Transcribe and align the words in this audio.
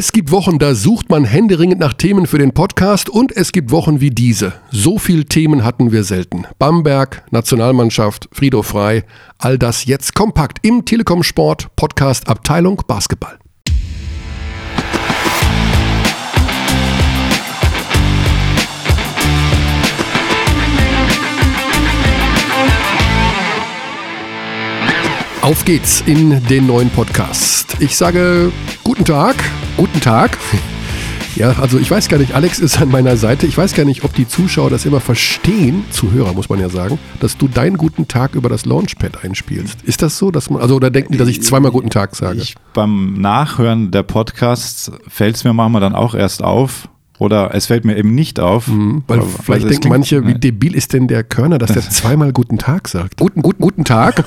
Es 0.00 0.12
gibt 0.12 0.30
Wochen, 0.30 0.60
da 0.60 0.76
sucht 0.76 1.10
man 1.10 1.24
händeringend 1.24 1.80
nach 1.80 1.92
Themen 1.92 2.28
für 2.28 2.38
den 2.38 2.52
Podcast 2.52 3.10
und 3.10 3.36
es 3.36 3.50
gibt 3.50 3.72
Wochen 3.72 4.00
wie 4.00 4.10
diese. 4.10 4.52
So 4.70 4.96
viel 4.96 5.24
Themen 5.24 5.64
hatten 5.64 5.90
wir 5.90 6.04
selten. 6.04 6.46
Bamberg, 6.60 7.24
Nationalmannschaft, 7.32 8.28
Friedhof 8.30 8.66
Frei, 8.66 9.02
all 9.38 9.58
das 9.58 9.86
jetzt 9.86 10.14
kompakt 10.14 10.64
im 10.64 10.84
Telekom 10.84 11.24
Sport 11.24 11.74
Podcast 11.74 12.28
Abteilung 12.28 12.80
Basketball. 12.86 13.40
Auf 25.42 25.64
geht's 25.64 26.02
in 26.04 26.42
den 26.46 26.66
neuen 26.66 26.90
Podcast. 26.90 27.76
Ich 27.78 27.96
sage 27.96 28.50
guten 28.82 29.04
Tag, 29.04 29.36
guten 29.76 30.00
Tag. 30.00 30.36
Ja, 31.36 31.52
also 31.60 31.78
ich 31.78 31.88
weiß 31.88 32.08
gar 32.08 32.18
nicht, 32.18 32.34
Alex 32.34 32.58
ist 32.58 32.80
an 32.80 32.88
meiner 32.88 33.16
Seite. 33.16 33.46
Ich 33.46 33.56
weiß 33.56 33.74
gar 33.74 33.84
nicht, 33.84 34.02
ob 34.02 34.12
die 34.12 34.26
Zuschauer 34.26 34.70
das 34.70 34.84
immer 34.86 34.98
verstehen, 34.98 35.84
Zuhörer 35.90 36.32
muss 36.32 36.48
man 36.48 36.58
ja 36.58 36.68
sagen, 36.68 36.98
dass 37.20 37.36
du 37.36 37.46
deinen 37.46 37.76
guten 37.76 38.08
Tag 38.08 38.34
über 38.34 38.48
das 38.48 38.64
Launchpad 38.64 39.22
einspielst. 39.22 39.82
Ist 39.82 40.02
das 40.02 40.18
so, 40.18 40.32
dass 40.32 40.50
man, 40.50 40.60
also 40.60 40.74
oder 40.74 40.90
denken 40.90 41.12
die, 41.12 41.18
dass 41.18 41.28
ich 41.28 41.40
zweimal 41.42 41.70
guten 41.70 41.90
Tag 41.90 42.16
sage? 42.16 42.40
Ich, 42.40 42.56
beim 42.74 43.12
Nachhören 43.20 43.92
der 43.92 44.02
Podcasts 44.02 44.90
fällt 45.06 45.36
es 45.36 45.44
mir 45.44 45.52
manchmal 45.52 45.80
dann 45.80 45.94
auch 45.94 46.16
erst 46.16 46.42
auf, 46.42 46.88
oder 47.18 47.54
es 47.54 47.66
fällt 47.66 47.84
mir 47.84 47.96
eben 47.96 48.14
nicht 48.14 48.40
auf. 48.40 48.68
Mhm, 48.68 49.02
weil 49.06 49.22
vielleicht 49.22 49.64
denken 49.64 49.80
klingt, 49.80 49.88
manche, 49.88 50.26
wie 50.26 50.34
debil 50.34 50.74
ist 50.74 50.92
denn 50.92 51.08
der 51.08 51.24
Körner, 51.24 51.58
dass 51.58 51.72
der 51.72 51.82
zweimal 51.90 52.32
guten 52.32 52.58
Tag 52.58 52.88
sagt. 52.88 53.18
Guten, 53.18 53.42
guten, 53.42 53.62
guten 53.62 53.84
Tag. 53.84 54.24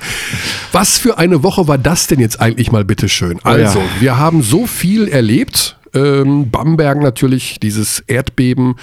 Was 0.72 0.98
für 0.98 1.18
eine 1.18 1.42
Woche 1.42 1.66
war 1.68 1.78
das 1.78 2.06
denn 2.06 2.20
jetzt 2.20 2.40
eigentlich 2.40 2.72
mal 2.72 2.84
bitteschön? 2.84 3.38
Also, 3.42 3.78
oh 3.78 3.82
ja. 3.82 4.00
wir 4.00 4.18
haben 4.18 4.42
so 4.42 4.66
viel 4.66 5.08
erlebt. 5.08 5.78
Ähm, 5.92 6.50
Bamberg 6.50 7.00
natürlich, 7.00 7.60
dieses 7.60 8.00
Erdbeben, 8.00 8.74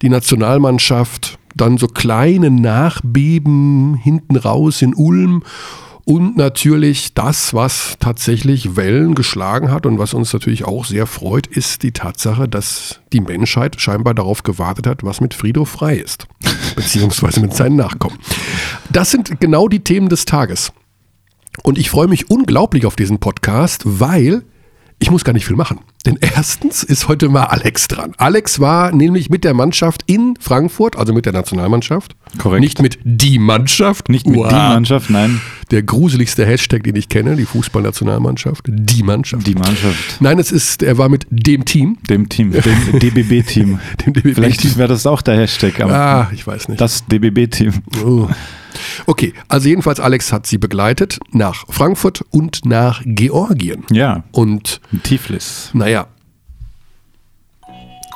die 0.00 0.08
Nationalmannschaft, 0.08 1.38
dann 1.54 1.78
so 1.78 1.86
kleine 1.86 2.50
Nachbeben 2.50 3.94
hinten 3.94 4.36
raus 4.36 4.82
in 4.82 4.94
Ulm 4.94 5.42
und 6.04 6.36
natürlich 6.36 7.14
das, 7.14 7.54
was 7.54 7.96
tatsächlich 7.98 8.76
Wellen 8.76 9.14
geschlagen 9.14 9.70
hat 9.70 9.86
und 9.86 9.98
was 9.98 10.12
uns 10.12 10.32
natürlich 10.34 10.64
auch 10.64 10.84
sehr 10.84 11.06
freut, 11.06 11.46
ist 11.46 11.82
die 11.82 11.92
Tatsache, 11.92 12.46
dass 12.46 13.00
die 13.14 13.20
Menschheit 13.20 13.80
scheinbar 13.80 14.12
darauf 14.12 14.42
gewartet 14.42 14.86
hat, 14.86 15.02
was 15.02 15.22
mit 15.22 15.32
Friedhof 15.32 15.70
frei 15.70 15.96
ist. 15.96 16.26
Beziehungsweise 16.76 17.40
mit 17.40 17.54
seinen 17.54 17.76
Nachkommen. 17.76 18.18
Das 18.90 19.10
sind 19.10 19.40
genau 19.40 19.68
die 19.68 19.80
Themen 19.80 20.10
des 20.10 20.26
Tages. 20.26 20.72
Und 21.62 21.78
ich 21.78 21.88
freue 21.88 22.08
mich 22.08 22.30
unglaublich 22.30 22.84
auf 22.84 22.96
diesen 22.96 23.18
Podcast, 23.18 23.82
weil 23.84 24.42
ich 24.98 25.10
muss 25.10 25.24
gar 25.24 25.32
nicht 25.32 25.46
viel 25.46 25.56
machen. 25.56 25.80
Denn 26.06 26.18
erstens 26.20 26.82
ist 26.82 27.08
heute 27.08 27.28
mal 27.28 27.44
Alex 27.44 27.88
dran. 27.88 28.12
Alex 28.16 28.60
war 28.60 28.92
nämlich 28.92 29.28
mit 29.28 29.44
der 29.44 29.52
Mannschaft 29.54 30.02
in 30.06 30.34
Frankfurt, 30.40 30.96
also 30.96 31.12
mit 31.12 31.26
der 31.26 31.32
Nationalmannschaft. 31.32 32.16
Korrekt. 32.38 32.60
Nicht 32.62 32.80
mit 32.80 32.98
die 33.04 33.38
Mannschaft. 33.38 34.08
Nicht 34.08 34.26
mit 34.26 34.38
Uah. 34.38 34.48
die 34.48 34.54
Mannschaft, 34.54 35.10
nein. 35.10 35.40
Der 35.70 35.82
gruseligste 35.82 36.46
Hashtag, 36.46 36.84
den 36.84 36.96
ich 36.96 37.08
kenne, 37.08 37.36
die 37.36 37.44
Fußballnationalmannschaft. 37.46 38.64
Die 38.68 39.02
Mannschaft. 39.02 39.46
Die 39.46 39.54
Mannschaft. 39.54 40.20
Nein, 40.20 40.38
es 40.38 40.52
ist, 40.52 40.82
er 40.82 40.96
war 40.98 41.08
mit 41.08 41.26
dem 41.30 41.64
Team. 41.64 41.98
Dem 42.08 42.28
Team. 42.28 42.52
Dem 42.52 42.62
DBB-Team. 42.98 43.80
dem 44.04 44.12
DBB 44.12 44.34
Vielleicht 44.34 44.76
wäre 44.78 44.88
das 44.88 45.06
auch 45.06 45.22
der 45.22 45.36
Hashtag. 45.36 45.80
ah, 45.80 46.30
ich 46.32 46.46
weiß 46.46 46.68
nicht. 46.68 46.80
Das 46.80 47.04
DBB-Team. 47.06 47.72
Oh. 48.04 48.28
Okay, 49.06 49.34
also 49.48 49.68
jedenfalls 49.68 50.00
Alex 50.00 50.32
hat 50.32 50.46
sie 50.46 50.58
begleitet 50.58 51.18
nach 51.30 51.64
Frankfurt 51.68 52.24
und 52.30 52.64
nach 52.64 53.02
Georgien. 53.04 53.84
Ja. 53.90 54.24
Und 54.32 54.80
Tiflis. 55.02 55.70
Naja. 55.72 56.06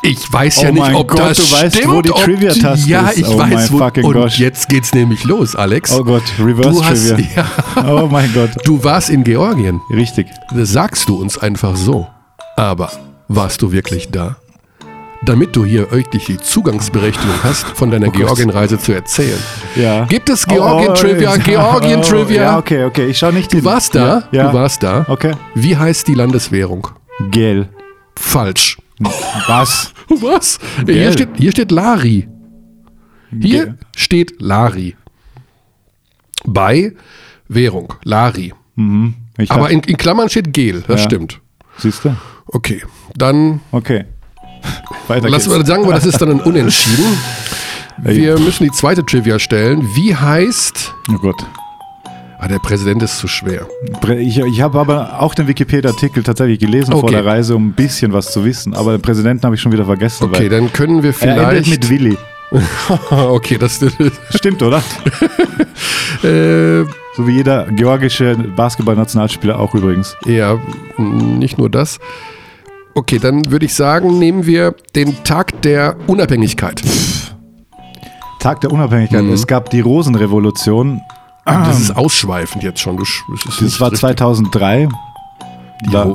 Ich 0.02 0.32
weiß 0.32 0.58
oh 0.58 0.62
ja 0.62 0.70
nicht, 0.72 0.94
ob 0.94 1.08
Gott, 1.08 1.18
das 1.18 1.38
du 1.38 1.56
weißt, 1.56 1.76
stimmt. 1.76 1.92
wo 1.92 2.02
die 2.02 2.10
Trivia-Taste 2.10 2.88
Ja, 2.88 3.10
ich 3.14 3.26
oh 3.26 3.38
weiß, 3.38 3.72
wo. 3.72 3.84
Und 4.06 4.12
gosh. 4.12 4.38
jetzt 4.38 4.68
geht's 4.68 4.94
nämlich 4.94 5.24
los, 5.24 5.56
Alex. 5.56 5.92
Oh 5.92 6.04
Gott, 6.04 6.22
Reverse 6.38 6.84
hast, 6.84 7.08
Trivia. 7.08 7.46
Ja, 7.74 7.94
oh 8.04 8.08
mein 8.08 8.32
Gott. 8.32 8.50
Du 8.64 8.82
warst 8.84 9.10
in 9.10 9.24
Georgien. 9.24 9.80
Richtig. 9.90 10.28
Das 10.54 10.70
sagst 10.70 11.08
du 11.08 11.16
uns 11.16 11.36
einfach 11.36 11.76
so. 11.76 12.06
Aber 12.56 12.92
warst 13.26 13.62
du 13.62 13.72
wirklich 13.72 14.10
da? 14.10 14.36
Damit 15.22 15.56
du 15.56 15.64
hier 15.64 15.90
wirklich 15.90 16.26
die 16.26 16.38
Zugangsberechtigung 16.38 17.42
hast, 17.42 17.66
von 17.66 17.90
deiner 17.90 18.08
oh 18.08 18.12
Georgienreise 18.12 18.78
zu 18.78 18.92
erzählen. 18.92 19.38
Ja. 19.74 20.04
Gibt 20.04 20.30
es 20.30 20.46
Georgien-Trivia? 20.46 21.34
Oh, 21.34 21.38
Georgien-Trivia? 21.38 22.42
ja, 22.42 22.58
okay, 22.58 22.84
okay. 22.84 23.06
Ich 23.06 23.18
schau 23.18 23.30
nicht. 23.30 23.52
Du 23.52 23.64
warst 23.64 23.94
da. 23.94 24.28
Ja. 24.30 24.48
Du 24.48 24.54
warst 24.54 24.82
da. 24.82 25.04
Okay. 25.08 25.32
Wie 25.54 25.76
heißt 25.76 26.06
die 26.08 26.14
Landeswährung? 26.14 26.88
Gel. 27.30 27.68
Falsch. 28.16 28.78
Was? 28.98 29.92
Was? 30.08 30.58
Hier 30.86 31.12
steht, 31.12 31.28
hier 31.36 31.52
steht 31.52 31.70
Lari. 31.70 32.28
Hier 33.30 33.64
Gel. 33.66 33.78
steht 33.96 34.40
Lari. 34.40 34.96
Bei 36.44 36.92
Währung. 37.48 37.94
Lari. 38.04 38.54
Mhm. 38.76 39.14
Aber 39.48 39.70
in, 39.70 39.80
in, 39.80 39.96
Klammern 39.96 40.28
steht 40.28 40.52
Gel. 40.52 40.82
Das 40.86 41.00
ja. 41.00 41.06
stimmt. 41.06 41.40
Siehst 41.76 42.04
du? 42.04 42.16
Okay. 42.46 42.82
Dann. 43.14 43.60
Okay. 43.70 44.04
Weiter 45.08 45.28
Lass 45.28 45.48
mal 45.48 45.64
sagen 45.64 45.88
das 45.88 46.06
ist 46.06 46.20
dann 46.20 46.30
ein 46.30 46.40
Unentschieden. 46.40 47.16
Wir 47.98 48.38
müssen 48.38 48.64
die 48.64 48.70
zweite 48.70 49.04
Trivia 49.04 49.38
stellen. 49.38 49.82
Wie 49.94 50.14
heißt. 50.14 50.94
Oh 51.10 51.18
Gott. 51.18 51.44
Ah, 52.40 52.46
der 52.46 52.60
Präsident 52.60 53.02
ist 53.02 53.18
zu 53.18 53.26
schwer. 53.26 53.66
Ich, 54.16 54.38
ich 54.38 54.60
habe 54.60 54.78
aber 54.78 55.20
auch 55.20 55.34
den 55.34 55.48
Wikipedia-Artikel 55.48 56.22
tatsächlich 56.22 56.60
gelesen 56.60 56.92
okay. 56.92 57.00
vor 57.00 57.10
der 57.10 57.24
Reise, 57.24 57.56
um 57.56 57.68
ein 57.68 57.72
bisschen 57.72 58.12
was 58.12 58.30
zu 58.30 58.44
wissen. 58.44 58.74
Aber 58.74 58.92
den 58.92 59.02
Präsidenten 59.02 59.42
habe 59.44 59.56
ich 59.56 59.60
schon 59.60 59.72
wieder 59.72 59.84
vergessen. 59.84 60.24
Okay, 60.24 60.48
dann 60.48 60.72
können 60.72 61.02
wir 61.02 61.12
vielleicht. 61.12 61.38
Er 61.38 61.50
endet 61.50 61.68
mit 61.68 61.90
Willi. 61.90 62.16
okay, 63.10 63.58
das 63.58 63.84
stimmt, 64.34 64.62
oder? 64.62 64.78
äh, 66.22 66.84
so 67.16 67.26
wie 67.26 67.32
jeder 67.32 67.66
georgische 67.72 68.36
Basketball-Nationalspieler 68.36 69.58
auch 69.58 69.74
übrigens. 69.74 70.16
Ja, 70.24 70.60
nicht 70.96 71.58
nur 71.58 71.68
das. 71.68 71.98
Okay, 72.98 73.20
dann 73.20 73.48
würde 73.48 73.64
ich 73.64 73.74
sagen, 73.74 74.18
nehmen 74.18 74.44
wir 74.44 74.74
den 74.96 75.22
Tag 75.22 75.62
der 75.62 75.94
Unabhängigkeit. 76.08 76.82
Tag 78.40 78.60
der 78.60 78.72
Unabhängigkeit. 78.72 79.22
Mhm. 79.22 79.32
Es 79.32 79.46
gab 79.46 79.70
die 79.70 79.78
Rosenrevolution. 79.78 81.00
Das 81.44 81.78
ist 81.78 81.96
ausschweifend 81.96 82.64
jetzt 82.64 82.80
schon. 82.80 82.96
Das, 82.96 83.08
das 83.60 83.80
war 83.80 83.92
2003. 83.92 84.88
Da, 85.92 86.12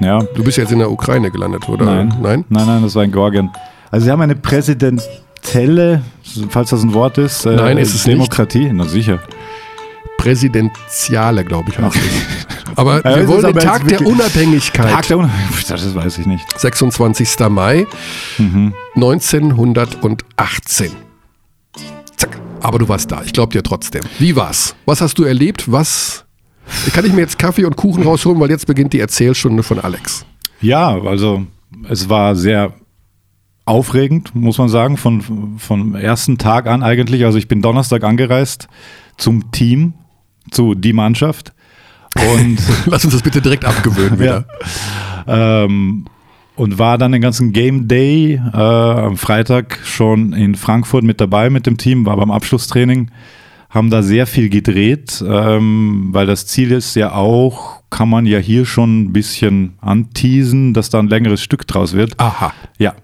ja. 0.00 0.18
Du 0.34 0.42
bist 0.42 0.58
jetzt 0.58 0.72
in 0.72 0.80
der 0.80 0.90
Ukraine 0.90 1.30
gelandet, 1.30 1.68
oder? 1.68 1.84
Nein. 1.84 2.08
Nein, 2.20 2.44
nein, 2.48 2.66
nein 2.66 2.82
das 2.82 2.96
war 2.96 3.04
in 3.04 3.12
Georgien. 3.12 3.50
Also 3.92 4.06
sie 4.06 4.10
haben 4.10 4.20
eine 4.20 4.34
präsidentielle, 4.34 6.02
falls 6.48 6.70
das 6.70 6.82
ein 6.82 6.92
Wort 6.94 7.16
ist, 7.16 7.46
äh, 7.46 7.54
Nein, 7.54 7.78
ist 7.78 7.94
es 7.94 8.02
Demokratie. 8.02 8.64
Nicht. 8.64 8.74
Na 8.74 8.84
sicher. 8.86 9.20
Präsidentiale, 10.24 11.44
glaube 11.44 11.70
ich, 11.70 11.78
heißt 11.78 11.96
es. 11.96 12.02
Aber 12.76 13.04
ja, 13.04 13.16
wir 13.16 13.28
wollen 13.28 13.44
den 13.44 13.58
Tag 13.58 13.86
der 13.86 14.00
Unabhängigkeit. 14.06 14.90
Tag 14.90 15.06
der 15.06 15.18
Unabhängigkeit, 15.18 15.70
das 15.70 15.94
weiß 15.94 16.16
ich 16.16 16.24
nicht. 16.24 16.58
26. 16.58 17.28
Mai 17.50 17.86
mhm. 18.38 18.72
1918. 18.94 20.92
Zack. 22.16 22.40
Aber 22.62 22.78
du 22.78 22.88
warst 22.88 23.12
da. 23.12 23.20
Ich 23.22 23.34
glaube 23.34 23.52
dir 23.52 23.62
trotzdem. 23.62 24.00
Wie 24.18 24.34
war's? 24.34 24.74
Was 24.86 25.02
hast 25.02 25.18
du 25.18 25.24
erlebt? 25.24 25.70
Was 25.70 26.24
kann 26.94 27.04
ich 27.04 27.12
mir 27.12 27.20
jetzt 27.20 27.38
Kaffee 27.38 27.66
und 27.66 27.76
Kuchen 27.76 28.02
rausholen, 28.02 28.40
weil 28.40 28.48
jetzt 28.48 28.66
beginnt 28.66 28.94
die 28.94 29.00
Erzählstunde 29.00 29.62
von 29.62 29.78
Alex. 29.78 30.24
Ja, 30.62 30.98
also 31.02 31.44
es 31.90 32.08
war 32.08 32.34
sehr 32.34 32.72
aufregend, 33.66 34.34
muss 34.34 34.56
man 34.56 34.70
sagen, 34.70 34.96
von, 34.96 35.58
vom 35.58 35.94
ersten 35.94 36.38
Tag 36.38 36.66
an 36.66 36.82
eigentlich. 36.82 37.26
Also 37.26 37.36
ich 37.36 37.46
bin 37.46 37.60
Donnerstag 37.60 38.04
angereist 38.04 38.68
zum 39.18 39.50
Team, 39.52 39.92
zu 40.50 40.74
die 40.74 40.92
Mannschaft. 40.92 41.52
Und 42.16 42.58
Lass 42.86 43.04
uns 43.04 43.14
das 43.14 43.22
bitte 43.22 43.40
direkt 43.40 43.64
abgewöhnen 43.64 44.18
wieder. 44.18 44.46
Ja. 45.26 45.64
Ähm, 45.64 46.06
und 46.56 46.78
war 46.78 46.98
dann 46.98 47.12
den 47.12 47.20
ganzen 47.20 47.52
Game 47.52 47.88
Day 47.88 48.34
äh, 48.34 48.56
am 48.56 49.16
Freitag 49.16 49.80
schon 49.82 50.32
in 50.32 50.54
Frankfurt 50.54 51.02
mit 51.02 51.20
dabei 51.20 51.50
mit 51.50 51.66
dem 51.66 51.78
Team, 51.78 52.06
war 52.06 52.16
beim 52.16 52.30
Abschlusstraining, 52.30 53.10
haben 53.70 53.90
da 53.90 54.02
sehr 54.02 54.28
viel 54.28 54.48
gedreht, 54.50 55.22
ähm, 55.26 56.10
weil 56.12 56.26
das 56.26 56.46
Ziel 56.46 56.70
ist 56.70 56.94
ja 56.94 57.12
auch, 57.12 57.82
kann 57.90 58.08
man 58.08 58.24
ja 58.24 58.38
hier 58.38 58.66
schon 58.66 59.02
ein 59.02 59.12
bisschen 59.12 59.74
anteasen, 59.80 60.74
dass 60.74 60.90
da 60.90 61.00
ein 61.00 61.08
längeres 61.08 61.42
Stück 61.42 61.66
draus 61.66 61.92
wird. 61.92 62.18
Aha. 62.20 62.52
Ja. 62.78 62.94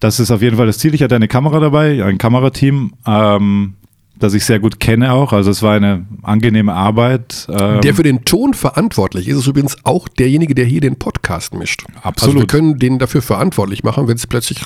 Das 0.00 0.20
ist 0.20 0.30
auf 0.30 0.42
jeden 0.42 0.56
Fall 0.56 0.66
das 0.66 0.78
Ziel. 0.78 0.94
Ich 0.94 1.02
hatte 1.02 1.16
eine 1.16 1.28
Kamera 1.28 1.58
dabei, 1.58 2.04
ein 2.04 2.18
Kamerateam. 2.18 2.92
Ähm, 3.04 3.74
das 4.18 4.34
ich 4.34 4.44
sehr 4.44 4.58
gut 4.58 4.80
kenne 4.80 5.12
auch. 5.12 5.32
Also 5.32 5.50
es 5.50 5.62
war 5.62 5.74
eine 5.74 6.06
angenehme 6.22 6.74
Arbeit. 6.74 7.46
Ähm 7.50 7.80
der 7.80 7.94
für 7.94 8.02
den 8.02 8.24
Ton 8.24 8.54
verantwortlich 8.54 9.28
ist, 9.28 9.38
ist 9.38 9.46
übrigens 9.46 9.76
auch 9.84 10.08
derjenige, 10.08 10.54
der 10.54 10.64
hier 10.64 10.80
den 10.80 10.96
Podcast 10.96 11.54
mischt. 11.54 11.84
Absolut. 12.02 12.34
Also 12.34 12.38
wir 12.40 12.46
können 12.46 12.78
den 12.78 12.98
dafür 12.98 13.22
verantwortlich 13.22 13.84
machen, 13.84 14.08
wenn 14.08 14.16
es 14.16 14.26
plötzlich 14.26 14.60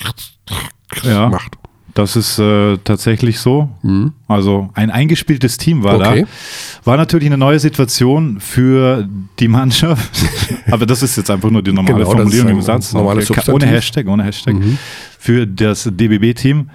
ja. 1.02 1.28
macht. 1.28 1.56
Das 1.94 2.16
ist 2.16 2.38
äh, 2.38 2.78
tatsächlich 2.78 3.38
so. 3.38 3.68
Mhm. 3.82 4.12
Also 4.26 4.70
ein 4.72 4.90
eingespieltes 4.90 5.58
Team 5.58 5.82
war 5.82 5.96
okay. 5.96 6.22
da. 6.22 6.90
War 6.90 6.96
natürlich 6.96 7.26
eine 7.26 7.36
neue 7.36 7.58
Situation 7.58 8.40
für 8.40 9.06
die 9.38 9.48
Mannschaft. 9.48 10.10
Aber 10.70 10.86
das 10.86 11.02
ist 11.02 11.16
jetzt 11.16 11.30
einfach 11.30 11.50
nur 11.50 11.62
die 11.62 11.72
normale 11.72 11.98
genau, 11.98 12.12
Formulierung 12.12 12.52
im 12.52 12.62
Satz. 12.62 12.94
Okay. 12.94 13.50
Ohne 13.50 13.66
Hashtag, 13.66 14.08
ohne 14.08 14.24
Hashtag. 14.24 14.54
Mhm. 14.54 14.78
Für 15.18 15.46
das 15.46 15.84
DBB-Team. 15.92 16.70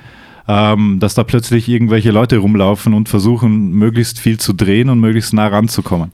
Ähm, 0.48 1.00
dass 1.00 1.14
da 1.14 1.24
plötzlich 1.24 1.68
irgendwelche 1.68 2.12
Leute 2.12 2.38
rumlaufen 2.38 2.94
und 2.94 3.10
versuchen, 3.10 3.72
möglichst 3.72 4.20
viel 4.20 4.40
zu 4.40 4.54
drehen 4.54 4.90
und 4.90 5.00
möglichst 5.00 5.34
nah 5.34 5.48
ranzukommen. 5.48 6.12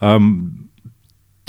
Ähm, 0.00 0.68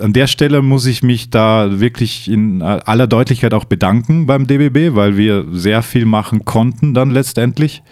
an 0.01 0.13
der 0.13 0.27
Stelle 0.27 0.61
muss 0.61 0.85
ich 0.85 1.03
mich 1.03 1.29
da 1.29 1.79
wirklich 1.79 2.29
in 2.29 2.61
aller 2.61 3.07
Deutlichkeit 3.07 3.53
auch 3.53 3.65
bedanken 3.65 4.25
beim 4.25 4.47
DBB, 4.47 4.95
weil 4.95 5.17
wir 5.17 5.45
sehr 5.51 5.81
viel 5.81 6.05
machen 6.05 6.45
konnten 6.45 6.93
dann 6.93 7.11
letztendlich. 7.11 7.83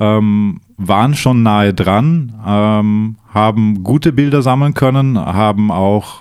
Ähm, 0.00 0.60
waren 0.76 1.14
schon 1.14 1.42
nahe 1.42 1.74
dran, 1.74 2.34
ähm, 2.46 3.16
haben 3.34 3.82
gute 3.82 4.12
Bilder 4.12 4.42
sammeln 4.42 4.74
können, 4.74 5.18
haben 5.18 5.72
auch 5.72 6.20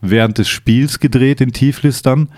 während 0.00 0.38
des 0.38 0.48
Spiels 0.48 0.98
gedreht 0.98 1.40
in 1.40 1.52
Tiflis 1.52 2.02
dann, 2.02 2.28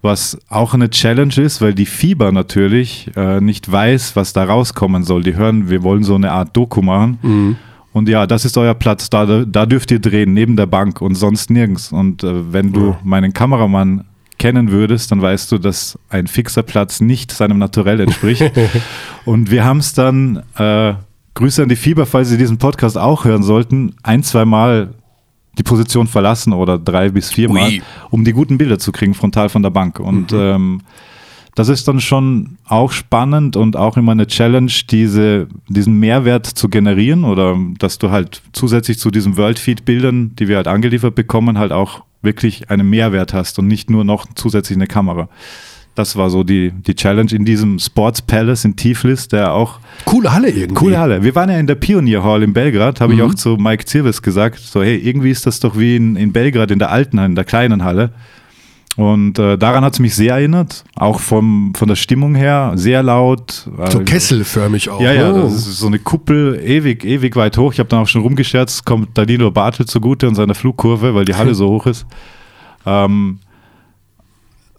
was 0.00 0.38
auch 0.48 0.74
eine 0.74 0.90
Challenge 0.90 1.34
ist, 1.36 1.60
weil 1.60 1.74
die 1.74 1.86
Fieber 1.86 2.30
natürlich 2.32 3.10
äh, 3.16 3.40
nicht 3.40 3.70
weiß, 3.70 4.14
was 4.16 4.32
da 4.32 4.44
rauskommen 4.44 5.04
soll. 5.04 5.22
Die 5.22 5.34
hören, 5.34 5.70
wir 5.70 5.82
wollen 5.82 6.04
so 6.04 6.14
eine 6.14 6.32
Art 6.32 6.56
Doku 6.56 6.82
machen. 6.82 7.18
Mhm 7.22 7.56
und 7.92 8.08
ja, 8.08 8.26
das 8.26 8.44
ist 8.44 8.56
euer 8.56 8.74
Platz, 8.74 9.10
da, 9.10 9.44
da 9.44 9.66
dürft 9.66 9.90
ihr 9.90 9.98
drehen, 9.98 10.34
neben 10.34 10.56
der 10.56 10.66
Bank 10.66 11.00
und 11.00 11.14
sonst 11.14 11.50
nirgends. 11.50 11.90
Und 11.90 12.22
äh, 12.22 12.52
wenn 12.52 12.72
du 12.72 12.96
meinen 13.02 13.32
Kameramann 13.32 14.04
kennen 14.38 14.70
würdest, 14.70 15.10
dann 15.10 15.20
weißt 15.20 15.50
du, 15.50 15.58
dass 15.58 15.98
ein 16.08 16.26
fixer 16.26 16.62
Platz 16.62 17.00
nicht 17.00 17.32
seinem 17.32 17.58
Naturell 17.58 18.00
entspricht. 18.00 18.52
und 19.24 19.50
wir 19.50 19.64
haben 19.64 19.78
es 19.78 19.94
dann, 19.94 20.42
äh, 20.56 20.94
Grüße 21.34 21.62
an 21.62 21.68
die 21.68 21.76
Fieber, 21.76 22.04
falls 22.04 22.28
Sie 22.28 22.38
diesen 22.38 22.58
Podcast 22.58 22.98
auch 22.98 23.24
hören 23.24 23.42
sollten, 23.42 23.94
ein, 24.02 24.22
zwei 24.22 24.44
Mal 24.44 24.94
die 25.58 25.62
Position 25.62 26.06
verlassen 26.06 26.52
oder 26.52 26.78
drei 26.78 27.10
bis 27.10 27.30
vier 27.30 27.50
Mal, 27.50 27.80
um 28.10 28.24
die 28.24 28.32
guten 28.32 28.58
Bilder 28.58 28.78
zu 28.78 28.92
kriegen, 28.92 29.14
frontal 29.14 29.48
von 29.48 29.62
der 29.62 29.70
Bank. 29.70 29.98
Und 29.98 30.32
mhm. 30.32 30.38
ähm, 30.38 30.80
das 31.58 31.68
ist 31.68 31.88
dann 31.88 32.00
schon 32.00 32.56
auch 32.66 32.92
spannend 32.92 33.56
und 33.56 33.76
auch 33.76 33.96
immer 33.96 34.12
eine 34.12 34.28
Challenge, 34.28 34.70
diese, 34.88 35.48
diesen 35.68 35.98
Mehrwert 35.98 36.46
zu 36.46 36.68
generieren 36.68 37.24
oder 37.24 37.58
dass 37.78 37.98
du 37.98 38.10
halt 38.10 38.42
zusätzlich 38.52 39.00
zu 39.00 39.10
diesen 39.10 39.36
Worldfeed-Bildern, 39.36 40.36
die 40.36 40.46
wir 40.46 40.56
halt 40.56 40.68
angeliefert 40.68 41.16
bekommen, 41.16 41.58
halt 41.58 41.72
auch 41.72 42.04
wirklich 42.22 42.70
einen 42.70 42.88
Mehrwert 42.88 43.34
hast 43.34 43.58
und 43.58 43.66
nicht 43.66 43.90
nur 43.90 44.04
noch 44.04 44.26
zusätzlich 44.36 44.78
eine 44.78 44.86
Kamera. 44.86 45.28
Das 45.98 46.16
war 46.16 46.30
so 46.30 46.44
die, 46.44 46.70
die 46.70 46.94
Challenge 46.94 47.30
in 47.32 47.44
diesem 47.44 47.78
Sports 47.78 48.22
Palace 48.22 48.64
in 48.64 48.76
Tiflis, 48.76 49.26
der 49.26 49.52
auch. 49.52 49.80
Coole 50.04 50.32
Halle 50.32 50.48
irgendwie. 50.50 50.74
Coole 50.74 50.98
Halle. 50.98 51.22
Wir 51.24 51.34
waren 51.34 51.50
ja 51.50 51.58
in 51.58 51.66
der 51.66 51.74
Pionier 51.74 52.22
Hall 52.22 52.42
in 52.42 52.52
Belgrad, 52.52 53.00
habe 53.00 53.12
mhm. 53.12 53.18
ich 53.18 53.24
auch 53.24 53.34
zu 53.34 53.56
Mike 53.56 53.84
Zirvis 53.84 54.22
gesagt. 54.22 54.60
So, 54.60 54.82
hey, 54.82 54.96
irgendwie 54.96 55.30
ist 55.30 55.44
das 55.46 55.58
doch 55.58 55.76
wie 55.76 55.96
in, 55.96 56.14
in 56.14 56.32
Belgrad 56.32 56.70
in 56.70 56.78
der 56.78 56.90
alten 56.90 57.18
Halle, 57.18 57.30
in 57.30 57.34
der 57.34 57.44
kleinen 57.44 57.82
Halle. 57.82 58.12
Und 58.96 59.38
äh, 59.38 59.56
daran 59.56 59.84
hat 59.84 59.92
es 59.92 59.98
mich 60.00 60.14
sehr 60.14 60.34
erinnert, 60.34 60.84
auch 60.96 61.20
vom, 61.20 61.72
von 61.76 61.86
der 61.86 61.94
Stimmung 61.94 62.34
her, 62.34 62.72
sehr 62.74 63.02
laut. 63.02 63.68
So 63.90 64.00
kesselförmig 64.00 64.90
auch. 64.90 65.00
Ja, 65.00 65.12
ja, 65.12 65.32
oh. 65.32 65.42
das 65.42 65.54
ist 65.54 65.78
so 65.78 65.86
eine 65.86 66.00
Kuppel, 66.00 66.60
ewig, 66.64 67.04
ewig 67.04 67.36
weit 67.36 67.56
hoch. 67.58 67.72
Ich 67.72 67.78
habe 67.78 67.88
dann 67.88 68.00
auch 68.00 68.08
schon 68.08 68.22
rumgescherzt, 68.22 68.84
kommt 68.84 69.16
Danilo 69.16 69.52
Bartel 69.52 69.86
zugute 69.86 70.26
und 70.26 70.34
seiner 70.34 70.54
Flugkurve, 70.54 71.14
weil 71.14 71.24
die 71.24 71.34
Halle 71.34 71.54
so 71.56 71.68
hoch 71.68 71.86
ist. 71.86 72.06
Ähm, 72.86 73.38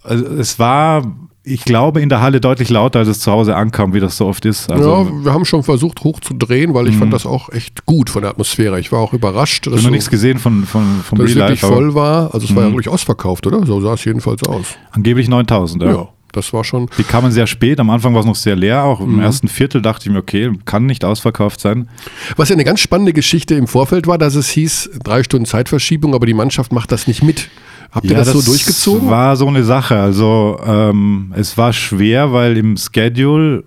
also 0.04 0.25
es 0.25 0.60
war 0.60 1.04
ich 1.44 1.66
glaube, 1.66 2.01
in 2.01 2.10
der 2.10 2.22
Halle 2.22 2.42
deutlich 2.42 2.69
lauter, 2.69 3.00
als 3.00 3.07
es 3.07 3.19
zu 3.22 3.31
Hause 3.31 3.56
ankam, 3.56 3.94
wie 3.94 4.00
das 4.00 4.18
so 4.18 4.28
oft 4.28 4.46
ist. 4.46 4.72
Also, 4.72 4.90
ja, 4.90 5.25
wir 5.25 5.34
haben 5.34 5.46
schon 5.46 5.63
versucht 5.63 6.04
hochzudrehen, 6.04 6.74
weil 6.74 6.88
ich 6.88 6.96
fand 6.96 7.07
mhm. 7.07 7.13
das 7.13 7.25
auch 7.25 7.50
echt 7.50 7.86
gut 7.86 8.10
von 8.10 8.22
der 8.22 8.31
Atmosphäre. 8.31 8.80
Ich 8.80 8.92
war 8.92 9.00
auch 9.00 9.13
überrascht. 9.13 9.66
Ich 9.66 9.74
habe 9.74 9.81
noch 9.81 9.90
nichts 9.90 10.10
gesehen 10.10 10.38
von, 10.38 10.66
von, 10.66 11.01
vom 11.04 11.18
dass 11.18 11.30
es 11.30 11.36
wirklich 11.36 11.62
voll 11.62 11.96
war. 11.96 12.34
Also 12.34 12.46
es 12.46 12.56
war 12.56 12.63
ja 12.63 12.69
mhm. 12.69 12.74
wirklich 12.74 12.90
ausverkauft, 12.90 13.48
oder? 13.48 13.66
So 13.66 13.81
sah 13.81 13.94
es 13.94 14.06
jedenfalls 14.06 14.44
aus. 14.44 14.75
Angeblich 14.92 15.28
9000, 15.28 15.84
ja. 15.84 15.92
ja. 15.92 16.07
Das 16.31 16.54
war 16.54 16.63
schon. 16.63 16.88
Die 17.00 17.04
kamen 17.04 17.31
sehr 17.31 17.48
spät. 17.48 17.80
Am 17.80 17.90
Anfang 17.90 18.13
war 18.13 18.19
es 18.19 18.28
noch 18.28 18.36
sehr 18.36 18.56
leer. 18.56 18.84
Auch 18.84 19.00
im 19.00 19.16
mhm. 19.16 19.22
ersten 19.22 19.48
Viertel 19.48 19.81
dachte 19.81 20.07
ich 20.07 20.13
mir, 20.13 20.19
okay, 20.19 20.51
kann 20.66 20.86
nicht 20.86 21.04
ausverkauft 21.04 21.60
sein. 21.60 21.90
Was 22.36 22.50
ja 22.50 22.56
eine 22.56 22.66
ganz 22.66 22.81
spannende 22.81 23.13
Geschichte 23.13 23.56
im 23.56 23.66
Vorfeld 23.66 24.06
war, 24.06 24.19
dass 24.19 24.36
es 24.36 24.50
hieß, 24.50 24.92
drei 25.04 25.24
Stunden 25.24 25.48
Zeitverschiebung, 25.48 26.13
aber 26.13 26.28
die 26.28 26.36
Mannschaft 26.36 26.72
macht 26.72 26.92
das 26.92 27.07
nicht 27.07 27.24
mit. 27.24 27.50
Habt 27.91 28.06
ihr 28.06 28.12
ja, 28.12 28.18
das, 28.18 28.33
das, 28.33 28.45
so 28.45 28.51
durchgezogen? 28.51 29.09
War 29.09 29.36
so 29.36 29.47
eine 29.47 29.63
Sache. 29.63 29.97
Also 29.97 30.59
ähm, 30.65 31.33
es 31.36 31.57
war 31.57 31.74
schwer, 31.74 32.31
weil 32.31 32.57
im 32.57 32.77
Schedule, 32.77 33.63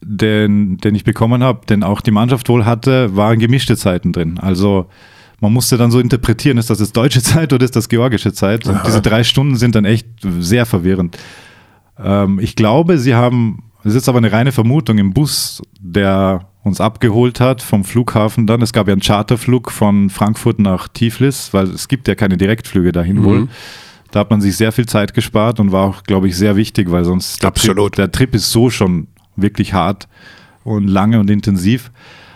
den, 0.00 0.78
den 0.78 0.94
ich 0.94 1.04
bekommen 1.04 1.42
habe, 1.42 1.64
den 1.66 1.82
auch 1.82 2.00
die 2.00 2.10
Mannschaft 2.10 2.48
wohl 2.48 2.64
hatte, 2.64 3.14
waren 3.16 3.38
gemischte 3.38 3.76
Zeiten 3.76 4.12
drin. 4.12 4.38
Also 4.38 4.86
man 5.40 5.52
musste 5.52 5.76
dann 5.76 5.90
so 5.90 6.00
interpretieren, 6.00 6.58
ist 6.58 6.70
das 6.70 6.80
jetzt 6.80 6.96
deutsche 6.96 7.22
Zeit 7.22 7.52
oder 7.52 7.64
ist 7.64 7.76
das 7.76 7.88
georgische 7.88 8.32
Zeit? 8.32 8.66
Und 8.66 8.80
diese 8.86 9.00
drei 9.00 9.24
Stunden 9.24 9.56
sind 9.56 9.74
dann 9.74 9.84
echt 9.84 10.06
sehr 10.22 10.66
verwirrend. 10.66 11.18
Ähm, 11.98 12.38
ich 12.40 12.56
glaube, 12.56 12.98
sie 12.98 13.14
haben, 13.14 13.64
es 13.84 13.94
ist 13.94 14.08
aber 14.08 14.18
eine 14.18 14.32
reine 14.32 14.52
Vermutung, 14.52 14.98
im 14.98 15.12
Bus, 15.12 15.62
der 15.80 16.46
uns 16.62 16.80
abgeholt 16.80 17.40
hat 17.40 17.60
vom 17.60 17.84
Flughafen 17.84 18.46
dann. 18.46 18.62
Es 18.62 18.72
gab 18.72 18.86
ja 18.86 18.92
einen 18.92 19.02
Charterflug 19.02 19.70
von 19.70 20.10
Frankfurt 20.10 20.58
nach 20.58 20.88
Tiflis, 20.88 21.52
weil 21.52 21.66
es 21.66 21.88
gibt 21.88 22.06
ja 22.08 22.14
keine 22.14 22.36
Direktflüge 22.36 22.92
dahin 22.92 23.16
mhm. 23.16 23.24
wohl. 23.24 23.48
Da 24.12 24.20
hat 24.20 24.30
man 24.30 24.40
sich 24.40 24.56
sehr 24.56 24.72
viel 24.72 24.86
Zeit 24.86 25.14
gespart 25.14 25.58
und 25.58 25.72
war 25.72 25.84
auch, 25.84 26.02
glaube 26.04 26.28
ich, 26.28 26.36
sehr 26.36 26.54
wichtig, 26.56 26.90
weil 26.90 27.04
sonst 27.04 27.42
der 27.42 27.52
Trip, 27.54 27.92
der 27.92 28.12
Trip 28.12 28.34
ist 28.34 28.52
so 28.52 28.70
schon 28.70 29.08
wirklich 29.36 29.72
hart 29.72 30.06
und 30.64 30.86
lange 30.86 31.18
und 31.18 31.30
intensiv. 31.30 31.90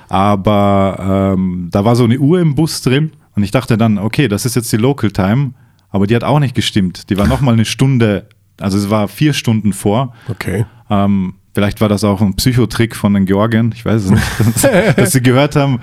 Aber 0.09 1.35
ähm, 1.37 1.69
da 1.71 1.85
war 1.85 1.95
so 1.95 2.05
eine 2.05 2.19
Uhr 2.19 2.41
im 2.41 2.55
Bus 2.55 2.81
drin 2.81 3.13
und 3.35 3.43
ich 3.43 3.51
dachte 3.51 3.77
dann, 3.77 3.99
okay, 3.99 4.29
das 4.29 4.47
ist 4.47 4.57
jetzt 4.57 4.73
die 4.73 4.77
Local 4.77 5.11
Time, 5.11 5.53
aber 5.91 6.07
die 6.07 6.17
hat 6.17 6.25
auch 6.25 6.41
nicht 6.41 6.55
gestimmt. 6.55 7.11
Die 7.11 7.19
war 7.19 7.27
nochmal 7.27 7.55
eine 7.55 7.65
Stunde, 7.65 8.29
also 8.59 8.79
es 8.79 8.89
war 8.89 9.09
vier 9.09 9.35
Stunden 9.35 9.73
vor. 9.73 10.15
Okay. 10.29 10.65
Ähm, 10.89 11.35
Vielleicht 11.57 11.81
war 11.81 11.89
das 11.89 12.05
auch 12.05 12.21
ein 12.21 12.35
Psychotrick 12.35 12.95
von 12.95 13.15
den 13.15 13.25
Georgien, 13.25 13.73
ich 13.75 13.83
weiß 13.83 14.05
es 14.05 14.11
nicht, 14.11 14.23
dass, 14.63 14.95
dass 14.95 15.13
sie 15.13 15.23
gehört 15.23 15.57
haben, 15.57 15.81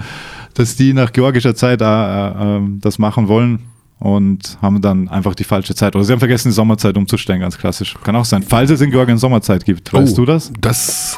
dass 0.53 0.75
die 0.75 0.93
nach 0.93 1.11
georgischer 1.11 1.55
Zeit 1.55 1.81
äh, 1.81 1.85
äh, 1.87 2.61
das 2.79 2.99
machen 2.99 3.27
wollen 3.27 3.57
und 3.97 4.59
haben 4.61 4.81
dann 4.81 5.09
einfach 5.09 5.33
die 5.33 5.43
falsche 5.43 5.73
Zeit. 5.73 5.95
Oder 5.95 6.05
sie 6.05 6.11
haben 6.11 6.19
vergessen, 6.19 6.49
die 6.49 6.53
Sommerzeit 6.53 6.95
umzustellen, 6.95 7.39
ganz 7.39 7.57
klassisch. 7.57 7.95
Kann 8.03 8.15
auch 8.15 8.23
sein. 8.23 8.43
Falls 8.43 8.69
es 8.69 8.81
in 8.81 8.91
Georgien 8.91 9.17
Sommerzeit 9.17 9.65
gibt. 9.65 9.91
Weißt 9.91 10.13
oh, 10.13 10.17
du 10.17 10.25
das? 10.25 10.53
Das. 10.61 11.17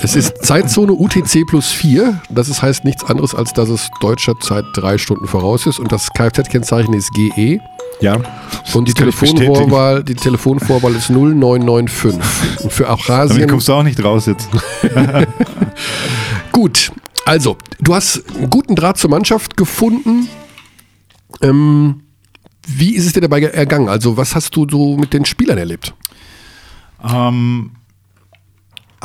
Es 0.00 0.16
ist 0.16 0.42
Zeitzone 0.42 0.92
UTC 0.92 1.46
plus 1.46 1.70
4. 1.70 2.18
Das 2.30 2.62
heißt 2.62 2.82
nichts 2.86 3.04
anderes, 3.04 3.34
als 3.34 3.52
dass 3.52 3.68
es 3.68 3.90
deutscher 4.00 4.40
Zeit 4.40 4.64
drei 4.72 4.96
Stunden 4.96 5.26
voraus 5.26 5.66
ist. 5.66 5.78
Und 5.80 5.92
das 5.92 6.08
Kfz-Kennzeichen 6.14 6.94
ist 6.94 7.12
GE. 7.12 7.60
Ja. 8.00 8.18
Und 8.74 8.88
die 8.88 8.94
Telefonvorwahl, 8.94 10.04
die 10.04 10.14
Telefonvorwahl 10.14 10.94
ist 10.94 11.08
0995. 11.10 12.64
Und 12.64 12.72
für 12.72 12.88
Abchasien. 12.88 13.38
Damit 13.38 13.50
kommst 13.50 13.68
du 13.68 13.72
auch 13.72 13.82
nicht 13.82 14.02
raus 14.02 14.26
jetzt. 14.26 14.48
Gut. 16.52 16.92
Also, 17.24 17.56
du 17.80 17.94
hast 17.94 18.22
einen 18.36 18.50
guten 18.50 18.76
Draht 18.76 18.98
zur 18.98 19.10
Mannschaft 19.10 19.56
gefunden. 19.56 20.28
Ähm, 21.42 22.02
wie 22.66 22.94
ist 22.94 23.06
es 23.06 23.12
dir 23.12 23.20
dabei 23.20 23.42
ergangen? 23.42 23.88
Also, 23.88 24.16
was 24.16 24.34
hast 24.34 24.54
du 24.56 24.66
so 24.68 24.96
mit 24.96 25.12
den 25.12 25.24
Spielern 25.24 25.58
erlebt? 25.58 25.94
Ähm, 27.02 27.72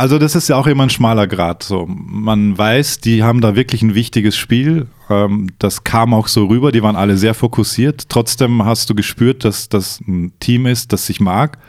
also 0.02 0.18
das 0.18 0.34
ist 0.34 0.50
ja 0.50 0.56
auch 0.56 0.66
immer 0.66 0.82
ein 0.82 0.90
schmaler 0.90 1.28
Grad. 1.28 1.62
So. 1.62 1.86
Man 1.88 2.58
weiß, 2.58 3.02
die 3.02 3.22
haben 3.22 3.40
da 3.40 3.56
wirklich 3.56 3.84
ein 3.84 3.94
wichtiges 3.94 4.36
Spiel. 4.36 4.88
Ähm, 5.12 5.50
das 5.60 5.84
kam 5.84 6.16
auch 6.16 6.28
so 6.28 6.48
rüber, 6.48 6.72
die 6.72 6.82
waren 6.82 6.96
alle 6.96 7.18
sehr 7.18 7.36
fokussiert. 7.36 8.10
Trotzdem 8.10 8.66
hast 8.66 8.90
du 8.90 8.96
gespürt, 8.96 9.46
dass 9.46 9.70
das 9.70 10.02
ein 10.02 10.34
Team 10.40 10.66
ist, 10.66 10.92
das 10.92 11.06
sich 11.06 11.20
mag. 11.20 11.60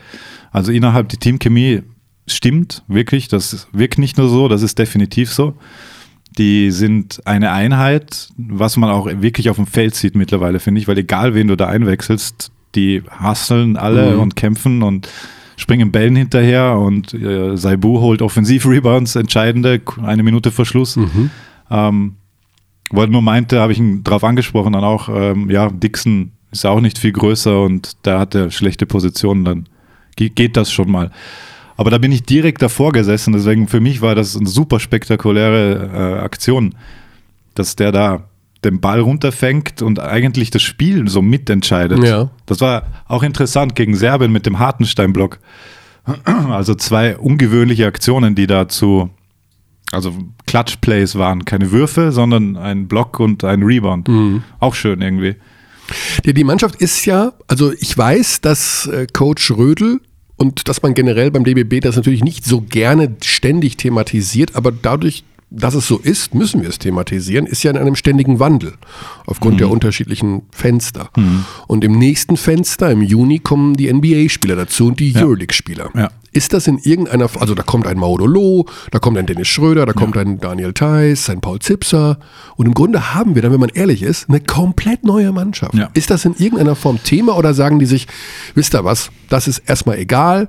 Also 0.51 0.73
innerhalb 0.73 1.11
die 1.11 1.19
Teamchemie 1.19 1.83
stimmt 2.27 2.83
wirklich. 2.89 3.29
Das 3.29 3.69
wirkt 3.71 3.99
nicht 3.99 4.17
nur 4.17 4.31
so, 4.31 4.49
das 4.49 4.62
ist 4.62 4.79
definitiv 4.79 5.31
so. 5.31 5.55
Die 6.39 6.71
sind 6.71 7.21
eine 7.27 7.53
Einheit, 7.53 8.31
was 8.39 8.79
man 8.79 8.89
auch 8.89 9.09
wirklich 9.09 9.51
auf 9.51 9.57
dem 9.57 9.67
Feld 9.67 9.95
sieht 9.95 10.17
mittlerweile, 10.17 10.59
finde 10.59 10.81
ich, 10.81 10.89
weil 10.89 10.97
egal 10.97 11.35
wen 11.35 11.49
du 11.49 11.57
da 11.59 11.67
einwechselst, 11.67 12.51
die 12.75 13.03
hasseln 13.11 13.77
alle 13.77 14.15
mhm. 14.15 14.21
und 14.21 14.37
kämpfen 14.37 14.83
und 14.83 15.11
springen 15.62 15.92
Bällen 15.92 16.16
hinterher 16.16 16.76
und 16.76 17.14
äh, 17.14 17.57
Saibu 17.57 18.00
holt 18.00 18.21
Offensiv-Rebounds, 18.21 19.16
entscheidende, 19.16 19.81
eine 20.02 20.23
Minute 20.23 20.50
vor 20.50 20.66
Schluss. 20.66 20.97
Mhm. 20.97 21.31
Ähm, 21.71 22.16
er 22.92 23.07
nur 23.07 23.23
meinte, 23.23 23.61
habe 23.61 23.73
ich 23.73 23.78
ihn 23.78 24.04
drauf 24.04 24.25
angesprochen, 24.25 24.75
dann 24.75 24.85
auch, 24.85 25.09
ähm, 25.09 25.49
ja, 25.49 25.71
Dixon 25.71 26.33
ist 26.50 26.66
auch 26.66 26.81
nicht 26.81 26.99
viel 26.99 27.12
größer 27.12 27.62
und 27.62 27.92
da 28.02 28.19
hat 28.19 28.35
er 28.35 28.50
schlechte 28.50 28.85
Positionen, 28.85 29.45
dann 29.45 29.69
geht 30.16 30.57
das 30.57 30.71
schon 30.71 30.90
mal. 30.90 31.11
Aber 31.76 31.90
da 31.90 31.97
bin 31.97 32.12
ich 32.12 32.25
direkt 32.25 32.61
davor 32.61 32.92
gesessen, 32.92 33.33
deswegen 33.33 33.66
für 33.69 33.81
mich 33.81 34.02
war 34.02 34.14
das 34.14 34.37
eine 34.37 34.49
super 34.49 34.78
spektakuläre 34.78 35.90
äh, 35.95 36.21
Aktion, 36.21 36.75
dass 37.54 37.76
der 37.76 37.92
da 37.92 38.25
den 38.64 38.81
Ball 38.81 39.00
runterfängt 39.00 39.83
und 39.83 39.99
eigentlich 39.99 40.50
das 40.50 40.62
Spiel 40.62 41.09
so 41.09 41.23
mitentscheidet. 41.23 42.02
Ja. 42.04 42.31
Das 42.47 42.61
war 42.61 42.85
auch 43.07 43.23
interessant 43.23 43.75
gegen 43.75 43.97
Serbien 43.97 44.33
mit 44.33 44.47
dem 44.47 44.59
Hartenstein-Block. 44.59 45.38
Also 46.25 46.75
zwei 46.75 47.16
ungewöhnliche 47.16 47.87
Aktionen, 47.87 48.35
die 48.35 48.49
dazu, 48.49 49.11
also 49.92 50.12
Clutch-Plays 50.47 51.14
waren. 51.14 51.45
Keine 51.45 51.71
Würfe, 51.71 52.11
sondern 52.11 52.57
ein 52.57 52.88
Block 52.88 53.21
und 53.21 53.45
ein 53.45 53.62
Rebound. 53.62 54.09
Mhm. 54.09 54.42
Auch 54.59 54.75
schön 54.75 55.00
irgendwie. 55.00 55.37
Ja, 56.25 56.33
die 56.33 56.45
Mannschaft 56.45 56.76
ist 56.76 57.04
ja, 57.07 57.33
also 57.47 57.73
ich 57.73 57.97
weiß, 57.97 58.40
dass 58.40 58.87
äh, 58.87 59.07
Coach 59.12 59.50
Rödel 59.52 60.00
und 60.37 60.69
dass 60.69 60.83
man 60.83 60.95
generell 60.95 61.31
beim 61.31 61.45
DBB 61.45 61.81
das 61.81 61.97
natürlich 61.97 62.25
nicht 62.25 62.45
so 62.45 62.61
gerne 62.62 63.16
ständig 63.23 63.76
thematisiert, 63.76 64.57
aber 64.57 64.73
dadurch, 64.73 65.25
dass 65.54 65.75
es 65.75 65.87
so 65.87 65.99
ist, 65.99 66.35
müssen 66.35 66.62
wir 66.62 66.68
es 66.68 66.78
thematisieren, 66.78 67.47
ist 67.47 67.62
ja 67.62 67.71
in 67.71 67.76
einem 67.76 67.94
ständigen 67.94 68.40
Wandel 68.40 68.75
aufgrund 69.26 69.54
mhm. 69.54 69.59
der 69.59 69.71
unterschiedlichen 69.71 70.42
Fenster. 70.50 71.11
Mhm. 71.16 71.44
Und 71.66 71.85
im 71.85 71.99
nächsten 71.99 72.37
Fenster, 72.37 72.90
im 72.90 73.02
Juni, 73.02 73.38
kommen 73.38 73.75
die 73.75 73.92
NBA-Spieler 73.92 74.56
dazu 74.56 74.87
und 74.87 75.00
die 75.00 75.12
ja. 75.12 75.23
Euroleague-Spieler. 75.23 75.90
Ja. 75.94 76.11
Ist 76.32 76.54
das 76.54 76.66
in 76.66 76.78
irgendeiner, 76.78 77.28
also 77.38 77.54
da 77.54 77.62
kommt 77.62 77.87
ein 77.87 77.99
Maudolo, 77.99 78.66
da 78.90 78.99
kommt 78.99 79.18
ein 79.18 79.26
Dennis 79.26 79.49
Schröder, 79.49 79.85
da 79.85 79.92
kommt 79.92 80.16
ein 80.16 80.40
Daniel 80.40 80.73
Theiss, 80.73 81.28
ein 81.28 81.42
Paul 81.42 81.59
Zipser 81.59 82.18
und 82.56 82.64
im 82.64 82.73
Grunde 82.73 83.14
haben 83.14 83.35
wir 83.35 83.42
dann, 83.42 83.52
wenn 83.52 83.61
man 83.61 83.68
ehrlich 83.68 84.02
ist, 84.02 84.30
eine 84.30 84.40
komplett 84.40 85.04
neue 85.04 85.30
Mannschaft. 85.32 85.75
Ja. 85.75 85.90
Ist 85.92 86.09
das 86.09 86.25
in 86.25 86.35
irgendeiner 86.38 86.75
Form 86.75 87.02
Thema 87.02 87.37
oder 87.37 87.52
sagen 87.52 87.78
die 87.78 87.85
sich, 87.85 88.06
wisst 88.54 88.75
ihr 88.75 88.82
was, 88.82 89.11
das 89.28 89.47
ist 89.47 89.59
erstmal 89.66 89.99
egal, 89.99 90.49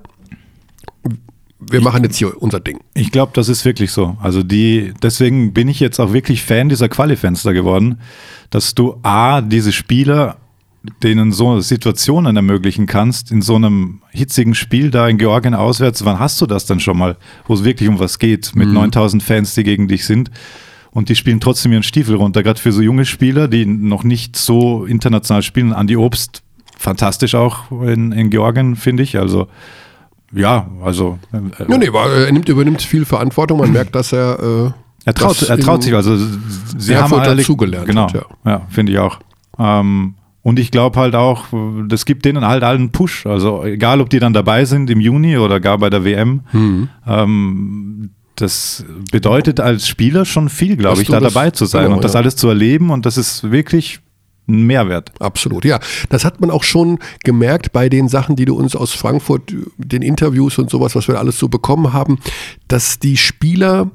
wir 1.70 1.82
machen 1.82 2.04
jetzt 2.04 2.18
hier 2.18 2.42
unser 2.42 2.60
Ding. 2.60 2.80
Ich 2.94 3.12
glaube, 3.12 3.32
das 3.36 3.50
ist 3.50 3.66
wirklich 3.66 3.92
so. 3.92 4.18
Also 4.22 4.44
die, 4.44 4.94
deswegen 5.02 5.54
bin 5.54 5.68
ich 5.68 5.80
jetzt 5.80 6.00
auch 6.00 6.14
wirklich 6.14 6.44
Fan 6.44 6.70
dieser 6.70 6.90
Qualifenster 6.90 7.54
geworden, 7.54 8.00
dass 8.50 8.76
du 8.76 9.00
A, 9.04 9.42
diese 9.42 9.72
Spieler, 9.72 10.38
denen 11.02 11.32
so 11.32 11.62
Situationen 11.62 12.36
ermöglichen 12.36 12.86
kannst, 12.86 13.32
in 13.32 13.42
so 13.42 13.56
einem 13.56 14.02
hitzigen 14.12 14.54
Spiel 14.54 14.92
da 14.92 15.08
in 15.08 15.18
Georgien 15.18 15.54
auswärts, 15.54 16.04
wann 16.04 16.20
hast 16.20 16.42
du 16.42 16.46
das 16.46 16.66
denn 16.66 16.80
schon 16.80 16.98
mal, 16.98 17.18
wo 17.48 17.54
es 17.54 17.64
wirklich 17.64 17.88
um 17.88 18.00
was 18.00 18.20
geht, 18.20 18.56
mit 18.56 18.68
mhm. 18.68 18.76
9000 18.76 19.24
Fans, 19.24 19.56
die 19.56 19.64
gegen 19.64 19.88
dich 19.88 20.06
sind? 20.06 20.30
Und 20.92 21.10
die 21.10 21.16
spielen 21.16 21.40
trotzdem 21.40 21.72
ihren 21.72 21.84
Stiefel 21.84 22.16
runter, 22.16 22.44
gerade 22.44 22.60
für 22.60 22.72
so 22.72 22.82
junge 22.82 23.06
Spieler, 23.06 23.48
die 23.48 23.66
noch 23.66 24.04
nicht 24.04 24.36
so 24.36 24.86
international 24.86 25.42
spielen. 25.42 25.74
Andi 25.74 25.98
Obst, 25.98 26.44
fantastisch 26.78 27.34
auch 27.34 27.72
in, 27.72 28.12
in 28.12 28.30
Georgien, 28.30 28.76
finde 28.76 29.02
ich. 29.04 29.18
Also 29.18 29.48
ja, 30.34 30.68
also. 30.84 31.20
Äh, 31.32 31.66
nee, 31.68 31.78
nee, 31.78 31.88
er 31.88 32.32
nimmt, 32.32 32.50
übernimmt 32.50 32.82
viel 32.82 33.06
Verantwortung. 33.06 33.60
Man 33.60 33.72
merkt, 33.72 33.96
dass 33.96 34.14
er. 34.14 34.40
Äh, 34.40 34.72
er 35.06 35.14
traut, 35.14 35.42
er 35.42 35.60
traut 35.60 35.84
sich. 35.84 35.94
Also, 35.94 36.18
sie 36.78 36.96
haben 36.96 37.14
alle, 37.14 37.36
dazugelernt. 37.36 37.88
Genau. 37.88 38.08
Hat, 38.08 38.14
ja, 38.14 38.26
ja 38.46 38.62
finde 38.70 38.94
ich 38.94 39.00
auch. 39.00 39.20
Ähm, 39.60 40.16
und 40.42 40.60
ich 40.60 40.72
glaube 40.72 41.00
halt 41.00 41.16
auch, 41.16 41.46
das 41.88 42.06
gibt 42.06 42.26
denen 42.26 42.46
halt 42.46 42.64
allen 42.64 42.92
Push. 42.92 43.26
Also, 43.26 43.64
egal, 43.64 44.02
ob 44.02 44.10
die 44.10 44.20
dann 44.20 44.34
dabei 44.34 44.66
sind 44.66 44.90
im 44.90 45.00
Juni 45.00 45.38
oder 45.38 45.60
gar 45.60 45.78
bei 45.78 45.90
der 45.90 46.04
WM. 46.04 46.42
Mhm. 46.52 46.90
Ähm, 47.08 48.10
das 48.36 48.84
bedeutet 49.12 49.60
als 49.60 49.88
Spieler 49.88 50.26
schon 50.26 50.50
viel, 50.50 50.76
glaube 50.76 51.02
ich, 51.02 51.08
da 51.08 51.20
dabei 51.20 51.52
zu 51.52 51.66
sein 51.66 51.84
genau, 51.84 51.96
und 51.96 52.04
das 52.04 52.14
ja. 52.14 52.20
alles 52.20 52.36
zu 52.36 52.50
erleben. 52.50 52.90
Und 52.90 53.06
das 53.06 53.18
ist 53.18 53.52
wirklich 53.52 54.00
ein 54.48 54.64
Mehrwert. 54.64 55.12
Absolut, 55.20 55.66
ja. 55.66 55.80
Das 56.10 56.26
hat 56.26 56.42
man 56.42 56.52
auch 56.52 56.64
schon 56.64 57.00
gemerkt 57.24 57.72
bei 57.72 57.90
den 57.90 58.10
Sachen, 58.10 58.36
die 58.36 58.46
du 58.46 58.56
uns 58.56 58.76
aus 58.76 58.94
Frankfurt, 58.94 59.54
den 59.78 60.02
Interviews 60.02 60.58
und 60.58 60.70
sowas, 60.70 60.96
was 60.96 61.08
wir 61.08 61.20
alles 61.20 61.38
so 61.40 61.48
bekommen 61.48 61.94
haben, 61.94 62.20
dass 62.68 63.00
die 63.00 63.18
Spieler 63.18 63.92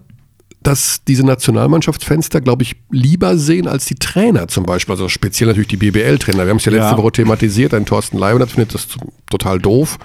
dass 0.60 1.04
diese 1.06 1.24
Nationalmannschaftsfenster, 1.24 2.40
glaube 2.40 2.64
ich, 2.64 2.76
lieber 2.90 3.38
sehen 3.38 3.68
als 3.68 3.86
die 3.86 3.94
Trainer 3.94 4.48
zum 4.48 4.66
Beispiel. 4.66 4.92
Also 4.92 5.08
speziell 5.08 5.46
natürlich 5.46 5.68
die 5.68 5.76
BBL-Trainer. 5.76 6.44
Wir 6.44 6.50
haben 6.50 6.56
es 6.56 6.64
ja 6.64 6.72
letzte 6.72 6.90
ja. 6.90 6.98
Woche 6.98 7.12
thematisiert. 7.12 7.74
Ein 7.74 7.86
Thorsten 7.86 8.18
Leibniz 8.18 8.52
findet 8.52 8.74
das 8.74 8.88
total 9.30 9.60
doof. 9.60 9.98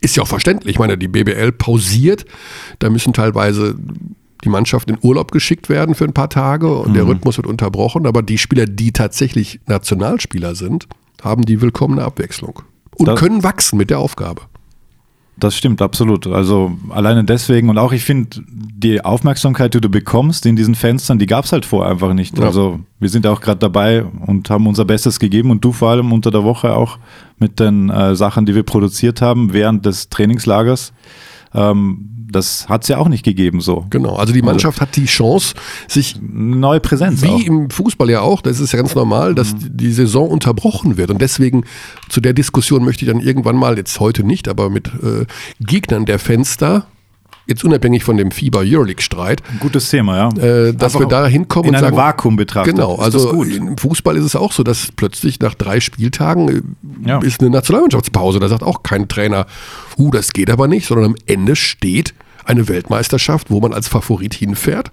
Ist 0.00 0.16
ja 0.16 0.24
auch 0.24 0.28
verständlich. 0.28 0.74
Ich 0.74 0.78
meine, 0.80 0.98
die 0.98 1.06
BBL 1.06 1.52
pausiert. 1.52 2.26
Da 2.80 2.90
müssen 2.90 3.12
teilweise 3.12 3.76
die 4.44 4.48
Mannschaft 4.48 4.90
in 4.90 4.98
Urlaub 5.02 5.32
geschickt 5.32 5.68
werden 5.68 5.94
für 5.94 6.04
ein 6.04 6.12
paar 6.12 6.28
Tage 6.28 6.72
und 6.74 6.90
mhm. 6.90 6.94
der 6.94 7.06
Rhythmus 7.06 7.36
wird 7.36 7.46
unterbrochen. 7.46 8.06
Aber 8.06 8.22
die 8.22 8.38
Spieler, 8.38 8.66
die 8.66 8.92
tatsächlich 8.92 9.60
Nationalspieler 9.66 10.54
sind, 10.54 10.88
haben 11.22 11.44
die 11.44 11.60
willkommene 11.60 12.02
Abwechslung 12.02 12.62
und 12.96 13.06
das, 13.06 13.18
können 13.18 13.42
wachsen 13.42 13.76
mit 13.76 13.90
der 13.90 13.98
Aufgabe. 13.98 14.42
Das 15.38 15.56
stimmt, 15.56 15.80
absolut. 15.80 16.26
Also 16.26 16.72
alleine 16.90 17.24
deswegen 17.24 17.70
und 17.70 17.78
auch 17.78 17.92
ich 17.92 18.04
finde, 18.04 18.42
die 18.46 19.02
Aufmerksamkeit, 19.02 19.72
die 19.74 19.80
du 19.80 19.88
bekommst 19.88 20.44
in 20.44 20.56
diesen 20.56 20.74
Fenstern, 20.74 21.18
die 21.18 21.26
gab 21.26 21.46
es 21.46 21.52
halt 21.52 21.64
vorher 21.64 21.90
einfach 21.90 22.12
nicht. 22.12 22.38
Ja. 22.38 22.44
Also 22.44 22.80
wir 23.00 23.08
sind 23.08 23.26
auch 23.26 23.40
gerade 23.40 23.58
dabei 23.58 24.04
und 24.04 24.50
haben 24.50 24.66
unser 24.66 24.84
Bestes 24.84 25.18
gegeben 25.18 25.50
und 25.50 25.64
du 25.64 25.72
vor 25.72 25.90
allem 25.90 26.12
unter 26.12 26.30
der 26.30 26.44
Woche 26.44 26.74
auch 26.74 26.98
mit 27.38 27.60
den 27.60 27.88
äh, 27.88 28.14
Sachen, 28.14 28.44
die 28.44 28.54
wir 28.54 28.62
produziert 28.62 29.22
haben 29.22 29.52
während 29.52 29.86
des 29.86 30.10
Trainingslagers. 30.10 30.92
Ähm, 31.54 32.21
das 32.32 32.68
hat 32.68 32.82
es 32.82 32.88
ja 32.88 32.98
auch 32.98 33.08
nicht 33.08 33.24
gegeben 33.24 33.60
so. 33.60 33.86
Genau, 33.90 34.16
also 34.16 34.32
die 34.32 34.40
also 34.40 34.50
Mannschaft 34.50 34.80
hat 34.80 34.96
die 34.96 35.06
Chance, 35.06 35.54
sich 35.88 36.16
neue 36.20 36.80
Präsenz 36.80 37.22
wie 37.22 37.28
auch. 37.28 37.42
im 37.42 37.70
Fußball 37.70 38.10
ja 38.10 38.20
auch, 38.20 38.40
das 38.40 38.60
ist 38.60 38.72
ja 38.72 38.78
ganz 38.78 38.94
normal, 38.94 39.34
dass 39.34 39.54
mhm. 39.54 39.76
die 39.76 39.92
Saison 39.92 40.28
unterbrochen 40.28 40.96
wird 40.96 41.10
und 41.10 41.20
deswegen 41.20 41.64
zu 42.08 42.20
der 42.20 42.32
Diskussion 42.32 42.84
möchte 42.84 43.04
ich 43.04 43.10
dann 43.10 43.20
irgendwann 43.20 43.56
mal 43.56 43.76
jetzt 43.76 44.00
heute 44.00 44.24
nicht, 44.24 44.48
aber 44.48 44.70
mit 44.70 44.88
äh, 44.88 45.26
Gegnern 45.60 46.06
der 46.06 46.18
Fenster 46.18 46.86
jetzt 47.46 47.64
unabhängig 47.64 48.04
von 48.04 48.16
dem 48.16 48.30
Fieber 48.30 48.60
Euroleague-Streit. 48.60 49.42
Ein 49.50 49.58
gutes 49.60 49.90
Thema, 49.90 50.16
ja. 50.16 50.28
Äh, 50.42 50.74
dass 50.74 50.94
Einfach 50.94 51.00
wir 51.00 51.08
da 51.08 51.26
hinkommen 51.26 51.74
und 51.74 51.80
sagen. 51.80 51.96
Vakuum 51.96 52.36
betrachtet. 52.36 52.74
Genau, 52.74 52.96
also 52.96 53.42
im 53.42 53.76
Fußball 53.76 54.16
ist 54.16 54.24
es 54.24 54.36
auch 54.36 54.52
so, 54.52 54.62
dass 54.62 54.92
plötzlich 54.92 55.40
nach 55.40 55.54
drei 55.54 55.80
Spieltagen 55.80 56.48
äh, 56.48 57.08
ja. 57.08 57.18
ist 57.20 57.40
eine 57.40 57.50
Nationalmannschaftspause. 57.50 58.38
Da 58.40 58.48
sagt 58.48 58.62
auch 58.62 58.82
kein 58.82 59.08
Trainer, 59.08 59.46
uh, 59.98 60.10
das 60.10 60.32
geht 60.32 60.50
aber 60.50 60.68
nicht, 60.68 60.86
sondern 60.86 61.06
am 61.06 61.16
Ende 61.26 61.56
steht 61.56 62.14
eine 62.44 62.68
Weltmeisterschaft, 62.68 63.50
wo 63.50 63.60
man 63.60 63.72
als 63.72 63.88
Favorit 63.88 64.34
hinfährt 64.34 64.90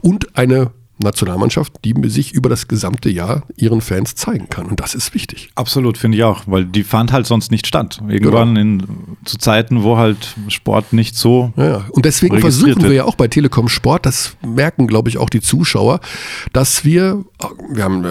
und 0.00 0.36
eine 0.36 0.70
Nationalmannschaft, 1.02 1.72
die 1.84 1.94
sich 2.08 2.32
über 2.32 2.48
das 2.48 2.68
gesamte 2.68 3.10
Jahr 3.10 3.42
ihren 3.56 3.80
Fans 3.80 4.14
zeigen 4.14 4.48
kann. 4.48 4.66
Und 4.66 4.80
das 4.80 4.94
ist 4.94 5.14
wichtig. 5.14 5.50
Absolut, 5.54 5.98
finde 5.98 6.18
ich 6.18 6.24
auch, 6.24 6.42
weil 6.46 6.64
die 6.64 6.84
fand 6.84 7.12
halt 7.12 7.26
sonst 7.26 7.50
nicht 7.50 7.66
statt. 7.66 8.00
Irgendwann 8.08 8.54
genau. 8.54 8.60
in, 8.60 8.82
zu 9.24 9.38
Zeiten, 9.38 9.82
wo 9.82 9.96
halt 9.96 10.34
Sport 10.48 10.92
nicht 10.92 11.16
so. 11.16 11.52
Ja, 11.56 11.64
ja. 11.64 11.84
Und 11.90 12.04
deswegen 12.04 12.38
versuchen 12.40 12.82
wir 12.82 12.92
ja 12.92 13.04
auch 13.04 13.14
bei 13.14 13.28
Telekom 13.28 13.68
Sport, 13.68 14.06
das 14.06 14.36
merken, 14.46 14.86
glaube 14.86 15.08
ich, 15.08 15.18
auch 15.18 15.30
die 15.30 15.40
Zuschauer, 15.40 16.00
dass 16.52 16.84
wir, 16.84 17.24
wir 17.72 17.84
haben 17.84 18.04
äh, 18.04 18.08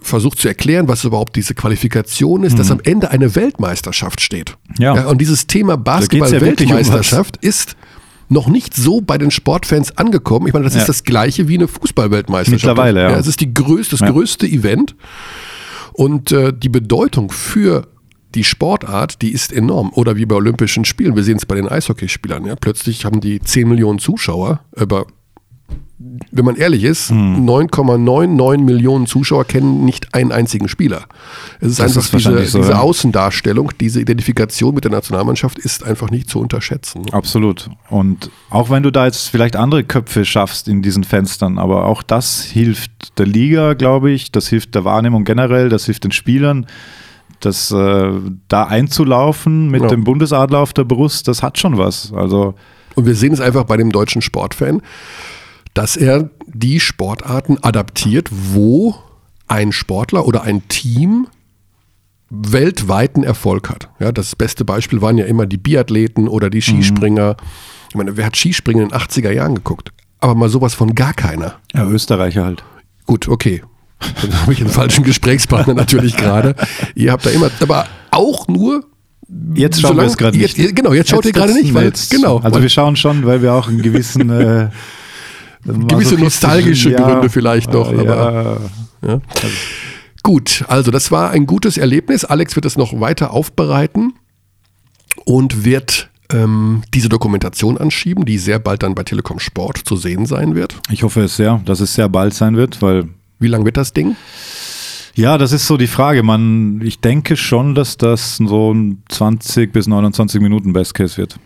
versucht 0.00 0.38
zu 0.38 0.48
erklären, 0.48 0.88
was 0.88 1.04
überhaupt 1.04 1.36
diese 1.36 1.54
Qualifikation 1.54 2.44
ist, 2.44 2.54
mhm. 2.54 2.58
dass 2.58 2.70
am 2.70 2.80
Ende 2.82 3.10
eine 3.10 3.34
Weltmeisterschaft 3.34 4.20
steht. 4.20 4.56
Ja. 4.78 4.94
ja 4.94 5.06
und 5.06 5.20
dieses 5.20 5.46
Thema 5.46 5.76
Basketball-Weltmeisterschaft 5.76 7.38
um 7.42 7.48
ist 7.48 7.76
noch 8.28 8.48
nicht 8.48 8.74
so 8.74 9.00
bei 9.00 9.18
den 9.18 9.30
Sportfans 9.30 9.96
angekommen. 9.96 10.46
Ich 10.46 10.52
meine, 10.52 10.64
das 10.64 10.74
ja. 10.74 10.80
ist 10.80 10.88
das 10.88 11.04
gleiche 11.04 11.48
wie 11.48 11.54
eine 11.54 11.68
Fußballweltmeisterschaft. 11.68 12.64
Mittlerweile, 12.64 13.02
ja. 13.02 13.10
ja. 13.10 13.18
Es 13.18 13.26
ist 13.26 13.40
die 13.40 13.52
größte, 13.52 13.96
das 13.96 14.08
größte 14.08 14.46
Event. 14.46 14.94
Und 15.92 16.32
äh, 16.32 16.52
die 16.52 16.68
Bedeutung 16.68 17.30
für 17.30 17.86
die 18.34 18.44
Sportart, 18.44 19.22
die 19.22 19.32
ist 19.32 19.52
enorm. 19.52 19.90
Oder 19.94 20.16
wie 20.16 20.26
bei 20.26 20.34
Olympischen 20.34 20.84
Spielen. 20.84 21.16
Wir 21.16 21.22
sehen 21.22 21.38
es 21.38 21.46
bei 21.46 21.54
den 21.54 21.68
Eishockeyspielern. 21.68 22.44
Ja. 22.44 22.56
Plötzlich 22.56 23.04
haben 23.04 23.20
die 23.20 23.40
10 23.40 23.68
Millionen 23.68 23.98
Zuschauer 23.98 24.60
über 24.76 25.06
wenn 25.98 26.44
man 26.44 26.56
ehrlich 26.56 26.84
ist, 26.84 27.08
hm. 27.08 27.48
9,99 27.48 28.58
Millionen 28.58 29.06
Zuschauer 29.06 29.46
kennen 29.46 29.84
nicht 29.84 30.14
einen 30.14 30.30
einzigen 30.30 30.68
Spieler. 30.68 31.06
Es 31.60 31.68
ist 31.68 31.78
das 31.78 31.96
einfach 31.96 32.02
ist 32.02 32.14
diese, 32.14 32.46
so, 32.46 32.58
diese. 32.58 32.78
Außendarstellung, 32.78 33.72
diese 33.80 34.00
Identifikation 34.00 34.74
mit 34.74 34.84
der 34.84 34.90
Nationalmannschaft 34.90 35.58
ist 35.58 35.84
einfach 35.84 36.10
nicht 36.10 36.28
zu 36.28 36.38
unterschätzen. 36.38 37.06
Absolut. 37.12 37.70
Und 37.88 38.30
auch 38.50 38.68
wenn 38.68 38.82
du 38.82 38.90
da 38.90 39.06
jetzt 39.06 39.28
vielleicht 39.28 39.56
andere 39.56 39.84
Köpfe 39.84 40.24
schaffst 40.26 40.68
in 40.68 40.82
diesen 40.82 41.02
Fenstern, 41.02 41.58
aber 41.58 41.86
auch 41.86 42.02
das 42.02 42.42
hilft 42.42 43.18
der 43.18 43.26
Liga, 43.26 43.72
glaube 43.72 44.10
ich, 44.10 44.30
das 44.30 44.48
hilft 44.48 44.74
der 44.74 44.84
Wahrnehmung 44.84 45.24
generell, 45.24 45.70
das 45.70 45.86
hilft 45.86 46.04
den 46.04 46.12
Spielern 46.12 46.66
das 47.40 47.70
äh, 47.70 48.12
da 48.48 48.64
einzulaufen 48.64 49.68
mit 49.70 49.82
ja. 49.82 49.88
dem 49.88 50.04
Bundesadler 50.04 50.58
auf 50.58 50.72
der 50.72 50.84
Brust, 50.84 51.28
das 51.28 51.42
hat 51.42 51.58
schon 51.58 51.76
was. 51.76 52.10
Also 52.14 52.54
und 52.94 53.04
wir 53.04 53.14
sehen 53.14 53.34
es 53.34 53.40
einfach 53.40 53.64
bei 53.64 53.76
dem 53.76 53.92
deutschen 53.92 54.22
Sportfan 54.22 54.80
dass 55.76 55.96
er 55.96 56.30
die 56.46 56.80
Sportarten 56.80 57.58
adaptiert, 57.60 58.28
wo 58.30 58.94
ein 59.46 59.72
Sportler 59.72 60.26
oder 60.26 60.42
ein 60.42 60.66
Team 60.68 61.28
weltweiten 62.30 63.22
Erfolg 63.22 63.68
hat. 63.68 63.90
Ja, 64.00 64.10
das 64.10 64.34
beste 64.34 64.64
Beispiel 64.64 65.02
waren 65.02 65.18
ja 65.18 65.26
immer 65.26 65.46
die 65.46 65.58
Biathleten 65.58 66.28
oder 66.28 66.50
die 66.50 66.62
Skispringer. 66.62 67.32
Mhm. 67.32 67.46
Ich 67.90 67.94
meine, 67.94 68.16
wer 68.16 68.26
hat 68.26 68.36
Skispringen 68.36 68.84
in 68.84 68.88
den 68.88 68.98
80er 68.98 69.30
Jahren 69.30 69.54
geguckt? 69.54 69.92
Aber 70.18 70.34
mal 70.34 70.48
sowas 70.48 70.74
von 70.74 70.94
gar 70.94 71.12
keiner. 71.12 71.56
Ja, 71.74 71.86
Österreicher 71.86 72.44
halt. 72.44 72.64
Gut, 73.04 73.28
okay. 73.28 73.62
Dann 74.22 74.42
habe 74.42 74.52
ich 74.54 74.60
einen 74.60 74.70
falschen 74.70 75.04
Gesprächspartner 75.04 75.74
natürlich 75.74 76.16
gerade. 76.16 76.54
Ihr 76.94 77.12
habt 77.12 77.26
da 77.26 77.30
immer, 77.30 77.50
aber 77.60 77.86
auch 78.10 78.48
nur 78.48 78.84
Jetzt 79.54 79.80
schauen 79.80 79.96
wir 79.96 80.04
es 80.04 80.16
gerade 80.16 80.38
nicht. 80.38 80.56
Jetzt, 80.56 80.76
genau, 80.76 80.92
jetzt 80.92 81.10
schaut 81.10 81.24
jetzt 81.24 81.34
ihr 81.34 81.40
gerade 81.40 81.52
nicht, 81.52 81.74
weil 81.74 81.92
genau. 82.10 82.38
Also 82.38 82.62
wir 82.62 82.68
schauen 82.68 82.94
schon, 82.94 83.26
weil 83.26 83.42
wir 83.42 83.54
auch 83.54 83.66
einen 83.66 83.82
gewissen 83.82 84.30
äh, 84.30 84.68
gewisse 85.66 86.16
nostalgische 86.16 86.90
ja, 86.90 87.00
Gründe 87.00 87.30
vielleicht 87.30 87.72
noch. 87.72 87.92
Ja, 87.92 88.00
aber, 88.00 88.60
ja. 89.06 89.20
Gut, 90.22 90.64
also 90.68 90.90
das 90.90 91.10
war 91.10 91.30
ein 91.30 91.46
gutes 91.46 91.76
Erlebnis. 91.76 92.24
Alex 92.24 92.56
wird 92.56 92.64
es 92.66 92.76
noch 92.76 92.98
weiter 93.00 93.32
aufbereiten 93.32 94.14
und 95.24 95.64
wird 95.64 96.10
ähm, 96.32 96.82
diese 96.94 97.08
Dokumentation 97.08 97.78
anschieben, 97.78 98.24
die 98.24 98.38
sehr 98.38 98.58
bald 98.58 98.82
dann 98.82 98.94
bei 98.94 99.04
Telekom 99.04 99.38
Sport 99.38 99.78
zu 99.78 99.96
sehen 99.96 100.26
sein 100.26 100.54
wird? 100.54 100.76
Ich 100.90 101.02
hoffe 101.02 101.22
es 101.22 101.36
sehr, 101.36 101.60
dass 101.64 101.80
es 101.80 101.94
sehr 101.94 102.08
bald 102.08 102.34
sein 102.34 102.56
wird, 102.56 102.82
weil. 102.82 103.08
Wie 103.38 103.48
lang 103.48 103.64
wird 103.66 103.76
das 103.76 103.92
Ding? 103.92 104.16
Ja, 105.14 105.38
das 105.38 105.52
ist 105.52 105.66
so 105.66 105.76
die 105.76 105.86
Frage. 105.86 106.22
Man, 106.22 106.80
ich 106.82 107.00
denke 107.00 107.36
schon, 107.36 107.74
dass 107.74 107.96
das 107.96 108.36
so 108.36 108.72
ein 108.72 109.02
20 109.08 109.72
bis 109.72 109.86
29 109.86 110.40
Minuten 110.40 110.72
Best 110.72 110.94
Case 110.94 111.16
wird. 111.16 111.38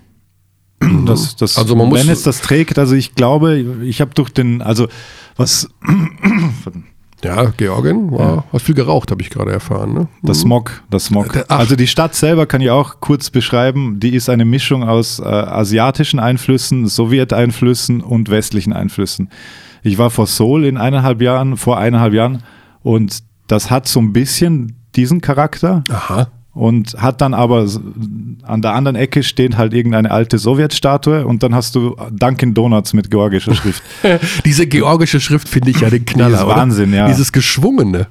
Mhm. 0.83 1.07
Das, 1.07 1.37
das, 1.37 1.59
Also 1.59 1.77
man 1.77 1.89
muss- 1.89 2.01
wenn 2.01 2.09
es 2.09 2.23
das 2.23 2.41
trägt, 2.41 2.79
also 2.79 2.95
ich 2.95 3.15
glaube, 3.15 3.59
ich 3.85 4.01
habe 4.01 4.13
durch 4.15 4.31
den, 4.31 4.63
also 4.63 4.89
was 5.37 5.69
Ja, 7.23 7.53
Georgien 7.55 8.11
war, 8.13 8.45
hat 8.51 8.63
viel 8.63 8.75
geraucht, 8.75 9.11
habe 9.11 9.21
ich 9.21 9.29
gerade 9.29 9.53
erfahren. 9.53 9.93
Ne? 9.93 10.09
Das 10.23 10.41
Smog, 10.41 10.83
das 10.89 11.05
Smog. 11.07 11.31
Der- 11.35 11.45
ach. 11.49 11.59
Also 11.59 11.77
die 11.77 11.87
Stadt 11.87 12.15
selber 12.15 12.47
kann 12.47 12.63
ich 12.63 12.71
auch 12.71 13.01
kurz 13.01 13.29
beschreiben. 13.29 14.01
Die 14.01 14.15
ist 14.15 14.31
eine 14.31 14.47
Mischung 14.47 14.85
aus 14.85 15.19
äh, 15.19 15.25
asiatischen 15.25 16.19
Einflüssen, 16.19 16.87
Sowjeteinflüssen 16.87 18.01
und 18.01 18.31
westlichen 18.31 18.73
Einflüssen. 18.73 19.29
Ich 19.83 19.99
war 19.99 20.09
vor 20.09 20.27
Seoul 20.27 20.65
in 20.65 20.79
eineinhalb 20.79 21.21
Jahren, 21.21 21.59
vor 21.59 21.77
eineinhalb 21.79 22.15
Jahren 22.15 22.43
und 22.83 23.19
das 23.49 23.71
hat 23.71 23.87
so 23.87 24.01
ein 24.01 24.15
bisschen 24.15 24.77
diesen 24.97 25.21
Charakter 25.21 25.85
Aha. 25.91 26.29
Und 26.53 26.95
hat 27.01 27.21
dann 27.21 27.33
aber 27.33 27.67
an 28.43 28.61
der 28.63 28.75
anderen 28.75 28.97
Ecke 28.97 29.23
steht 29.23 29.57
halt 29.57 29.73
irgendeine 29.73 30.11
alte 30.11 30.39
Sowjetstatue 30.39 31.25
und 31.25 31.43
dann 31.43 31.55
hast 31.55 31.77
du 31.77 31.97
Dunkin 32.11 32.55
Donuts 32.55 32.93
mit 32.93 33.11
georgischer 33.11 33.55
Schrift. 33.55 33.83
Diese 34.45 34.67
georgische 34.67 35.21
Schrift 35.21 35.49
finde 35.49 35.71
ich 35.71 35.81
ja 35.81 35.91
den 35.91 36.05
Knaller. 36.05 36.29
Die 36.31 36.35
ist 36.35 36.43
oder? 36.45 36.57
Wahnsinn, 36.57 36.93
ja. 36.93 37.05
Mhm. 37.07 37.11
Dieses 37.13 37.31
Geschwungene. 37.33 38.09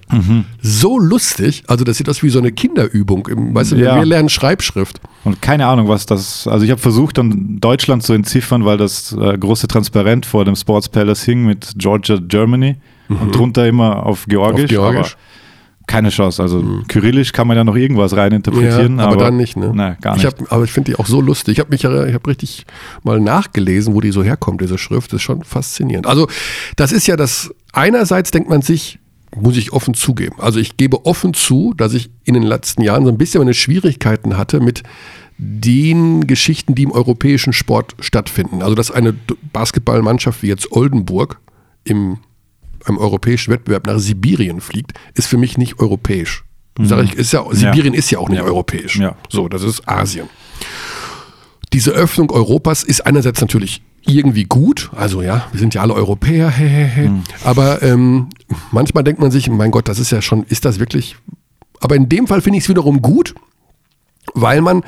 So 0.61 0.97
lustig. 0.99 1.63
Also, 1.67 1.83
das 1.83 1.97
sieht 1.97 2.07
aus 2.07 2.23
wie 2.23 2.29
so 2.29 2.39
eine 2.39 2.51
Kinderübung. 2.51 3.27
Im, 3.27 3.53
weißt 3.53 3.73
du, 3.73 3.75
Ja. 3.75 3.95
wir 3.97 4.05
lernen 4.05 4.29
Schreibschrift. 4.29 5.01
Und 5.25 5.41
keine 5.41 5.67
Ahnung, 5.67 5.89
was 5.89 6.05
das. 6.05 6.47
Also 6.47 6.63
ich 6.63 6.71
habe 6.71 6.79
versucht, 6.79 7.17
dann 7.17 7.57
Deutschland 7.59 8.03
zu 8.03 8.13
entziffern, 8.13 8.63
weil 8.63 8.77
das 8.77 9.11
äh, 9.19 9.37
große 9.37 9.67
Transparent 9.67 10.25
vor 10.25 10.45
dem 10.45 10.55
Sports 10.55 10.87
Palace 10.87 11.23
hing 11.23 11.45
mit 11.45 11.73
Georgia, 11.77 12.17
Germany 12.25 12.77
und 13.09 13.35
drunter 13.35 13.67
immer 13.67 14.05
auf 14.05 14.25
Georgisch. 14.27 14.71
Mhm. 14.71 14.77
Auf 14.77 14.91
Georgisch. 14.91 15.15
Mhm. 15.15 15.19
Aber 15.21 15.28
keine 15.89 16.09
Chance. 16.09 16.39
Also 16.41 16.63
Kyrillisch 16.87 17.31
kann 17.33 17.47
man 17.47 17.57
ja 17.57 17.63
noch 17.63 17.75
irgendwas 17.75 18.15
reininterpretieren. 18.15 18.99
Ja, 18.99 19.07
aber, 19.07 19.17
dann 19.17 19.37
nicht, 19.37 19.57
ne? 19.57 19.71
Nee, 19.73 19.95
gar 20.01 20.15
Ich 20.15 20.23
nicht. 20.23 20.39
hab, 20.39 20.51
aber 20.53 20.63
ich 20.63 20.71
finde 20.71 20.91
die 20.91 20.99
auch 20.99 21.07
so 21.07 21.19
lustig. 21.19 21.53
Ich 21.53 21.59
habe 21.59 21.71
mich 21.71 21.81
ja, 21.81 22.05
ich 22.05 22.13
habe 22.13 22.29
richtig 22.29 22.67
mal 23.03 23.19
nachgelesen, 23.19 23.95
wo 23.95 23.99
die 23.99 24.11
so 24.11 24.21
herkommt, 24.23 24.61
diese 24.61 24.77
Schrift. 24.77 25.11
Das 25.11 25.17
ist 25.17 25.23
schon 25.23 25.43
faszinierend. 25.43 26.05
Also, 26.05 26.27
das 26.75 26.91
ist 26.91 27.07
ja 27.07 27.17
das, 27.17 27.51
einerseits 27.73 28.29
denkt 28.29 28.49
man 28.49 28.61
sich, 28.61 28.99
muss 29.35 29.57
ich 29.57 29.73
offen 29.73 29.95
zugeben. 29.95 30.35
Also 30.39 30.59
ich 30.59 30.77
gebe 30.77 31.05
offen 31.07 31.33
zu, 31.33 31.73
dass 31.75 31.93
ich 31.95 32.11
in 32.23 32.35
den 32.35 32.43
letzten 32.43 32.83
Jahren 32.83 33.03
so 33.05 33.11
ein 33.11 33.17
bisschen 33.17 33.39
meine 33.39 33.53
Schwierigkeiten 33.55 34.37
hatte 34.37 34.59
mit 34.59 34.83
den 35.39 36.27
Geschichten, 36.27 36.75
die 36.75 36.83
im 36.83 36.91
europäischen 36.91 37.53
Sport 37.53 37.95
stattfinden. 37.99 38.61
Also 38.61 38.75
dass 38.75 38.91
eine 38.91 39.15
Basketballmannschaft 39.53 40.43
wie 40.43 40.47
jetzt 40.47 40.71
Oldenburg 40.71 41.39
im 41.83 42.17
einem 42.85 42.97
europäischen 42.97 43.51
Wettbewerb 43.51 43.87
nach 43.87 43.99
Sibirien 43.99 44.61
fliegt, 44.61 44.93
ist 45.13 45.27
für 45.27 45.37
mich 45.37 45.57
nicht 45.57 45.79
europäisch. 45.79 46.43
Sag 46.81 47.03
ich, 47.03 47.13
ist 47.13 47.33
ja, 47.33 47.43
Sibirien 47.51 47.93
ist 47.93 48.09
ja 48.09 48.19
auch 48.19 48.29
nicht 48.29 48.39
Ja. 48.39 48.45
europäisch. 48.45 48.97
Ja. 48.97 49.15
So, 49.27 49.49
das 49.49 49.63
ist 49.63 49.87
Asien. 49.87 50.29
Diese 51.73 51.91
Öffnung 51.91 52.31
Europas 52.31 52.83
ist 52.83 53.05
einerseits 53.05 53.41
natürlich 53.41 53.81
irgendwie 54.05 54.45
gut, 54.45 54.89
also 54.95 55.21
ja, 55.21 55.45
wir 55.51 55.59
sind 55.59 55.73
ja 55.73 55.81
alle 55.81 55.93
Europäer, 55.93 56.49
he, 56.49 56.67
he, 56.67 56.85
he. 56.85 57.09
aber 57.43 57.81
ähm, 57.83 58.29
manchmal 58.71 59.03
denkt 59.03 59.21
man 59.21 59.29
sich, 59.29 59.49
mein 59.49 59.71
Gott, 59.71 59.87
das 59.87 59.99
ist 59.99 60.11
ja 60.11 60.21
schon, 60.21 60.43
ist 60.43 60.63
das 60.65 60.79
wirklich, 60.79 61.17
aber 61.81 61.95
in 61.95 62.07
dem 62.09 62.25
Fall 62.25 62.41
finde 62.41 62.57
ich 62.57 62.63
es 62.63 62.69
wiederum 62.69 63.01
gut, 63.01 63.35
weil 64.33 64.61
man 64.61 64.83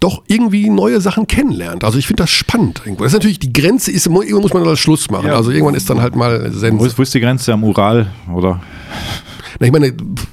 doch 0.00 0.22
irgendwie 0.26 0.68
neue 0.68 1.00
Sachen 1.00 1.26
kennenlernt. 1.26 1.84
Also 1.84 1.98
ich 1.98 2.06
finde 2.06 2.22
das 2.24 2.30
spannend. 2.30 2.80
irgendwo. 2.84 3.04
Das 3.04 3.12
ist 3.12 3.16
natürlich, 3.18 3.38
die 3.38 3.52
Grenze 3.52 3.90
ist, 3.90 4.06
irgendwann 4.06 4.42
muss 4.42 4.52
man 4.52 4.64
das 4.64 4.78
Schluss 4.78 5.10
machen. 5.10 5.26
Ja. 5.28 5.36
Also 5.36 5.50
irgendwann 5.50 5.74
ist 5.74 5.88
dann 5.88 6.00
halt 6.00 6.16
mal 6.16 6.52
Wo 6.52 6.58
Sense. 6.58 6.86
ist, 6.86 6.98
wo 6.98 7.02
ist 7.02 7.14
die 7.14 7.20
Grenze 7.20 7.52
am 7.52 7.64
Ural? 7.64 8.08
Oder? 8.32 8.60
Na, 9.58 9.66
ich 9.66 9.72
meine, 9.72 9.92
pff, 9.92 10.26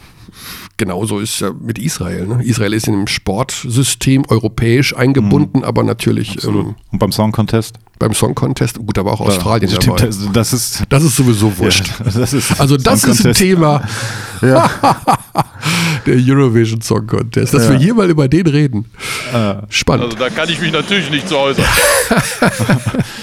genauso 0.78 1.20
ist 1.20 1.40
ja 1.40 1.52
mit 1.54 1.80
Israel. 1.80 2.28
Ne? 2.28 2.44
Israel 2.44 2.74
ist 2.74 2.88
in 2.88 2.94
dem 2.94 3.08
Sportsystem 3.08 4.24
europäisch 4.28 4.96
eingebunden, 4.96 5.64
aber 5.64 5.84
natürlich 5.84 6.44
ähm, 6.44 6.76
Und 6.92 7.00
beim 7.00 7.12
Song 7.12 7.32
Contest? 7.32 7.78
beim 8.04 8.14
Song 8.14 8.36
Contest, 8.36 8.78
gut, 8.80 8.98
war 8.98 9.14
auch 9.14 9.22
Australien 9.22 9.70
Stimmt, 9.70 10.02
dabei. 10.02 10.08
das, 10.08 10.20
das 10.34 10.54
ist. 10.54 10.84
Das 10.90 11.04
ist 11.04 11.16
sowieso 11.16 11.58
wurscht. 11.58 11.88
Ja, 11.88 12.12
das 12.12 12.34
ist 12.34 12.60
also 12.60 12.76
das 12.76 13.02
Song 13.02 13.12
ist 13.12 13.26
ein. 13.26 13.34
Thema. 13.34 13.82
Der 14.42 16.16
Eurovision 16.16 16.82
Song 16.82 17.08
Contest. 17.08 17.54
Dass 17.54 17.70
wir 17.70 17.78
hier 17.78 17.94
mal 17.94 18.10
über 18.10 18.28
den 18.28 18.48
reden. 18.48 18.86
Spannend. 19.70 20.06
Also 20.06 20.18
da 20.18 20.30
kann 20.30 20.50
ich 20.50 20.60
mich 20.60 20.74
natürlich 20.74 21.10
nicht 21.10 21.30
zu 21.30 21.38
äußern. 21.38 21.64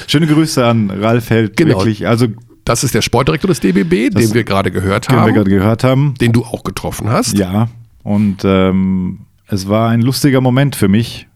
Schöne 0.06 0.26
Grüße 0.26 0.64
an 0.64 0.90
Ralf 0.90 1.28
Held. 1.28 1.56
Genau. 1.58 1.78
Wirklich. 1.78 2.06
Also, 2.06 2.28
Das 2.70 2.84
ist 2.84 2.94
der 2.94 3.02
Sportdirektor 3.02 3.48
des 3.48 3.58
DBB, 3.58 4.14
den 4.16 4.32
wir 4.32 4.44
gerade 4.44 4.70
gehört 4.70 5.08
den 5.08 5.16
wir 5.16 5.22
haben, 5.22 5.34
gerade 5.34 5.50
gehört 5.50 5.82
haben. 5.82 6.14
den 6.20 6.32
du 6.32 6.44
auch 6.44 6.62
getroffen 6.62 7.10
hast. 7.10 7.36
Ja, 7.36 7.66
und 8.04 8.44
ähm, 8.44 9.22
es 9.48 9.68
war 9.68 9.88
ein 9.88 10.02
lustiger 10.02 10.40
Moment 10.40 10.76
für 10.76 10.86
mich, 10.86 11.26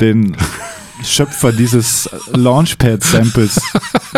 den 0.00 0.36
Schöpfer 1.04 1.52
dieses 1.52 2.10
Launchpad-Samples 2.34 3.60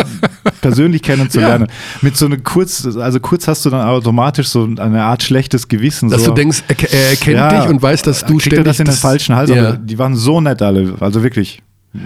persönlich 0.61 1.03
kennenzulernen. 1.03 1.67
Mit 2.01 2.17
so 2.17 2.25
einer 2.25 2.37
kurz, 2.37 2.83
also 2.97 3.19
kurz 3.19 3.47
hast 3.47 3.63
du 3.65 3.69
dann 3.69 3.87
automatisch 3.87 4.47
so 4.47 4.67
eine 4.77 5.03
Art 5.03 5.21
schlechtes 5.21 5.67
Gewissen. 5.67 6.09
Dass 6.09 6.23
so. 6.23 6.31
du 6.31 6.33
denkst, 6.33 6.63
er, 6.67 6.91
er 6.93 7.09
erkennt 7.11 7.37
Ja, 7.37 7.61
dich 7.61 7.69
und 7.69 7.79
weiß, 7.79 8.01
dass 8.01 8.25
du 8.25 8.39
ständig 8.39 8.65
das 8.65 8.79
in 8.79 8.85
den 8.85 8.95
falschen 8.95 9.35
Hals, 9.35 9.51
Ja. 9.51 9.67
aber 9.69 9.77
die 9.77 9.99
waren 9.99 10.15
so 10.15 10.41
nett 10.41 10.63
alle, 10.63 10.95
also 10.99 11.21
wirklich. 11.21 11.61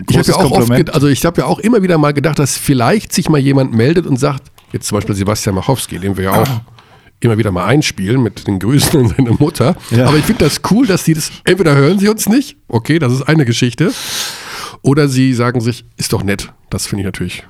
Ich 0.10 0.17
habe 0.17 0.28
ja 0.28 0.36
auch 0.36 0.52
oft, 0.52 0.93
also 0.93 1.08
ich 1.08 1.25
habe 1.25 1.41
ja 1.41 1.47
auch 1.47 1.60
immer 1.60 1.82
wieder 1.82 1.97
mal 1.97 2.13
gedacht, 2.13 2.39
dass 2.39 2.58
vielleicht 2.58 3.13
sich 3.13 3.30
mal 3.30 3.39
jemand 3.39 3.73
meldet 3.73 4.06
und 4.06 4.17
sagt, 4.17 4.52
jetzt 4.71 4.88
zum 4.88 4.97
Beispiel 4.97 5.15
Sebastian 5.15 5.56
Machowski, 5.56 5.99
den 5.99 6.17
wir 6.17 6.25
ja 6.25 6.41
auch 6.41 6.62
immer 7.19 7.38
wieder 7.38 7.52
mal 7.52 7.65
einspielen 7.65 8.21
mit 8.21 8.47
den 8.47 8.60
Grüßen 8.60 8.99
an 8.99 9.08
seine 9.10 9.32
Mutter. 9.32 9.75
Ja. 9.91 10.08
Aber 10.08 10.17
ich 10.17 10.25
finde 10.25 10.45
das 10.45 10.62
cool, 10.71 10.88
dass 10.88 11.06
sie 11.06 11.13
das, 11.13 11.32
entweder 11.43 11.75
hören 11.75 11.99
sie 11.99 12.08
uns 12.08 12.30
nicht, 12.30 12.58
okay, 12.67 12.99
das 12.99 13.13
ist 13.13 13.23
eine 13.23 13.45
Geschichte, 13.45 13.91
oder 14.82 15.08
sie 15.10 15.34
sagen 15.34 15.60
sich, 15.60 15.86
ist 15.97 16.13
doch 16.13 16.23
nett. 16.23 16.54
Das 16.69 16.88
finde 16.88 17.02
ich 17.02 17.06
natürlich 17.06 17.43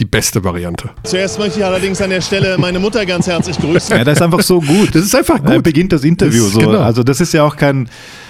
die 0.00 0.04
beste 0.06 0.42
Variante. 0.42 0.90
Zuerst 1.04 1.38
möchte 1.38 1.60
ich 1.60 1.64
allerdings 1.64 2.00
an 2.00 2.10
der 2.10 2.20
Stelle 2.22 2.56
meine 2.58 2.78
Mutter 2.80 3.04
ganz 3.06 3.26
herzlich 3.26 3.58
grüßen. 3.58 3.96
ja, 3.96 4.04
das 4.04 4.14
ist 4.18 4.22
einfach 4.22 4.40
so 4.42 4.60
gut. 4.60 4.94
Das 4.94 5.04
ist 5.04 5.14
einfach 5.14 5.38
Da 5.38 5.54
gut. 5.56 5.64
beginnt 5.64 5.92
das 5.92 6.02
Interview 6.04 6.44
Das- 6.44 6.52
so. 6.52 6.60
genau. 6.60 6.80
Also 6.80 7.02
das 7.02 7.20
ist 7.20 7.32
ja 7.34 7.44
auch 7.44 7.56
kein, 7.56 7.88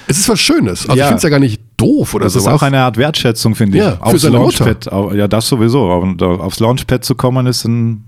Es 0.09 0.19
ist 0.19 0.29
was 0.29 0.41
Schönes. 0.41 0.89
Also 0.89 0.99
Ja. 0.99 1.05
ich 1.05 1.09
finde 1.09 1.17
es 1.19 1.23
ja 1.23 1.29
gar 1.29 1.39
nicht 1.39 1.63
doof 1.77 2.15
oder 2.15 2.25
das 2.25 2.37
ist 2.37 2.47
auch 2.49 2.63
eine 2.63 2.81
Art 2.81 2.97
Wertschätzung, 2.97 3.55
finde 3.55 3.79
ich. 3.79 3.85
Ja, 3.85 3.93
für 3.93 4.03
aufs 4.03 4.23
seine 4.23 4.39
Mutter. 4.39 4.65
Launchpad, 4.67 4.93
au- 4.93 5.13
ja, 5.13 5.29
das 5.29 5.47
sowieso. 5.49 5.91
Und 5.93 6.21
aufs 6.23 6.59
Launchpad 6.61 7.05
zu 7.05 7.15
kommen, 7.15 7.47
ist 7.47 7.65
ein, 7.65 8.05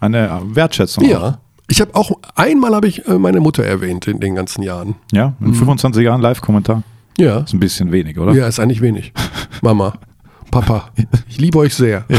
eine 0.00 0.40
Wertschätzung. 0.44 1.04
ja. 1.04 1.38
Ich 1.68 1.80
habe 1.80 1.94
auch, 1.94 2.10
einmal 2.34 2.74
habe 2.74 2.86
ich 2.88 3.06
äh, 3.08 3.18
meine 3.18 3.40
Mutter 3.40 3.64
erwähnt 3.64 4.06
in 4.06 4.20
den 4.20 4.34
ganzen 4.34 4.62
Jahren. 4.62 4.96
Ja, 5.10 5.34
in 5.40 5.54
25 5.54 6.02
Jahren 6.04 6.20
Live-Kommentar. 6.20 6.82
Ja. 7.18 7.38
Ist 7.38 7.54
ein 7.54 7.60
bisschen 7.60 7.92
wenig, 7.92 8.18
oder? 8.18 8.32
Ja, 8.34 8.46
ist 8.46 8.58
eigentlich 8.60 8.82
wenig. 8.82 9.12
Mama, 9.62 9.94
Papa, 10.52 10.90
ich 11.28 11.40
liebe 11.40 11.58
euch 11.58 11.74
sehr. 11.74 12.04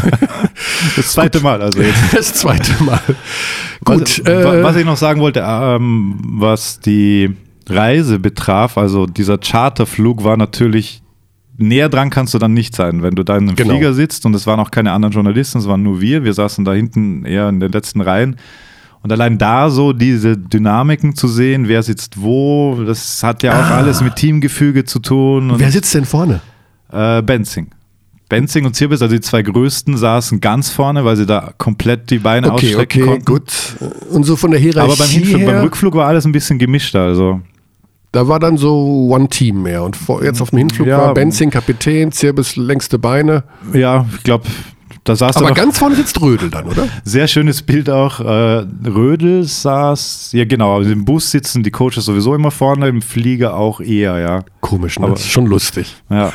Das 0.97 1.13
zweite 1.13 1.39
Mal, 1.39 1.61
also 1.61 1.81
jetzt. 1.81 1.97
Das 2.13 2.33
zweite 2.33 2.83
Mal. 2.83 2.99
Gut, 3.85 4.01
was, 4.01 4.19
äh, 4.19 4.63
was 4.63 4.75
ich 4.75 4.85
noch 4.85 4.97
sagen 4.97 5.21
wollte, 5.21 5.41
ähm, 5.47 6.19
was 6.39 6.79
die 6.81 7.31
Reise 7.69 8.19
betraf, 8.19 8.77
also 8.77 9.05
dieser 9.05 9.37
Charterflug 9.37 10.23
war 10.25 10.35
natürlich 10.35 11.01
näher 11.57 11.87
dran 11.87 12.09
kannst 12.09 12.33
du 12.33 12.39
dann 12.39 12.53
nicht 12.53 12.75
sein, 12.75 13.03
wenn 13.03 13.15
du 13.15 13.23
da 13.23 13.37
in 13.37 13.47
einem 13.47 13.55
Genau. 13.55 13.69
Flieger 13.75 13.93
sitzt 13.93 14.25
und 14.25 14.35
es 14.35 14.47
waren 14.47 14.59
auch 14.59 14.71
keine 14.71 14.91
anderen 14.91 15.13
Journalisten, 15.13 15.59
es 15.59 15.67
waren 15.67 15.83
nur 15.83 16.01
wir, 16.01 16.23
wir 16.23 16.33
saßen 16.33 16.65
da 16.65 16.73
hinten 16.73 17.23
eher 17.25 17.47
in 17.47 17.59
den 17.59 17.71
letzten 17.71 18.01
Reihen. 18.01 18.35
Und 19.03 19.11
allein 19.11 19.37
da 19.37 19.69
so 19.69 19.93
diese 19.93 20.37
Dynamiken 20.37 21.15
zu 21.15 21.27
sehen, 21.27 21.67
wer 21.67 21.83
sitzt 21.83 22.19
wo, 22.21 22.83
das 22.85 23.21
hat 23.21 23.43
ja 23.43 23.51
auch 23.53 23.69
alles 23.71 24.01
mit 24.01 24.15
Teamgefüge 24.15 24.85
zu 24.85 24.99
tun. 24.99 25.53
Wer 25.57 25.71
sitzt 25.71 25.93
denn 25.93 26.05
vorne? 26.05 26.41
äh, 26.91 27.21
Benzing. 27.21 27.67
Benzing 28.33 28.65
und 28.65 28.75
Zirbis, 28.75 29.01
also 29.01 29.13
die 29.13 29.21
zwei 29.21 29.41
größten, 29.41 29.97
saßen 29.97 30.41
ganz 30.41 30.69
vorne, 30.69 31.05
weil 31.05 31.15
sie 31.15 31.25
da 31.25 31.53
komplett 31.57 32.09
die 32.09 32.19
Beine 32.19 32.51
Okay, 32.51 32.67
ausstrecken 32.67 33.01
okay, 33.03 33.09
konnten. 33.11 33.25
gut. 33.25 33.51
Und 34.11 34.23
so 34.23 34.35
von 34.35 34.51
der 34.51 34.59
Hierarchie 34.59 34.91
Aber 34.91 34.97
beim, 34.97 35.07
Hinflug, 35.09 35.41
her, 35.41 35.51
beim 35.51 35.61
Rückflug 35.63 35.95
war 35.95 36.07
alles 36.07 36.25
ein 36.25 36.31
bisschen 36.31 36.59
gemischter. 36.59 37.01
Also 37.03 37.41
da 38.11 38.27
war 38.27 38.39
dann 38.39 38.57
so 38.57 39.07
One 39.09 39.27
Team 39.29 39.63
mehr. 39.63 39.83
Und 39.83 39.95
vor, 39.95 40.23
jetzt 40.23 40.41
auf 40.41 40.49
dem 40.51 40.59
Hinflug 40.59 40.87
Ja. 40.87 40.97
war 40.99 41.13
Benzing 41.13 41.49
Kapitän, 41.49 42.11
Zirbis 42.11 42.55
längste 42.55 42.99
Beine. 42.99 43.43
ja, 43.73 44.05
ich 44.17 44.23
glaube, 44.23 44.45
da 45.05 45.15
saß 45.17 45.35
Aber 45.37 45.51
ganz 45.51 45.79
vorne 45.79 45.95
sitzt 45.95 46.21
Rödel 46.21 46.49
dann, 46.49 46.65
oder? 46.65 46.87
sehr 47.03 47.27
schönes 47.27 47.61
Bild 47.61 47.89
auch. 47.89 48.21
Äh, 48.21 48.65
Rödel 48.87 49.43
saß, 49.43 50.29
ja 50.31 50.45
genau, 50.45 50.79
im 50.79 51.03
Bus 51.03 51.29
sitzen 51.31 51.61
die 51.61 51.71
Coaches 51.71 52.05
sowieso 52.05 52.33
immer 52.35 52.51
vorne, 52.51 52.87
im 52.87 53.01
Flieger 53.01 53.55
auch 53.57 53.81
eher, 53.81 54.17
ja. 54.19 54.43
Komisch, 54.61 54.97
ne? 54.99 55.05
Aber- 55.05 55.15
das 55.15 55.23
ist 55.23 55.31
schon 55.31 55.45
lustig. 55.47 55.95
ja. 56.09 56.31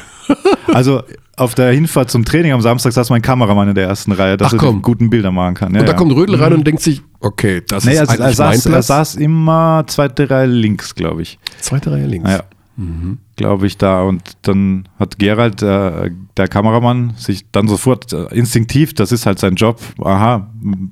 Also 0.74 1.00
auf 1.38 1.55
der 1.55 1.72
Hinfahrt 1.72 2.11
zum 2.11 2.24
Training 2.24 2.53
am 2.53 2.61
Samstag 2.61 2.92
saß 2.92 3.11
mein 3.11 3.22
Kameramann 3.22 3.68
in 3.68 3.74
der 3.74 3.87
ersten 3.87 4.12
Reihe, 4.12 4.37
dass 4.37 4.55
Ach, 4.55 4.62
er 4.62 4.72
die 4.72 4.83
guten 4.83 5.11
Bilder 5.11 5.31
machen 5.31 5.55
kann. 5.55 5.74
Ja, 5.74 5.81
und 5.81 5.87
da 5.87 5.92
ja. 5.92 5.98
kommt 5.98 6.12
Rödel 6.12 6.37
rein 6.37 6.53
und 6.53 6.66
denkt 6.66 6.83
sich, 6.83 7.03
okay, 7.20 7.62
das 7.66 7.85
Nee, 7.85 7.92
ist 7.92 7.98
er, 7.98 8.09
eigentlich 8.11 8.37
saß, 8.37 8.64
mein 8.64 8.74
er 8.74 8.83
saß 8.83 9.14
immer 9.16 9.85
zweite 9.87 10.29
Reihe 10.29 10.46
links, 10.46 10.94
glaube 10.94 11.22
ich. 11.22 11.38
Zweite 11.61 11.92
Reihe 11.92 12.07
links. 12.07 12.31
Ja. 12.31 12.42
glaube 13.37 13.66
ich, 13.66 13.77
da. 13.77 14.03
Und 14.03 14.22
dann 14.42 14.88
hat 14.98 15.18
Gerald, 15.18 15.62
äh, 15.62 16.11
der 16.37 16.48
Kameramann, 16.48 17.14
sich 17.16 17.51
dann 17.51 17.66
sofort 17.66 18.12
äh, 18.12 18.27
instinktiv, 18.35 18.94
das 18.94 19.11
ist 19.11 19.27
halt 19.27 19.38
sein 19.38 19.57
Job, 19.57 19.81
aha, 20.05 20.48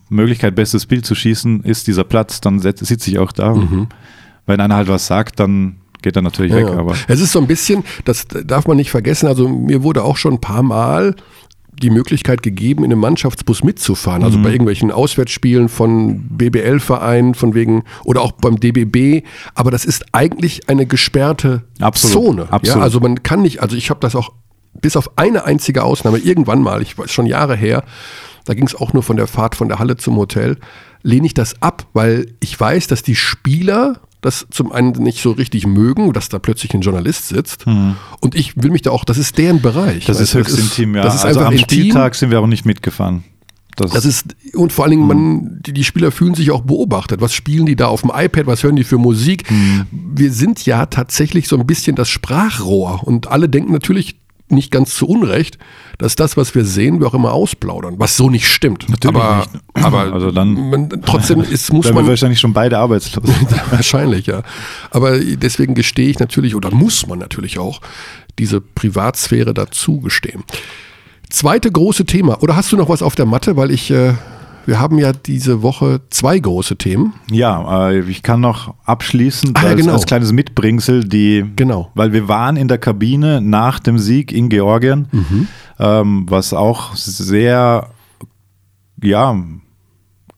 Möglichkeit, 0.08 0.54
bestes 0.56 0.86
Bild 0.86 1.06
zu 1.06 1.14
schießen, 1.14 1.62
ist 1.62 1.86
dieser 1.86 2.04
Platz, 2.04 2.40
dann 2.40 2.58
sitze 2.58 3.10
ich 3.10 3.18
auch 3.18 3.32
da. 3.32 3.54
Wenn 4.46 4.60
einer 4.60 4.76
halt 4.76 4.88
was 4.88 5.06
sagt, 5.06 5.40
dann 5.40 5.76
geht 6.02 6.16
er 6.16 6.22
natürlich 6.22 6.52
weg. 6.52 6.66
Ja. 6.68 6.78
Aber 6.78 6.94
Es 7.08 7.20
ist 7.20 7.32
so 7.32 7.38
ein 7.40 7.46
bisschen, 7.46 7.84
das 8.04 8.26
darf 8.28 8.66
man 8.66 8.76
nicht 8.76 8.90
vergessen, 8.90 9.26
also 9.26 9.48
mir 9.48 9.82
wurde 9.82 10.04
auch 10.04 10.16
schon 10.16 10.34
ein 10.34 10.40
paar 10.40 10.62
Mal 10.62 11.14
die 11.82 11.90
Möglichkeit 11.90 12.42
gegeben, 12.42 12.84
in 12.84 12.90
einem 12.92 13.00
Mannschaftsbus 13.00 13.62
mitzufahren. 13.62 14.22
Also 14.24 14.38
Mhm. 14.38 14.42
bei 14.44 14.50
irgendwelchen 14.50 14.90
Auswärtsspielen 14.90 15.68
von 15.68 16.26
BBL-Vereinen, 16.30 17.34
von 17.34 17.52
wegen, 17.54 17.84
oder 18.04 18.22
auch 18.22 18.32
beim 18.32 18.58
DBB. 18.58 19.24
Aber 19.54 19.70
das 19.70 19.84
ist 19.84 20.06
eigentlich 20.12 20.70
eine 20.70 20.86
gesperrte 20.86 21.64
Absolut, 21.80 22.14
Zone. 22.26 22.42
absolut. 22.50 22.76
Ja, 22.78 22.82
also 22.82 23.00
man 23.00 23.22
kann 23.22 23.42
nicht, 23.42 23.60
also 23.60 23.76
ich 23.76 23.90
habe 23.90 24.00
das 24.00 24.16
auch 24.16 24.32
bis 24.80 24.96
auf 24.96 25.18
eine 25.18 25.44
einzige 25.44 25.82
Ausnahme 25.84 26.16
irgendwann 26.18 26.62
mal, 26.62 26.80
ich 26.80 26.96
weiß 26.96 27.10
schon 27.10 27.26
Jahre 27.26 27.56
her, 27.56 27.82
da 28.46 28.54
ging 28.54 28.66
es 28.66 28.74
auch 28.74 28.92
nur 28.94 29.02
von 29.02 29.16
der 29.18 29.26
Fahrt 29.26 29.54
von 29.54 29.68
der 29.68 29.78
Halle 29.78 29.96
zum 29.96 30.16
Hotel, 30.16 30.56
lehne 31.02 31.26
ich 31.26 31.34
das 31.34 31.60
ab, 31.60 31.86
weil 31.92 32.28
ich 32.40 32.58
weiß, 32.58 32.86
dass 32.86 33.02
die 33.02 33.16
Spieler 33.16 34.00
das 34.26 34.46
zum 34.50 34.72
einen 34.72 34.90
nicht 34.90 35.22
so 35.22 35.30
richtig 35.30 35.66
mögen, 35.66 36.12
dass 36.12 36.28
da 36.28 36.38
plötzlich 36.38 36.74
ein 36.74 36.80
Journalist 36.80 37.28
sitzt. 37.28 37.64
Und 38.20 38.34
ich 38.34 38.60
will 38.60 38.70
mich 38.70 38.82
da 38.82 38.90
auch, 38.90 39.04
das 39.04 39.18
ist 39.18 39.38
deren 39.38 39.62
Bereich. 39.62 40.04
das 40.04 40.20
ist 40.20 40.34
höchst 40.34 40.58
intim, 40.58 40.94
ja. 40.96 41.02
Das 41.02 41.14
ist 41.14 41.24
also 41.24 41.40
am 41.40 41.52
intim. 41.52 41.66
Spieltag 41.68 42.14
sind 42.16 42.30
wir 42.30 42.40
auch 42.40 42.46
nicht 42.46 42.66
mitgefahren. 42.66 43.24
Das, 43.76 43.92
Das 43.92 44.04
ist, 44.04 44.34
und 44.54 44.72
vor 44.72 44.84
allen 44.84 44.92
Dingen, 44.92 45.06
man, 45.06 45.60
die, 45.60 45.72
die 45.72 45.84
Spieler 45.84 46.10
fühlen 46.10 46.34
sich 46.34 46.50
auch 46.50 46.62
beobachtet. 46.62 47.20
Was 47.20 47.34
spielen 47.34 47.66
die 47.66 47.76
da 47.76 47.86
auf 47.88 48.00
dem 48.00 48.10
iPad? 48.12 48.46
Was 48.46 48.62
hören 48.62 48.74
die 48.74 48.84
für 48.84 48.98
Musik? 48.98 49.44
Wir 49.92 50.32
sind 50.32 50.64
ja 50.64 50.86
tatsächlich 50.86 51.46
so 51.46 51.58
ein 51.58 51.66
bisschen 51.66 51.94
das 51.94 52.08
Sprachrohr. 52.08 53.02
Und 53.04 53.28
alle 53.28 53.48
denken 53.48 53.72
natürlich 53.72 54.16
nicht 54.48 54.70
ganz 54.70 54.94
zu 54.94 55.06
Unrecht, 55.06 55.58
dass 55.98 56.14
das, 56.14 56.36
was 56.36 56.54
wir 56.54 56.64
sehen, 56.64 57.00
wir 57.00 57.06
auch 57.08 57.14
immer 57.14 57.32
ausplaudern. 57.32 57.94
Was 57.98 58.16
so 58.16 58.30
nicht 58.30 58.46
stimmt. 58.46 58.88
Natürlich 58.88 59.16
aber, 59.16 59.38
nicht. 59.38 59.50
aber 59.84 60.12
Also 60.12 60.30
dann- 60.30 60.70
man, 60.70 60.88
trotzdem 61.04 61.40
ist, 61.42 61.72
muss 61.72 61.92
man. 61.92 62.06
wahrscheinlich 62.06 62.38
schon 62.40 62.52
beide 62.52 62.78
arbeitslos. 62.78 63.28
Wahrscheinlich, 63.70 64.26
ja. 64.26 64.42
Aber 64.90 65.18
deswegen 65.18 65.74
gestehe 65.74 66.08
ich 66.08 66.18
natürlich, 66.18 66.54
oder 66.54 66.70
muss 66.70 67.06
man 67.06 67.18
natürlich 67.18 67.58
auch, 67.58 67.80
diese 68.38 68.60
Privatsphäre 68.60 69.54
dazu 69.54 70.00
gestehen. 70.00 70.44
Zweite 71.30 71.70
große 71.72 72.04
Thema. 72.06 72.42
Oder 72.42 72.54
hast 72.54 72.70
du 72.70 72.76
noch 72.76 72.88
was 72.88 73.02
auf 73.02 73.14
der 73.14 73.26
Matte? 73.26 73.56
Weil 73.56 73.70
ich, 73.70 73.90
äh, 73.90 74.14
wir 74.66 74.78
haben 74.80 74.98
ja 74.98 75.12
diese 75.12 75.62
Woche 75.62 76.00
zwei 76.10 76.38
große 76.38 76.76
Themen. 76.76 77.14
Ja, 77.30 77.88
äh, 77.90 78.00
ich 78.00 78.22
kann 78.22 78.40
noch 78.40 78.74
abschließend 78.84 79.56
Ah, 79.58 79.62
ja, 79.64 79.68
als, 79.70 79.80
genau. 79.80 79.92
als 79.94 80.06
kleines 80.06 80.32
Mitbringsel 80.32 81.04
die, 81.04 81.44
Genau. 81.56 81.90
weil 81.94 82.12
wir 82.12 82.28
waren 82.28 82.56
in 82.56 82.68
der 82.68 82.78
Kabine 82.78 83.40
nach 83.40 83.78
dem 83.78 83.98
Sieg 83.98 84.32
in 84.32 84.48
Georgien, 84.48 85.08
Mhm. 85.12 85.48
ähm, 85.78 86.26
was 86.28 86.52
auch 86.52 86.94
sehr, 86.94 87.88
ja, 89.02 89.36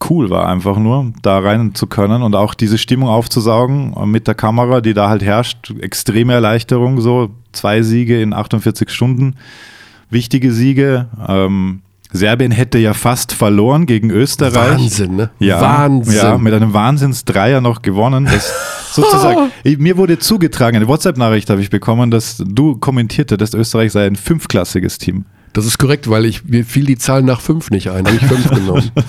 cool 0.09 0.29
war 0.29 0.47
einfach 0.47 0.77
nur, 0.77 1.11
da 1.23 1.39
rein 1.39 1.75
zu 1.75 1.85
können 1.87 2.21
und 2.23 2.33
auch 2.35 2.53
diese 2.53 2.77
Stimmung 2.77 3.09
aufzusaugen 3.09 3.93
mit 4.09 4.27
der 4.27 4.35
Kamera, 4.35 4.79
die 4.79 4.93
da 4.93 5.09
halt 5.09 5.21
herrscht. 5.23 5.73
Extreme 5.81 6.31
Erleichterung, 6.33 7.01
so 7.01 7.31
zwei 7.51 7.81
Siege 7.81 8.21
in 8.21 8.33
48 8.33 8.89
Stunden, 8.89 9.35
wichtige 10.09 10.53
Siege. 10.53 11.07
Ähm, 11.27 11.81
Serbien 12.11 12.51
hätte 12.51 12.79
ja 12.79 12.93
fast 12.95 13.33
verloren 13.33 13.85
gegen 13.85 14.09
Österreich. 14.09 14.55
Wahnsinn, 14.79 15.15
ne? 15.15 15.29
Ja, 15.39 15.61
Wahnsinn. 15.61 16.15
Ja, 16.15 16.37
mit 16.39 16.53
einem 16.53 16.73
Wahnsinnsdreier 16.73 17.61
noch 17.61 17.81
gewonnen. 17.83 18.25
Das 18.25 18.51
sozusagen, 18.91 19.51
Ich- 19.63 19.77
mir 19.77 19.95
wurde 19.97 20.17
zugetragen, 20.17 20.77
eine 20.77 20.87
WhatsApp-Nachricht 20.87 21.49
habe 21.51 21.61
ich 21.61 21.69
bekommen, 21.69 22.09
dass 22.09 22.37
du 22.43 22.75
kommentiert 22.77 23.31
hattest, 23.31 23.53
Österreich 23.53 23.91
sei 23.91 24.07
ein 24.07 24.15
fünfklassiges 24.15 24.97
Team. 24.97 25.25
Das 25.53 25.65
ist 25.65 25.77
korrekt, 25.77 26.09
weil 26.09 26.25
ich, 26.25 26.45
mir 26.45 26.65
fiel 26.65 26.85
die 26.85 26.97
Zahl 26.97 27.21
nach 27.21 27.41
fünf 27.41 27.69
nicht 27.69 27.89
ein. 27.91 28.05
Habe 28.07 28.15
ich 28.15 28.25
fünf 28.25 28.49
genommen. 28.55 28.91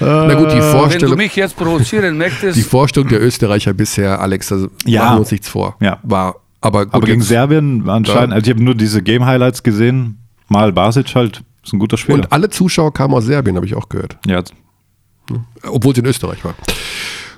Na 0.00 0.34
gut, 0.34 0.50
die 0.50 0.54
Wenn 0.54 0.60
du 0.60 0.62
Vorstellung, 0.72 1.16
mich 1.18 1.36
jetzt 1.36 1.56
provozieren 1.56 2.16
möchtest, 2.16 2.56
die 2.56 2.62
Vorstellung 2.62 3.08
der 3.10 3.22
Österreicher 3.22 3.74
bisher, 3.74 4.20
Alex, 4.20 4.48
da 4.48 4.56
Ja. 4.86 5.02
machen 5.04 5.16
wir 5.16 5.20
uns 5.20 5.30
nichts 5.30 5.48
vor, 5.48 5.76
Ja. 5.80 5.98
war. 6.02 6.36
Aber, 6.62 6.86
gut, 6.86 6.94
Aber 6.94 7.06
gegen 7.06 7.20
jetzt- 7.20 7.28
Serbien 7.28 7.88
anscheinend, 7.88 8.30
Ja. 8.30 8.34
also 8.36 8.44
ich 8.50 8.54
habe 8.54 8.64
nur 8.64 8.74
diese 8.74 9.02
Game-Highlights 9.02 9.62
gesehen. 9.62 10.18
Mal 10.52 10.72
Basic 10.72 11.14
halt, 11.14 11.42
ist 11.64 11.72
ein 11.72 11.78
guter 11.78 11.96
Spieler. 11.96 12.18
Und 12.18 12.32
alle 12.32 12.48
Zuschauer 12.50 12.92
kamen 12.94 13.14
aus 13.14 13.24
Serbien, 13.24 13.56
habe 13.56 13.66
ich 13.66 13.74
auch 13.74 13.88
gehört. 13.88 14.18
ja, 14.26 14.42
obwohl 15.64 15.94
sie 15.94 16.00
in 16.00 16.06
Österreich 16.06 16.44
war. 16.44 16.54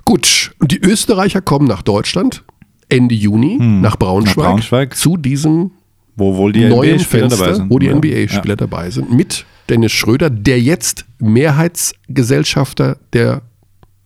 Gut, 0.05 0.55
die 0.63 0.79
Österreicher 0.81 1.41
kommen 1.41 1.67
nach 1.67 1.83
Deutschland 1.83 2.43
Ende 2.89 3.15
Juni 3.15 3.57
nach, 3.59 3.97
Braunschweig, 3.97 4.37
Hm. 4.37 4.43
nach 4.43 4.51
Braunschweig. 4.51 4.97
zu 4.97 5.17
diesem 5.17 5.71
wo 6.17 6.37
wohl 6.37 6.53
die 6.53 6.65
neuen 6.69 7.01
Fenster, 7.01 7.67
wo 7.69 7.79
die 7.81 7.87
Ja. 7.87 7.95
NBA-Spieler 7.97 8.55
dabei 8.57 8.89
sind, 8.91 9.11
mit 9.13 9.45
Dennis 9.69 9.91
Schröder, 9.93 10.31
der 10.31 10.61
jetzt 10.61 11.07
Mehrheitsgesellschafter 11.19 12.99
der 13.13 13.43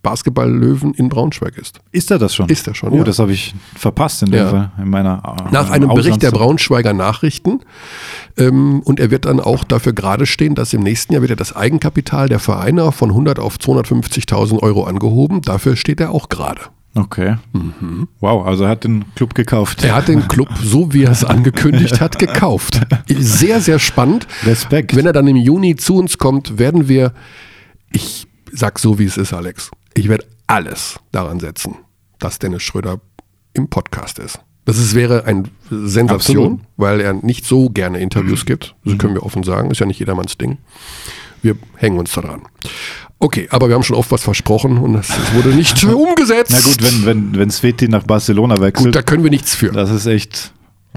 Basketball-Löwen 0.09 0.95
in 0.95 1.09
Braunschweig 1.11 1.59
ist. 1.59 1.81
Ist 1.93 2.11
er 2.11 2.19
das 2.19 2.35
schon? 2.35 2.49
Ist 2.49 2.67
er 2.67 2.75
schon, 2.75 2.93
Oh, 2.93 2.97
ja. 2.99 3.05
das 3.05 3.19
habe 3.19 3.33
ich 3.33 3.55
verpasst 3.77 4.23
in 4.23 4.31
dem 4.31 4.39
Ja. 4.41 4.51
Fall, 4.51 4.71
in 4.83 4.89
meiner 4.91 5.23
äh, 5.49 5.53
Nach 5.53 5.71
einem 5.71 5.89
Bericht 5.91 6.23
der. 6.23 6.31
Braunschweiger 6.31 6.95
Nachrichten. 6.95 7.61
Ähm, 8.39 8.81
und 8.85 9.01
er 9.01 9.11
wird 9.11 9.27
dann 9.27 9.41
auch 9.41 9.65
dafür 9.65 9.93
gerade 9.93 10.25
stehen, 10.25 10.55
dass 10.55 10.73
im 10.73 10.83
nächsten 10.83 11.13
Jahr 11.13 11.21
wird 11.23 11.31
er 11.33 11.37
das 11.37 11.55
Eigenkapital 11.55 12.29
der 12.29 12.39
Vereine 12.39 12.91
von 12.93 13.11
100 13.11 13.39
auf 13.39 13.57
250.000 13.57 14.63
Euro 14.63 14.85
angehoben. 14.85 15.43
Dafür 15.43 15.77
steht 15.77 16.01
er 16.01 16.13
auch 16.13 16.29
gerade. 16.29 16.61
Okay. 16.95 17.37
Wow, 18.21 18.47
also 18.47 18.65
er 18.65 18.71
hat 18.71 18.85
den 18.85 19.05
Club 19.15 19.35
gekauft. 19.35 19.83
Mhm. 19.83 19.89
Er 19.89 19.95
hat 19.97 20.09
den 20.09 20.27
Club, 20.27 20.49
so 20.63 20.93
wie 20.95 21.05
er 21.05 21.11
es 21.13 21.23
angekündigt 21.25 22.01
hat, 22.01 22.19
gekauft. 22.19 22.81
Sehr, 23.09 23.61
sehr 23.61 23.79
spannend. 23.79 24.27
Respekt. 24.45 24.97
Wenn 24.97 25.07
er 25.07 25.13
dann 25.13 25.27
im 25.29 25.37
Juni 25.37 25.77
zu 25.77 25.97
uns 25.97 26.19
kommt, 26.19 26.59
werden 26.59 26.89
wir, 26.89 27.13
ich 27.93 28.27
sag 28.53 28.79
so, 28.79 28.99
wie 28.99 29.05
es 29.05 29.17
ist, 29.17 29.33
Alex, 29.35 29.71
ich 29.95 30.09
werde 30.09 30.27
alles 30.47 30.99
daran 31.13 31.41
setzen, 31.41 31.77
dass 32.19 32.39
Dennis 32.39 32.63
Schröder 32.63 33.01
im 33.53 33.69
Podcast 33.69 34.19
ist. 34.19 34.41
Das 34.65 34.77
ist, 34.79 34.95
wäre 34.95 35.25
eine 35.25 35.45
Sensation, 35.71 36.45
Absolut. 36.45 36.61
weil 36.77 37.01
er 37.01 37.15
nicht 37.15 37.47
so 37.47 37.71
gerne 37.71 38.01
Interviews 38.01 38.45
gibt. 38.45 38.75
Das 38.85 38.99
können 38.99 39.15
wir 39.15 39.23
offen 39.25 39.43
sagen. 39.43 39.71
Ist 39.71 39.81
ja 39.81 39.87
nicht 39.87 39.99
jedermanns 39.99 40.37
Ding. 40.37 40.59
Wir 41.41 41.57
hängen 41.77 41.99
uns 41.99 42.13
daran. 42.13 42.43
Okay, 43.19 43.49
aber 43.51 43.69
wir 43.69 43.75
haben 43.75 43.83
schon 43.83 43.97
oft 43.97 44.11
was 44.13 44.23
versprochen 44.23 44.79
und 44.79 44.95
es 44.95 45.09
es 45.09 45.35
wurde 45.35 45.49
nicht 45.55 45.83
umgesetzt. 45.85 46.53
Na 46.53 46.61
gut, 46.61 46.83
wenn, 46.83 47.07
wenn, 47.07 47.39
wenn 47.39 47.51
Sveti 47.51 47.89
nach 47.89 48.05
Barcelona 48.05 48.61
wechselt, 48.61 48.89
Gut, 48.89 48.95
da 48.97 49.03
können 49.03 49.25
wir 49.25 49.31
nichts 49.31 49.55
für. 49.55 49.73
das 49.73 49.91
ist 49.91 50.07
echt, 50.07 50.53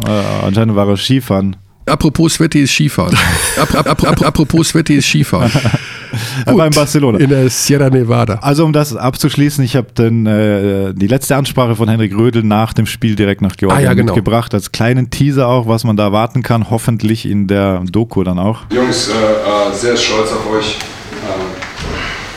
äh, 0.06 0.10
anscheinend 0.10 0.76
war 0.76 0.88
er 0.90 0.98
Skifahren. 0.98 1.56
Apropos 1.92 2.34
Sveti 2.36 2.62
ist 2.62 2.72
Skifahren. 2.72 3.18
Ap, 3.60 3.76
ap, 3.76 3.88
ap, 3.88 4.04
ap, 4.08 4.22
apropos 4.26 4.70
Sveti 4.70 4.96
ist 4.96 5.08
Skifahren. 5.08 5.52
War 6.46 6.68
in 6.68 6.74
Barcelona. 6.74 7.20
In 7.20 7.30
der 7.30 7.50
Sierra 7.50 7.90
Nevada. 7.90 8.36
Also 8.42 8.64
um 8.66 8.72
das 8.74 8.96
abzuschließen, 8.96 9.64
ich 9.64 9.76
habe 9.76 9.88
dann 9.96 10.26
äh, 10.26 10.94
die 10.94 11.08
letzte 11.08 11.36
Ansprache 11.36 11.76
von 11.76 11.90
Henrik 11.90 12.16
Rödel 12.16 12.44
nach 12.44 12.74
dem 12.74 12.86
Spiel 12.86 13.16
direkt 13.16 13.42
nach 13.42 13.56
Georgien 13.58 13.80
Ah, 13.80 13.84
ja, 13.84 13.94
genau. 13.94 14.14
mitgebracht, 14.14 14.54
als 14.54 14.72
kleinen 14.72 15.10
Teaser 15.10 15.48
auch, 15.48 15.68
was 15.68 15.84
man 15.84 15.98
da 15.98 16.04
erwarten 16.06 16.44
kann, 16.44 16.70
hoffentlich 16.70 17.26
in 17.26 17.48
der 17.48 17.82
Doku 17.92 18.24
dann 18.24 18.40
auch. 18.40 18.62
Jungs, 18.74 19.10
äh, 19.10 19.12
äh, 19.12 19.74
sehr 19.74 19.98
stolz 19.98 20.32
auf 20.32 20.50
euch. 20.52 20.78
Ähm, 21.24 21.46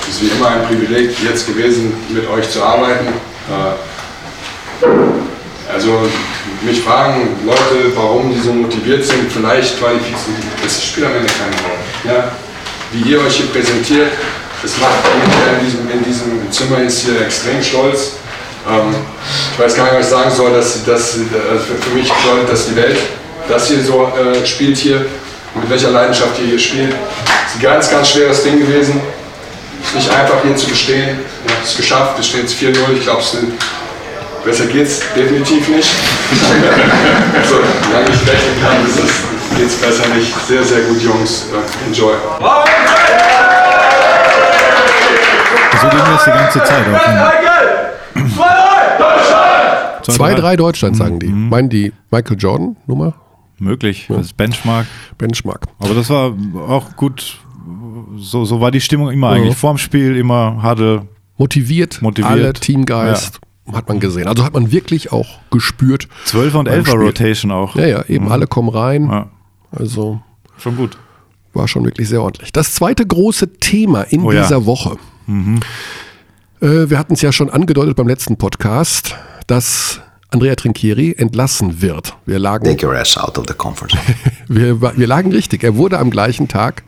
es 0.03 0.09
ist 0.17 0.23
wie 0.23 0.37
immer 0.37 0.49
ein 0.49 0.65
Privileg 0.67 1.11
jetzt 1.25 1.47
gewesen, 1.47 1.93
mit 2.13 2.29
euch 2.29 2.49
zu 2.51 2.63
arbeiten. 2.63 3.07
Äh, 3.49 4.85
also 5.73 5.91
mich 6.65 6.81
fragen 6.81 7.29
Leute, 7.45 7.95
warum 7.95 8.33
die 8.33 8.41
so 8.41 8.53
motiviert 8.53 9.05
sind. 9.05 9.31
Vielleicht 9.31 9.79
qualifizieren 9.79 10.43
das 10.63 10.83
spielt 10.83 11.07
am 11.07 11.17
Ende 11.17 11.29
keine 11.29 11.57
Rolle. 11.63 12.17
Ja? 12.17 12.33
Wie 12.93 13.11
ihr 13.11 13.21
euch 13.21 13.37
hier 13.37 13.47
präsentiert, 13.47 14.13
das 14.63 14.79
macht 14.79 14.93
jeden, 15.15 15.31
der 15.45 15.59
in 15.59 15.65
diesem, 15.65 15.91
in 15.91 16.05
diesem 16.05 16.51
Zimmer 16.51 16.79
ist, 16.79 17.01
hier 17.01 17.21
extrem 17.21 17.63
stolz. 17.63 18.13
Ähm, 18.69 18.95
ich 19.53 19.59
weiß 19.59 19.75
gar 19.75 19.85
nicht, 19.85 19.95
was 19.97 20.07
ich 20.07 20.11
sagen 20.11 20.31
soll, 20.31 20.53
dass, 20.53 20.85
dass 20.85 21.19
also 21.51 21.65
für, 21.81 21.91
mich 21.91 22.11
bedeutet 22.11 22.51
das 22.51 22.67
die 22.67 22.77
Welt, 22.77 22.99
das 23.49 23.69
hier 23.69 23.83
so 23.83 24.11
äh, 24.17 24.47
spielt 24.47 24.79
hier, 24.79 25.05
mit 25.55 25.69
welcher 25.69 25.91
Leidenschaft 25.91 26.39
ihr 26.41 26.47
hier 26.47 26.59
spielt. 26.59 26.95
Es 27.47 27.53
ist 27.53 27.57
ein 27.59 27.63
ganz, 27.63 27.91
ganz 27.91 28.11
schweres 28.11 28.43
Ding 28.43 28.59
gewesen. 28.59 29.01
Es 29.87 29.95
nicht 29.95 30.11
einfach 30.11 30.43
hier 30.43 30.57
zu 30.57 30.69
bestehen. 30.69 31.19
Ihr 31.47 31.55
habt 31.55 31.67
es 31.67 31.77
geschafft, 31.77 32.17
wir 32.17 32.25
stehen 32.25 32.41
jetzt 32.41 32.55
4-0. 32.59 32.97
Ich 32.97 33.05
glaube, 33.05 33.23
besser 34.45 34.67
geht's 34.67 35.03
definitiv 35.17 35.69
nicht. 35.69 35.91
so, 37.49 37.57
lange 37.93 38.09
ich 38.09 38.29
rechnen 38.29 38.61
kann, 38.63 38.87
ist 38.87 38.99
es 38.99 39.35
geht's 39.57 39.77
besser 39.77 40.15
nicht. 40.15 40.35
Sehr, 40.47 40.65
sehr 40.65 40.83
gut, 40.83 41.01
Jungs. 41.03 41.47
Enjoy. 41.87 42.15
So 45.81 45.89
ging 45.89 45.99
das 45.99 46.25
die 46.25 46.31
ganze 46.31 46.59
Zeit 46.65 46.87
auch. 46.89 47.01
2-3 50.09 50.57
Deutschland, 50.57 50.97
sagen 50.97 51.19
die. 51.19 51.29
Meinen 51.29 51.69
die 51.69 51.93
Michael 52.11 52.37
Jordan 52.39 52.77
Nummer? 52.87 53.15
Möglich, 53.59 54.07
das 54.09 54.33
Benchmark. 54.33 54.87
Benchmark. 55.17 55.67
Aber 55.79 55.95
das 55.95 56.11
war 56.11 56.35
auch 56.69 56.97
gut. 56.97 57.39
So, 58.17 58.45
so 58.45 58.61
war 58.61 58.71
die 58.71 58.81
Stimmung 58.81 59.11
immer 59.11 59.31
eigentlich. 59.31 59.57
Vorm 59.57 59.79
Spiel 59.79 60.17
immer 60.17 60.63
hatte 60.63 61.07
Motiviert, 61.39 62.03
Motiviert. 62.03 62.33
alle 62.33 62.53
Teamgeist. 62.53 63.41
Hat 63.73 63.89
man 63.89 64.01
gesehen. 64.01 64.27
Also 64.29 64.45
hat 64.45 64.55
man 64.55 64.71
wirklich 64.73 65.13
auch 65.13 65.39
gespürt. 65.51 66.09
12 66.27 66.55
und 66.55 66.67
11 66.69 66.93
Rotation 66.93 67.51
auch. 67.51 67.77
Ja, 67.77 67.87
ja, 67.87 68.05
eben 68.09 68.27
Mhm. 68.27 68.33
alle 68.33 68.47
kommen 68.47 68.69
rein. 68.69 69.09
Ja, 69.09 69.31
Also 69.73 70.21
schon 70.59 70.77
gut. 70.77 70.99
war 71.55 71.67
schon 71.69 71.85
wirklich 71.85 72.09
sehr 72.09 72.21
ordentlich. 72.23 72.53
Das 72.53 72.75
zweite 72.75 73.07
große 73.07 73.55
Thema 73.55 74.03
in 74.03 74.23
Oh 74.23 74.33
ja. 74.33 74.43
dieser 74.43 74.67
Woche. 74.67 74.97
Äh, 76.61 76.91
wir 76.91 76.99
hatten 76.99 77.15
es 77.15 77.23
ja 77.23 77.33
schon 77.33 77.51
angedeutet 77.51 77.97
beim 77.97 78.09
letzten 78.09 78.37
Podcast, 78.37 79.15
dass 79.47 80.01
Andrea 80.31 80.55
Trinchieri 80.57 81.15
entlassen 81.17 81.81
wird. 81.81 82.17
Wir 82.27 82.39
lagen, 82.39 82.65
Take 82.65 82.87
your 82.87 82.95
ass 82.97 83.17
out 83.17 83.39
of 83.39 83.45
the 83.49 83.55
conference. 83.55 83.97
wir, 84.49 84.81
wir 84.81 85.07
lagen 85.07 85.33
richtig. 85.33 85.63
Er 85.65 85.77
wurde 85.77 85.99
am 85.99 86.11
gleichen 86.11 86.49
Tag 86.49 86.83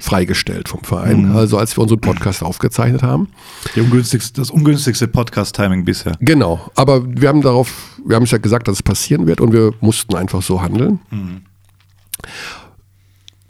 freigestellt 0.00 0.68
vom 0.68 0.82
Verein, 0.82 1.32
also 1.32 1.58
als 1.58 1.76
wir 1.76 1.82
unseren 1.82 2.00
Podcast 2.00 2.42
aufgezeichnet 2.42 3.02
haben. 3.02 3.28
Ungünstigste, 3.76 4.40
das 4.40 4.50
ungünstigste 4.50 5.06
Podcast-Timing 5.08 5.84
bisher. 5.84 6.16
Genau, 6.20 6.70
aber 6.74 7.04
wir 7.06 7.28
haben 7.28 7.42
darauf, 7.42 7.98
wir 8.04 8.16
haben 8.16 8.24
es 8.24 8.30
ja 8.30 8.38
gesagt, 8.38 8.68
dass 8.68 8.76
es 8.76 8.82
passieren 8.82 9.26
wird 9.26 9.40
und 9.40 9.52
wir 9.52 9.72
mussten 9.80 10.16
einfach 10.16 10.42
so 10.42 10.62
handeln. 10.62 11.00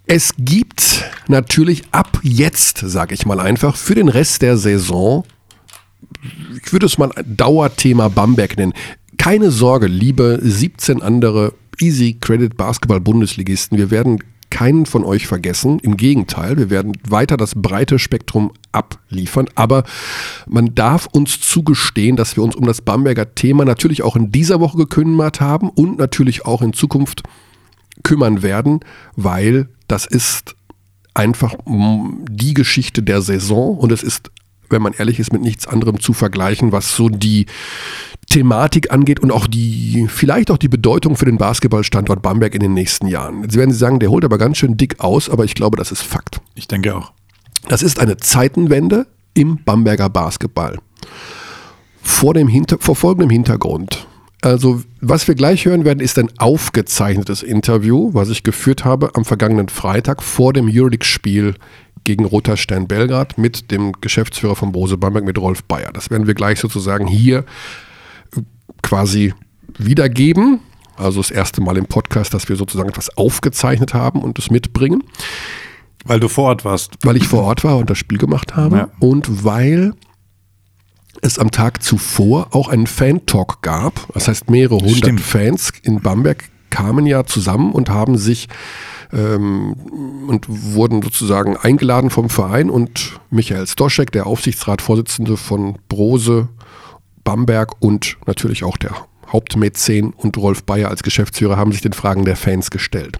Es 0.06 0.34
gibt 0.38 1.04
natürlich 1.28 1.84
ab 1.92 2.18
jetzt, 2.22 2.78
sage 2.78 3.14
ich 3.14 3.26
mal 3.26 3.38
einfach, 3.38 3.76
für 3.76 3.94
den 3.94 4.08
Rest 4.08 4.42
der 4.42 4.56
Saison, 4.56 5.24
ich 6.62 6.72
würde 6.72 6.86
es 6.86 6.98
mal 6.98 7.10
Dauerthema 7.24 8.08
Bamberg 8.08 8.56
nennen. 8.56 8.72
Keine 9.18 9.50
Sorge, 9.50 9.86
liebe 9.86 10.38
17 10.42 11.02
andere 11.02 11.54
Easy 11.78 12.16
Credit 12.20 12.56
Basketball 12.56 13.00
Bundesligisten, 13.00 13.78
wir 13.78 13.90
werden 13.90 14.18
keinen 14.61 14.85
von 14.85 15.05
euch 15.05 15.27
vergessen. 15.27 15.79
Im 15.79 15.96
Gegenteil, 15.96 16.59
wir 16.59 16.68
werden 16.68 16.92
weiter 17.09 17.38
das 17.38 17.55
breite 17.55 17.99
Spektrum 17.99 18.53
abliefern. 18.73 19.49
Aber 19.55 19.85
man 20.46 20.75
darf 20.75 21.07
uns 21.07 21.40
zugestehen, 21.40 22.14
dass 22.14 22.37
wir 22.37 22.44
uns 22.44 22.55
um 22.55 22.66
das 22.66 22.83
Bamberger 22.83 23.35
Thema 23.35 23.64
natürlich 23.64 24.03
auch 24.03 24.16
in 24.16 24.33
dieser 24.33 24.61
Woche 24.61 24.77
gekümmert 24.77 25.40
haben 25.40 25.70
und 25.70 25.99
natürlich 25.99 26.44
auch 26.44 26.61
in 26.61 26.75
Zukunft 26.75 27.23
kümmern 28.03 28.42
werden, 28.42 28.81
weil 29.16 29.70
das 29.88 30.05
ist 30.05 30.55
einfach 31.14 31.55
die 31.64 32.53
Geschichte 32.53 33.03
der 33.03 33.23
Saison 33.23 33.79
und 33.79 33.92
es 33.92 34.03
ist, 34.03 34.31
wenn 34.70 34.83
man 34.83 34.92
ehrlich 34.92 35.18
ist, 35.18 35.33
mit 35.33 35.42
nichts 35.42 35.66
anderem 35.66 36.00
zu 36.00 36.12
vergleichen, 36.12 36.72
was 36.72 36.94
so 36.94 37.09
die 37.09 37.46
Thematik 38.28 38.92
angeht 38.92 39.20
und 39.20 39.33
auch 39.33 39.46
die, 39.46 40.06
vielleicht 40.09 40.50
auch 40.50 40.56
die 40.56 40.68
Bedeutung 40.68 41.16
für 41.16 41.24
den 41.24 41.38
Basketballstandort 41.38 42.22
Bamberg 42.22 42.54
in 42.54 42.61
den 42.61 42.74
nächsten 42.74 43.06
Jahren. 43.06 43.42
Jetzt 43.42 43.56
werden 43.56 43.72
Sie 43.72 43.78
sagen, 43.78 43.98
der 43.98 44.11
holt 44.11 44.24
aber 44.24 44.38
ganz 44.38 44.59
schön 44.59 44.76
dick 44.76 45.00
aus, 45.00 45.28
aber 45.28 45.44
ich 45.44 45.54
glaube, 45.54 45.76
das 45.76 45.90
ist 45.90 46.02
Fakt. 46.02 46.40
Ich 46.54 46.68
denke 46.68 46.94
auch. 46.94 47.12
Das 47.68 47.83
ist 47.83 47.98
eine 47.98 48.16
Zeitenwende 48.16 49.06
im 49.35 49.59
Bamberger 49.64 50.09
Basketball. 50.09 50.78
Vor, 52.02 52.35
dem 52.35 52.48
Hinter 52.48 52.78
vor 52.78 52.96
folgendem 52.96 53.30
Hintergrund. 53.30 54.06
Also, 54.42 54.83
was 55.00 55.28
wir 55.28 55.35
gleich 55.35 55.66
hören 55.66 55.85
werden, 55.85 56.00
ist 56.00 56.18
ein 56.18 56.30
aufgezeichnetes 56.38 57.42
Interview, 57.42 58.11
was 58.14 58.30
ich 58.30 58.42
geführt 58.42 58.87
habe 58.87 59.14
am 59.14 59.26
vergangenen 59.26 59.68
Freitag 59.68 60.22
vor 60.22 60.54
dem 60.54 60.66
Euroleague-Spiel 60.66 61.56
gegen 62.04 62.24
Roter 62.24 62.56
Stern 62.56 62.86
Belgrad 62.88 63.38
mit 63.38 63.70
dem 63.70 63.92
Geschäftsführer 64.00 64.56
von 64.56 64.72
Bose 64.72 64.96
Bamberg, 64.96 65.24
mit 65.24 65.38
Rolf 65.38 65.64
Bayer. 65.64 65.92
Das 65.92 66.10
werden 66.10 66.26
wir 66.26 66.34
gleich 66.34 66.58
sozusagen 66.60 67.06
hier 67.06 67.44
äh, 68.36 68.40
quasi 68.82 69.34
wiedergeben. 69.78 70.60
Also 70.96 71.20
das 71.20 71.30
erste 71.30 71.60
Mal 71.62 71.76
im 71.78 71.86
Podcast, 71.86 72.34
dass 72.34 72.48
wir 72.48 72.56
sozusagen 72.56 72.88
etwas 72.90 73.16
aufgezeichnet 73.16 73.94
haben 73.94 74.20
und 74.22 74.38
es 74.38 74.50
mitbringen 74.50 75.02
Weil 76.04 76.20
du 76.20 76.28
vor 76.28 76.44
Ort 76.48 76.64
warst. 76.64 76.92
weil 77.02 77.16
ich 77.16 77.26
vor 77.26 77.42
Ort 77.44 77.64
war 77.64 77.78
und 77.78 77.88
das 77.88 77.96
Spiel 77.98 78.18
gemacht 78.18 78.54
habe 78.56 78.76
Ja. 78.76 78.88
und 78.98 79.44
weil 79.44 79.94
es 81.22 81.38
am 81.38 81.50
Tag 81.50 81.82
zuvor 81.82 82.48
auch 82.54 82.68
einen 82.68 82.86
Fan-Talk 82.86 83.62
gab. 83.62 84.08
Das 84.14 84.28
heißt, 84.28 84.48
mehrere 84.50 84.78
hundert. 84.80 85.20
Fans 85.20 85.72
in 85.82 86.00
Bamberg 86.00 86.44
kamen 86.70 87.04
ja 87.06 87.24
zusammen 87.24 87.72
und 87.72 87.90
haben 87.90 88.16
sich 88.16 88.48
ähm, 89.12 89.75
und 90.29 90.46
wurden 90.49 91.03
sozusagen 91.03 91.57
eingeladen 91.57 92.11
vom 92.11 92.29
Verein 92.31 92.70
und 92.70 93.20
Michael 93.31 93.66
Stoschek, 93.66 94.12
der 94.12 94.27
Aufsichtsratsvorsitzende 94.27 95.37
von 95.37 95.79
Brose, 95.88 96.49
Bamberg 97.25 97.75
und 97.81 98.16
natürlich 98.27 98.64
auch 98.64 98.77
der 98.77 98.92
Hauptmäzen 99.33 100.12
und 100.12 100.37
Rolf 100.37 100.64
Bayer 100.64 100.88
als 100.88 101.03
Geschäftsführer 101.03 101.57
haben 101.57 101.73
sich 101.73 101.83
den 101.83 101.92
Fragen 101.92 102.25
der 102.25 102.37
Fans 102.37 102.70
gestellt. 102.70 103.18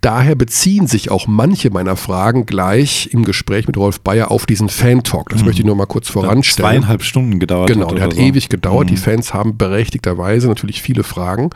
Daher 0.00 0.34
beziehen 0.34 0.86
sich 0.86 1.10
auch 1.10 1.26
manche 1.26 1.70
meiner 1.70 1.96
Fragen 1.96 2.44
gleich 2.44 3.08
im 3.10 3.24
Gespräch 3.24 3.66
mit 3.66 3.78
Rolf 3.78 4.02
Bayer 4.02 4.30
auf 4.30 4.44
diesen 4.44 4.68
Fan-Talk. 4.68 5.30
Das 5.30 5.42
möchte 5.44 5.62
ich 5.62 5.66
nur 5.66 5.76
mal 5.76 5.86
kurz 5.86 6.08
Hat 6.08 6.12
voranstellen. 6.12 6.70
zweieinhalb 6.72 7.02
Stunden 7.02 7.38
gedauert. 7.38 7.68
Genau, 7.68 7.88
hat 7.88 7.96
der 7.96 8.04
hat 8.04 8.12
so. 8.12 8.20
Mhm. 8.20 8.26
ewig 8.26 8.50
gedauert. 8.50 8.90
Die 8.90 8.98
Fans 8.98 9.32
haben 9.32 9.56
berechtigterweise 9.56 10.46
natürlich 10.46 10.82
viele 10.82 11.04
Fragen. 11.04 11.48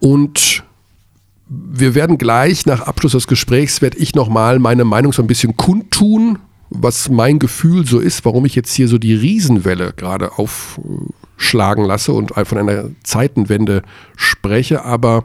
Und 0.00 0.64
wir 1.72 1.94
werden 1.94 2.18
gleich 2.18 2.66
nach 2.66 2.82
Abschluss 2.82 3.12
des 3.12 3.26
Gesprächs, 3.26 3.82
werde 3.82 3.98
ich 3.98 4.14
nochmal 4.14 4.58
meine 4.58 4.84
Meinung 4.84 5.12
so 5.12 5.22
ein 5.22 5.26
bisschen 5.26 5.56
kundtun, 5.56 6.38
was 6.70 7.08
mein 7.08 7.38
Gefühl 7.38 7.86
so 7.86 8.00
ist, 8.00 8.24
warum 8.24 8.44
ich 8.44 8.54
jetzt 8.54 8.74
hier 8.74 8.88
so 8.88 8.98
die 8.98 9.14
Riesenwelle 9.14 9.92
gerade 9.96 10.38
aufschlagen 10.38 11.84
lasse 11.84 12.12
und 12.12 12.32
von 12.32 12.58
einer 12.58 12.90
Zeitenwende 13.02 13.82
spreche. 14.16 14.84
Aber 14.84 15.24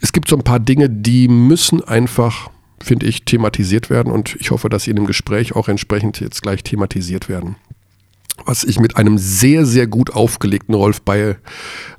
es 0.00 0.12
gibt 0.12 0.28
so 0.28 0.36
ein 0.36 0.44
paar 0.44 0.60
Dinge, 0.60 0.88
die 0.88 1.28
müssen 1.28 1.82
einfach, 1.82 2.50
finde 2.82 3.06
ich, 3.06 3.24
thematisiert 3.24 3.90
werden 3.90 4.12
und 4.12 4.36
ich 4.40 4.50
hoffe, 4.50 4.68
dass 4.68 4.84
sie 4.84 4.90
in 4.90 4.96
dem 4.96 5.06
Gespräch 5.06 5.54
auch 5.54 5.68
entsprechend 5.68 6.20
jetzt 6.20 6.42
gleich 6.42 6.62
thematisiert 6.62 7.28
werden. 7.28 7.56
Was 8.44 8.64
ich 8.64 8.80
mit 8.80 8.96
einem 8.96 9.16
sehr, 9.16 9.64
sehr 9.64 9.86
gut 9.86 10.10
aufgelegten 10.14 10.74
Rolf 10.74 11.02
Bayer, 11.02 11.36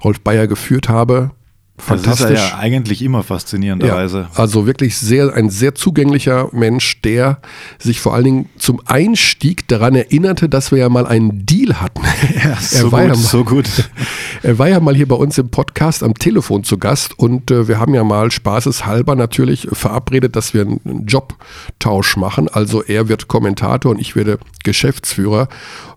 Rolf 0.04 0.22
Bayer 0.22 0.48
geführt 0.48 0.90
habe. 0.90 1.32
Das 1.78 1.84
ist 1.84 2.06
Fantastisch. 2.06 2.40
ja 2.40 2.58
eigentlich 2.58 3.02
immer 3.02 3.22
faszinierenderweise. 3.22 4.30
also 4.34 4.66
wirklich 4.66 4.98
sehr, 4.98 5.34
ein 5.34 5.50
sehr 5.50 5.76
zugänglicher 5.76 6.48
Mensch, 6.54 7.02
der 7.02 7.40
sich 7.80 8.00
vor 8.00 8.14
allen 8.14 8.24
Dingen 8.24 8.50
zum 8.58 8.82
Einstieg 8.86 9.68
daran 9.68 9.94
erinnerte, 9.94 10.48
dass 10.48 10.72
wir 10.72 10.80
ja 10.80 10.90
mal 10.90 11.06
einen 11.06 11.46
Deal 11.46 11.82
hatten. 11.82 12.02
Ja, 12.44 12.58
so 12.60 12.92
war 12.92 13.02
gut, 13.02 13.10
ja 13.10 13.16
mal, 13.16 13.24
so 13.24 13.44
gut. 13.44 13.66
Er 14.44 14.60
war 14.60 14.70
ja 14.70 14.80
mal 14.80 14.96
hier 14.96 15.08
bei 15.08 15.16
uns 15.16 15.38
im 15.38 15.50
Podcast 15.50 16.04
am 16.04 16.14
Telefon 16.14 16.64
zu 16.64 16.78
Gast 16.78 17.18
und 17.18 17.50
äh, 17.50 17.68
wir 17.68 17.80
haben 17.80 17.94
ja 17.94 18.04
mal 18.04 18.30
spaßeshalber 18.30 19.16
natürlich 19.16 19.68
verabredet, 19.72 20.36
dass 20.36 20.54
wir 20.54 20.62
einen, 20.62 20.82
einen 20.86 21.06
Jobtausch 21.08 22.16
machen. 22.18 22.48
Also 22.48 22.84
er 22.84 23.08
wird 23.08 23.28
Kommentator 23.28 23.92
und 23.92 24.00
ich 24.00 24.16
werde 24.16 24.38
Geschäftsführer 24.64 25.48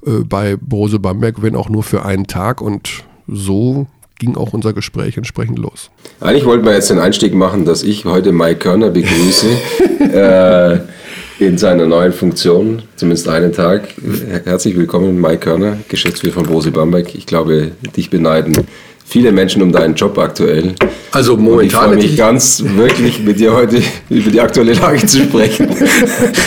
äh, 0.06 0.20
bei 0.24 0.56
Brose 0.56 0.98
Bamberg, 0.98 1.42
wenn 1.42 1.56
auch 1.56 1.68
nur 1.68 1.82
für 1.82 2.04
einen 2.04 2.26
Tag 2.26 2.60
und 2.60 3.04
so 3.26 3.86
ging 4.18 4.36
auch 4.36 4.52
unser 4.52 4.72
Gespräch 4.72 5.16
entsprechend 5.16 5.58
los. 5.58 5.90
Eigentlich 6.20 6.44
wollten 6.44 6.64
wir 6.64 6.72
jetzt 6.72 6.90
den 6.90 6.98
Einstieg 6.98 7.34
machen, 7.34 7.64
dass 7.64 7.82
ich 7.82 8.04
heute 8.04 8.32
Mike 8.32 8.56
Körner 8.56 8.90
begrüße 8.90 9.46
äh, 10.12 10.78
in 11.38 11.56
seiner 11.56 11.86
neuen 11.86 12.12
Funktion, 12.12 12.82
zumindest 12.96 13.28
einen 13.28 13.52
Tag. 13.52 13.88
Herzlich 14.44 14.76
willkommen, 14.76 15.20
Mike 15.20 15.38
Körner, 15.38 15.78
Geschäftsführer 15.88 16.34
von 16.34 16.46
Bose 16.46 16.72
Bamberg. 16.72 17.14
Ich 17.14 17.26
glaube, 17.26 17.70
dich 17.96 18.10
beneiden 18.10 18.66
viele 19.06 19.32
Menschen 19.32 19.62
um 19.62 19.72
deinen 19.72 19.94
Job 19.94 20.18
aktuell. 20.18 20.74
Also 21.12 21.34
Und 21.34 21.62
ich 21.62 21.72
freue 21.72 21.94
mich 21.94 22.16
ganz 22.16 22.62
wirklich 22.74 23.20
mit 23.20 23.38
dir 23.38 23.54
heute 23.54 23.80
über 24.10 24.30
die 24.30 24.40
aktuelle 24.40 24.74
Lage 24.74 25.06
zu 25.06 25.22
sprechen. 25.22 25.68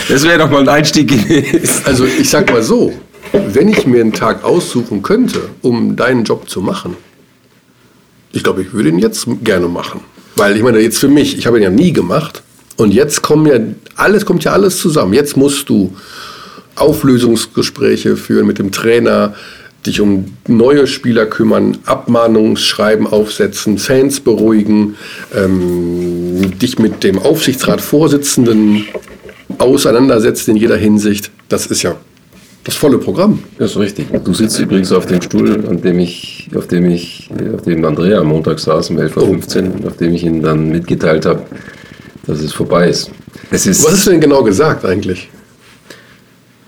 Das 0.09 0.23
wäre 0.23 0.39
doch 0.39 0.51
mal 0.51 0.59
ein 0.59 0.69
Einstieg 0.69 1.07
gewesen. 1.07 1.81
Also 1.85 2.05
ich 2.05 2.29
sag 2.29 2.51
mal 2.51 2.61
so, 2.61 2.93
wenn 3.31 3.69
ich 3.69 3.87
mir 3.87 4.01
einen 4.01 4.13
Tag 4.13 4.43
aussuchen 4.43 5.01
könnte, 5.01 5.39
um 5.61 5.95
deinen 5.95 6.25
Job 6.25 6.49
zu 6.49 6.61
machen, 6.61 6.97
ich 8.33 8.43
glaube, 8.43 8.61
ich 8.61 8.73
würde 8.73 8.89
ihn 8.89 8.99
jetzt 8.99 9.27
gerne 9.43 9.67
machen. 9.67 10.01
Weil 10.35 10.55
ich 10.55 10.63
meine, 10.63 10.79
jetzt 10.79 10.99
für 10.99 11.07
mich, 11.07 11.37
ich 11.37 11.45
habe 11.45 11.57
ihn 11.57 11.63
ja 11.63 11.69
nie 11.69 11.93
gemacht. 11.93 12.43
Und 12.77 12.93
jetzt 12.93 13.21
kommen 13.21 13.45
ja, 13.45 13.59
alles 13.95 14.25
kommt 14.25 14.43
ja 14.43 14.53
alles 14.53 14.77
zusammen. 14.77 15.13
Jetzt 15.13 15.37
musst 15.37 15.69
du 15.69 15.95
Auflösungsgespräche 16.75 18.15
führen 18.15 18.47
mit 18.47 18.57
dem 18.57 18.71
Trainer, 18.71 19.35
dich 19.85 19.99
um 19.99 20.37
neue 20.47 20.87
Spieler 20.87 21.25
kümmern, 21.25 21.77
Abmahnungsschreiben 21.85 23.07
aufsetzen, 23.07 23.77
Fans 23.77 24.19
beruhigen, 24.19 24.95
ähm, 25.35 26.57
dich 26.59 26.79
mit 26.79 27.03
dem 27.03 27.19
Aufsichtsratsvorsitzenden 27.19 28.85
auseinandersetzen 29.57 30.51
in 30.51 30.57
jeder 30.57 30.77
Hinsicht. 30.77 31.31
Das 31.49 31.65
ist 31.65 31.81
ja 31.81 31.95
das 32.63 32.75
volle 32.75 32.97
Programm. 32.97 33.39
Das 33.57 33.71
ist 33.71 33.77
richtig. 33.77 34.07
Du 34.23 34.33
sitzt 34.33 34.59
übrigens 34.59 34.91
auf 34.91 35.05
dem 35.07 35.21
Stuhl, 35.21 35.65
an 35.67 35.81
dem 35.81 35.99
ich, 35.99 36.49
auf 36.55 36.67
dem 36.67 36.89
ich, 36.89 37.29
auf 37.55 37.63
dem 37.63 37.83
Andrea 37.85 38.19
am 38.19 38.27
Montag 38.27 38.59
saß, 38.59 38.91
um 38.91 38.97
11.15 38.97 39.81
Uhr, 39.81 39.87
auf 39.87 39.97
dem 39.97 40.13
ich 40.13 40.23
ihm 40.23 40.43
dann 40.43 40.69
mitgeteilt 40.69 41.25
habe, 41.25 41.43
dass 42.27 42.39
es 42.39 42.53
vorbei 42.53 42.89
ist. 42.89 43.09
Es 43.49 43.65
ist 43.65 43.83
Was 43.83 43.93
hast 43.93 44.07
du 44.07 44.11
denn 44.11 44.21
genau 44.21 44.43
gesagt 44.43 44.85
eigentlich? 44.85 45.29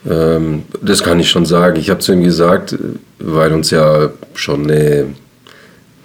Ähm, 0.09 0.63
das 0.81 1.03
kann 1.03 1.19
ich 1.19 1.29
schon 1.29 1.45
sagen. 1.45 1.79
Ich 1.79 1.89
habe 1.89 1.99
zu 1.99 2.13
ihm 2.13 2.23
gesagt, 2.23 2.75
weil 3.19 3.53
uns 3.53 3.69
ja 3.69 4.09
schon 4.33 4.63
eine, 4.63 5.05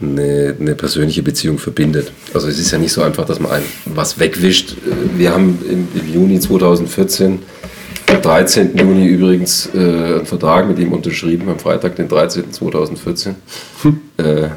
eine, 0.01 0.55
eine 0.61 0.74
persönliche 0.74 1.22
Beziehung 1.22 1.59
verbindet. 1.59 2.12
Also 2.35 2.48
es 2.48 2.59
ist 2.59 2.70
ja 2.70 2.79
nicht 2.79 2.92
so 2.92 3.03
einfach, 3.03 3.24
dass 3.24 3.40
man 3.40 3.53
ein, 3.53 3.62
was 3.87 4.20
wegwischt. 4.20 4.77
Wir 5.16 5.33
haben 5.33 5.59
im, 5.68 6.12
Juni 6.12 6.38
2014 6.38 7.33
am 7.33 7.38
13. 8.16 8.77
Juni 8.77 9.07
übrigens 9.07 9.68
äh, 9.75 9.79
einen 9.79 10.27
Vertrag 10.27 10.66
mit 10.66 10.79
ihm 10.79 10.92
unterschrieben, 10.92 11.49
am 11.49 11.59
Freitag, 11.59 11.97
den 11.97 12.09
13.2014. 12.09 13.35
Hm. 13.83 14.01
Äh, 14.16 14.49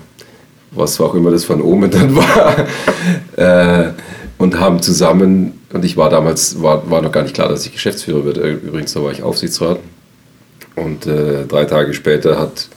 was 0.71 0.99
auch 1.01 1.13
immer 1.15 1.31
das 1.31 1.43
von 1.43 1.61
Omen 1.61 1.91
dann 1.91 2.15
war. 2.15 2.67
äh, 3.35 3.91
und 4.37 4.59
haben 4.59 4.81
zusammen, 4.81 5.59
und 5.71 5.85
ich 5.85 5.97
war 5.97 6.09
damals, 6.09 6.61
war, 6.61 6.89
war 6.89 7.01
noch 7.01 7.11
gar 7.11 7.23
nicht 7.23 7.35
klar, 7.35 7.49
dass 7.49 7.65
ich 7.65 7.73
Geschäftsführer 7.73 8.25
werde. 8.25 8.49
Übrigens, 8.49 8.93
da 8.93 9.03
war 9.03 9.11
ich 9.11 9.21
Aufsichtsrat. 9.21 9.79
Und 10.75 11.05
äh, 11.05 11.45
drei 11.45 11.65
Tage 11.65 11.93
später 11.93 12.39
hat 12.39 12.69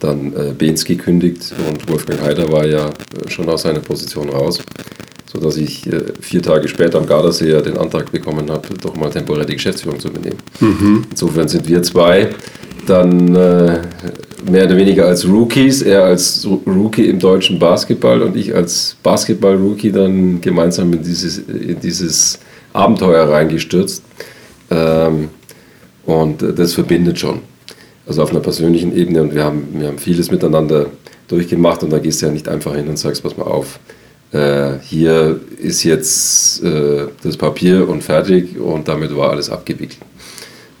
dann 0.00 0.32
äh, 0.34 0.52
Behns 0.52 0.84
gekündigt 0.84 1.54
und 1.68 1.88
Wolfgang 1.88 2.20
Heider 2.22 2.50
war 2.50 2.66
ja 2.66 2.86
äh, 2.88 3.28
schon 3.28 3.48
aus 3.48 3.62
seiner 3.62 3.80
Position 3.80 4.30
raus, 4.30 4.60
sodass 5.32 5.56
ich 5.56 5.86
äh, 5.86 6.02
vier 6.20 6.42
Tage 6.42 6.68
später 6.68 6.98
am 6.98 7.06
Gardasee 7.06 7.62
den 7.62 7.78
Antrag 7.78 8.12
bekommen 8.12 8.50
habe, 8.50 8.68
doch 8.80 8.94
mal 8.94 9.10
temporär 9.10 9.44
die 9.44 9.54
Geschäftsführung 9.54 9.98
zu 9.98 10.08
übernehmen. 10.08 10.38
Mhm. 10.60 11.04
Insofern 11.10 11.48
sind 11.48 11.66
wir 11.68 11.82
zwei 11.82 12.30
dann 12.86 13.34
äh, 13.34 13.80
mehr 14.50 14.66
oder 14.66 14.76
weniger 14.76 15.06
als 15.06 15.26
Rookies, 15.26 15.82
er 15.82 16.04
als 16.04 16.46
Rookie 16.66 17.06
im 17.06 17.18
deutschen 17.18 17.58
Basketball 17.58 18.22
und 18.22 18.36
ich 18.36 18.54
als 18.54 18.96
Basketball-Rookie 19.02 19.92
dann 19.92 20.40
gemeinsam 20.40 20.92
in 20.92 21.02
dieses, 21.02 21.38
in 21.38 21.78
dieses 21.80 22.38
Abenteuer 22.72 23.28
reingestürzt. 23.28 24.02
Ähm, 24.70 25.28
und 26.04 26.42
das 26.58 26.74
verbindet 26.74 27.18
schon. 27.18 27.40
Also 28.06 28.22
auf 28.22 28.30
einer 28.30 28.40
persönlichen 28.40 28.94
Ebene 28.96 29.22
und 29.22 29.34
wir 29.34 29.44
haben, 29.44 29.68
wir 29.74 29.86
haben 29.86 29.98
vieles 29.98 30.30
miteinander 30.30 30.86
durchgemacht 31.28 31.84
und 31.84 31.90
da 31.90 32.00
gehst 32.00 32.20
du 32.20 32.26
ja 32.26 32.32
nicht 32.32 32.48
einfach 32.48 32.74
hin 32.74 32.88
und 32.88 32.98
sagst, 32.98 33.22
pass 33.22 33.36
mal 33.36 33.44
auf, 33.44 33.78
äh, 34.32 34.78
hier 34.82 35.40
ist 35.58 35.84
jetzt 35.84 36.62
äh, 36.62 37.06
das 37.22 37.36
Papier 37.36 37.88
und 37.88 38.02
fertig 38.02 38.58
und 38.58 38.88
damit 38.88 39.14
war 39.16 39.30
alles 39.30 39.50
abgewickelt. 39.50 40.00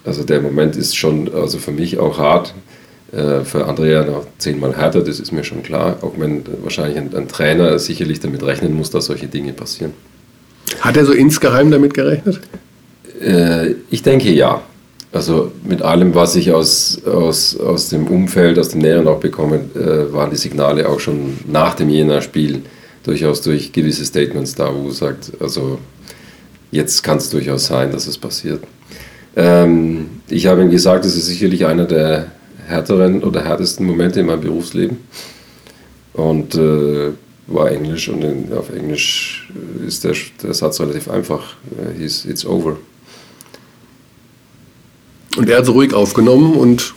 Also 0.04 0.24
der 0.24 0.40
Moment 0.40 0.74
ist 0.74 0.96
schon, 0.96 1.32
also 1.32 1.58
für 1.58 1.70
mich 1.70 1.98
auch 1.98 2.18
hart, 2.18 2.54
äh, 3.12 3.40
für 3.44 3.66
Andrea 3.66 4.04
noch 4.04 4.26
zehnmal 4.38 4.76
härter, 4.76 5.02
das 5.02 5.20
ist 5.20 5.32
mir 5.32 5.44
schon 5.44 5.62
klar, 5.62 5.98
auch 6.00 6.14
wenn 6.16 6.44
wahrscheinlich 6.62 6.98
ein, 6.98 7.14
ein 7.14 7.28
Trainer 7.28 7.78
sicherlich 7.78 8.20
damit 8.20 8.42
rechnen 8.42 8.74
muss, 8.74 8.90
dass 8.90 9.06
solche 9.06 9.26
Dinge 9.26 9.52
passieren. 9.52 9.92
Hat 10.80 10.96
er 10.96 11.04
so 11.04 11.12
insgeheim 11.12 11.70
damit 11.70 11.92
gerechnet? 11.94 12.40
Äh, 13.20 13.74
ich 13.90 14.02
denke 14.02 14.30
ja. 14.32 14.62
Also 15.12 15.52
mit 15.62 15.82
allem, 15.82 16.14
was 16.14 16.36
ich 16.36 16.52
aus, 16.52 17.02
aus, 17.04 17.60
aus 17.60 17.90
dem 17.90 18.06
Umfeld, 18.06 18.58
aus 18.58 18.70
dem 18.70 18.80
Näheren 18.80 19.06
auch 19.06 19.20
bekomme, 19.20 19.56
äh, 19.74 20.10
waren 20.10 20.30
die 20.30 20.36
Signale 20.36 20.88
auch 20.88 21.00
schon 21.00 21.36
nach 21.46 21.74
dem 21.74 21.90
Jena-Spiel 21.90 22.62
durchaus 23.02 23.42
durch 23.42 23.72
gewisse 23.72 24.04
Statements 24.04 24.54
da, 24.54 24.72
wo 24.74 24.90
sagt, 24.90 25.32
also 25.40 25.78
jetzt 26.70 27.02
kann 27.02 27.18
es 27.18 27.30
durchaus 27.30 27.66
sein, 27.66 27.92
dass 27.92 28.06
es 28.06 28.18
passiert. 28.18 28.62
Ähm, 29.36 30.10
ich 30.28 30.46
habe 30.46 30.62
ihm 30.62 30.70
gesagt, 30.70 31.04
es 31.04 31.16
ist 31.16 31.26
sicherlich 31.26 31.66
einer 31.66 31.86
der 31.86 32.32
härteren 32.66 33.22
oder 33.22 33.44
härtesten 33.44 33.86
Momente 33.86 34.20
in 34.20 34.26
meinem 34.26 34.40
Berufsleben. 34.40 34.98
Und 36.12 36.54
äh, 36.54 37.12
war 37.46 37.70
Englisch 37.70 38.08
und 38.08 38.22
in, 38.22 38.52
auf 38.52 38.70
Englisch 38.70 39.48
ist 39.86 40.04
der, 40.04 40.14
der 40.42 40.54
Satz 40.54 40.80
relativ 40.80 41.08
einfach. 41.08 41.54
Uh, 41.70 41.98
he's, 41.98 42.24
it's 42.24 42.44
over. 42.46 42.76
Und 45.36 45.48
er 45.48 45.58
hat 45.58 45.64
es 45.64 45.70
ruhig 45.70 45.94
aufgenommen 45.94 46.54
und. 46.54 46.94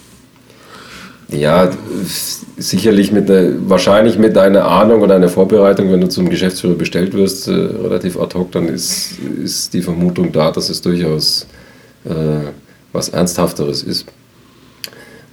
Ja, 1.29 1.71
sicherlich 2.57 3.11
mit 3.11 3.29
einer, 3.29 3.69
wahrscheinlich 3.69 4.17
mit 4.17 4.37
einer 4.37 4.65
Ahnung 4.65 5.01
oder 5.01 5.15
einer 5.15 5.29
Vorbereitung, 5.29 5.91
wenn 5.91 6.01
du 6.01 6.07
zum 6.07 6.29
Geschäftsführer 6.29 6.75
bestellt 6.75 7.13
wirst, 7.13 7.47
äh, 7.47 7.51
relativ 7.51 8.19
ad 8.19 8.37
hoc, 8.37 8.51
dann 8.51 8.67
ist, 8.67 9.19
ist 9.43 9.73
die 9.73 9.81
Vermutung 9.81 10.31
da, 10.31 10.51
dass 10.51 10.69
es 10.69 10.81
durchaus 10.81 11.47
äh, 12.05 12.49
was 12.93 13.09
Ernsthafteres 13.09 13.83
ist. 13.83 14.05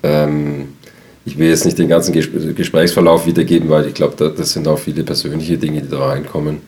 Ähm, 0.03 0.69
ich 1.25 1.39
will 1.39 1.49
jetzt 1.49 1.65
nicht 1.65 1.79
den 1.79 1.89
ganzen 1.89 2.13
Gesprächsverlauf 2.13 3.27
wiedergeben, 3.27 3.69
weil 3.71 3.87
ich 3.87 3.95
glaube, 3.95 4.33
das 4.37 4.53
sind 4.53 4.67
auch 4.67 4.79
viele 4.79 5.05
persönliche 5.05 5.57
Dinge, 5.57 5.81
die 5.81 5.89
da 5.89 6.07
reinkommen. 6.07 6.59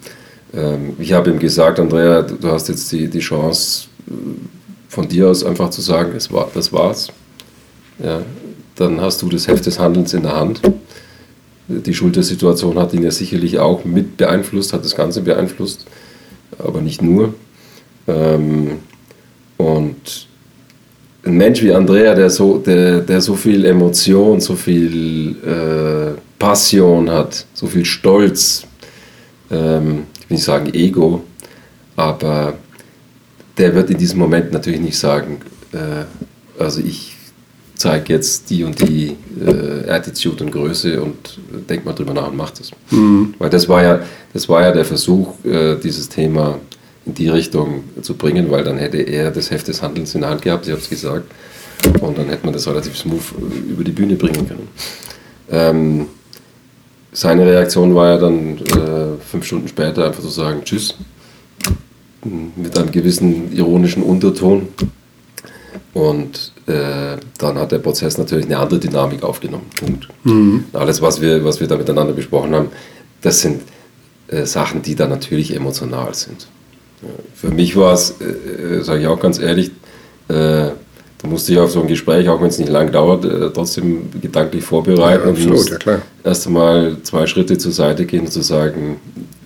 Ähm, 0.55 0.95
ich 0.99 1.12
habe 1.12 1.31
ihm 1.31 1.40
gesagt, 1.40 1.81
Andrea, 1.81 2.23
du 2.23 2.49
hast 2.49 2.69
jetzt 2.69 2.90
die, 2.93 3.09
die 3.09 3.19
Chance, 3.19 3.88
äh, 4.07 4.12
von 4.88 5.09
dir 5.09 5.29
aus 5.29 5.43
einfach 5.43 5.71
zu 5.71 5.81
sagen, 5.81 6.12
es 6.17 6.31
war, 6.33 6.49
das 6.55 6.73
war's. 6.73 7.09
Ja, 7.99 8.23
dann 8.77 9.01
hast 9.01 9.23
du 9.23 9.29
das 9.29 9.49
Heft 9.49 9.67
des 9.67 9.79
Handelns 9.79 10.15
in 10.15 10.23
der 10.23 10.37
Hand. 10.37 10.61
Die 11.69 11.95
Schultersituation 11.95 12.79
hat 12.79 12.93
ihn 12.93 13.03
ja 13.03 13.11
sicherlich 13.11 13.59
auch 13.59 13.85
mit 13.85 14.17
beeinflusst, 14.17 14.73
hat 14.73 14.85
das 14.85 14.95
Ganze 14.95 15.23
beeinflusst, 15.23 15.87
aber 16.59 16.81
nicht 16.81 17.01
nur. 17.01 17.35
Ähm, 18.07 18.79
und 19.57 20.27
ein 21.25 21.37
Mensch 21.37 21.63
wie 21.63 21.73
Andrea, 21.73 22.15
der 22.15 22.29
so, 22.29 22.59
der, 22.59 23.01
der 23.01 23.21
so 23.21 23.35
viel 23.35 23.65
Emotion, 23.65 24.41
so 24.41 24.55
viel 24.55 25.37
äh, 25.43 26.21
Passion 26.39 27.11
hat, 27.11 27.47
so 27.55 27.67
viel 27.67 27.85
Stolz, 27.87 28.67
ähm, 29.51 30.03
ich 30.19 30.31
will 30.31 30.37
nicht 30.37 30.45
sagen 30.45 30.75
Ego, 30.75 31.23
aber 31.97 32.55
der 33.57 33.75
wird 33.75 33.89
in 33.91 33.97
diesem 33.97 34.19
Moment 34.19 34.53
natürlich 34.53 34.81
nicht 34.81 34.99
sagen, 34.99 35.41
äh, 35.73 36.05
also 36.63 36.81
ich 36.81 37.13
zeige 37.77 38.13
jetzt 38.13 38.51
die 38.51 38.65
und 38.65 38.81
die 38.81 39.17
äh, 39.45 39.91
Attitude 39.91 40.45
und 40.45 40.51
Größe 40.51 41.03
und 41.03 41.39
denk 41.69 41.85
mal 41.85 41.93
drüber 41.93 42.15
nach 42.15 42.29
und 42.29 42.37
mach 42.37 42.51
das. 42.51 42.71
Mhm. 42.91 43.35
Weil 43.39 43.51
das 43.51 43.69
war 43.69 43.83
ja, 43.83 44.01
das 44.33 44.49
war 44.49 44.63
ja 44.63 44.73
der 44.73 44.85
Versuch, 44.85 45.45
äh, 45.45 45.77
dieses 45.77 46.09
Thema 46.09 46.59
in 47.07 47.15
die 47.15 47.29
Richtung 47.29 47.85
zu 48.01 48.15
bringen, 48.15 48.51
weil 48.51 48.65
dann 48.65 48.79
hätte 48.79 48.99
er 48.99 49.31
das 49.31 49.51
Heft 49.51 49.69
des 49.69 49.83
Handelns 49.83 50.15
in 50.15 50.23
der 50.23 50.31
Hand 50.31 50.43
gehabt, 50.43 50.67
ich 50.67 50.73
habe 50.73 50.81
es 50.81 50.89
gesagt, 50.89 51.31
und 52.01 52.17
dann 52.17 52.29
hätte 52.29 52.45
man 52.45 52.55
das 52.55 52.67
relativ 52.67 52.97
smooth 52.97 53.21
äh, 53.21 53.73
über 53.73 53.85
die 53.85 53.93
Bühne 53.93 54.15
bringen 54.15 54.49
können. 54.49 54.69
Ähm, 55.51 56.07
seine 57.13 57.47
Reaktion 57.47 57.95
war 57.95 58.09
ja 58.09 58.19
dann 58.19 58.59
äh, 58.59 59.21
fünf 59.31 59.45
Stunden 59.45 59.69
später 59.69 60.07
einfach 60.07 60.23
zu 60.23 60.31
sagen, 60.31 60.63
tschüss, 60.65 60.97
mit 62.57 62.77
einem 62.77 62.91
gewissen 62.91 63.53
ironischen 63.53 64.03
Unterton. 64.03 64.69
Und 65.93 66.54
äh, 66.66 67.16
dann 67.38 67.59
hat 67.59 67.72
der 67.72 67.79
Prozess 67.79 68.16
natürlich 68.16 68.46
eine 68.46 68.59
andere 68.59 68.81
Dynamik 68.81 69.22
aufgenommen. 69.22 69.66
Punkt. 69.79 70.09
Mhm. 70.24 70.64
Alles, 70.72 71.03
was 71.03 71.20
wir, 71.20 71.44
was 71.44 71.61
wir 71.61 71.66
da 71.66 71.77
miteinander 71.77 72.12
besprochen 72.12 72.55
haben, 72.55 72.68
das 73.20 73.40
sind 73.40 73.62
äh, 74.29 74.44
Sachen, 74.46 74.83
die 74.83 74.94
dann 74.94 75.11
natürlich 75.11 75.55
emotional 75.55 76.14
sind. 76.14 76.48
Für 77.35 77.50
mich 77.50 77.77
war 77.77 77.92
es, 77.92 78.14
äh, 78.20 78.79
äh 78.79 78.83
sage 78.83 79.03
ich 79.03 79.07
auch 79.07 79.20
ganz 79.20 79.38
ehrlich, 79.38 79.72
äh, 80.29 80.70
da 81.24 81.31
musste 81.31 81.53
ich 81.53 81.59
auf 81.59 81.70
so 81.70 81.81
ein 81.81 81.87
Gespräch, 81.87 82.29
auch 82.29 82.40
wenn 82.40 82.48
es 82.48 82.59
nicht 82.59 82.70
lang 82.70 82.92
dauert, 82.92 83.24
äh, 83.24 83.50
trotzdem 83.50 84.11
gedanklich 84.20 84.64
vorbereiten. 84.64 85.24
Ja, 85.24 85.31
absolut, 85.31 85.70
ja 85.70 85.77
klar. 85.77 86.03
Erst 86.22 86.46
einmal 86.46 86.96
zwei 87.03 87.27
Schritte 87.27 87.59
zur 87.59 87.72
Seite 87.72 88.05
gehen 88.05 88.20
und 88.20 88.33
zu 88.33 88.42
sagen, 88.42 88.96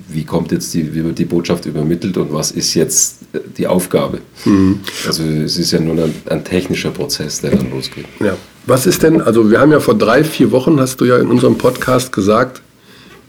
wie 0.09 0.25
kommt 0.25 0.53
jetzt 0.53 0.73
die, 0.75 0.95
wie 0.95 1.05
wird 1.05 1.19
die 1.19 1.27
Botschaft 1.27 1.67
übermittelt 1.67 2.17
und 2.17 2.33
was 2.33 2.51
ist 2.51 2.75
jetzt 2.75 3.19
äh, 3.33 3.41
die 3.57 3.67
Aufgabe. 3.67 4.21
Mhm. 4.45 4.81
Also 5.07 5.23
es 5.23 5.59
ist 5.59 5.73
ja 5.73 5.81
nur 5.81 6.03
ein, 6.03 6.15
ein, 6.31 6.45
technischer 6.45 6.91
Prozess, 6.91 7.41
der 7.41 7.51
dann 7.51 7.71
losgeht. 7.71 8.07
Ja. 8.21 8.37
Was 8.67 8.87
ist 8.87 9.03
denn, 9.03 9.21
also 9.21 9.51
wir 9.51 9.61
haben 9.61 9.73
ja 9.73 9.81
vor 9.81 9.97
drei, 9.97 10.25
vier 10.25 10.51
Wochen, 10.51 10.81
hast 10.81 11.01
du 11.01 11.05
ja 11.05 11.19
in 11.19 11.29
unserem 11.29 11.59
Podcast 11.59 12.13
gesagt, 12.13 12.63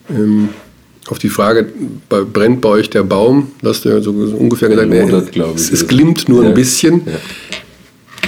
ähm, 0.09 0.49
auf 1.07 1.19
die 1.19 1.29
Frage, 1.29 1.67
brennt 2.07 2.61
bei 2.61 2.69
euch 2.69 2.89
der 2.89 3.03
Baum, 3.03 3.51
hast 3.63 3.85
du 3.85 3.89
ja 3.89 4.01
so 4.01 4.11
ungefähr 4.11 4.69
gesagt, 4.69 4.89
Monat, 4.89 5.35
nee, 5.35 5.43
es, 5.55 5.71
es, 5.71 5.87
glimmt 5.87 6.29
nur 6.29 6.43
ja. 6.43 6.49
ein 6.49 6.55
bisschen. 6.55 7.01
Ja. 7.05 7.13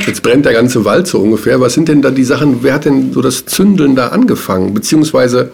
Jetzt 0.07 0.23
brennt 0.23 0.45
der 0.45 0.53
ganze 0.53 0.83
Wald 0.83 1.05
so 1.05 1.19
ungefähr. 1.19 1.61
Was 1.61 1.75
sind 1.75 1.87
denn 1.87 2.01
da 2.01 2.09
die 2.09 2.23
Sachen, 2.23 2.63
wer 2.63 2.73
hat 2.73 2.85
denn 2.85 3.13
so 3.13 3.21
das 3.21 3.45
Zündeln 3.45 3.95
da 3.95 4.07
angefangen? 4.07 4.73
Beziehungsweise 4.73 5.51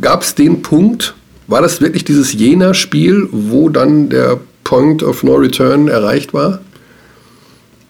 gab 0.00 0.22
es 0.22 0.34
den 0.34 0.62
Punkt, 0.62 1.14
war 1.46 1.62
das 1.62 1.80
wirklich 1.80 2.04
dieses 2.04 2.32
Jena-Spiel, 2.32 3.28
wo 3.30 3.68
dann 3.68 4.08
der 4.08 4.40
Point 4.64 5.02
of 5.02 5.22
No 5.22 5.34
Return 5.34 5.88
erreicht 5.88 6.32
war? 6.32 6.60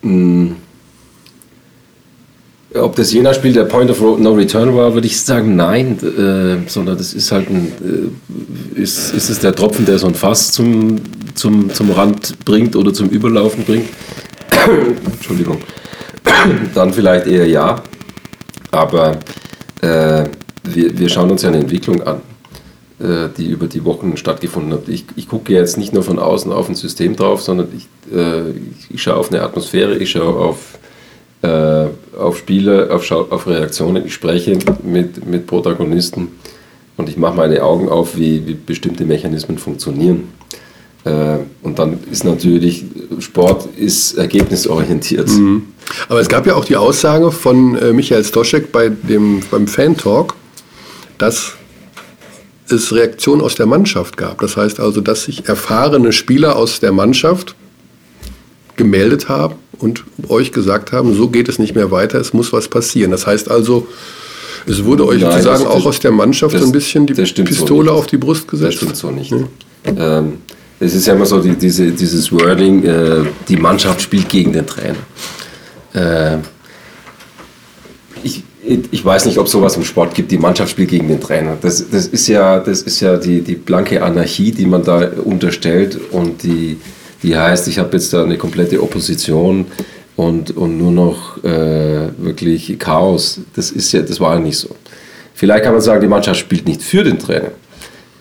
Hm. 0.03 0.57
Ob 2.75 2.97
das 2.97 3.13
Jena-Spiel 3.13 3.53
der 3.53 3.65
Point 3.65 3.91
of 3.91 4.01
No 4.01 4.33
Return 4.33 4.75
war, 4.75 4.95
würde 4.95 5.07
ich 5.07 5.21
sagen, 5.21 5.55
nein, 5.55 5.97
äh, 6.03 6.69
sondern 6.69 6.99
das 6.99 7.15
ist 7.15 7.31
halt 7.31 7.49
ein, 7.49 7.73
äh, 8.77 8.81
ist, 8.81 9.15
ist 9.15 9.31
es 9.31 9.39
der 9.39 9.55
Tropfen, 9.55 9.87
der 9.87 9.99
so 9.99 10.09
ein 10.09 10.15
Fass 10.17 10.51
zum, 10.51 10.97
zum, 11.35 11.73
zum 11.73 11.93
Rand 11.93 12.45
bringt 12.45 12.75
oder 12.75 12.93
zum 12.93 13.09
Überlaufen 13.11 13.63
bringt. 13.65 13.89
Entschuldigung. 15.07 15.59
Dann 16.75 16.93
vielleicht 16.93 17.29
eher 17.29 17.47
ja, 17.47 17.81
aber 18.73 19.21
äh, 19.81 20.25
wir, 20.65 20.99
wir 20.99 21.09
schauen 21.09 21.31
uns 21.31 21.43
ja 21.43 21.51
eine 21.51 21.59
Entwicklung 21.59 22.03
an. 22.03 22.21
Äh, 23.01 23.31
die 23.37 23.47
über 23.47 23.67
die 23.67 23.85
Wochen 23.85 24.17
stattgefunden 24.17 24.73
hat. 24.73 24.89
Ich, 24.89 25.05
ich 25.17 25.29
gucke 25.29 25.53
jetzt 25.53 25.77
nicht 25.79 25.93
nur 25.93 26.05
von 26.05 26.21
außen 26.21 26.53
auf 26.53 26.69
ein 26.69 26.77
System 26.77 27.17
drauf, 27.17 27.43
sondern 27.43 27.67
ich, 27.77 27.89
äh, 28.17 28.53
ich 28.89 29.03
schaue 29.03 29.17
auf 29.17 29.33
eine 29.33 29.43
Atmosphäre, 29.43 29.97
ich 29.97 30.13
schaue 30.13 30.37
auf, 30.37 30.79
äh, 31.43 31.87
auf 32.17 32.39
Spiele, 32.39 32.93
auf, 32.93 33.11
auf 33.11 33.49
Reaktionen, 33.49 34.07
ich 34.07 34.15
spreche 34.15 34.57
mit, 34.85 35.27
mit 35.27 35.49
Protagonisten 35.49 36.29
und 36.97 37.09
ich 37.09 37.17
mache 37.17 37.35
meine 37.35 37.65
Augen 37.65 37.89
auf, 37.89 38.17
wie, 38.17 38.47
wie 38.47 38.55
bestimmte 38.55 39.05
Mechanismen 39.05 39.59
funktionieren. 39.59 40.29
Äh, 41.03 41.39
und 41.65 41.81
dann 41.81 41.99
ist 42.13 42.23
natürlich, 42.23 42.85
Sport 43.19 43.71
ist 43.77 44.17
ergebnisorientiert. 44.17 45.31
Mhm. 45.31 45.65
Aber 46.09 46.21
es 46.21 46.29
gab 46.29 46.47
ja 46.47 46.55
auch 46.55 46.65
die 46.65 46.77
Aussage 46.77 47.33
von 47.33 47.77
äh, 47.77 47.93
Michael 47.93 48.23
Stoschek 48.23 48.71
bei 48.71 48.89
dem, 48.89 49.41
beim 49.51 49.67
Fan-Talk, 49.67 50.37
dass 51.19 51.55
es 52.69 52.93
Reaktionen 52.93 53.41
aus 53.43 53.55
der 53.55 53.67
Mannschaft 53.67 54.17
gab. 54.17 54.41
Das 54.41 54.57
heißt 54.57 54.81
also, 54.81 55.01
dass 55.01 55.25
sich 55.25 55.49
erfahrene 55.49 56.13
Spieler 56.13 56.57
aus 56.57 56.81
der 56.81 56.93
Mannschaft 56.93 57.55
gemeldet 58.77 59.29
haben 59.29 59.55
und 59.79 60.05
euch 60.29 60.51
gesagt 60.53 60.93
haben, 60.93 61.15
so 61.15 61.29
geht 61.29 61.49
es 61.49 61.59
nicht 61.59 61.75
mehr 61.75 61.91
weiter, 61.91 62.19
es 62.21 62.33
muss 62.33 62.53
was 62.53 62.69
passieren. 62.69 63.11
Das 63.11 63.27
heißt 63.27 63.51
also, 63.51 63.87
es 64.67 64.83
wurde 64.85 65.07
euch 65.07 65.21
Nein, 65.21 65.33
sozusagen 65.33 65.65
das- 65.65 65.73
auch 65.73 65.85
aus 65.87 66.01
der 66.01 66.11
Mannschaft 66.11 66.55
das- 66.55 66.63
so 66.63 66.67
ein 66.69 66.73
bisschen 66.73 67.07
die 67.07 67.13
das 67.15 67.31
so 67.31 67.45
Pistole 67.45 67.91
nicht. 67.91 67.99
auf 67.99 68.07
die 68.07 68.17
Brust 68.17 68.45
Das 68.45 68.51
gesetzt. 68.53 68.77
stimmt 68.79 68.97
so 68.97 69.11
nicht. 69.11 69.33
Ähm, 69.85 70.39
es 70.81 70.95
ist 70.95 71.07
ja 71.07 71.15
immer 71.15 71.27
so 71.27 71.41
die, 71.41 71.55
diese, 71.55 71.91
dieses 71.93 72.33
Wording, 72.33 72.83
äh, 72.85 73.25
die 73.49 73.57
Mannschaft 73.57 74.01
spielt 74.01 74.29
gegen 74.29 74.53
den 74.53 74.67
Trainer. 74.67 74.97
Äh, 75.93 76.39
ich, 78.23 78.43
ich 78.67 79.05
weiß 79.05 79.27
nicht, 79.27 79.39
ob 79.39 79.49
sowas 79.49 79.77
im 79.77 79.85
Sport 79.85 80.15
gibt, 80.15 80.31
die 80.31 80.39
Mannschaft 80.39 80.71
spielt 80.71 80.91
gegen 80.91 81.09
den 81.09 81.21
Trainer. 81.21 81.57
Das, 81.61 81.85
das 81.91 82.07
ist 82.07 82.27
ja, 82.29 82.59
das 82.59 82.83
ist 82.83 83.01
ja 83.01 83.17
die, 83.17 83.43
die 83.43 83.57
blanke 83.57 84.03
Anarchie, 84.03 84.53
die 84.53 84.67
man 84.67 84.83
da 84.83 85.11
unterstellt 85.25 85.99
und 86.13 86.43
die, 86.43 86.79
die 87.23 87.37
heißt, 87.37 87.69
ich 87.69 87.79
habe 87.79 87.97
jetzt 87.97 88.13
da 88.13 88.25
eine 88.25 88.39
komplette 88.39 88.83
Opposition 88.83 89.67
und, 90.17 90.57
und 90.57 90.79
nur 90.79 90.93
noch 90.93 91.43
äh, 91.45 92.09
wirklich 92.19 92.79
Chaos. 92.79 93.41
Das, 93.55 93.71
ist 93.71 93.93
ja, 93.93 94.01
das 94.01 94.19
war 94.21 94.35
ja 94.35 94.41
nicht 94.41 94.59
so. 94.59 94.69
Vielleicht 95.35 95.65
kann 95.65 95.73
man 95.73 95.83
sagen, 95.83 96.01
die 96.01 96.09
Mannschaft 96.09 96.41
spielt 96.41 96.67
nicht 96.67 96.83
für 96.83 97.05
den 97.05 97.19
Trainer 97.19 97.51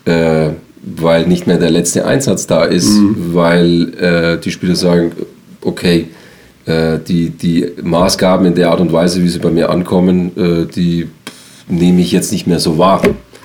äh, 0.05 0.49
weil 0.81 1.27
nicht 1.27 1.47
mehr 1.47 1.57
der 1.57 1.69
letzte 1.69 2.05
Einsatz 2.05 2.45
da 2.47 2.65
ist, 2.65 2.99
weil 3.15 3.93
äh, 3.99 4.37
die 4.39 4.51
Spieler 4.51 4.75
sagen, 4.75 5.13
okay, 5.61 6.09
die, 6.65 7.29
die 7.29 7.71
Maßgaben 7.81 8.45
in 8.45 8.55
der 8.55 8.71
Art 8.71 8.79
und 8.79 8.93
Weise, 8.93 9.21
wie 9.21 9.27
sie 9.27 9.39
bei 9.39 9.51
mir 9.51 9.69
ankommen, 9.69 10.31
äh, 10.37 10.65
die 10.65 11.09
nehme 11.67 12.01
ich 12.01 12.11
jetzt 12.11 12.31
nicht 12.31 12.47
mehr 12.47 12.59
so 12.59 12.77
wahr. 12.77 13.01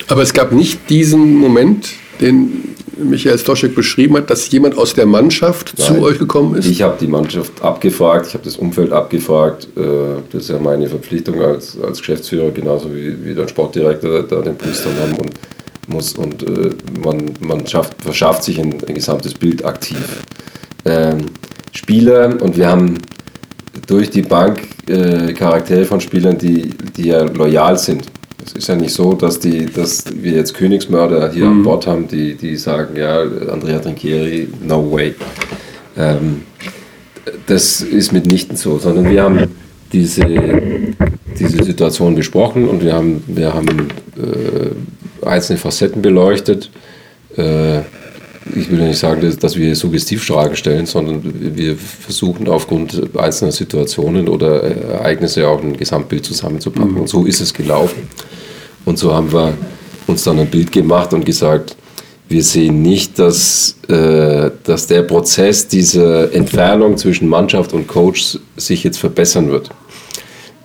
Aber 0.08 0.22
es 0.22 0.32
gab 0.32 0.52
nicht 0.52 0.88
diesen 0.88 1.36
Moment, 1.36 1.90
den 2.20 2.74
Michael 2.96 3.38
Stoschek 3.38 3.74
beschrieben 3.74 4.16
hat, 4.16 4.30
dass 4.30 4.50
jemand 4.50 4.76
aus 4.76 4.94
der 4.94 5.06
Mannschaft 5.06 5.74
zu 5.80 5.94
Nein. 5.94 6.02
euch 6.02 6.18
gekommen 6.18 6.56
ist. 6.56 6.66
Ich 6.66 6.82
habe 6.82 6.96
die 7.00 7.06
Mannschaft 7.06 7.62
abgefragt, 7.62 8.26
ich 8.28 8.34
habe 8.34 8.44
das 8.44 8.56
Umfeld 8.56 8.92
abgefragt. 8.92 9.68
Äh, 9.76 9.80
das 10.32 10.44
ist 10.44 10.50
ja 10.50 10.58
meine 10.58 10.88
Verpflichtung 10.88 11.40
als, 11.40 11.78
als 11.80 11.98
Geschäftsführer, 11.98 12.50
genauso 12.50 12.92
wie, 12.94 13.24
wie 13.24 13.34
der 13.34 13.46
Sportdirektor 13.48 14.22
da 14.22 14.40
den 14.40 14.56
Puls 14.56 14.82
dann 14.82 14.98
haben 15.00 15.14
und 15.14 15.30
muss. 15.86 16.14
Und 16.14 16.42
äh, 16.42 16.70
man, 17.04 17.34
man 17.40 17.66
schafft, 17.66 18.02
verschafft 18.02 18.44
sich 18.44 18.58
ein, 18.58 18.74
ein 18.86 18.94
gesamtes 18.94 19.34
Bild 19.34 19.64
aktiv. 19.64 20.22
Ähm, 20.84 21.26
Spieler, 21.78 22.36
und 22.42 22.56
wir 22.56 22.68
haben 22.68 22.98
durch 23.86 24.10
die 24.10 24.22
Bank 24.22 24.60
äh, 24.88 25.32
Charaktere 25.32 25.84
von 25.84 26.00
Spielern, 26.00 26.36
die, 26.36 26.70
die 26.96 27.08
ja 27.08 27.22
loyal 27.22 27.78
sind. 27.78 28.02
Es 28.44 28.52
ist 28.52 28.68
ja 28.68 28.74
nicht 28.74 28.92
so, 28.92 29.12
dass, 29.14 29.38
die, 29.38 29.66
dass 29.66 30.04
wir 30.12 30.32
jetzt 30.32 30.54
Königsmörder 30.54 31.32
hier 31.32 31.46
an 31.46 31.62
Bord 31.62 31.86
haben, 31.86 32.08
die, 32.08 32.34
die 32.34 32.56
sagen, 32.56 32.96
ja, 32.96 33.22
Andrea 33.22 33.78
Trinchieri, 33.78 34.48
no 34.66 34.90
way. 34.90 35.14
Ähm, 35.96 36.42
das 37.46 37.80
ist 37.80 38.12
mitnichten 38.12 38.56
so, 38.56 38.78
sondern 38.78 39.08
wir 39.08 39.22
haben 39.22 39.54
diese, 39.92 40.24
diese 41.38 41.62
Situation 41.62 42.16
besprochen 42.16 42.68
und 42.68 42.82
wir 42.82 42.94
haben, 42.94 43.22
wir 43.28 43.54
haben 43.54 43.88
äh, 44.16 45.26
einzelne 45.26 45.58
Facetten 45.58 46.02
beleuchtet. 46.02 46.70
Äh, 47.36 47.82
ich 48.54 48.70
will 48.70 48.80
ja 48.80 48.86
nicht 48.86 48.98
sagen, 48.98 49.20
dass, 49.20 49.36
dass 49.38 49.56
wir 49.56 49.74
Suggestivfragen 49.74 50.56
stellen, 50.56 50.86
sondern 50.86 51.22
wir 51.56 51.76
versuchen 51.76 52.48
aufgrund 52.48 53.16
einzelner 53.16 53.52
Situationen 53.52 54.28
oder 54.28 54.62
äh, 54.62 54.92
Ereignisse 54.92 55.46
auch 55.46 55.62
ein 55.62 55.76
Gesamtbild 55.76 56.24
zusammenzupacken. 56.24 56.96
Und 56.96 57.08
so 57.08 57.24
ist 57.24 57.40
es 57.40 57.52
gelaufen. 57.52 58.08
Und 58.84 58.98
so 58.98 59.14
haben 59.14 59.32
wir 59.32 59.54
uns 60.06 60.24
dann 60.24 60.38
ein 60.38 60.48
Bild 60.48 60.72
gemacht 60.72 61.12
und 61.12 61.24
gesagt, 61.24 61.76
wir 62.28 62.42
sehen 62.42 62.82
nicht, 62.82 63.18
dass, 63.18 63.76
äh, 63.88 64.50
dass 64.64 64.86
der 64.86 65.02
Prozess 65.02 65.66
dieser 65.66 66.32
Entfernung 66.34 66.96
zwischen 66.98 67.28
Mannschaft 67.28 67.72
und 67.72 67.86
Coach 67.86 68.38
sich 68.56 68.84
jetzt 68.84 68.98
verbessern 68.98 69.50
wird. 69.50 69.70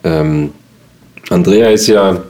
Ähm, 0.03 0.51
Andrea 1.29 1.69
ist 1.69 1.88
ja, 1.88 2.21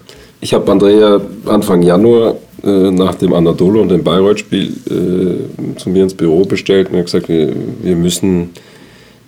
ich 0.43 0.53
habe 0.53 0.69
Andrea 0.69 1.21
Anfang 1.45 1.81
Januar 1.81 2.35
äh, 2.63 2.91
nach 2.91 3.15
dem 3.15 3.33
Anadolu 3.33 3.81
und 3.81 3.87
dem 3.89 4.03
Bayreuth-Spiel 4.03 4.73
äh, 4.89 5.77
zu 5.79 5.89
mir 5.89 6.03
ins 6.03 6.13
Büro 6.13 6.43
bestellt 6.43 6.91
und 6.91 7.01
gesagt, 7.01 7.29
wir, 7.29 7.53
wir 7.81 7.95
müssen 7.95 8.49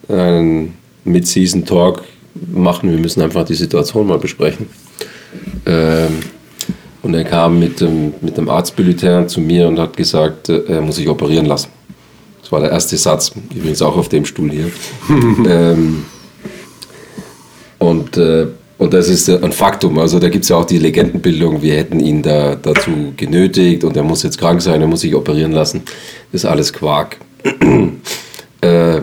einen 0.10 0.74
Mid-Season-Talk 1.06 2.04
machen, 2.54 2.92
wir 2.92 2.98
müssen 2.98 3.22
einfach 3.22 3.46
die 3.46 3.54
Situation 3.54 4.08
mal 4.08 4.18
besprechen. 4.18 4.68
Ähm, 5.66 6.20
und 7.02 7.14
er 7.14 7.24
kam 7.24 7.60
mit 7.60 7.80
dem, 7.80 8.14
mit 8.20 8.36
dem 8.36 8.50
Arztbulletin 8.50 9.30
zu 9.30 9.40
mir 9.40 9.70
und 9.70 9.80
hat 9.80 9.96
gesagt, 9.96 10.50
äh, 10.50 10.66
er 10.68 10.82
muss 10.82 10.98
sich 10.98 11.08
operieren 11.08 11.46
lassen. 11.46 11.70
Das 12.42 12.52
war 12.52 12.60
der 12.60 12.72
erste 12.72 12.98
Satz, 12.98 13.32
übrigens 13.56 13.82
auch 13.82 13.96
auf 13.96 14.10
dem 14.10 14.26
Stuhl 14.26 14.52
hier. 14.52 14.70
ähm, 15.48 16.04
und, 17.80 18.18
äh, 18.18 18.48
und 18.78 18.94
das 18.94 19.10
ist 19.10 19.30
äh, 19.30 19.40
ein 19.42 19.52
Faktum. 19.52 19.98
Also 20.00 20.20
da 20.20 20.30
gibt 20.30 20.44
es 20.44 20.50
ja 20.50 20.58
auch 20.58 20.66
die 20.66 20.78
Legendenbildung, 20.78 21.62
wir 21.62 21.76
hätten 21.76 22.00
ihn 22.00 22.22
da 22.22 22.56
dazu 22.56 23.14
genötigt 23.16 23.84
und 23.84 23.96
er 23.96 24.04
muss 24.04 24.24
jetzt 24.24 24.38
krank 24.38 24.62
sein, 24.62 24.82
er 24.82 24.88
muss 24.88 25.02
sich 25.02 25.16
operieren 25.16 25.52
lassen. 25.52 25.84
Das 26.32 26.44
ist 26.44 26.46
alles 26.46 26.74
Quark. 26.74 27.18
äh, 28.62 29.02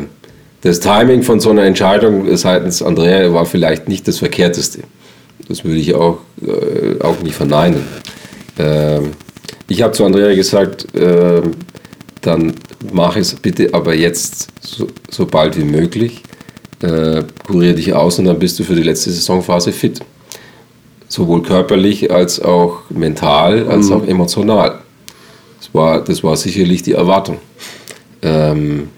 das 0.60 0.80
Timing 0.80 1.22
von 1.22 1.40
so 1.40 1.50
einer 1.50 1.64
Entscheidung 1.64 2.36
seitens 2.36 2.82
Andrea 2.82 3.32
war 3.32 3.46
vielleicht 3.46 3.88
nicht 3.88 4.06
das 4.06 4.18
Verkehrteste. 4.18 4.80
Das 5.48 5.64
würde 5.64 5.78
ich 5.78 5.94
auch, 5.94 6.18
äh, 6.40 7.02
auch 7.02 7.20
nicht 7.22 7.34
verneinen. 7.34 7.82
Ähm, 8.58 9.12
ich 9.68 9.82
habe 9.82 9.92
zu 9.92 10.04
Andrea 10.04 10.34
gesagt, 10.34 10.86
ähm, 10.94 11.52
dann 12.20 12.54
mach 12.92 13.16
es 13.16 13.34
bitte 13.34 13.70
aber 13.72 13.94
jetzt 13.94 14.48
so, 14.60 14.86
so 15.10 15.26
bald 15.26 15.58
wie 15.58 15.64
möglich. 15.64 16.22
Äh, 16.82 17.22
kurier 17.46 17.74
dich 17.74 17.94
aus 17.94 18.18
und 18.18 18.24
dann 18.24 18.38
bist 18.38 18.58
du 18.58 18.64
für 18.64 18.74
die 18.74 18.82
letzte 18.82 19.10
Saisonphase 19.10 19.72
fit. 19.72 20.00
Sowohl 21.08 21.42
körperlich 21.42 22.10
als 22.10 22.40
auch 22.40 22.90
mental, 22.90 23.68
als 23.68 23.90
auch 23.90 24.04
emotional. 24.06 24.80
Das 25.60 25.72
war, 25.72 26.02
das 26.02 26.24
war 26.24 26.36
sicherlich 26.36 26.82
die 26.82 26.92
Erwartung. 26.92 27.38
Ähm, 28.22 28.88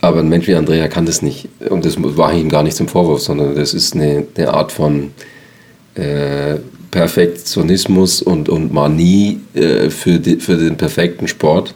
aber 0.00 0.20
ein 0.20 0.28
Mensch 0.28 0.46
wie 0.46 0.54
Andrea 0.54 0.88
kann 0.88 1.06
das 1.06 1.22
nicht. 1.22 1.48
Und 1.68 1.84
das 1.84 1.96
war 1.98 2.32
ihm 2.32 2.48
gar 2.48 2.62
nicht 2.62 2.76
zum 2.76 2.88
Vorwurf, 2.88 3.20
sondern 3.20 3.54
das 3.54 3.74
ist 3.74 3.94
eine, 3.94 4.26
eine 4.36 4.54
Art 4.54 4.72
von 4.72 5.10
äh, 5.94 6.56
Perfektionismus 6.90 8.22
und, 8.22 8.48
und 8.48 8.72
Manie 8.72 9.40
äh, 9.54 9.90
für, 9.90 10.18
die, 10.18 10.36
für 10.36 10.56
den 10.56 10.76
perfekten 10.76 11.28
Sport, 11.28 11.74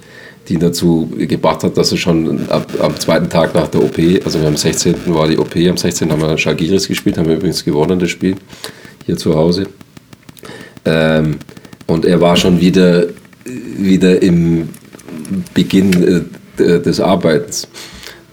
die 0.49 0.55
ihn 0.55 0.61
dazu 0.61 1.11
gebracht 1.17 1.65
hat, 1.65 1.77
dass 1.77 1.93
er 1.93 1.99
schon 1.99 2.49
ab, 2.51 2.67
am 2.81 2.99
zweiten 2.99 3.29
Tag 3.29 3.55
nach 3.55 3.69
der 3.69 3.83
OP, 3.83 3.99
also 4.25 4.39
am 4.41 4.57
16. 4.57 4.95
war 5.07 5.29
die 5.29 5.39
OP, 5.39 5.57
am 5.57 5.77
16. 5.77 6.11
haben 6.11 6.21
wir 6.21 6.37
Shagiris 6.37 6.89
gespielt, 6.89 7.17
haben 7.19 7.29
wir 7.29 7.37
übrigens 7.37 7.65
gewonnen, 7.65 7.99
das 7.99 8.11
Spiel, 8.11 8.37
hier 9.07 9.17
zu 9.17 9.35
Hause. 9.35 9.67
Ähm, 10.85 11.39
und 11.87 12.05
er 12.05 12.21
war 12.21 12.37
schon 12.37 12.61
wieder, 12.61 13.07
wieder 13.45 14.21
im 14.23 14.69
Beginn 15.55 16.29
äh, 16.59 16.81
des 16.81 17.01
Arbeitens. 17.01 17.69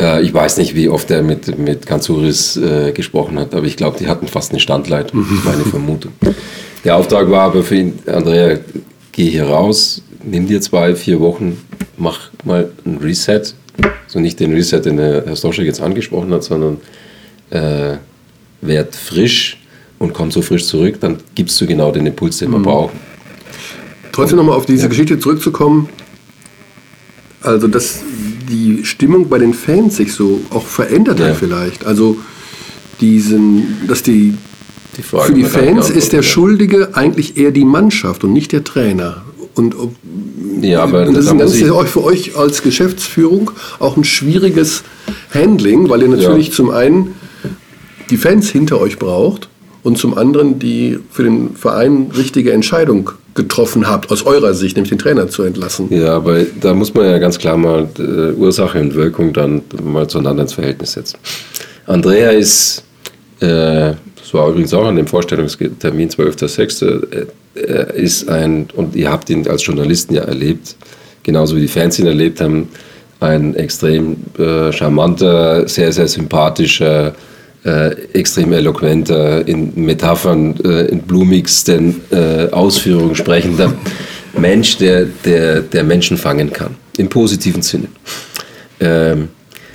Äh, 0.02 0.24
ich 0.24 0.34
weiß 0.34 0.58
nicht, 0.58 0.76
wie 0.76 0.90
oft 0.90 1.10
er 1.12 1.22
mit, 1.22 1.58
mit 1.58 1.86
Kanzuris 1.86 2.58
äh, 2.58 2.92
gesprochen 2.92 3.40
hat, 3.40 3.54
aber 3.54 3.66
ich 3.66 3.78
glaube, 3.78 3.98
die 4.00 4.08
hatten 4.08 4.28
fast 4.28 4.52
eine 4.52 4.60
Standleitung, 4.60 5.26
meine 5.46 5.64
Vermutung. 5.64 6.12
Der 6.84 6.96
Auftrag 6.96 7.30
war 7.30 7.44
aber 7.44 7.64
für 7.64 7.76
ihn, 7.76 8.00
Andrea, 8.08 8.58
geh 9.12 9.30
hier 9.30 9.46
raus, 9.46 10.02
nimm 10.24 10.48
dir 10.48 10.62
zwei, 10.62 10.96
vier 10.96 11.20
Wochen, 11.20 11.58
mach 11.98 12.30
mal 12.44 12.72
ein 12.86 12.98
Reset. 12.98 13.54
Also 14.06 14.20
nicht 14.20 14.40
den 14.40 14.54
Reset, 14.54 14.82
den 14.82 15.00
Herr 15.00 15.36
Stoschek 15.36 15.66
jetzt 15.66 15.82
angesprochen 15.82 16.32
hat, 16.34 16.44
sondern 16.44 16.78
äh, 17.50 17.98
werd 18.62 18.96
frisch 18.96 19.58
und 20.00 20.14
komm 20.14 20.32
so 20.32 20.42
frisch 20.42 20.66
zurück, 20.66 20.96
dann 21.00 21.18
gibst 21.36 21.60
du 21.62 21.66
genau 21.68 21.92
den 21.92 22.06
Impuls, 22.06 22.38
den 22.40 22.52
wir 22.52 22.60
brauchen. 22.60 23.00
Trotzdem 24.12 24.38
nochmal 24.38 24.58
auf 24.58 24.66
diese 24.66 24.90
Geschichte 24.90 25.20
zurückzukommen. 25.20 25.88
Also, 27.42 27.68
dass 27.68 28.02
die 28.50 28.84
Stimmung 28.84 29.30
bei 29.30 29.40
den 29.40 29.54
Fans 29.54 29.98
sich 29.98 30.14
so 30.14 30.42
auch 30.50 30.66
verändert 30.66 31.20
Ja. 31.20 31.28
hat 31.28 31.38
vielleicht. 31.38 31.86
Also, 31.86 32.18
diesen, 33.00 33.88
dass 33.88 34.04
die, 34.04 34.36
Die 34.98 35.02
für 35.02 35.34
die 35.34 35.44
Fans 35.44 35.90
ist 35.90 36.12
der 36.12 36.20
ja. 36.20 36.24
Schuldige 36.24 36.96
eigentlich 36.96 37.38
eher 37.38 37.52
die 37.52 37.66
Mannschaft 37.66 38.24
und 38.24 38.34
nicht 38.34 38.52
der 38.52 38.64
Trainer. 38.64 39.24
Und, 39.56 39.78
ob- 39.78 39.94
Ja, 40.62 40.84
aber 40.84 41.08
und 41.08 41.14
das 41.16 41.26
ist 41.26 41.28
da 41.28 41.32
ein 41.32 41.38
muss 41.38 41.46
ganz, 41.52 41.56
ich- 41.62 41.66
für 41.66 41.76
euch, 41.76 41.90
für 41.90 42.04
euch 42.04 42.36
als 42.38 42.62
Geschäftsführung 42.64 43.52
auch 43.80 43.98
ein 43.98 44.04
schwieriges 44.04 44.84
Handling, 45.34 45.90
weil 45.90 46.02
ihr 46.04 46.08
natürlich 46.10 46.48
Ja. 46.50 46.54
zum 46.54 46.70
einen 46.72 47.16
die 48.10 48.18
Fans 48.18 48.50
hinter 48.50 48.80
euch 48.80 48.98
braucht 49.00 49.50
und 49.84 49.98
zum 49.98 50.18
anderen 50.18 50.60
die 50.60 51.00
für 51.12 51.24
den 51.24 51.56
Verein 51.56 52.12
richtige 52.16 52.52
Entscheidung 52.54 53.12
getroffen 53.34 53.88
habt, 53.88 54.12
aus 54.12 54.26
eurer 54.26 54.54
Sicht, 54.54 54.76
nämlich 54.76 54.90
den 54.90 55.00
Trainer 55.00 55.30
zu 55.30 55.44
entlassen. 55.44 55.88
Ja, 55.90 56.16
aber 56.18 56.44
da 56.60 56.74
muss 56.74 56.94
man 56.94 57.06
ja 57.06 57.18
ganz 57.18 57.38
klar 57.40 57.56
mal 57.56 57.88
äh, 57.98 58.34
Ursache 58.38 58.80
und 58.82 58.94
Wirkung 58.96 59.32
dann 59.32 59.62
mal 59.84 60.08
zueinander 60.08 60.44
ins 60.44 60.54
Verhältnis 60.54 60.92
setzen. 60.94 61.18
Andrea 61.88 62.32
ist, 62.32 62.84
äh, 63.40 63.94
das 64.32 64.40
war 64.40 64.48
übrigens 64.48 64.74
auch 64.74 64.86
an 64.86 64.96
dem 64.96 65.08
Vorstellungstermin 65.08 66.10
12.06., 66.10 67.28
äh, 67.56 68.02
ist 68.02 68.30
ein, 68.30 68.68
und 68.78 68.96
ihr 68.96 69.12
habt 69.12 69.30
ihn 69.30 69.46
als 69.46 69.66
Journalisten 69.66 70.16
ja 70.16 70.22
erlebt, 70.22 70.78
genauso 71.22 71.58
wie 71.58 71.62
die 71.62 71.68
Fans 71.68 72.00
ihn 72.00 72.08
erlebt 72.08 72.40
haben, 72.40 72.70
ein 73.20 73.56
extrem 73.56 74.16
äh, 74.40 74.72
charmanter, 74.72 75.68
sehr, 75.68 75.92
sehr 75.92 76.08
sympathischer, 76.08 77.14
äh, 77.66 77.90
extrem 78.14 78.54
eloquenter, 78.54 79.46
in 79.46 79.74
Metaphern, 79.76 80.56
äh, 80.64 80.86
in 80.86 81.02
blumigsten 81.02 82.00
äh, 82.12 82.48
Ausführungen 82.52 83.16
sprechender 83.16 83.74
Mensch, 84.38 84.78
der, 84.78 85.08
der, 85.26 85.60
der 85.60 85.84
Menschen 85.84 86.16
fangen 86.16 86.54
kann. 86.54 86.78
Im 86.98 87.10
positiven 87.10 87.62
Sinne. 87.62 87.88
Ähm, 88.80 89.28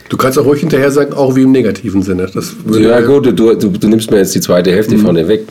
Du 0.08 0.16
kannst 0.16 0.38
auch 0.38 0.44
ruhig 0.44 0.60
hinterher 0.60 0.90
sagen, 0.90 1.12
auch 1.12 1.34
wie 1.34 1.42
im 1.42 1.52
negativen 1.52 2.02
Sinne. 2.02 2.28
Ja 2.70 3.00
gut, 3.00 3.26
du, 3.26 3.32
du, 3.32 3.54
du 3.54 3.88
nimmst 3.88 4.10
mir 4.10 4.18
jetzt 4.18 4.34
die 4.34 4.40
zweite 4.40 4.70
Hälfte 4.70 4.96
mhm. 4.96 5.00
vorne 5.00 5.28
weg. 5.28 5.46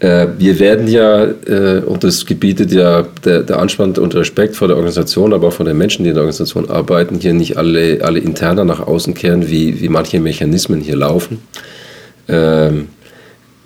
Äh, 0.00 0.26
wir 0.38 0.58
werden 0.58 0.88
ja, 0.88 1.24
äh, 1.24 1.80
und 1.86 2.04
das 2.04 2.26
gebietet 2.26 2.72
ja 2.72 3.06
der, 3.24 3.42
der 3.42 3.58
Anspannung 3.58 3.96
und 3.96 4.14
Respekt 4.14 4.56
vor 4.56 4.68
der 4.68 4.76
Organisation, 4.76 5.32
aber 5.32 5.48
auch 5.48 5.52
vor 5.52 5.64
den 5.64 5.78
Menschen, 5.78 6.02
die 6.02 6.10
in 6.10 6.14
der 6.14 6.22
Organisation 6.22 6.68
arbeiten, 6.68 7.18
hier 7.20 7.32
nicht 7.32 7.56
alle, 7.56 8.00
alle 8.02 8.18
interner 8.18 8.64
nach 8.64 8.86
außen 8.86 9.14
kehren, 9.14 9.48
wie, 9.48 9.80
wie 9.80 9.88
manche 9.88 10.20
Mechanismen 10.20 10.80
hier 10.80 10.96
laufen. 10.96 11.38
Ähm, 12.28 12.88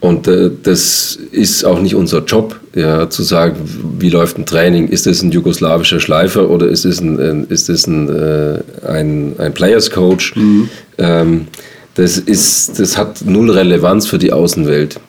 und 0.01 0.29
äh, 0.29 0.51
das 0.63 1.19
ist 1.33 1.65
auch 1.65 1.81
nicht 1.81 1.95
unser 1.95 2.23
Job, 2.25 2.59
ja, 2.75 3.11
zu 3.11 3.23
sagen, 3.23 3.57
wie 3.99 4.11
läuft 4.11 4.39
ein 4.39 4.47
Training? 4.47 4.89
Ist 4.89 5.07
es 5.07 5.23
ein 5.23 5.33
jugoslawischer 5.33 5.99
Schleifer 5.99 6.49
oder 6.49 6.69
ist 6.69 6.85
es 6.85 7.01
ein, 7.01 7.47
ist 7.49 7.69
ein, 7.69 8.09
äh, 8.09 8.61
ein, 8.87 9.35
ein 9.39 9.53
Players 9.55 9.91
Coach? 9.91 10.37
Mhm. 10.37 10.69
Ähm, 10.99 11.47
das, 11.95 12.17
ist, 12.17 12.79
das 12.79 12.97
hat 12.97 13.23
null 13.25 13.51
Relevanz 13.51 14.07
für 14.07 14.19
die 14.19 14.33
Außenwelt. 14.33 15.01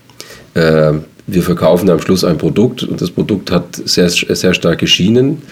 Äh, 0.55 0.93
wir 1.27 1.43
verkaufen 1.43 1.89
am 1.91 1.99
Schluss 1.99 2.23
ein 2.23 2.39
Produkt 2.39 2.81
und 2.81 2.99
das 2.99 3.11
Produkt 3.11 3.51
hat 3.51 3.75
sehr, 3.85 4.09
sehr 4.09 4.53
starke 4.55 4.87
Schienen, 4.87 5.43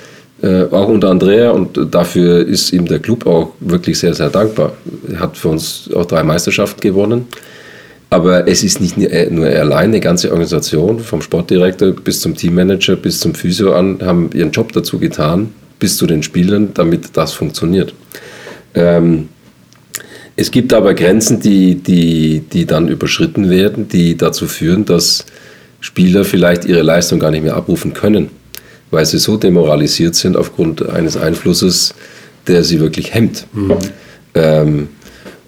äh, 0.41 0.63
auch 0.63 0.87
unter 0.87 1.09
Andrea 1.09 1.51
und 1.51 1.79
dafür 1.93 2.45
ist 2.45 2.73
ihm 2.73 2.85
der 2.85 2.99
Club 2.99 3.27
auch 3.27 3.51
wirklich 3.59 3.99
sehr, 3.99 4.15
sehr 4.15 4.29
dankbar. 4.29 4.73
Er 5.07 5.19
hat 5.19 5.37
für 5.37 5.49
uns 5.49 5.89
auch 5.95 6.05
drei 6.05 6.23
Meisterschaften 6.23 6.81
gewonnen. 6.81 7.27
Aber 8.09 8.47
es 8.47 8.63
ist 8.63 8.79
nicht 8.79 8.97
nur 8.97 9.47
er 9.47 9.61
allein, 9.61 9.91
die 9.91 9.99
ganze 9.99 10.31
Organisation, 10.31 10.99
vom 10.99 11.21
Sportdirektor 11.21 11.91
bis 11.91 12.21
zum 12.21 12.35
Teammanager, 12.35 12.95
bis 12.95 13.19
zum 13.19 13.35
Physio 13.35 13.73
an, 13.73 13.99
haben 14.01 14.29
ihren 14.33 14.51
Job 14.51 14.71
dazu 14.71 14.97
getan, 14.97 15.53
bis 15.79 15.97
zu 15.97 16.07
den 16.07 16.23
Spielern, 16.23 16.73
damit 16.73 17.09
das 17.17 17.33
funktioniert. 17.33 17.93
Ähm, 18.73 19.27
es 20.37 20.51
gibt 20.51 20.71
aber 20.73 20.93
Grenzen, 20.93 21.41
die, 21.41 21.75
die, 21.75 22.41
die 22.41 22.65
dann 22.65 22.87
überschritten 22.87 23.49
werden, 23.49 23.89
die 23.89 24.15
dazu 24.15 24.47
führen, 24.47 24.85
dass 24.85 25.25
Spieler 25.81 26.23
vielleicht 26.23 26.63
ihre 26.65 26.83
Leistung 26.83 27.19
gar 27.19 27.31
nicht 27.31 27.43
mehr 27.43 27.55
abrufen 27.55 27.93
können, 27.93 28.29
weil 28.91 29.05
sie 29.05 29.17
so 29.17 29.35
demoralisiert 29.37 30.15
sind 30.15 30.37
aufgrund 30.37 30.87
eines 30.87 31.17
Einflusses, 31.17 31.93
der 32.47 32.63
sie 32.63 32.79
wirklich 32.79 33.13
hemmt. 33.13 33.47
Mhm. 33.53 33.77
Ähm, 34.33 34.89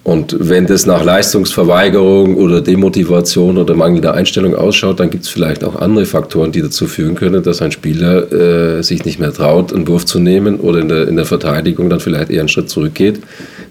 und 0.02 0.34
wenn 0.40 0.66
das 0.66 0.86
nach 0.86 1.04
Leistungsverweigerung 1.04 2.36
oder 2.36 2.62
Demotivation 2.62 3.58
oder 3.58 3.74
mangelnder 3.74 4.14
Einstellung 4.14 4.54
ausschaut, 4.54 4.98
dann 4.98 5.10
gibt 5.10 5.24
es 5.24 5.30
vielleicht 5.30 5.62
auch 5.62 5.76
andere 5.76 6.06
Faktoren, 6.06 6.52
die 6.52 6.62
dazu 6.62 6.86
führen 6.86 7.16
können, 7.16 7.42
dass 7.42 7.60
ein 7.60 7.70
Spieler 7.70 8.32
äh, 8.32 8.82
sich 8.82 9.04
nicht 9.04 9.18
mehr 9.20 9.32
traut, 9.32 9.74
einen 9.74 9.86
Wurf 9.86 10.06
zu 10.06 10.18
nehmen 10.18 10.58
oder 10.58 10.80
in 10.80 10.88
der, 10.88 11.06
in 11.06 11.16
der 11.16 11.26
Verteidigung 11.26 11.90
dann 11.90 12.00
vielleicht 12.00 12.30
eher 12.30 12.40
einen 12.40 12.48
Schritt 12.48 12.70
zurückgeht, 12.70 13.20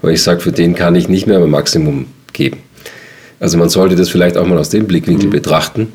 weil 0.04 0.14
ich 0.14 0.22
sage, 0.22 0.40
für 0.40 0.52
den 0.52 0.76
kann 0.76 0.94
ich 0.94 1.10
nicht 1.10 1.26
mehr 1.26 1.40
mein 1.40 1.50
Maximum 1.50 2.06
geben. 2.32 2.58
Also 3.40 3.58
man 3.58 3.70
sollte 3.70 3.96
das 3.96 4.10
vielleicht 4.10 4.38
auch 4.38 4.46
mal 4.46 4.60
aus 4.60 4.70
dem 4.70 4.86
Blickwinkel 4.86 5.28
mhm. 5.28 5.32
betrachten. 5.32 5.88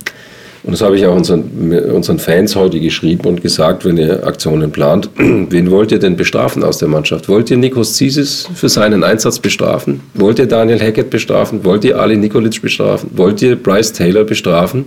Und 0.64 0.72
das 0.72 0.80
habe 0.80 0.96
ich 0.96 1.04
auch 1.04 1.14
unseren, 1.14 1.72
unseren 1.92 2.18
Fans 2.18 2.56
heute 2.56 2.80
geschrieben 2.80 3.28
und 3.28 3.42
gesagt, 3.42 3.84
wenn 3.84 3.98
ihr 3.98 4.26
Aktionen 4.26 4.72
plant, 4.72 5.10
wen 5.16 5.70
wollt 5.70 5.92
ihr 5.92 5.98
denn 5.98 6.16
bestrafen 6.16 6.64
aus 6.64 6.78
der 6.78 6.88
Mannschaft? 6.88 7.28
Wollt 7.28 7.50
ihr 7.50 7.58
Nikos 7.58 7.94
Zisis 7.94 8.48
für 8.54 8.70
seinen 8.70 9.04
Einsatz 9.04 9.38
bestrafen? 9.38 10.00
Wollt 10.14 10.38
ihr 10.38 10.46
Daniel 10.46 10.80
Hackett 10.80 11.10
bestrafen? 11.10 11.62
Wollt 11.64 11.84
ihr 11.84 12.00
Ali 12.00 12.16
Nikolic 12.16 12.62
bestrafen? 12.62 13.10
Wollt 13.14 13.42
ihr 13.42 13.56
Bryce 13.56 13.92
Taylor 13.92 14.24
bestrafen? 14.24 14.86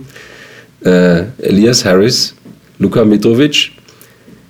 Äh, 0.84 1.22
Elias 1.38 1.84
Harris? 1.84 2.34
Luka 2.80 3.04
Mitrovic? 3.04 3.70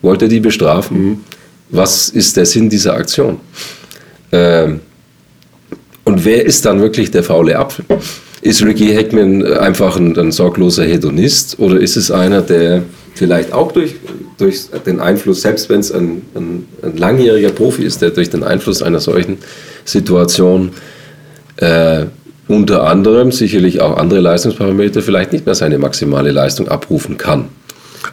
Wollt 0.00 0.22
ihr 0.22 0.28
die 0.28 0.40
bestrafen? 0.40 0.98
Mhm. 0.98 1.20
Was 1.68 2.08
ist 2.08 2.38
der 2.38 2.46
Sinn 2.46 2.70
dieser 2.70 2.94
Aktion? 2.94 3.38
Ähm, 4.32 4.80
und 6.04 6.24
wer 6.24 6.46
ist 6.46 6.64
dann 6.64 6.80
wirklich 6.80 7.10
der 7.10 7.22
faule 7.22 7.58
Apfel? 7.58 7.84
Ist 8.40 8.62
Ricky 8.62 8.94
Hackman 8.94 9.44
einfach 9.44 9.96
ein, 9.96 10.16
ein 10.16 10.32
sorgloser 10.32 10.84
Hedonist 10.84 11.58
oder 11.58 11.80
ist 11.80 11.96
es 11.96 12.10
einer, 12.10 12.40
der 12.40 12.82
vielleicht 13.14 13.52
auch 13.52 13.72
durch, 13.72 13.96
durch 14.38 14.68
den 14.86 15.00
Einfluss, 15.00 15.42
selbst 15.42 15.68
wenn 15.68 15.80
es 15.80 15.90
ein, 15.90 16.22
ein, 16.34 16.66
ein, 16.82 16.96
langjähriger 16.96 17.50
Profi 17.50 17.82
ist, 17.82 18.00
der 18.00 18.10
durch 18.10 18.30
den 18.30 18.44
Einfluss 18.44 18.82
einer 18.82 19.00
solchen 19.00 19.38
Situation 19.84 20.70
äh, 21.56 22.06
unter 22.46 22.84
anderem 22.84 23.32
sicherlich 23.32 23.80
auch 23.80 23.96
andere 23.96 24.20
Leistungsparameter 24.20 25.02
vielleicht 25.02 25.32
nicht 25.32 25.44
mehr 25.44 25.54
seine 25.54 25.78
maximale 25.78 26.30
Leistung 26.30 26.68
abrufen 26.68 27.18
kann. 27.18 27.46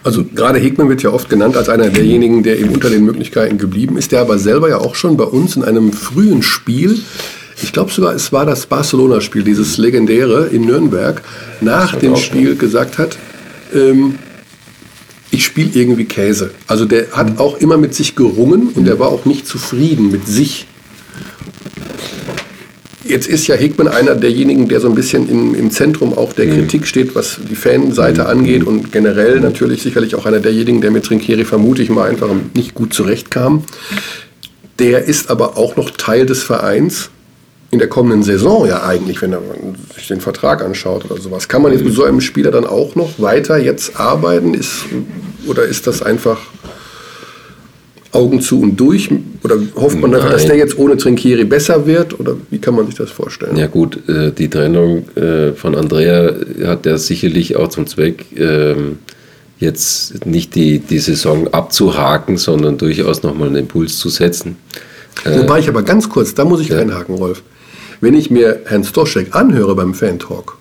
Also 0.02 0.24
gerade 0.24 0.58
Hegmann 0.58 0.88
wird 0.88 1.02
ja 1.02 1.10
oft 1.10 1.28
genannt 1.28 1.56
als 1.56 1.68
einer 1.68 1.88
derjenigen, 1.88 2.42
der 2.42 2.58
eben 2.58 2.70
unter 2.70 2.90
den 2.90 3.04
Möglichkeiten 3.04 3.56
geblieben 3.56 3.96
ist, 3.96 4.12
der 4.12 4.20
aber 4.20 4.38
selber 4.38 4.68
ja 4.68 4.78
auch 4.78 4.94
schon 4.94 5.16
bei 5.16 5.24
uns 5.24 5.56
in 5.56 5.64
einem 5.64 5.92
frühen 5.92 6.42
Spiel 6.42 7.00
ich 7.62 7.72
glaube 7.72 7.90
sogar, 7.90 8.14
es 8.14 8.32
war 8.32 8.44
das 8.44 8.66
Barcelona-Spiel, 8.66 9.42
dieses 9.42 9.78
legendäre 9.78 10.46
in 10.46 10.62
Nürnberg, 10.62 11.22
nach 11.60 11.94
dem 11.96 12.16
Spiel 12.16 12.56
gesagt 12.56 12.98
hat, 12.98 13.16
ähm, 13.74 14.18
ich 15.30 15.44
spiele 15.44 15.70
irgendwie 15.74 16.04
Käse. 16.04 16.52
Also 16.66 16.84
der 16.84 17.12
hat 17.12 17.38
auch 17.38 17.58
immer 17.58 17.76
mit 17.76 17.94
sich 17.94 18.14
gerungen 18.14 18.68
und 18.68 18.86
er 18.86 18.98
war 18.98 19.08
auch 19.08 19.24
nicht 19.24 19.46
zufrieden 19.46 20.10
mit 20.10 20.26
sich. 20.26 20.66
Jetzt 23.04 23.28
ist 23.28 23.46
ja 23.46 23.54
Hegmann 23.54 23.88
einer 23.88 24.16
derjenigen, 24.16 24.68
der 24.68 24.80
so 24.80 24.88
ein 24.88 24.94
bisschen 24.94 25.28
im, 25.28 25.54
im 25.54 25.70
Zentrum 25.70 26.16
auch 26.16 26.32
der 26.32 26.48
Kritik 26.48 26.86
steht, 26.86 27.14
was 27.14 27.38
die 27.48 27.54
Fanseite 27.54 28.26
angeht 28.26 28.64
und 28.64 28.90
generell 28.92 29.40
natürlich 29.40 29.82
sicherlich 29.82 30.14
auch 30.16 30.26
einer 30.26 30.40
derjenigen, 30.40 30.80
der 30.80 30.90
mit 30.90 31.04
Trinkieri 31.04 31.44
vermute 31.44 31.82
ich 31.82 31.90
mal 31.90 32.08
einfach 32.08 32.28
nicht 32.54 32.74
gut 32.74 32.92
zurechtkam. 32.92 33.64
Der 34.78 35.04
ist 35.04 35.30
aber 35.30 35.56
auch 35.56 35.76
noch 35.76 35.90
Teil 35.90 36.26
des 36.26 36.42
Vereins 36.42 37.10
in 37.76 37.78
der 37.78 37.88
kommenden 37.88 38.22
Saison 38.22 38.66
ja 38.66 38.84
eigentlich, 38.84 39.20
wenn 39.20 39.32
man 39.32 39.76
sich 39.94 40.08
den 40.08 40.22
Vertrag 40.22 40.64
anschaut 40.64 41.04
oder 41.04 41.20
sowas. 41.20 41.46
Kann 41.46 41.60
man 41.60 41.72
jetzt 41.72 41.84
mit 41.84 41.92
so 41.92 42.04
einem 42.04 42.22
Spieler 42.22 42.50
dann 42.50 42.64
auch 42.64 42.94
noch 42.94 43.20
weiter 43.20 43.58
jetzt 43.58 44.00
arbeiten? 44.00 44.54
Ist, 44.54 44.86
oder 45.46 45.64
ist 45.64 45.86
das 45.86 46.00
einfach 46.00 46.38
Augen 48.12 48.40
zu 48.40 48.62
und 48.62 48.76
durch? 48.80 49.10
Oder 49.44 49.56
hofft 49.74 50.00
man, 50.00 50.12
Nein. 50.12 50.22
dass 50.22 50.46
der 50.46 50.56
jetzt 50.56 50.78
ohne 50.78 50.96
Trinkieri 50.96 51.44
besser 51.44 51.86
wird? 51.86 52.18
Oder 52.18 52.38
wie 52.48 52.58
kann 52.58 52.74
man 52.74 52.86
sich 52.86 52.94
das 52.94 53.10
vorstellen? 53.10 53.58
Ja 53.58 53.66
gut, 53.66 54.08
äh, 54.08 54.32
die 54.32 54.48
Trennung 54.48 55.04
äh, 55.14 55.52
von 55.52 55.74
Andrea 55.74 56.34
hat 56.64 56.86
ja 56.86 56.96
sicherlich 56.96 57.56
auch 57.56 57.68
zum 57.68 57.86
Zweck, 57.86 58.24
ähm, 58.38 59.00
jetzt 59.58 60.24
nicht 60.24 60.54
die, 60.54 60.78
die 60.78 60.98
Saison 60.98 61.52
abzuhaken, 61.52 62.38
sondern 62.38 62.78
durchaus 62.78 63.22
nochmal 63.22 63.48
einen 63.48 63.56
Impuls 63.56 63.98
zu 63.98 64.08
setzen. 64.08 64.56
Wobei 65.26 65.58
ich 65.58 65.68
aber 65.68 65.82
ganz 65.82 66.08
kurz, 66.08 66.32
da 66.32 66.46
muss 66.46 66.62
ich 66.62 66.68
ja. 66.68 66.78
einhaken, 66.78 67.16
Rolf. 67.16 67.42
Wenn 68.00 68.14
ich 68.14 68.30
mir 68.30 68.60
Herrn 68.66 68.84
Stoschek 68.84 69.34
anhöre 69.34 69.74
beim 69.74 69.94
Fan-Talk, 69.94 70.58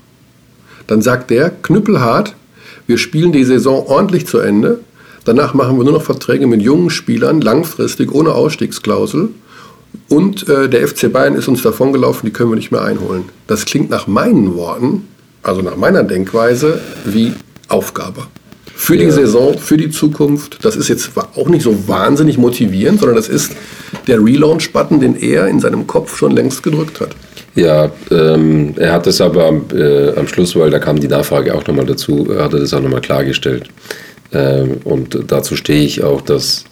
dann 0.87 1.01
sagt 1.01 1.29
der 1.29 1.49
knüppelhart, 1.49 2.35
wir 2.87 2.97
spielen 2.97 3.31
die 3.31 3.43
Saison 3.43 3.85
ordentlich 3.87 4.27
zu 4.27 4.39
Ende, 4.39 4.79
danach 5.25 5.53
machen 5.53 5.77
wir 5.77 5.83
nur 5.83 5.93
noch 5.93 6.03
Verträge 6.03 6.47
mit 6.47 6.61
jungen 6.61 6.89
Spielern, 6.89 7.41
langfristig, 7.41 8.13
ohne 8.13 8.33
Ausstiegsklausel 8.33 9.29
und 10.07 10.47
äh, 10.47 10.69
der 10.69 10.87
FC 10.87 11.11
Bayern 11.11 11.35
ist 11.35 11.47
uns 11.47 11.61
davongelaufen, 11.61 12.27
die 12.27 12.33
können 12.33 12.51
wir 12.51 12.55
nicht 12.55 12.71
mehr 12.71 12.83
einholen. 12.83 13.25
Das 13.47 13.65
klingt 13.65 13.89
nach 13.89 14.07
meinen 14.07 14.55
Worten, 14.55 15.07
also 15.43 15.61
nach 15.61 15.75
meiner 15.75 16.03
Denkweise, 16.03 16.79
wie 17.05 17.33
Aufgabe. 17.67 18.27
Für 18.75 18.95
ja. 18.95 19.05
die 19.05 19.11
Saison, 19.11 19.57
für 19.57 19.77
die 19.77 19.89
Zukunft. 19.89 20.63
Das 20.63 20.75
ist 20.75 20.89
jetzt 20.89 21.11
auch 21.35 21.47
nicht 21.47 21.63
so 21.63 21.87
wahnsinnig 21.87 22.37
motivierend, 22.37 22.99
sondern 22.99 23.15
das 23.15 23.29
ist 23.29 23.53
der 24.07 24.23
Relaunch-Button, 24.23 24.99
den 24.99 25.15
er 25.15 25.47
in 25.47 25.59
seinem 25.59 25.87
Kopf 25.87 26.17
schon 26.17 26.31
längst 26.31 26.61
gedrückt 26.61 26.99
hat. 26.99 27.15
Ja, 27.55 27.89
ähm, 28.11 28.73
er 28.77 28.91
hat 28.91 29.07
es 29.07 29.21
aber 29.21 29.45
am, 29.45 29.65
äh, 29.73 30.11
am, 30.15 30.27
Schluss, 30.27 30.55
weil 30.55 30.69
da 30.69 30.79
kam 30.79 30.99
die 30.99 31.07
Nachfrage 31.07 31.55
auch 31.55 31.65
nochmal 31.65 31.85
dazu, 31.85 32.27
hat 32.37 32.53
er 32.53 32.59
das 32.59 32.73
auch 32.73 32.81
nochmal 32.81 33.01
klargestellt. 33.01 33.69
Ähm, 34.33 34.77
und 34.83 35.17
dazu 35.27 35.55
stehe 35.55 35.83
ich 35.83 36.03
auch, 36.03 36.21
dass 36.21 36.65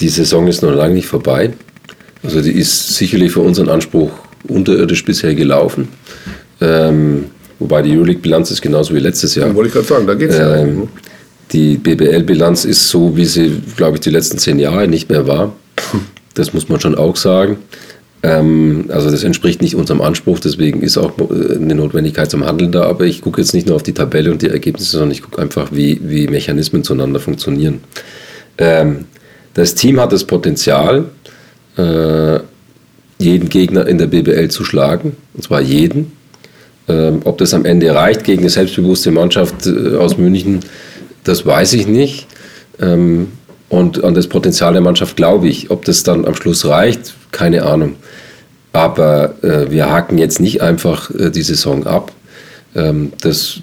die 0.00 0.08
Saison 0.08 0.48
ist 0.48 0.62
noch 0.62 0.74
lange 0.74 0.94
nicht 0.94 1.06
vorbei. 1.06 1.52
Also 2.24 2.40
die 2.40 2.52
ist 2.52 2.96
sicherlich 2.96 3.32
für 3.32 3.40
unseren 3.40 3.68
Anspruch 3.68 4.10
unterirdisch 4.48 5.04
bisher 5.04 5.34
gelaufen. 5.34 5.88
Ähm, 6.60 7.26
wobei 7.60 7.82
die 7.82 7.92
Euroleague-Bilanz 7.92 8.50
ist 8.50 8.60
genauso 8.60 8.94
wie 8.94 8.98
letztes 9.00 9.36
Jahr. 9.36 9.54
wollte 9.54 9.68
ich 9.68 9.74
gerade 9.74 9.86
sagen, 9.86 10.06
da 10.06 10.14
geht 10.14 10.30
es 10.30 10.38
ja. 10.38 10.56
Ähm, 10.56 10.88
die 11.52 11.76
BBL-Bilanz 11.76 12.64
ist 12.64 12.88
so, 12.88 13.16
wie 13.16 13.26
sie, 13.26 13.62
glaube 13.76 13.96
ich, 13.96 14.00
die 14.00 14.10
letzten 14.10 14.38
zehn 14.38 14.58
Jahre 14.58 14.88
nicht 14.88 15.10
mehr 15.10 15.26
war. 15.26 15.52
Das 16.34 16.52
muss 16.52 16.68
man 16.68 16.80
schon 16.80 16.96
auch 16.96 17.14
sagen. 17.14 17.58
Ähm, 18.24 18.86
also 18.88 19.10
das 19.10 19.22
entspricht 19.22 19.60
nicht 19.60 19.76
unserem 19.76 20.00
Anspruch, 20.00 20.38
deswegen 20.40 20.80
ist 20.80 20.96
auch 20.96 21.12
äh, 21.18 21.56
eine 21.56 21.74
Notwendigkeit 21.74 22.30
zum 22.30 22.46
Handeln 22.46 22.72
da. 22.72 22.84
Aber 22.84 23.04
ich 23.04 23.20
gucke 23.20 23.42
jetzt 23.42 23.52
nicht 23.52 23.66
nur 23.66 23.76
auf 23.76 23.82
die 23.82 23.92
Tabelle 23.92 24.32
und 24.32 24.40
die 24.40 24.48
Ergebnisse, 24.48 24.92
sondern 24.92 25.10
ich 25.10 25.20
gucke 25.20 25.42
einfach, 25.42 25.68
wie, 25.72 26.00
wie 26.02 26.26
Mechanismen 26.26 26.82
zueinander 26.84 27.20
funktionieren. 27.20 27.80
Ähm, 28.56 29.04
das 29.52 29.74
Team 29.74 30.00
hat 30.00 30.10
das 30.10 30.24
Potenzial, 30.24 31.04
äh, 31.76 32.40
jeden 33.18 33.48
Gegner 33.50 33.86
in 33.86 33.98
der 33.98 34.06
BBL 34.06 34.48
zu 34.48 34.64
schlagen, 34.64 35.16
und 35.34 35.42
zwar 35.42 35.60
jeden. 35.60 36.12
Ähm, 36.88 37.20
ob 37.24 37.36
das 37.38 37.52
am 37.52 37.66
Ende 37.66 37.94
reicht 37.94 38.24
gegen 38.24 38.40
eine 38.40 38.50
selbstbewusste 38.50 39.10
Mannschaft 39.10 39.66
äh, 39.66 39.96
aus 39.96 40.16
München, 40.16 40.60
das 41.24 41.44
weiß 41.44 41.74
ich 41.74 41.86
nicht. 41.86 42.26
Und 43.74 44.04
an 44.04 44.14
das 44.14 44.28
Potenzial 44.28 44.72
der 44.72 44.82
Mannschaft 44.82 45.16
glaube 45.16 45.48
ich. 45.48 45.68
Ob 45.68 45.84
das 45.84 46.04
dann 46.04 46.24
am 46.26 46.36
Schluss 46.36 46.64
reicht, 46.64 47.12
keine 47.32 47.64
Ahnung. 47.64 47.96
Aber 48.72 49.34
äh, 49.42 49.68
wir 49.68 49.90
haken 49.90 50.16
jetzt 50.16 50.38
nicht 50.38 50.62
einfach 50.62 51.10
äh, 51.10 51.30
die 51.30 51.42
Saison 51.42 51.84
ab. 51.84 52.12
Ähm, 52.76 53.10
das 53.20 53.62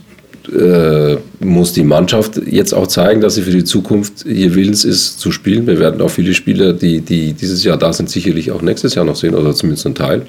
äh, 0.53 1.16
muss 1.39 1.72
die 1.72 1.86
Mannschaft 1.86 2.41
jetzt 2.45 2.74
auch 2.74 2.88
zeigen, 2.88 3.22
dass 3.22 3.36
sie 3.36 3.43
für 3.43 3.51
die 3.51 3.64
Zukunft 3.64 4.26
hier 4.28 4.53
willens 4.53 4.84
ist 4.84 5.22
zu 5.22 5.32
spielen. 5.32 5.66
Wir 5.66 5.80
werden 5.80 6.01
auch 6.01 6.12
viele 6.12 6.34
Spieler, 6.34 6.74
die, 6.74 6.99
die 6.99 7.32
dieses 7.32 7.64
Jahr 7.64 7.78
da 7.78 7.93
sind, 7.93 8.09
sicherlich 8.09 8.51
auch 8.51 8.62
nächstes 8.62 8.95
Jahr 8.95 9.05
noch 9.05 9.16
sehen 9.16 9.34
oder 9.34 9.55
zumindest 9.55 9.86
ein 9.86 9.95
Teil. 9.95 10.24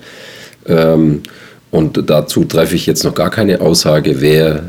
Ähm, 0.68 1.22
und 1.72 2.08
dazu 2.08 2.44
treffe 2.44 2.76
ich 2.76 2.86
jetzt 2.86 3.02
noch 3.02 3.16
gar 3.16 3.30
keine 3.30 3.60
Aussage, 3.60 4.20
wer 4.20 4.62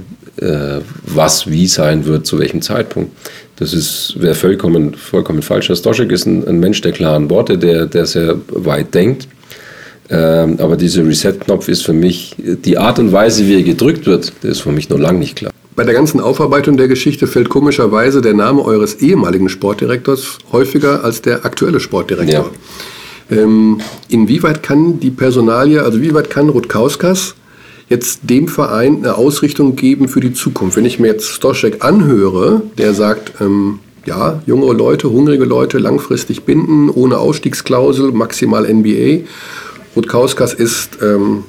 äh, 0.43 0.81
was 1.05 1.49
wie 1.49 1.67
sein 1.67 2.05
wird, 2.05 2.25
zu 2.25 2.37
welchem 2.39 2.61
Zeitpunkt. 2.61 3.11
Das 3.57 4.13
wäre 4.17 4.35
vollkommen, 4.35 4.95
vollkommen 4.95 5.41
falsch. 5.41 5.71
Stoschek 5.73 6.11
ist 6.11 6.25
ein, 6.25 6.47
ein, 6.47 6.59
Mensch 6.59 6.81
der 6.81 6.91
klaren 6.91 7.29
Worte, 7.29 7.57
der, 7.57 7.85
der 7.85 8.05
sehr 8.05 8.35
weit 8.49 8.93
denkt. 8.93 9.27
Ähm, 10.09 10.57
aber 10.59 10.75
dieser 10.75 11.05
Reset-Knopf 11.05 11.69
ist 11.69 11.85
für 11.85 11.93
mich, 11.93 12.35
die 12.37 12.77
Art 12.77 12.99
und 12.99 13.11
Weise, 13.13 13.47
wie 13.47 13.55
er 13.55 13.63
gedrückt 13.63 14.05
wird, 14.05 14.33
der 14.43 14.51
ist 14.51 14.61
für 14.61 14.71
mich 14.71 14.89
noch 14.89 14.99
lange 14.99 15.19
nicht 15.19 15.37
klar. 15.37 15.51
Bei 15.75 15.83
der 15.83 15.93
ganzen 15.93 16.19
Aufarbeitung 16.19 16.77
der 16.77 16.87
Geschichte 16.87 17.25
fällt 17.25 17.49
komischerweise 17.49 18.21
der 18.21 18.33
Name 18.33 18.63
eures 18.63 18.95
ehemaligen 18.95 19.49
Sportdirektors 19.49 20.39
häufiger 20.51 21.03
als 21.03 21.21
der 21.21 21.45
aktuelle 21.45 21.79
Sportdirektor. 21.79 22.51
Ja. 23.29 23.37
Ähm, 23.37 23.79
inwieweit 24.09 24.61
kann 24.61 24.99
die 24.99 25.09
Personalie, 25.09 25.81
also 25.81 26.01
wie 26.01 26.13
weit 26.13 26.29
kann 26.29 26.49
Rutkauskas 26.49 27.35
jetzt 27.93 28.21
dem 28.23 28.47
Verein 28.47 28.97
eine 28.97 29.15
Ausrichtung 29.15 29.75
geben 29.75 30.07
für 30.09 30.19
die 30.19 30.33
Zukunft? 30.33 30.77
Wenn 30.77 30.85
ich 30.85 30.99
mir 30.99 31.07
jetzt 31.07 31.27
Stoschek 31.27 31.85
anhöre, 31.85 32.63
der 32.77 32.93
sagt, 32.93 33.33
ähm, 33.39 33.79
ja, 34.05 34.41
junge 34.45 34.73
Leute, 34.73 35.11
hungrige 35.11 35.45
Leute 35.45 35.77
langfristig 35.77 36.43
binden, 36.43 36.89
ohne 36.89 37.19
Ausstiegsklausel, 37.19 38.11
maximal 38.11 38.65
NBA. 38.65 39.25
Rutkauskas 39.95 40.53
ist, 40.53 40.97
ähm, 41.01 41.43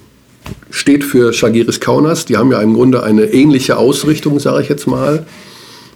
steht 0.70 1.02
für 1.02 1.32
Shagiris 1.32 1.80
Kaunas. 1.80 2.26
Die 2.26 2.36
haben 2.36 2.52
ja 2.52 2.60
im 2.60 2.74
Grunde 2.74 3.02
eine 3.02 3.32
ähnliche 3.32 3.78
Ausrichtung, 3.78 4.38
sage 4.38 4.62
ich 4.62 4.68
jetzt 4.68 4.86
mal. 4.86 5.26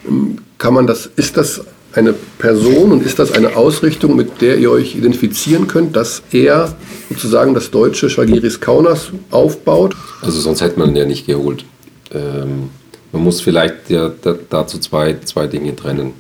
Ähm, 0.09 0.38
kann 0.57 0.74
man 0.74 0.86
das, 0.86 1.09
ist 1.14 1.36
das 1.36 1.62
eine 1.99 2.12
Person 2.12 2.92
und 2.92 3.05
ist 3.05 3.18
das 3.18 3.32
eine 3.32 3.57
Ausrichtung, 3.57 4.16
mit 4.16 4.40
der 4.40 4.59
ihr 4.59 4.70
euch 4.70 4.94
identifizieren 4.94 5.66
könnt, 5.66 5.96
dass 5.96 6.22
er 6.32 6.76
sozusagen 7.11 7.55
das 7.55 7.70
deutsche 7.70 8.09
Schwagiris 8.09 8.61
Kaunas 8.61 9.11
aufbaut? 9.30 9.94
Also 10.22 10.40
sonst 10.40 10.61
hätte 10.61 10.78
man 10.78 10.90
ihn 10.90 10.96
ja 10.96 11.05
nicht 11.05 11.26
geholt. 11.26 11.64
Ähm, 12.12 12.70
man 13.12 13.22
muss 13.24 13.40
vielleicht 13.40 13.90
ja 13.90 14.11
dazu 14.51 14.78
zwei, 14.78 15.16
zwei 15.24 15.46
Dinge 15.46 15.74
trennen. 15.74 16.12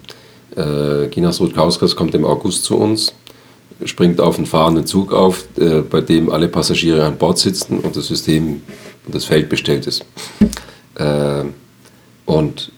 Äh, 0.56 1.08
Ginas 1.08 1.40
Rutkauskas 1.40 1.94
kommt 1.94 2.14
im 2.14 2.24
August 2.24 2.64
zu 2.64 2.76
uns, 2.76 3.14
springt 3.84 4.20
auf 4.20 4.36
einen 4.36 4.46
fahrenden 4.46 4.86
Zug 4.86 5.12
auf, 5.12 5.44
äh, 5.58 5.82
bei 5.82 6.00
dem 6.00 6.30
alle 6.30 6.48
Passagiere 6.48 7.04
an 7.04 7.16
Bord 7.16 7.38
sitzen 7.38 7.78
und 7.78 7.94
das 7.96 8.08
System 8.08 8.62
und 9.06 9.14
das 9.14 9.24
Feld 9.24 9.48
bestellt 9.48 9.86
ist. 9.86 10.04
Äh, 10.96 11.44
und 12.26 12.72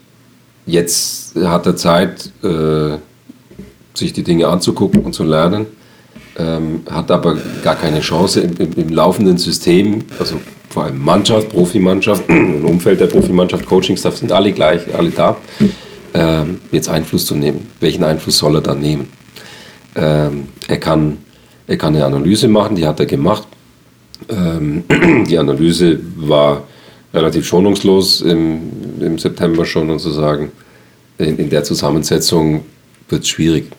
Jetzt 0.71 1.20
hat 1.37 1.67
er 1.67 1.77
Zeit, 1.77 2.31
äh, 2.43 2.99
sich 3.95 4.13
die 4.13 4.23
Dinge 4.23 4.49
anzugucken 4.49 5.03
und 5.03 5.15
zu 5.15 5.25
lernen, 5.25 5.67
ähm, 6.39 6.83
hat 6.91 7.11
aber 7.11 7.37
gar 7.63 7.77
keine 7.77 8.01
Chance 8.01 8.41
im, 8.41 8.57
im, 8.57 8.73
im, 8.75 8.89
laufenden 8.89 9.39
System, 9.39 10.05
also 10.19 10.37
vor 10.69 10.85
allem 10.85 11.03
Mannschaft, 11.03 11.51
Profimannschaft, 11.51 12.25
im 12.29 12.65
Umfeld 12.65 13.01
der 13.01 13.07
Profimannschaft, 13.07 13.67
Coachingstaff 13.67 14.17
sind 14.17 14.33
alle 14.33 14.53
gleich, 14.53 14.83
alle 14.97 15.11
da, 15.11 15.37
ähm, 16.15 16.61
jetzt 16.73 16.89
Einfluss 16.89 17.27
zu 17.27 17.35
nehmen. 17.35 17.69
Welchen 17.81 18.05
Einfluss 18.05 18.39
soll 18.39 18.57
er 18.57 18.61
dann 18.61 18.81
nehmen? 18.81 19.09
Ähm, 19.97 20.49
er, 20.69 20.79
kann, 20.79 21.19
er 21.67 21.77
kann 21.77 21.95
eine 21.95 22.05
Analyse 22.05 22.49
machen, 22.49 22.77
die 22.77 22.87
hat 22.87 23.01
er 23.01 23.07
gemacht. 23.07 23.47
Ähm, 24.29 24.85
die 25.29 25.39
Analyse 25.39 25.99
war 26.17 26.63
relativ 27.13 27.47
schonungslos 27.47 28.21
im, 28.21 28.61
im 29.01 29.19
September 29.19 29.65
schon 29.65 29.91
und 29.91 29.99
zu 29.99 30.11
sagen, 30.11 30.53
in, 31.21 31.39
in 31.39 31.51
der 31.51 31.65
Zusammensetzung 31.65 32.63
wird 33.09 33.23
es 33.23 33.29
schwierig. 33.29 33.71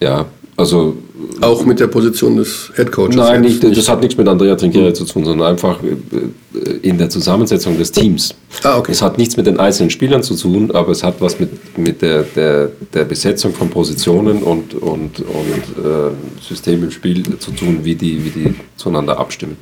Ja, 0.00 0.26
also. 0.56 0.96
Auch 1.40 1.64
mit 1.64 1.80
der 1.80 1.86
Position 1.86 2.36
des 2.36 2.70
Headcoaches? 2.74 3.16
Nein, 3.16 3.42
nicht, 3.42 3.62
das 3.62 3.88
hat 3.88 4.00
nichts 4.00 4.16
mit 4.16 4.28
Andrea 4.28 4.54
Trinchieri 4.54 4.92
zu 4.92 5.04
tun, 5.04 5.24
sondern 5.24 5.48
einfach 5.48 5.82
äh, 5.82 6.70
in 6.82 6.98
der 6.98 7.08
Zusammensetzung 7.08 7.76
des 7.78 7.90
Teams. 7.92 8.34
Ah, 8.62 8.78
okay. 8.78 8.92
Es 8.92 9.02
hat 9.02 9.18
nichts 9.18 9.36
mit 9.36 9.46
den 9.46 9.58
einzelnen 9.58 9.90
Spielern 9.90 10.22
zu 10.22 10.34
tun, 10.34 10.70
aber 10.70 10.92
es 10.92 11.02
hat 11.02 11.20
was 11.20 11.38
mit, 11.40 11.78
mit 11.78 12.00
der, 12.02 12.22
der, 12.22 12.70
der 12.92 13.04
Besetzung 13.04 13.52
von 13.52 13.70
Positionen 13.70 14.42
und, 14.42 14.74
und, 14.74 15.20
und 15.20 15.84
äh, 15.84 16.42
System 16.42 16.84
im 16.84 16.90
Spiel 16.90 17.38
zu 17.38 17.50
tun, 17.50 17.80
wie 17.82 17.94
die, 17.94 18.24
wie 18.24 18.30
die 18.30 18.54
zueinander 18.76 19.18
abstimmen. 19.18 19.56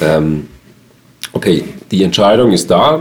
Ähm, 0.00 0.48
okay, 1.32 1.64
die 1.90 2.02
Entscheidung 2.02 2.52
ist 2.52 2.70
da 2.70 3.00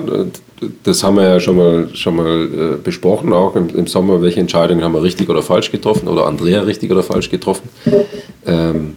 das 0.84 1.04
haben 1.04 1.18
wir 1.18 1.28
ja 1.28 1.40
schon 1.40 1.58
mal, 1.58 1.90
schon 1.94 2.16
mal 2.16 2.46
äh, 2.46 2.78
besprochen, 2.82 3.34
auch 3.34 3.56
im, 3.56 3.70
im, 3.70 3.88
Sommer, 3.88 4.22
welche 4.22 4.40
Entscheidungen 4.40 4.84
haben 4.84 4.94
wir 4.94 5.04
richtig 5.04 5.30
oder 5.30 5.42
falsch 5.42 5.72
getroffen 5.72 6.08
oder 6.08 6.26
Andrea 6.26 6.62
richtig 6.62 6.92
oder 6.92 7.04
falsch 7.04 7.30
getroffen. 7.30 7.70
Ähm, 8.46 8.94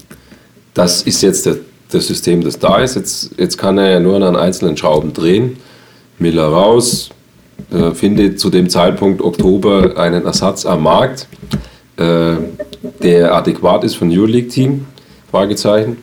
das 0.75 1.03
ist 1.03 1.23
jetzt 1.23 1.47
der, 1.47 1.57
das 1.91 2.07
System, 2.07 2.43
das 2.45 2.59
da 2.59 2.79
ist. 2.79 2.95
Jetzt, 2.95 3.33
jetzt 3.39 3.57
kann 3.57 3.79
er 3.79 3.91
ja 3.91 4.01
nur 4.01 4.17
an 4.17 4.37
einzelnen 4.37 4.77
Schrauben 4.77 5.13
drehen. 5.13 5.57
Miller 6.19 6.49
raus, 6.49 7.11
äh, 7.71 7.93
findet 7.93 8.39
zu 8.39 8.51
dem 8.51 8.69
Zeitpunkt 8.69 9.21
Oktober 9.21 9.97
einen 9.97 10.25
Ersatz 10.25 10.67
am 10.67 10.83
Markt, 10.85 11.27
äh, 11.97 12.35
der 13.03 13.35
adäquat 13.35 13.85
ist 13.85 13.97
für 13.97 14.05
ein 14.05 14.13
Euroleague-Team, 14.13 14.87
Fragezeichen. 15.31 15.99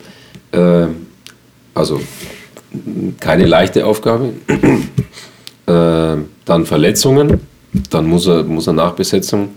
Äh, 0.51 0.87
also 1.73 1.99
keine 3.19 3.45
leichte 3.45 3.85
Aufgabe. 3.85 4.33
Äh, 5.67 6.17
dann 6.45 6.65
Verletzungen, 6.65 7.41
dann 7.89 8.05
muss 8.07 8.27
er, 8.27 8.43
muss 8.43 8.67
er 8.67 8.73
Nachbesetzung. 8.73 9.49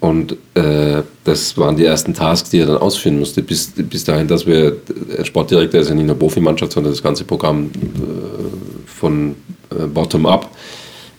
Und 0.00 0.36
äh, 0.54 1.02
das 1.24 1.56
waren 1.56 1.76
die 1.76 1.84
ersten 1.84 2.12
Tasks, 2.12 2.50
die 2.50 2.58
er 2.58 2.66
dann 2.66 2.76
ausführen 2.76 3.18
musste. 3.18 3.42
Bis, 3.42 3.72
bis 3.74 4.04
dahin, 4.04 4.28
dass 4.28 4.46
wir, 4.46 4.76
der 5.16 5.24
Sportdirektor 5.24 5.80
ist 5.80 5.88
ja 5.88 5.94
nicht 5.94 6.06
nur 6.06 6.18
Profimannschaft, 6.18 6.72
sondern 6.72 6.92
das 6.92 7.02
ganze 7.02 7.24
Programm 7.24 7.66
äh, 7.66 8.86
von 8.86 9.34
äh, 9.70 9.86
Bottom-up. 9.86 10.50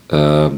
Äh, 0.10 0.50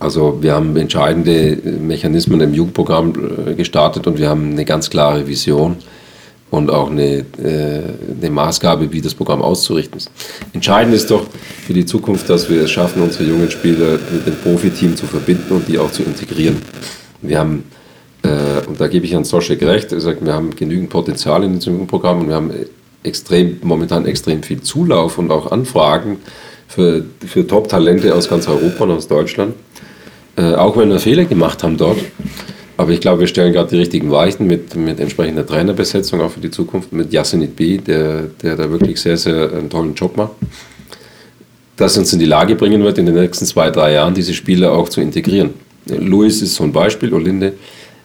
also 0.00 0.38
wir 0.42 0.54
haben 0.54 0.76
entscheidende 0.76 1.56
Mechanismen 1.80 2.40
im 2.40 2.54
Jugendprogramm 2.54 3.12
äh, 3.46 3.54
gestartet 3.54 4.06
und 4.06 4.18
wir 4.18 4.28
haben 4.28 4.50
eine 4.50 4.64
ganz 4.64 4.90
klare 4.90 5.26
Vision 5.26 5.76
und 6.50 6.70
auch 6.70 6.90
eine, 6.90 7.18
äh, 7.42 7.82
eine 8.20 8.30
Maßgabe, 8.30 8.92
wie 8.92 9.00
das 9.00 9.14
Programm 9.14 9.42
auszurichten 9.42 9.98
ist. 9.98 10.10
Entscheidend 10.52 10.94
ist 10.94 11.10
doch 11.10 11.26
für 11.66 11.72
die 11.72 11.86
Zukunft, 11.86 12.28
dass 12.28 12.50
wir 12.50 12.62
es 12.62 12.70
schaffen, 12.70 13.02
unsere 13.02 13.24
jungen 13.24 13.50
Spieler 13.50 13.98
mit 14.12 14.26
dem 14.26 14.36
Profiteam 14.42 14.96
zu 14.96 15.06
verbinden 15.06 15.52
und 15.54 15.68
die 15.68 15.78
auch 15.78 15.90
zu 15.92 16.02
integrieren. 16.02 16.56
Wir 17.22 17.38
haben, 17.38 17.64
äh, 18.22 18.66
und 18.66 18.80
da 18.80 18.88
gebe 18.88 19.06
ich 19.06 19.12
Herrn 19.12 19.24
Soschek 19.24 19.62
recht, 19.62 19.92
er 19.92 20.00
sagt, 20.00 20.24
wir 20.24 20.32
haben 20.32 20.54
genügend 20.56 20.90
Potenzial 20.90 21.44
in 21.44 21.54
diesem 21.54 21.86
Programm 21.86 22.20
und 22.20 22.28
wir 22.28 22.34
haben 22.34 22.52
extrem, 23.02 23.58
momentan 23.62 24.06
extrem 24.06 24.42
viel 24.42 24.60
Zulauf 24.60 25.18
und 25.18 25.30
auch 25.30 25.52
Anfragen 25.52 26.18
für, 26.66 27.04
für 27.26 27.46
Top-Talente 27.46 28.14
aus 28.14 28.28
ganz 28.28 28.48
Europa 28.48 28.84
und 28.84 28.90
aus 28.90 29.08
Deutschland. 29.08 29.54
Äh, 30.36 30.54
auch 30.54 30.76
wenn 30.76 30.90
wir 30.90 30.98
Fehler 30.98 31.24
gemacht 31.24 31.62
haben 31.62 31.76
dort, 31.76 31.98
aber 32.80 32.92
ich 32.92 33.00
glaube, 33.02 33.20
wir 33.20 33.26
stellen 33.26 33.52
gerade 33.52 33.68
die 33.68 33.76
richtigen 33.76 34.10
Weichen 34.10 34.46
mit, 34.46 34.74
mit 34.74 35.00
entsprechender 35.00 35.46
Trainerbesetzung 35.46 36.22
auch 36.22 36.30
für 36.30 36.40
die 36.40 36.50
Zukunft, 36.50 36.94
mit 36.94 37.12
Yasinit 37.12 37.54
B, 37.54 37.76
der, 37.76 38.22
der 38.42 38.56
da 38.56 38.70
wirklich 38.70 38.98
sehr, 38.98 39.18
sehr 39.18 39.52
einen 39.52 39.68
tollen 39.68 39.92
Job 39.92 40.16
macht. 40.16 40.32
Das 41.76 41.98
uns 41.98 42.10
in 42.14 42.18
die 42.18 42.24
Lage 42.24 42.54
bringen 42.54 42.82
wird, 42.82 42.96
in 42.96 43.04
den 43.04 43.16
nächsten 43.16 43.44
zwei, 43.44 43.70
drei 43.70 43.92
Jahren 43.92 44.14
diese 44.14 44.32
Spieler 44.32 44.72
auch 44.72 44.88
zu 44.88 45.02
integrieren. 45.02 45.50
Louis 45.88 46.40
ist 46.40 46.54
so 46.54 46.64
ein 46.64 46.72
Beispiel, 46.72 47.12
Olinde. 47.12 47.52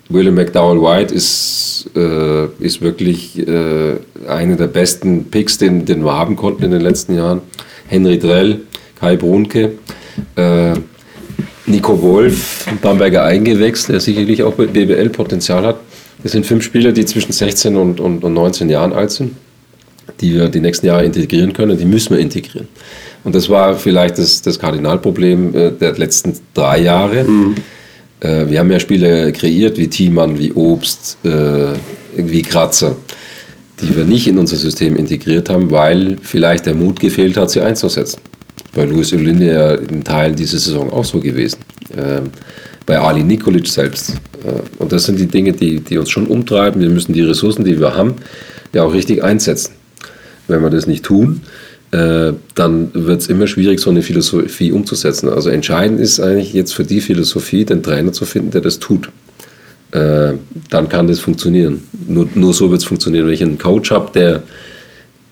William 0.09 0.36
McDowell 0.36 0.82
White 0.82 1.15
ist, 1.15 1.89
äh, 1.95 2.47
ist 2.59 2.82
wirklich 2.82 3.39
äh, 3.47 3.95
einer 4.28 4.57
der 4.57 4.67
besten 4.67 5.23
Picks, 5.32 5.57
den, 5.57 5.86
den 5.86 6.03
wir 6.03 6.11
haben 6.11 6.36
konnten 6.36 6.65
in 6.65 6.71
den 6.71 6.82
letzten 6.82 7.15
Jahren. 7.15 7.39
Henry 7.88 8.19
Drell, 8.19 8.59
Kai 8.99 9.15
Brunke. 9.15 9.71
Äh, 10.36 10.73
Nico 11.68 12.01
Wolf, 12.01 12.68
Bamberger 12.82 13.24
Eigengewächs, 13.24 13.88
der 13.88 13.99
sicherlich 13.99 14.43
auch 14.43 14.53
BBL-Potenzial 14.53 15.66
hat. 15.66 15.78
Das 16.22 16.32
sind 16.32 16.45
fünf 16.45 16.63
Spieler, 16.63 16.91
die 16.91 17.05
zwischen 17.05 17.32
16 17.32 17.76
und, 17.76 17.99
und, 17.99 18.24
und 18.24 18.34
19 18.34 18.70
Jahren 18.70 18.93
alt 18.93 19.11
sind, 19.11 19.36
die 20.22 20.34
wir 20.34 20.47
die 20.49 20.59
nächsten 20.59 20.86
Jahre 20.86 21.05
integrieren 21.05 21.53
können. 21.53 21.78
Die 21.78 21.86
müssen 21.86 22.16
wir 22.16 22.20
integrieren. 22.20 22.68
Und 23.24 23.34
das 23.34 23.49
war 23.49 23.76
vielleicht 23.76 24.20
das, 24.20 24.41
das 24.41 24.59
Kardinalproblem 24.59 25.55
äh, 25.55 25.72
der 25.72 25.93
letzten 25.93 26.38
drei 26.53 26.80
Jahre. 26.82 27.24
Mhm. 27.24 27.55
Äh, 28.20 28.49
wir 28.49 28.59
haben 28.59 28.72
ja 28.72 28.80
Spiele 28.80 29.32
kreiert 29.32 29.78
wie 29.78 29.88
Thiemann, 29.88 30.38
wie 30.38 30.53
Obst, 30.53 31.18
äh, 31.24 31.74
wie 32.16 32.43
Kratzer, 32.43 32.95
die 33.82 33.95
wir 33.95 34.05
nicht 34.05 34.28
in 34.28 34.38
unser 34.38 34.57
System 34.57 34.95
integriert 34.95 35.49
haben, 35.49 35.72
weil 35.72 36.18
vielleicht 36.22 36.68
der 36.68 36.76
Mut 36.76 36.99
gefehlt 36.99 37.36
hat, 37.36 37.49
sie 37.49 37.61
einzusetzen. 37.61 38.20
Bei 38.74 38.86
Luis 38.86 39.14
Olinde 39.14 39.45
ja 39.45 39.76
in 39.76 40.03
Teilen 40.03 40.36
dieser 40.36 40.58
Saison 40.58 40.91
auch 40.91 41.06
so 41.06 41.20
gewesen. 41.20 41.60
Ähm, 41.95 42.32
bei 42.86 42.99
Ali 42.99 43.24
Nikolic 43.24 43.68
selbst. 43.68 44.12
Äh, 44.43 44.62
und 44.80 44.91
das 44.91 45.06
sind 45.06 45.20
die 45.20 45.28
Dinge, 45.28 45.53
die, 45.53 45.80
die 45.80 45.97
uns 45.97 46.10
schon 46.10 46.28
umtreiben. 46.28 46.82
Wir 46.82 46.89
müssen 46.89 47.14
die 47.14 47.22
Ressourcen, 47.22 47.66
die 47.66 47.80
wir 47.80 47.95
haben, 47.95 48.16
ja 48.74 48.84
auch 48.84 48.93
richtig 48.93 49.24
einsetzen. 49.24 49.74
Wenn 50.47 50.62
wir 50.62 50.70
das 50.70 50.86
nicht 50.86 51.03
tun, 51.03 51.41
äh, 51.91 52.34
dann 52.56 52.89
wird 52.93 53.22
es 53.22 53.28
immer 53.28 53.47
schwierig, 53.47 53.80
so 53.80 53.89
eine 53.89 54.01
Philosophie 54.01 54.72
umzusetzen. 54.72 55.30
Also 55.30 55.49
entscheidend 55.49 55.99
ist 55.99 56.20
eigentlich 56.20 56.53
jetzt 56.53 56.74
für 56.74 56.84
die 56.84 57.01
Philosophie, 57.01 57.66
den 57.66 57.82
Trainer 57.82 58.12
zu 58.12 58.26
finden, 58.26 58.51
der 58.51 58.62
das 58.62 58.80
tut. 58.80 59.10
Äh, 59.91 60.34
dann 60.70 60.89
kann 60.89 61.08
das 61.08 61.20
funktionieren. 61.20 61.84
Nur, 62.08 62.28
nur 62.36 62.53
so 62.53 62.70
wird 62.70 62.82
es 62.82 62.88
funktionieren. 62.88 63.26
Wenn 63.26 63.34
ich 63.34 63.43
einen 63.43 63.58
Coach 63.58 63.91
habe, 63.91 64.12
der, 64.14 64.43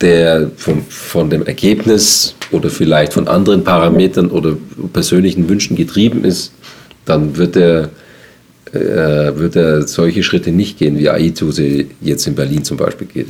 der 0.04 0.52
von, 0.58 0.84
von 0.90 1.30
dem 1.30 1.46
Ergebnis 1.46 2.36
oder 2.52 2.70
vielleicht 2.70 3.14
von 3.14 3.28
anderen 3.28 3.64
Parametern 3.64 4.30
oder 4.30 4.56
persönlichen 4.92 5.48
Wünschen 5.50 5.76
getrieben 5.76 6.26
ist, 6.26 6.52
dann 7.06 7.38
wird 7.38 7.56
er, 7.56 7.90
äh, 8.74 9.36
wird 9.36 9.56
er 9.56 9.88
solche 9.88 10.22
Schritte 10.22 10.52
nicht 10.52 10.78
gehen, 10.78 11.00
wie 11.00 11.10
Aito 11.10 11.52
sie 11.52 11.88
jetzt 12.02 12.28
in 12.28 12.36
Berlin 12.36 12.64
zum 12.64 12.78
Beispiel 12.78 13.08
geht. 13.08 13.28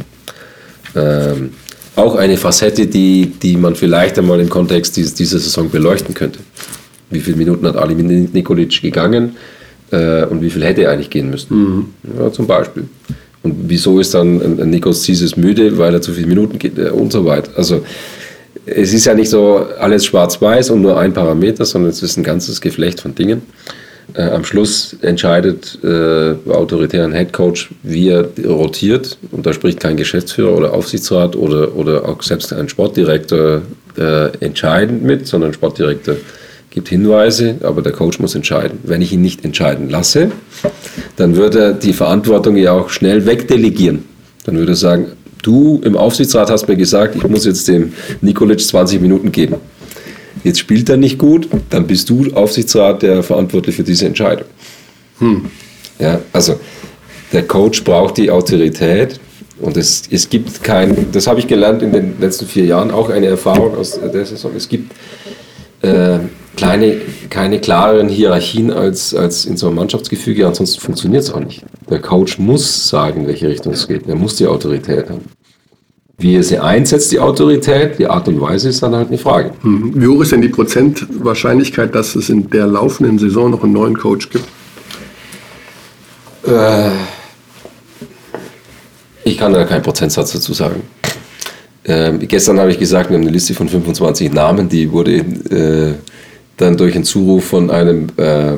Ähm, 0.95 1.51
auch 1.95 2.15
eine 2.15 2.37
Facette, 2.37 2.87
die, 2.87 3.27
die 3.27 3.55
man 3.55 3.75
vielleicht 3.75 4.17
einmal 4.17 4.39
im 4.39 4.49
Kontext 4.49 4.97
dieses, 4.97 5.13
dieser 5.13 5.37
Saison 5.37 5.69
beleuchten 5.69 6.15
könnte. 6.15 6.39
Wie 7.11 7.19
viele 7.19 7.37
Minuten 7.37 7.67
hat 7.67 7.77
Ali 7.77 7.93
Nikolic 7.93 8.81
gegangen 8.81 9.35
äh, 9.91 10.25
und 10.25 10.41
wie 10.41 10.49
viel 10.49 10.63
hätte 10.63 10.83
er 10.83 10.91
eigentlich 10.91 11.11
gehen 11.11 11.29
müssen? 11.29 11.55
Mhm. 11.55 11.85
Ja, 12.17 12.31
zum 12.31 12.47
Beispiel. 12.47 12.85
Und 13.43 13.55
wieso 13.67 13.99
ist 13.99 14.13
dann 14.13 14.69
Nikos 14.69 15.03
Zieses 15.03 15.35
müde, 15.35 15.77
weil 15.77 15.93
er 15.93 16.01
zu 16.01 16.13
viele 16.13 16.27
Minuten 16.27 16.57
geht 16.57 16.77
äh, 16.77 16.89
und 16.89 17.11
so 17.11 17.25
weiter. 17.25 17.51
Also 17.55 17.83
es 18.65 18.93
ist 18.93 19.05
ja 19.05 19.13
nicht 19.13 19.29
so 19.29 19.65
alles 19.79 20.05
schwarz-weiß 20.05 20.69
und 20.69 20.81
nur 20.81 20.97
ein 20.97 21.13
Parameter, 21.13 21.65
sondern 21.65 21.91
es 21.91 22.01
ist 22.01 22.17
ein 22.17 22.23
ganzes 22.23 22.61
Geflecht 22.61 23.01
von 23.01 23.13
Dingen. 23.13 23.41
Äh, 24.13 24.23
am 24.23 24.43
Schluss 24.43 24.95
entscheidet 25.01 25.79
äh, 25.83 26.35
autoritären 26.49 27.13
Headcoach, 27.13 27.69
wie 27.83 28.09
er 28.09 28.29
rotiert. 28.45 29.17
Und 29.31 29.45
da 29.45 29.53
spricht 29.53 29.79
kein 29.79 29.97
Geschäftsführer 29.97 30.55
oder 30.55 30.73
Aufsichtsrat 30.73 31.35
oder, 31.35 31.75
oder 31.75 32.07
auch 32.07 32.21
selbst 32.21 32.53
ein 32.53 32.69
Sportdirektor 32.69 33.61
äh, 33.97 34.37
entscheidend 34.39 35.03
mit, 35.03 35.27
sondern 35.27 35.53
Sportdirektor 35.53 36.15
gibt 36.73 36.89
Hinweise, 36.89 37.57
aber 37.63 37.81
der 37.81 37.91
Coach 37.91 38.19
muss 38.19 38.33
entscheiden. 38.33 38.79
Wenn 38.83 39.01
ich 39.01 39.13
ihn 39.13 39.21
nicht 39.21 39.45
entscheiden 39.45 39.89
lasse, 39.89 40.31
dann 41.15 41.35
würde 41.35 41.59
er 41.59 41.73
die 41.73 41.93
Verantwortung 41.93 42.57
ja 42.57 42.71
auch 42.71 42.89
schnell 42.89 43.25
wegdelegieren. 43.25 44.05
Dann 44.45 44.57
würde 44.57 44.73
er 44.73 44.75
sagen, 44.75 45.05
du 45.43 45.81
im 45.85 45.95
Aufsichtsrat 45.95 46.49
hast 46.49 46.67
mir 46.67 46.75
gesagt, 46.75 47.15
ich 47.15 47.27
muss 47.27 47.45
jetzt 47.45 47.67
dem 47.67 47.93
Nikolic 48.21 48.59
20 48.59 49.01
Minuten 49.01 49.31
geben. 49.31 49.57
Jetzt 50.43 50.59
spielt 50.59 50.89
er 50.89 50.97
nicht 50.97 51.19
gut, 51.19 51.47
dann 51.69 51.85
bist 51.85 52.09
du 52.09 52.33
Aufsichtsrat 52.33 53.03
der 53.03 53.21
verantwortlich 53.21 53.75
für 53.75 53.83
diese 53.83 54.07
Entscheidung. 54.07 54.47
Hm. 55.19 55.45
Ja, 55.99 56.19
also 56.33 56.59
der 57.31 57.43
Coach 57.43 57.83
braucht 57.83 58.17
die 58.17 58.31
Autorität 58.31 59.19
und 59.61 59.77
es, 59.77 60.03
es 60.09 60.27
gibt 60.27 60.63
kein, 60.63 61.11
das 61.11 61.27
habe 61.27 61.39
ich 61.39 61.47
gelernt 61.47 61.83
in 61.83 61.91
den 61.93 62.19
letzten 62.19 62.47
vier 62.47 62.65
Jahren, 62.65 62.89
auch 62.89 63.09
eine 63.09 63.27
Erfahrung 63.27 63.77
aus 63.77 63.99
der 64.01 64.25
Saison, 64.25 64.51
es 64.57 64.67
gibt 64.67 64.91
äh, 65.83 66.17
kleine, 66.55 67.01
keine 67.29 67.59
klareren 67.59 68.09
Hierarchien 68.09 68.71
als, 68.71 69.13
als 69.13 69.45
in 69.45 69.57
so 69.57 69.67
einem 69.67 69.77
Mannschaftsgefüge, 69.77 70.47
ansonsten 70.47 70.81
funktioniert 70.81 71.23
es 71.23 71.33
auch 71.33 71.39
nicht. 71.39 71.63
Der 71.89 71.99
Coach 71.99 72.39
muss 72.39 72.89
sagen, 72.89 73.21
in 73.21 73.27
welche 73.27 73.47
Richtung 73.47 73.73
es 73.73 73.87
geht, 73.87 74.07
er 74.07 74.15
muss 74.15 74.35
die 74.35 74.47
Autorität 74.47 75.09
haben. 75.09 75.25
Wie 76.17 76.35
er 76.35 76.43
sie 76.43 76.59
einsetzt, 76.59 77.11
die 77.11 77.19
Autorität, 77.19 77.97
die 77.97 78.07
Art 78.07 78.27
und 78.27 78.39
Weise 78.39 78.69
ist 78.69 78.83
dann 78.83 78.95
halt 78.95 79.07
eine 79.07 79.17
Frage. 79.17 79.51
Mhm. 79.63 79.93
Wie 79.95 80.07
hoch 80.07 80.21
ist 80.21 80.31
denn 80.31 80.41
die 80.41 80.49
Prozentwahrscheinlichkeit, 80.49 81.93
dass 81.95 82.15
es 82.15 82.29
in 82.29 82.49
der 82.49 82.67
laufenden 82.67 83.17
Saison 83.17 83.49
noch 83.49 83.63
einen 83.63 83.73
neuen 83.73 83.97
Coach 83.97 84.29
gibt? 84.29 84.45
Äh, 86.47 86.91
ich 89.23 89.37
kann 89.37 89.53
da 89.53 89.63
keinen 89.65 89.81
Prozentsatz 89.81 90.33
dazu 90.33 90.53
sagen. 90.53 90.83
Äh, 91.83 92.13
gestern 92.19 92.59
habe 92.59 92.71
ich 92.71 92.79
gesagt, 92.79 93.09
wir 93.09 93.17
haben 93.17 93.23
eine 93.23 93.31
Liste 93.31 93.53
von 93.53 93.67
25 93.67 94.31
Namen, 94.31 94.69
die 94.69 94.91
wurde 94.91 95.15
äh, 95.15 95.93
dann 96.57 96.77
durch 96.77 96.95
einen 96.95 97.03
Zuruf 97.03 97.45
von 97.45 97.69
einem, 97.69 98.07
äh, 98.17 98.53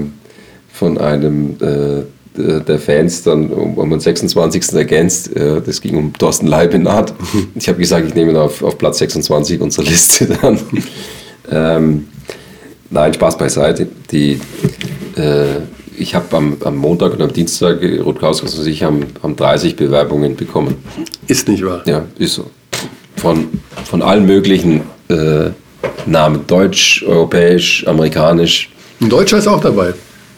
von 0.72 0.98
einem 0.98 1.56
äh, 1.62 2.04
äh, 2.38 2.62
der 2.62 2.80
Fans 2.80 3.24
dann 3.24 3.50
um, 3.50 3.78
um 3.78 3.90
den 3.90 4.00
26. 4.00 4.74
ergänzt. 4.74 5.36
Äh, 5.36 5.62
das 5.62 5.82
ging 5.82 5.96
um 5.96 6.14
Thorsten 6.14 6.48
Leibniz. 6.48 6.86
Ich 7.56 7.68
habe 7.68 7.80
gesagt, 7.80 8.08
ich 8.08 8.14
nehme 8.14 8.32
ihn 8.32 8.38
auf, 8.38 8.62
auf 8.62 8.78
Platz 8.78 8.98
26 9.00 9.62
unserer 9.62 9.86
Liste 9.86 10.28
dann. 10.42 10.60
ähm, 11.52 12.08
nein, 12.90 13.14
Spaß 13.14 13.38
beiseite. 13.38 13.88
Die, 14.12 14.40
äh, 15.16 15.62
ich 15.98 16.14
habe 16.14 16.36
am, 16.36 16.58
am, 16.64 16.76
Montag 16.76 17.14
und 17.14 17.22
am 17.22 17.32
Dienstag, 17.32 17.80
Rutkauskas 17.82 18.56
und 18.56 18.68
ich 18.68 18.84
haben, 18.84 19.06
haben 19.24 19.36
30 19.36 19.78
Bewerbungen 19.78 20.36
bekommen. 20.36 20.76
Ist 21.28 21.48
nicht 21.48 21.66
wahr? 21.66 21.84
Ja, 21.86 22.06
ist 22.20 22.36
so. 22.36 22.50
Von, 23.16 23.48
von 23.86 24.02
allen 24.02 24.26
möglichen 24.26 24.82
Namen. 26.06 26.42
Deutsch, 26.48 27.04
europäisch, 27.08 27.86
amerikanisch. 27.88 28.70
Ein 29.02 29.10
Deutscher 29.10 29.38
ist 29.38 29.48
auch 29.48 29.62
dabei. 29.62 29.94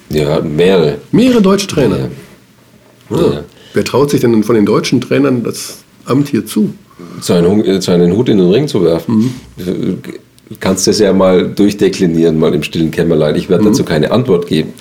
Ja, 0.10 0.41
mehrere. 0.41 0.98
Mehrere 1.12 1.41
deutsche 1.41 1.68
Trainer. 1.68 1.98
Ja. 1.98 3.18
Ah, 3.18 3.22
ja. 3.22 3.43
Wer 3.74 3.86
traut 3.86 4.10
sich 4.10 4.22
denn 4.22 4.43
von 4.43 4.56
den 4.56 4.66
deutschen 4.66 5.02
Trainern 5.02 5.43
das 5.43 5.84
Amt 6.06 6.30
hier 6.30 6.45
zu? 6.45 6.74
Seinen, 7.22 7.64
äh, 7.64 7.82
seinen 7.82 8.16
Hut 8.16 8.30
in 8.30 8.38
den 8.38 8.50
Ring 8.50 8.68
zu 8.68 8.84
werfen. 8.84 9.32
Mhm. 9.58 10.02
Du 10.50 10.56
kannst 10.60 10.88
das 10.88 11.00
ja 11.00 11.14
mal 11.14 11.50
durchdeklinieren, 11.50 12.39
mal 12.39 12.54
im 12.54 12.64
stillen 12.64 12.89
Kämmerlein. 12.91 13.36
Ich 13.36 13.50
werde 13.50 13.64
mhm. 13.64 13.68
dazu 13.68 13.84
keine 13.84 14.12
Antwort 14.12 14.48
geben. 14.48 14.74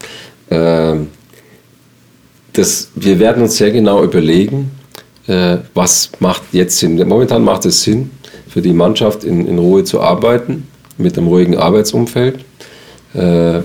Ähm, 0.50 1.08
das, 2.52 2.88
wir 2.94 3.18
werden 3.18 3.42
uns 3.42 3.56
sehr 3.56 3.70
genau 3.70 4.02
überlegen, 4.02 4.70
äh, 5.26 5.58
was 5.74 6.10
macht 6.20 6.42
jetzt 6.52 6.78
Sinn. 6.78 6.96
Momentan 7.06 7.44
macht 7.44 7.66
es 7.66 7.82
Sinn, 7.82 8.10
für 8.56 8.62
die 8.62 8.72
Mannschaft 8.72 9.22
in, 9.22 9.46
in 9.46 9.58
Ruhe 9.58 9.84
zu 9.84 10.00
arbeiten, 10.00 10.66
mit 10.96 11.18
einem 11.18 11.26
ruhigen 11.26 11.58
Arbeitsumfeld. 11.58 12.36
Äh, 13.12 13.60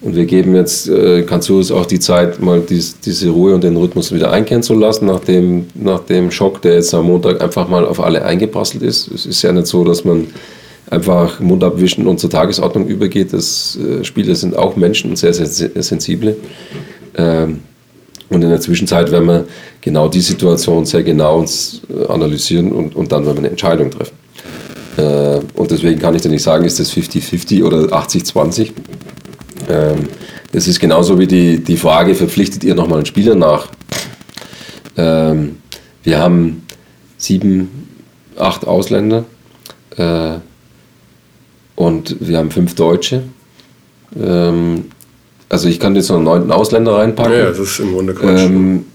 und 0.00 0.16
wir 0.16 0.26
geben 0.26 0.56
jetzt 0.56 0.88
äh, 0.88 1.22
Kanzurus 1.22 1.70
auch 1.70 1.86
die 1.86 2.00
Zeit, 2.00 2.42
mal 2.42 2.60
dies, 2.60 2.98
diese 2.98 3.30
Ruhe 3.30 3.54
und 3.54 3.62
den 3.62 3.76
Rhythmus 3.76 4.12
wieder 4.12 4.32
einkehren 4.32 4.64
zu 4.64 4.74
lassen, 4.74 5.06
nach 5.06 5.20
dem, 5.20 5.66
nach 5.74 6.00
dem 6.00 6.32
Schock, 6.32 6.60
der 6.60 6.74
jetzt 6.74 6.92
am 6.92 7.06
Montag 7.06 7.40
einfach 7.40 7.68
mal 7.68 7.86
auf 7.86 8.00
alle 8.00 8.24
eingeprasselt 8.24 8.82
ist. 8.82 9.12
Es 9.12 9.26
ist 9.26 9.42
ja 9.42 9.52
nicht 9.52 9.68
so, 9.68 9.84
dass 9.84 10.04
man 10.04 10.26
einfach 10.90 11.38
Mund 11.38 11.62
abwischen 11.62 12.08
und 12.08 12.18
zur 12.18 12.30
Tagesordnung 12.30 12.88
übergeht. 12.88 13.32
Das, 13.32 13.78
äh, 13.78 14.02
Spieler 14.02 14.34
sind 14.34 14.56
auch 14.56 14.74
Menschen 14.74 15.10
und 15.10 15.18
sehr, 15.18 15.34
sehr, 15.34 15.46
sehr 15.46 15.70
sensible. 15.84 16.34
Ähm, 17.16 17.60
und 18.28 18.42
in 18.42 18.50
der 18.50 18.60
Zwischenzeit 18.60 19.12
werden 19.12 19.28
wir 19.28 19.44
genau 19.80 20.08
die 20.08 20.20
Situation 20.20 20.84
sehr 20.84 21.04
genau 21.04 21.44
äh, 21.44 22.06
analysieren 22.08 22.72
und, 22.72 22.96
und 22.96 23.12
dann 23.12 23.24
werden 23.24 23.36
wir 23.36 23.42
eine 23.42 23.50
Entscheidung 23.50 23.88
treffen. 23.88 24.16
Äh, 24.96 25.40
und 25.54 25.70
deswegen 25.70 26.00
kann 26.00 26.14
ich 26.14 26.22
dir 26.22 26.28
nicht 26.28 26.42
sagen, 26.42 26.64
ist 26.64 26.78
das 26.78 26.92
50-50 26.92 27.64
oder 27.64 27.96
80-20. 27.96 28.72
Ähm, 29.68 30.08
das 30.52 30.68
ist 30.68 30.80
genauso 30.80 31.18
wie 31.18 31.26
die, 31.26 31.62
die 31.62 31.76
Frage, 31.76 32.14
verpflichtet 32.14 32.62
ihr 32.64 32.74
nochmal 32.74 32.98
einen 32.98 33.06
Spieler 33.06 33.34
nach? 33.34 33.68
Ähm, 34.96 35.56
wir 36.02 36.18
haben 36.18 36.66
sieben, 37.16 37.88
acht 38.36 38.66
Ausländer 38.66 39.24
äh, 39.96 40.34
und 41.76 42.16
wir 42.20 42.38
haben 42.38 42.50
fünf 42.50 42.74
Deutsche. 42.74 43.22
Ähm, 44.20 44.86
also 45.48 45.68
ich 45.68 45.80
kann 45.80 45.94
jetzt 45.94 46.08
noch 46.08 46.16
einen 46.16 46.24
neunten 46.24 46.52
Ausländer 46.52 46.96
reinpacken. 46.96 47.32
Ja, 47.32 47.46
das 47.46 47.58
ist 47.58 47.78
im 47.78 47.92
Grunde 47.92 48.14
Quatsch. 48.14 48.50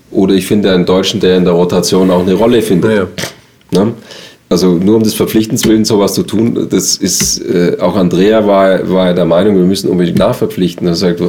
Oder 0.10 0.34
ich 0.36 0.48
finde 0.48 0.72
einen 0.74 0.86
Deutschen, 0.86 1.20
der 1.20 1.38
in 1.38 1.44
der 1.44 1.54
Rotation 1.54 2.10
auch 2.12 2.22
eine 2.22 2.34
Rolle 2.34 2.62
findet. 2.62 3.10
Ja. 3.72 3.84
Ne? 3.84 3.94
Also 4.50 4.76
nur 4.76 4.96
um 4.96 5.04
des 5.04 5.14
Verpflichtens 5.14 5.66
willen 5.66 5.84
sowas 5.84 6.14
zu 6.14 6.24
tun, 6.24 6.68
das 6.70 6.96
ist, 6.96 7.40
äh, 7.42 7.78
auch 7.80 7.96
Andrea 7.96 8.48
war, 8.48 8.90
war 8.90 9.14
der 9.14 9.26
Meinung, 9.26 9.58
wir 9.58 9.66
müssen 9.66 9.90
unbedingt 9.90 10.18
nachverpflichten. 10.18 10.88
Er 10.88 10.96
sagt, 10.96 11.20
äh, 11.20 11.28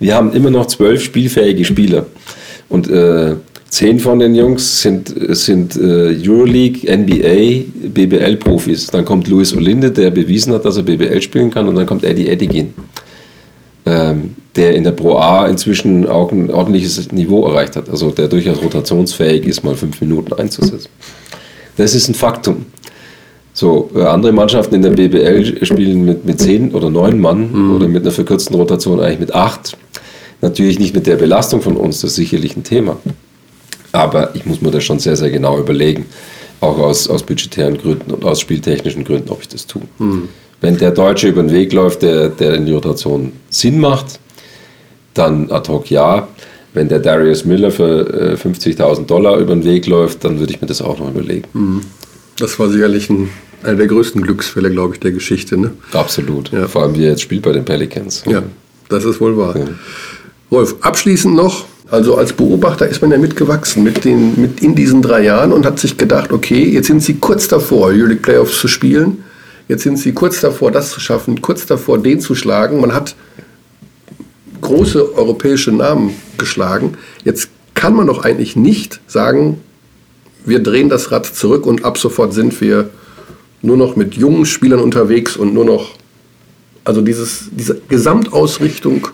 wir 0.00 0.16
haben 0.16 0.32
immer 0.32 0.50
noch 0.50 0.66
zwölf 0.66 1.02
spielfähige 1.02 1.64
Spieler. 1.64 2.06
Und 2.68 2.90
äh, 2.90 3.36
zehn 3.68 4.00
von 4.00 4.18
den 4.18 4.34
Jungs 4.34 4.82
sind, 4.82 5.14
sind 5.36 5.76
äh, 5.76 6.16
Euroleague, 6.26 6.90
NBA, 6.90 7.88
BBL-Profis. 7.88 8.88
Dann 8.88 9.04
kommt 9.04 9.28
Luis 9.28 9.54
Olinde, 9.54 9.92
der 9.92 10.10
bewiesen 10.10 10.52
hat, 10.54 10.64
dass 10.64 10.78
er 10.78 10.82
BBL 10.82 11.22
spielen 11.22 11.50
kann. 11.50 11.68
Und 11.68 11.76
dann 11.76 11.86
kommt 11.86 12.02
Eddie 12.02 12.28
Edigin. 12.28 12.74
ähm, 13.86 14.36
der 14.56 14.74
in 14.74 14.84
der 14.84 14.92
Pro 14.92 15.16
A 15.16 15.46
inzwischen 15.46 16.06
auch 16.06 16.30
ein 16.30 16.50
ordentliches 16.50 17.10
Niveau 17.12 17.46
erreicht 17.46 17.76
hat. 17.76 17.88
Also 17.88 18.10
der 18.10 18.28
durchaus 18.28 18.62
rotationsfähig 18.62 19.46
ist, 19.46 19.64
mal 19.64 19.74
fünf 19.74 20.00
Minuten 20.00 20.32
einzusetzen. 20.34 20.88
Das 21.76 21.94
ist 21.94 22.08
ein 22.08 22.14
Faktum. 22.14 22.66
So, 23.54 23.90
äh, 23.94 24.02
andere 24.02 24.32
Mannschaften 24.32 24.74
in 24.74 24.82
der 24.82 24.90
BBL 24.90 25.64
spielen 25.64 26.04
mit, 26.04 26.24
mit 26.24 26.40
zehn 26.40 26.72
oder 26.74 26.88
neun 26.88 27.18
Mann 27.20 27.52
mhm. 27.52 27.76
oder 27.76 27.88
mit 27.88 28.02
einer 28.02 28.12
verkürzten 28.12 28.56
Rotation 28.56 29.00
eigentlich 29.00 29.20
mit 29.20 29.34
acht. 29.34 29.76
Natürlich 30.40 30.78
nicht 30.78 30.94
mit 30.94 31.06
der 31.06 31.16
Belastung 31.16 31.60
von 31.60 31.76
uns, 31.76 32.00
das 32.00 32.10
ist 32.12 32.16
sicherlich 32.16 32.56
ein 32.56 32.64
Thema. 32.64 32.96
Aber 33.92 34.34
ich 34.34 34.46
muss 34.46 34.62
mir 34.62 34.70
das 34.70 34.84
schon 34.84 34.98
sehr, 34.98 35.16
sehr 35.16 35.30
genau 35.30 35.58
überlegen, 35.58 36.06
auch 36.60 36.78
aus, 36.78 37.08
aus 37.08 37.22
budgetären 37.22 37.76
Gründen 37.76 38.10
und 38.10 38.24
aus 38.24 38.40
spieltechnischen 38.40 39.04
Gründen, 39.04 39.28
ob 39.30 39.42
ich 39.42 39.48
das 39.48 39.66
tue. 39.66 39.82
Mhm. 39.98 40.28
Wenn 40.62 40.78
der 40.78 40.92
Deutsche 40.92 41.28
über 41.28 41.42
den 41.42 41.52
Weg 41.52 41.72
läuft, 41.72 42.02
der, 42.02 42.30
der 42.30 42.54
in 42.54 42.66
die 42.66 42.72
Rotation 42.72 43.32
Sinn 43.50 43.80
macht, 43.80 44.18
dann 45.12 45.50
ad 45.50 45.70
hoc 45.70 45.90
ja. 45.90 46.28
Wenn 46.74 46.88
der 46.88 47.00
Darius 47.00 47.44
Miller 47.44 47.70
für 47.70 48.32
äh, 48.32 48.34
50.000 48.34 49.06
Dollar 49.06 49.38
über 49.38 49.54
den 49.54 49.64
Weg 49.64 49.86
läuft, 49.86 50.24
dann 50.24 50.38
würde 50.38 50.52
ich 50.52 50.60
mir 50.60 50.66
das 50.66 50.80
auch 50.80 50.98
noch 50.98 51.10
überlegen. 51.10 51.48
Mhm. 51.52 51.82
Das 52.38 52.58
war 52.58 52.68
sicherlich 52.70 53.10
ein, 53.10 53.28
einer 53.62 53.76
der 53.76 53.86
größten 53.86 54.22
Glücksfälle, 54.22 54.70
glaube 54.70 54.94
ich, 54.94 55.00
der 55.00 55.12
Geschichte. 55.12 55.58
Ne? 55.58 55.72
Absolut. 55.92 56.50
Ja. 56.50 56.66
Vor 56.68 56.82
allem, 56.82 56.96
wie 56.96 57.04
er 57.04 57.10
jetzt 57.10 57.22
spielt 57.22 57.42
bei 57.42 57.52
den 57.52 57.64
Pelicans. 57.64 58.24
Ja, 58.26 58.42
das 58.88 59.04
ist 59.04 59.20
wohl 59.20 59.36
wahr. 59.36 59.56
Ja. 59.56 59.66
Wolf, 60.48 60.76
abschließend 60.80 61.34
noch, 61.34 61.66
also 61.90 62.16
als 62.16 62.32
Beobachter 62.32 62.88
ist 62.88 63.02
man 63.02 63.10
ja 63.10 63.18
mitgewachsen 63.18 63.82
mit, 63.82 64.04
den, 64.06 64.40
mit 64.40 64.62
in 64.62 64.74
diesen 64.74 65.02
drei 65.02 65.24
Jahren 65.24 65.52
und 65.52 65.66
hat 65.66 65.78
sich 65.78 65.98
gedacht, 65.98 66.32
okay, 66.32 66.64
jetzt 66.64 66.86
sind 66.86 67.02
sie 67.02 67.14
kurz 67.14 67.48
davor, 67.48 67.88
Euroleague 67.88 68.22
Playoffs 68.22 68.58
zu 68.58 68.66
spielen. 68.66 69.24
Jetzt 69.68 69.82
sind 69.82 69.98
sie 69.98 70.12
kurz 70.12 70.40
davor, 70.40 70.70
das 70.70 70.90
zu 70.90 71.00
schaffen, 71.00 71.42
kurz 71.42 71.66
davor, 71.66 71.98
den 71.98 72.18
zu 72.20 72.34
schlagen. 72.34 72.80
Man 72.80 72.94
hat 72.94 73.14
große 74.62 75.14
europäische 75.16 75.72
Namen 75.72 76.14
geschlagen. 76.38 76.96
Jetzt 77.24 77.50
kann 77.74 77.94
man 77.94 78.06
doch 78.06 78.24
eigentlich 78.24 78.56
nicht 78.56 79.00
sagen, 79.06 79.60
wir 80.44 80.62
drehen 80.62 80.88
das 80.88 81.12
Rad 81.12 81.26
zurück 81.26 81.66
und 81.66 81.84
ab 81.84 81.98
sofort 81.98 82.32
sind 82.32 82.58
wir 82.60 82.90
nur 83.60 83.76
noch 83.76 83.94
mit 83.96 84.14
jungen 84.14 84.46
Spielern 84.46 84.80
unterwegs 84.80 85.36
und 85.36 85.54
nur 85.54 85.64
noch, 85.64 85.90
also 86.84 87.00
dieses, 87.00 87.50
diese 87.52 87.80
Gesamtausrichtung 87.88 89.08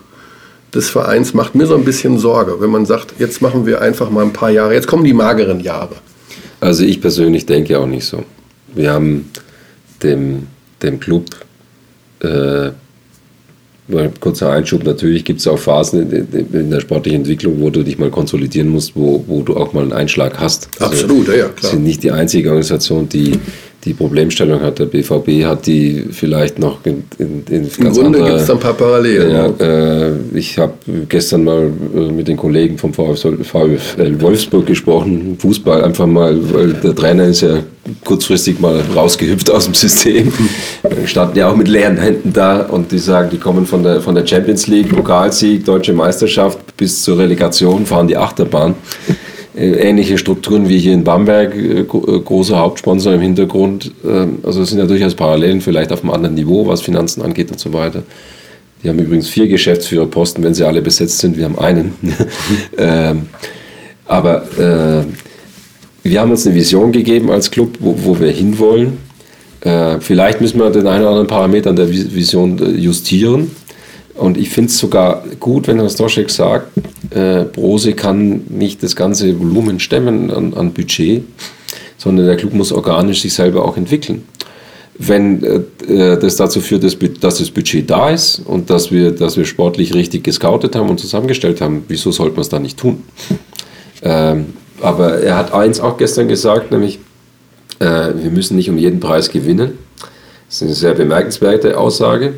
des 0.73 0.89
Vereins 0.89 1.33
macht 1.33 1.55
mir 1.55 1.67
so 1.67 1.75
ein 1.75 1.85
bisschen 1.85 2.17
Sorge, 2.17 2.59
wenn 2.59 2.69
man 2.69 2.85
sagt, 2.85 3.15
jetzt 3.19 3.41
machen 3.41 3.65
wir 3.65 3.81
einfach 3.81 4.09
mal 4.09 4.23
ein 4.23 4.33
paar 4.33 4.49
Jahre, 4.49 4.73
jetzt 4.73 4.87
kommen 4.87 5.03
die 5.03 5.13
mageren 5.13 5.59
Jahre. 5.59 5.95
Also 6.59 6.83
ich 6.83 6.99
persönlich 6.99 7.45
denke 7.45 7.79
auch 7.79 7.87
nicht 7.87 8.05
so. 8.05 8.23
Wir 8.73 8.91
haben 8.91 9.29
dem, 10.03 10.47
dem 10.81 10.99
Club 10.99 11.25
äh, 12.19 12.71
kurzer 14.19 14.51
Einschub, 14.51 14.83
natürlich 14.83 15.25
gibt 15.25 15.39
es 15.39 15.47
auch 15.47 15.57
Phasen 15.57 16.11
in, 16.11 16.69
der 16.69 16.79
sportlichen 16.81 17.21
Entwicklung, 17.21 17.59
wo 17.61 17.69
du 17.69 17.83
dich 17.83 17.97
mal 17.97 18.09
konsolidieren 18.09 18.69
musst, 18.69 18.95
wo, 18.95 19.23
wo 19.27 19.41
du 19.41 19.57
auch 19.57 19.73
mal 19.73 19.83
einen 19.83 19.93
Einschlag 19.93 20.39
hast. 20.39 20.69
Also 20.79 21.05
Absolut, 21.05 21.27
ja, 21.27 21.47
klar. 21.47 21.55
Wir 21.61 21.69
sind 21.69 21.83
nicht 21.83 22.03
die 22.03 22.11
einzige 22.11 22.49
Organisation, 22.49 23.09
die 23.09 23.39
die 23.89 23.95
Problemstellung 23.95 24.61
hat. 24.61 24.77
Der 24.77 24.85
BVB 24.85 25.45
hat 25.45 25.65
die 25.65 26.05
vielleicht 26.11 26.59
noch 26.59 26.85
in, 26.85 27.03
in, 27.17 27.43
in 27.49 27.69
Im 27.77 27.93
Grunde 27.93 28.19
gibt 28.23 28.39
es 28.39 28.49
ein 28.49 28.59
paar 28.59 28.73
Parallelen. 28.73 29.31
Ja, 29.31 29.47
äh, 29.65 30.11
ich 30.35 30.59
habe 30.59 30.73
gestern 31.07 31.43
mal 31.43 31.71
äh, 31.95 32.11
mit 32.11 32.27
den 32.27 32.37
Kollegen 32.37 32.77
vom 32.77 32.93
VfL 32.93 33.39
Wolfsburg 34.21 34.67
gesprochen, 34.67 35.37
Fußball 35.39 35.83
einfach 35.83 36.05
mal, 36.05 36.37
weil 36.53 36.73
der 36.73 36.93
Trainer 36.93 37.25
ist 37.25 37.41
ja 37.41 37.63
kurzfristig 38.05 38.59
mal 38.59 38.79
rausgehüpft 38.95 39.49
aus 39.49 39.65
dem 39.65 39.73
System. 39.73 40.31
Standen 41.05 41.39
ja 41.39 41.49
auch 41.49 41.55
mit 41.55 41.67
leeren 41.67 41.97
Händen 41.97 42.31
da 42.31 42.61
und 42.61 42.91
die 42.91 42.99
sagen, 42.99 43.29
die 43.31 43.37
kommen 43.37 43.65
von 43.65 43.81
der, 43.81 44.01
von 44.01 44.13
der 44.13 44.27
Champions 44.27 44.67
League, 44.67 44.89
Pokalsieg, 44.95 45.65
Deutsche 45.65 45.93
Meisterschaft 45.93 46.59
bis 46.77 47.01
zur 47.01 47.17
Relegation, 47.17 47.87
fahren 47.87 48.07
die 48.07 48.17
Achterbahn. 48.17 48.75
Äh, 49.55 49.71
ähnliche 49.71 50.17
Strukturen 50.17 50.69
wie 50.69 50.77
hier 50.77 50.93
in 50.93 51.03
Bamberg, 51.03 51.55
äh, 51.55 51.79
äh, 51.79 51.83
großer 51.83 52.59
Hauptsponsor 52.59 53.13
im 53.13 53.21
Hintergrund. 53.21 53.91
Ähm, 54.05 54.39
also 54.43 54.61
es 54.61 54.69
sind 54.69 54.77
ja 54.77 54.85
durchaus 54.85 55.15
Parallelen, 55.15 55.61
vielleicht 55.61 55.91
auf 55.91 56.03
einem 56.03 56.11
anderen 56.11 56.35
Niveau, 56.35 56.67
was 56.67 56.81
Finanzen 56.81 57.21
angeht 57.21 57.51
und 57.51 57.59
so 57.59 57.73
weiter. 57.73 58.03
Die 58.83 58.89
haben 58.89 58.99
übrigens 58.99 59.27
vier 59.27 59.47
Geschäftsführerposten, 59.47 60.43
wenn 60.43 60.53
sie 60.53 60.65
alle 60.65 60.81
besetzt 60.81 61.17
sind. 61.17 61.35
Wir 61.35 61.45
haben 61.45 61.57
einen. 61.57 61.93
ähm, 62.77 63.23
aber 64.05 64.43
äh, 64.57 65.03
wir 66.03 66.21
haben 66.21 66.31
uns 66.31 66.45
eine 66.45 66.55
Vision 66.55 66.91
gegeben 66.91 67.31
als 67.31 67.49
Club, 67.49 67.77
wo, 67.79 67.95
wo 68.03 68.19
wir 68.19 68.31
hinwollen. 68.31 68.97
Äh, 69.61 69.99
vielleicht 69.99 70.41
müssen 70.41 70.59
wir 70.59 70.69
den 70.69 70.87
einen 70.87 71.01
oder 71.01 71.09
anderen 71.09 71.27
Parameter 71.27 71.71
an 71.71 71.75
der 71.75 71.89
Vision 71.89 72.79
justieren. 72.79 73.51
Und 74.19 74.37
ich 74.37 74.49
finde 74.49 74.69
es 74.69 74.77
sogar 74.77 75.23
gut, 75.39 75.67
wenn 75.67 75.79
Herr 75.79 75.89
Stoschek 75.89 76.29
sagt, 76.29 76.71
äh, 77.11 77.45
Brose 77.45 77.93
kann 77.93 78.41
nicht 78.49 78.83
das 78.83 78.95
ganze 78.95 79.39
Volumen 79.39 79.79
stemmen 79.79 80.29
an, 80.29 80.53
an, 80.53 80.73
Budget, 80.73 81.23
sondern 81.97 82.25
der 82.25 82.35
Club 82.35 82.53
muss 82.53 82.73
organisch 82.73 83.21
sich 83.21 83.33
selber 83.33 83.63
auch 83.63 83.77
entwickeln. 83.77 84.23
Wenn 84.97 85.41
äh, 85.43 85.93
äh 85.93 86.19
das 86.19 86.35
dazu 86.35 86.59
führt, 86.59 86.83
dass, 86.83 86.97
dass, 87.21 87.37
das 87.37 87.49
Budget 87.49 87.89
da 87.89 88.09
ist 88.09 88.39
und 88.39 88.69
dass 88.69 88.91
wir, 88.91 89.11
dass 89.11 89.37
wir 89.37 89.45
sportlich 89.45 89.93
richtig 89.93 90.25
gescoutet 90.25 90.75
haben 90.75 90.89
und 90.89 90.99
zusammengestellt 90.99 91.61
haben, 91.61 91.85
wieso 91.87 92.11
sollte 92.11 92.33
man 92.33 92.41
es 92.41 92.49
dann 92.49 92.63
nicht 92.63 92.77
tun? 92.77 93.03
Ähm, 94.01 94.53
aber 94.81 95.21
er 95.21 95.37
hat 95.37 95.53
eins 95.53 95.79
auch 95.79 95.97
gestern 95.97 96.27
gesagt, 96.27 96.71
nämlich, 96.71 96.99
äh, 97.79 97.85
wir 98.15 98.31
müssen 98.31 98.57
nicht 98.57 98.69
um 98.69 98.77
jeden 98.77 98.99
Preis 98.99 99.29
gewinnen. 99.29 99.77
Das 100.47 100.55
ist 100.57 100.63
eine 100.63 100.73
sehr 100.73 100.93
bemerkenswerte 100.93 101.77
Aussage. 101.77 102.33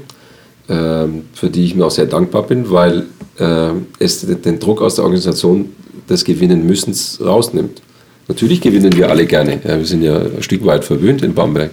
Ähm, 0.69 1.23
für 1.33 1.49
die 1.49 1.65
ich 1.65 1.75
mir 1.75 1.85
auch 1.85 1.91
sehr 1.91 2.05
dankbar 2.05 2.43
bin, 2.43 2.69
weil 2.71 3.07
äh, 3.39 3.71
es 3.99 4.25
den 4.25 4.59
Druck 4.59 4.81
aus 4.81 4.95
der 4.95 5.03
Organisation 5.05 5.69
des 6.09 6.23
Gewinnen 6.23 6.65
müssens 6.65 7.19
rausnimmt. 7.23 7.81
Natürlich 8.27 8.61
gewinnen 8.61 8.95
wir 8.95 9.09
alle 9.09 9.25
gerne. 9.25 9.59
Ja, 9.63 9.77
wir 9.77 9.85
sind 9.85 10.03
ja 10.03 10.17
ein 10.17 10.43
Stück 10.43 10.65
weit 10.65 10.85
verwöhnt 10.85 11.23
in 11.23 11.33
Bamberg. 11.33 11.71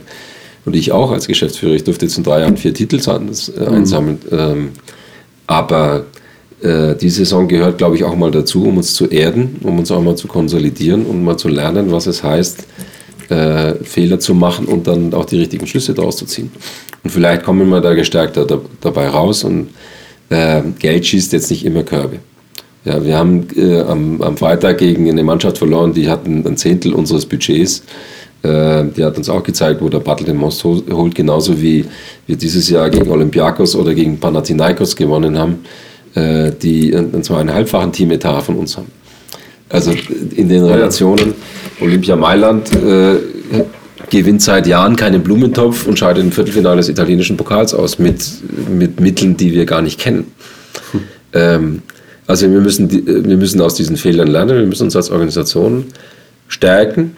Und 0.64 0.74
ich 0.74 0.92
auch 0.92 1.12
als 1.12 1.26
Geschäftsführer. 1.26 1.74
Ich 1.74 1.84
durfte 1.84 2.06
jetzt 2.06 2.18
in 2.18 2.24
drei 2.24 2.40
Jahren 2.40 2.56
vier 2.56 2.74
Titel 2.74 2.98
äh, 2.98 3.66
einsammeln. 3.66 4.18
Mhm. 4.30 4.38
Ähm, 4.38 4.68
aber 5.46 6.06
äh, 6.60 6.96
die 6.96 7.10
Saison 7.10 7.46
gehört, 7.46 7.78
glaube 7.78 7.96
ich, 7.96 8.04
auch 8.04 8.16
mal 8.16 8.30
dazu, 8.30 8.64
um 8.64 8.78
uns 8.78 8.94
zu 8.94 9.06
erden, 9.06 9.56
um 9.62 9.78
uns 9.78 9.90
auch 9.90 10.02
mal 10.02 10.16
zu 10.16 10.26
konsolidieren 10.26 11.06
und 11.06 11.22
mal 11.22 11.36
zu 11.36 11.48
lernen, 11.48 11.92
was 11.92 12.06
es 12.06 12.22
heißt, 12.22 12.66
äh, 13.28 13.74
Fehler 13.84 14.18
zu 14.18 14.34
machen 14.34 14.66
und 14.66 14.86
dann 14.86 15.14
auch 15.14 15.26
die 15.26 15.38
richtigen 15.38 15.66
Schlüsse 15.66 15.94
daraus 15.94 16.16
zu 16.16 16.26
ziehen. 16.26 16.50
Und 17.04 17.10
vielleicht 17.10 17.44
kommen 17.44 17.68
wir 17.68 17.80
da 17.80 17.94
gestärkter 17.94 18.44
da, 18.44 18.60
dabei 18.80 19.08
raus 19.08 19.44
und 19.44 19.68
äh, 20.30 20.62
Geld 20.78 21.06
schießt 21.06 21.32
jetzt 21.32 21.50
nicht 21.50 21.64
immer 21.64 21.82
Körbe. 21.82 22.18
Ja, 22.84 23.04
wir 23.04 23.16
haben 23.16 23.46
äh, 23.56 23.80
am, 23.80 24.20
am, 24.22 24.36
Freitag 24.36 24.78
gegen 24.78 25.08
eine 25.08 25.22
Mannschaft 25.22 25.58
verloren, 25.58 25.92
die 25.92 26.08
hatten 26.08 26.46
ein 26.46 26.56
Zehntel 26.56 26.94
unseres 26.94 27.26
Budgets. 27.26 27.82
Äh, 28.42 28.84
die 28.96 29.04
hat 29.04 29.18
uns 29.18 29.28
auch 29.28 29.42
gezeigt, 29.42 29.80
wo 29.80 29.88
der 29.88 29.98
Battle 29.98 30.26
den 30.26 30.36
Most 30.36 30.62
holt, 30.64 31.14
genauso 31.14 31.60
wie 31.60 31.84
wir 32.26 32.36
dieses 32.36 32.70
Jahr 32.70 32.88
gegen 32.88 33.10
Olympiakos 33.10 33.74
oder 33.74 33.94
gegen 33.94 34.18
Panathinaikos 34.18 34.94
gewonnen 34.94 35.36
haben, 35.38 35.64
äh, 36.14 36.52
die 36.52 36.94
und 36.94 37.24
zwar 37.24 37.40
einen 37.40 37.52
halbfachen 37.52 37.92
Teametat 37.92 38.44
von 38.44 38.56
uns 38.56 38.76
haben. 38.76 38.90
Also 39.68 39.92
in 40.36 40.48
den 40.48 40.64
Relationen 40.64 41.34
Olympia 41.80 42.16
Mailand 42.16 42.70
äh, 42.74 43.16
gewinnt 44.10 44.42
seit 44.42 44.66
Jahren 44.66 44.96
keinen 44.96 45.22
Blumentopf 45.22 45.86
und 45.86 45.98
scheidet 45.98 46.24
im 46.24 46.32
Viertelfinale 46.32 46.78
des 46.78 46.88
italienischen 46.88 47.36
Pokals 47.36 47.74
aus 47.74 47.98
mit, 47.98 48.24
mit 48.70 49.00
Mitteln, 49.00 49.36
die 49.36 49.52
wir 49.52 49.64
gar 49.64 49.82
nicht 49.82 49.98
kennen. 49.98 50.32
Hm. 50.92 51.00
Ähm, 51.32 51.82
also 52.26 52.50
wir 52.50 52.60
müssen, 52.60 52.90
wir 52.90 53.36
müssen 53.36 53.60
aus 53.60 53.74
diesen 53.74 53.96
Fehlern 53.96 54.28
lernen, 54.28 54.58
wir 54.58 54.66
müssen 54.66 54.84
uns 54.84 54.96
als 54.96 55.10
Organisation 55.10 55.86
stärken. 56.46 57.16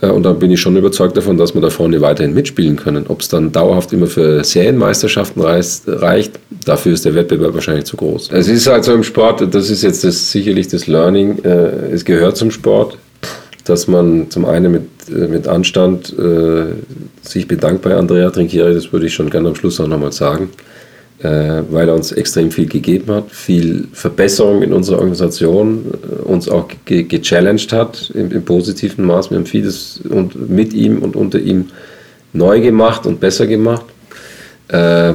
Äh, 0.00 0.08
und 0.08 0.22
dann 0.24 0.38
bin 0.38 0.50
ich 0.50 0.60
schon 0.60 0.76
überzeugt 0.76 1.16
davon, 1.16 1.36
dass 1.36 1.54
wir 1.54 1.60
da 1.60 1.70
vorne 1.70 2.00
weiterhin 2.00 2.34
mitspielen 2.34 2.76
können. 2.76 3.06
Ob 3.08 3.20
es 3.20 3.28
dann 3.28 3.52
dauerhaft 3.52 3.92
immer 3.92 4.06
für 4.06 4.42
Serienmeisterschaften 4.42 5.42
reicht, 5.42 6.38
dafür 6.64 6.92
ist 6.92 7.04
der 7.04 7.14
Wettbewerb 7.14 7.54
wahrscheinlich 7.54 7.84
zu 7.84 7.96
groß. 7.96 8.30
Es 8.32 8.48
ist 8.48 8.66
halt 8.66 8.84
so 8.84 8.92
im 8.94 9.04
Sport, 9.04 9.54
das 9.54 9.70
ist 9.70 9.82
jetzt 9.82 10.04
das, 10.04 10.30
sicherlich 10.30 10.68
das 10.68 10.86
Learning, 10.86 11.38
äh, 11.44 11.92
es 11.92 12.04
gehört 12.04 12.36
zum 12.36 12.50
Sport 12.50 12.98
dass 13.68 13.86
man 13.86 14.30
zum 14.30 14.44
einen 14.46 14.72
mit, 14.72 14.82
äh, 15.10 15.28
mit 15.28 15.46
Anstand 15.46 16.14
äh, 16.18 16.72
sich 17.22 17.46
bedankt 17.46 17.82
bei 17.82 17.94
Andrea 17.94 18.30
Trinchieri, 18.30 18.74
das 18.74 18.92
würde 18.92 19.06
ich 19.06 19.14
schon 19.14 19.30
gerne 19.30 19.48
am 19.48 19.54
Schluss 19.54 19.80
auch 19.80 19.86
nochmal 19.86 20.12
sagen, 20.12 20.50
äh, 21.20 21.62
weil 21.70 21.88
er 21.88 21.94
uns 21.94 22.12
extrem 22.12 22.50
viel 22.50 22.66
gegeben 22.66 23.12
hat, 23.12 23.30
viel 23.30 23.88
Verbesserung 23.92 24.62
in 24.62 24.72
unserer 24.72 24.98
Organisation, 24.98 25.84
äh, 25.92 26.22
uns 26.22 26.48
auch 26.48 26.68
ge 26.86 27.02
gechallenged 27.02 27.72
hat 27.72 28.10
im, 28.14 28.30
im, 28.32 28.42
positiven 28.44 29.04
Maß. 29.04 29.30
Wir 29.30 29.38
haben 29.38 29.46
vieles 29.46 30.00
und 30.08 30.48
mit 30.48 30.72
ihm 30.72 31.02
und 31.02 31.14
unter 31.14 31.38
ihm 31.38 31.66
neu 32.32 32.60
gemacht 32.60 33.04
und 33.04 33.20
besser 33.20 33.46
gemacht. 33.46 33.84
Äh, 34.68 35.12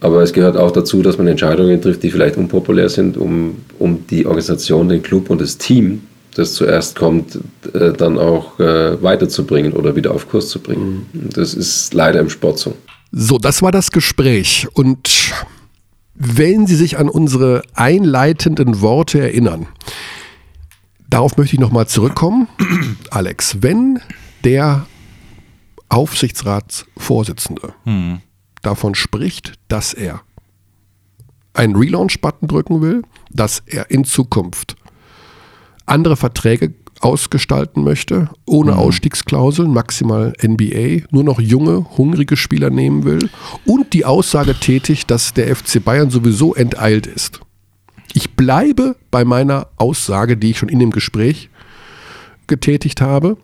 aber 0.00 0.22
es 0.22 0.32
gehört 0.32 0.56
auch 0.56 0.70
dazu, 0.70 1.02
dass 1.02 1.18
man 1.18 1.26
Entscheidungen 1.26 1.80
trifft, 1.80 2.02
die 2.02 2.10
vielleicht 2.10 2.36
unpopulär 2.36 2.88
sind, 2.88 3.16
um, 3.16 3.56
um 3.78 4.06
die 4.08 4.26
Organisation, 4.26 4.88
den 4.88 5.02
Club 5.02 5.30
und 5.30 5.40
das 5.40 5.58
Team 5.58 6.02
das 6.38 6.54
zuerst 6.54 6.94
kommt, 6.94 7.38
äh, 7.74 7.92
dann 7.92 8.16
auch 8.16 8.60
äh, 8.60 9.02
weiterzubringen 9.02 9.72
oder 9.72 9.96
wieder 9.96 10.14
auf 10.14 10.28
Kurs 10.28 10.48
zu 10.48 10.60
bringen. 10.60 11.06
Mhm. 11.12 11.30
Das 11.30 11.52
ist 11.54 11.92
leider 11.94 12.20
im 12.20 12.30
Sport 12.30 12.60
so. 12.60 12.76
So, 13.10 13.38
das 13.38 13.60
war 13.60 13.72
das 13.72 13.90
Gespräch 13.90 14.68
und 14.74 15.32
wenn 16.14 16.66
Sie 16.66 16.76
sich 16.76 16.98
an 16.98 17.08
unsere 17.08 17.62
einleitenden 17.74 18.80
Worte 18.80 19.20
erinnern, 19.20 19.66
darauf 21.08 21.36
möchte 21.36 21.56
ich 21.56 21.60
nochmal 21.60 21.88
zurückkommen. 21.88 22.48
Alex, 23.10 23.58
wenn 23.60 24.00
der 24.44 24.86
Aufsichtsratsvorsitzende 25.88 27.72
davon 28.62 28.94
spricht, 28.94 29.54
dass 29.68 29.94
er 29.94 30.20
einen 31.54 31.76
Relaunch-Button 31.76 32.46
drücken 32.46 32.82
will, 32.82 33.02
dass 33.30 33.62
er 33.66 33.90
in 33.90 34.04
Zukunft 34.04 34.76
andere 35.90 36.16
Verträge 36.16 36.74
ausgestalten 37.00 37.84
möchte, 37.84 38.30
ohne 38.44 38.76
Ausstiegsklauseln, 38.76 39.72
maximal 39.72 40.32
NBA, 40.42 41.06
nur 41.10 41.24
noch 41.24 41.40
junge, 41.40 41.86
hungrige 41.96 42.36
Spieler 42.36 42.70
nehmen 42.70 43.04
will 43.04 43.30
und 43.64 43.92
die 43.92 44.04
Aussage 44.04 44.54
tätigt, 44.54 45.10
dass 45.10 45.32
der 45.32 45.54
FC 45.54 45.84
Bayern 45.84 46.10
sowieso 46.10 46.54
enteilt 46.54 47.06
ist. 47.06 47.40
Ich 48.14 48.34
bleibe 48.34 48.96
bei 49.10 49.24
meiner 49.24 49.68
Aussage, 49.76 50.36
die 50.36 50.50
ich 50.50 50.58
schon 50.58 50.68
in 50.68 50.78
dem 50.78 50.90
Gespräch 50.90 51.50
getätigt 52.46 53.00
habe, 53.00 53.36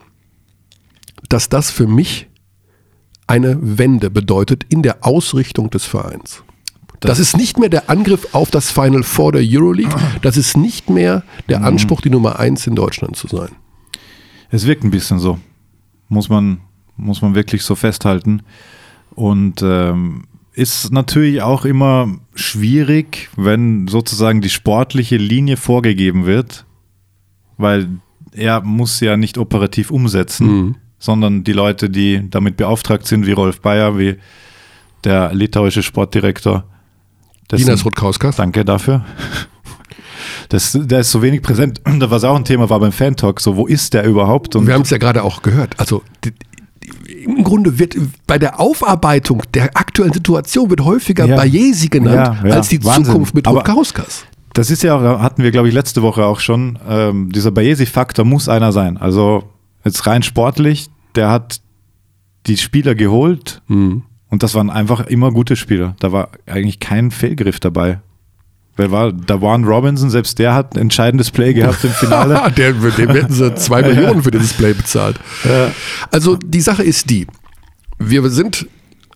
dass 1.28 1.48
das 1.48 1.70
für 1.70 1.86
mich 1.86 2.28
eine 3.26 3.58
Wende 3.60 4.10
bedeutet 4.10 4.64
in 4.68 4.82
der 4.82 5.06
Ausrichtung 5.06 5.70
des 5.70 5.84
Vereins. 5.84 6.42
Das, 7.08 7.18
ist 7.18 7.36
nicht 7.36 7.58
mehr 7.58 7.68
der 7.68 7.90
Angriff 7.90 8.28
auf 8.32 8.50
das 8.50 8.70
Final 8.70 9.02
Four 9.02 9.32
der 9.32 9.42
Euroleague. 9.44 9.94
Das 10.22 10.36
ist 10.36 10.56
nicht 10.56 10.90
mehr 10.90 11.22
der 11.48 11.62
Anspruch, 11.64 12.00
die 12.00 12.10
Nummer 12.10 12.38
eins 12.38 12.66
in 12.66 12.74
Deutschland 12.74 13.16
zu 13.16 13.28
sein. 13.28 13.50
Es 14.50 14.66
wirkt 14.66 14.84
ein 14.84 14.90
bisschen 14.90 15.18
so. 15.18 15.38
Muss 16.08 16.28
man, 16.28 16.60
muss 16.96 17.22
man 17.22 17.34
wirklich 17.34 17.62
so 17.62 17.74
festhalten. 17.74 18.42
Und 19.14 19.62
ähm, 19.62 20.24
ist 20.52 20.92
natürlich 20.92 21.42
auch 21.42 21.64
immer 21.64 22.08
schwierig, 22.34 23.28
wenn 23.36 23.88
sozusagen 23.88 24.40
die 24.40 24.50
sportliche 24.50 25.16
Linie 25.16 25.56
vorgegeben 25.56 26.26
wird, 26.26 26.64
weil 27.56 27.88
er 28.32 28.60
muss 28.62 29.00
ja 29.00 29.16
nicht 29.16 29.38
operativ 29.38 29.90
umsetzen, 29.90 30.76
sondern 30.98 31.44
die 31.44 31.52
Leute, 31.52 31.90
die 31.90 32.28
damit 32.30 32.56
beauftragt 32.56 33.06
sind, 33.06 33.26
wie 33.26 33.32
Rolf 33.32 33.60
Bayer, 33.60 33.98
wie 33.98 34.16
der 35.04 35.34
litauische 35.34 35.82
Sportdirektor. 35.82 36.64
Dessen- 37.50 37.64
Linas 37.66 37.84
Rutkauskas. 37.84 38.36
Danke 38.36 38.64
dafür. 38.64 39.04
Das, 40.48 40.76
der 40.80 41.00
ist 41.00 41.10
so 41.10 41.22
wenig 41.22 41.42
präsent. 41.42 41.80
Was 41.84 42.24
auch 42.24 42.36
ein 42.36 42.44
Thema 42.44 42.68
war 42.70 42.78
beim 42.80 42.92
Fan-Talk, 42.92 43.40
so 43.40 43.56
wo 43.56 43.66
ist 43.66 43.94
der 43.94 44.04
überhaupt? 44.04 44.56
Und 44.56 44.66
Wir 44.66 44.74
haben 44.74 44.82
es 44.82 44.90
ja 44.90 44.98
gerade 44.98 45.22
auch 45.22 45.42
gehört. 45.42 45.78
Also 45.80 46.02
im 47.24 47.42
Grunde 47.44 47.78
wird 47.78 47.96
bei 48.26 48.38
der 48.38 48.60
Aufarbeitung 48.60 49.42
der 49.54 49.76
aktuellen 49.76 50.12
Situation 50.12 50.68
wird 50.70 50.82
häufiger 50.82 51.24
Ja. 51.26 51.36
Bayesi 51.36 51.88
genannt 51.88 52.38
Ja, 52.42 52.48
ja. 52.48 52.54
als 52.56 52.68
die 52.68 52.84
Wahnsinn. 52.84 53.04
Zukunft 53.06 53.34
mit 53.34 53.48
Rutkauskas. 53.48 54.24
Das 54.52 54.70
ist 54.70 54.82
ja 54.82 54.96
auch, 54.96 55.20
hatten 55.20 55.42
wir, 55.42 55.50
glaube 55.50 55.68
ich, 55.68 55.74
letzte 55.74 56.02
Woche 56.02 56.24
auch 56.26 56.40
schon. 56.40 56.78
Ähm, 56.88 57.32
dieser 57.32 57.50
Bayesi-Faktor 57.50 58.24
muss 58.24 58.48
einer 58.48 58.70
sein. 58.72 58.98
Also 58.98 59.44
jetzt 59.84 60.06
rein 60.06 60.22
sportlich, 60.22 60.90
der 61.14 61.30
hat 61.30 61.60
die 62.46 62.56
Spieler 62.58 62.94
geholt 62.94 63.62
Mhm. 63.68 64.02
Und 64.34 64.42
das 64.42 64.56
waren 64.56 64.68
einfach 64.68 65.06
immer 65.06 65.30
gute 65.30 65.54
Spieler. 65.54 65.94
Da 66.00 66.10
war 66.10 66.30
eigentlich 66.44 66.80
kein 66.80 67.12
Fehlgriff 67.12 67.60
dabei. 67.60 68.00
Wer 68.74 68.90
war, 68.90 69.12
da 69.12 69.40
waren 69.40 69.62
Robinson, 69.62 70.10
selbst 70.10 70.40
der 70.40 70.54
hat 70.54 70.74
ein 70.74 70.80
entscheidendes 70.80 71.30
Play 71.30 71.54
gehabt 71.54 71.84
im 71.84 71.90
Finale. 71.90 72.50
Der, 72.56 72.72
dem 72.72 73.10
hätten 73.10 73.32
sie 73.32 73.54
zwei 73.54 73.82
Millionen 73.82 74.24
für 74.24 74.32
dieses 74.32 74.48
Display 74.48 74.74
bezahlt. 74.74 75.20
Also 76.10 76.34
die 76.34 76.60
Sache 76.60 76.82
ist 76.82 77.10
die, 77.10 77.28
wir 78.00 78.28
sind, 78.28 78.66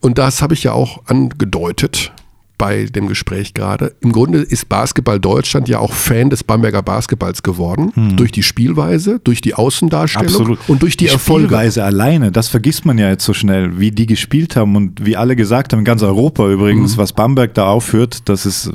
und 0.02 0.18
das 0.18 0.40
habe 0.40 0.54
ich 0.54 0.62
ja 0.62 0.70
auch 0.70 1.02
angedeutet 1.06 2.12
bei 2.58 2.84
dem 2.86 3.06
Gespräch 3.06 3.54
gerade, 3.54 3.94
im 4.00 4.10
Grunde 4.12 4.40
ist 4.40 4.68
Basketball 4.68 5.20
Deutschland 5.20 5.68
ja 5.68 5.78
auch 5.78 5.92
Fan 5.92 6.28
des 6.28 6.42
Bamberger 6.44 6.82
Basketballs 6.82 7.42
geworden, 7.44 7.92
durch 8.16 8.32
die 8.32 8.42
Spielweise, 8.42 9.20
durch 9.22 9.40
die 9.40 9.54
Außendarstellung 9.54 10.26
Absolut. 10.28 10.58
und 10.68 10.82
durch 10.82 10.96
die, 10.96 11.06
Erfolge. 11.06 11.46
Spielweise 11.46 11.84
alleine, 11.84 12.32
das 12.32 12.48
vergisst 12.48 12.84
man 12.84 12.98
ja 12.98 13.08
jetzt 13.10 13.24
so 13.24 13.32
schnell, 13.32 13.78
wie 13.78 13.92
die 13.92 14.06
gespielt 14.06 14.56
haben 14.56 14.74
und 14.76 15.06
wie 15.06 15.16
alle 15.16 15.36
gesagt 15.36 15.72
haben, 15.72 15.78
in 15.80 15.84
ganz 15.84 16.02
Europa 16.02 16.48
übrigens, 16.50 16.96
Mhm. 16.96 16.98
was 17.00 17.12
Bamberg 17.12 17.54
da 17.54 17.68
aufführt, 17.68 18.28
das 18.28 18.44
ist 18.44 18.66
äh, 18.66 18.72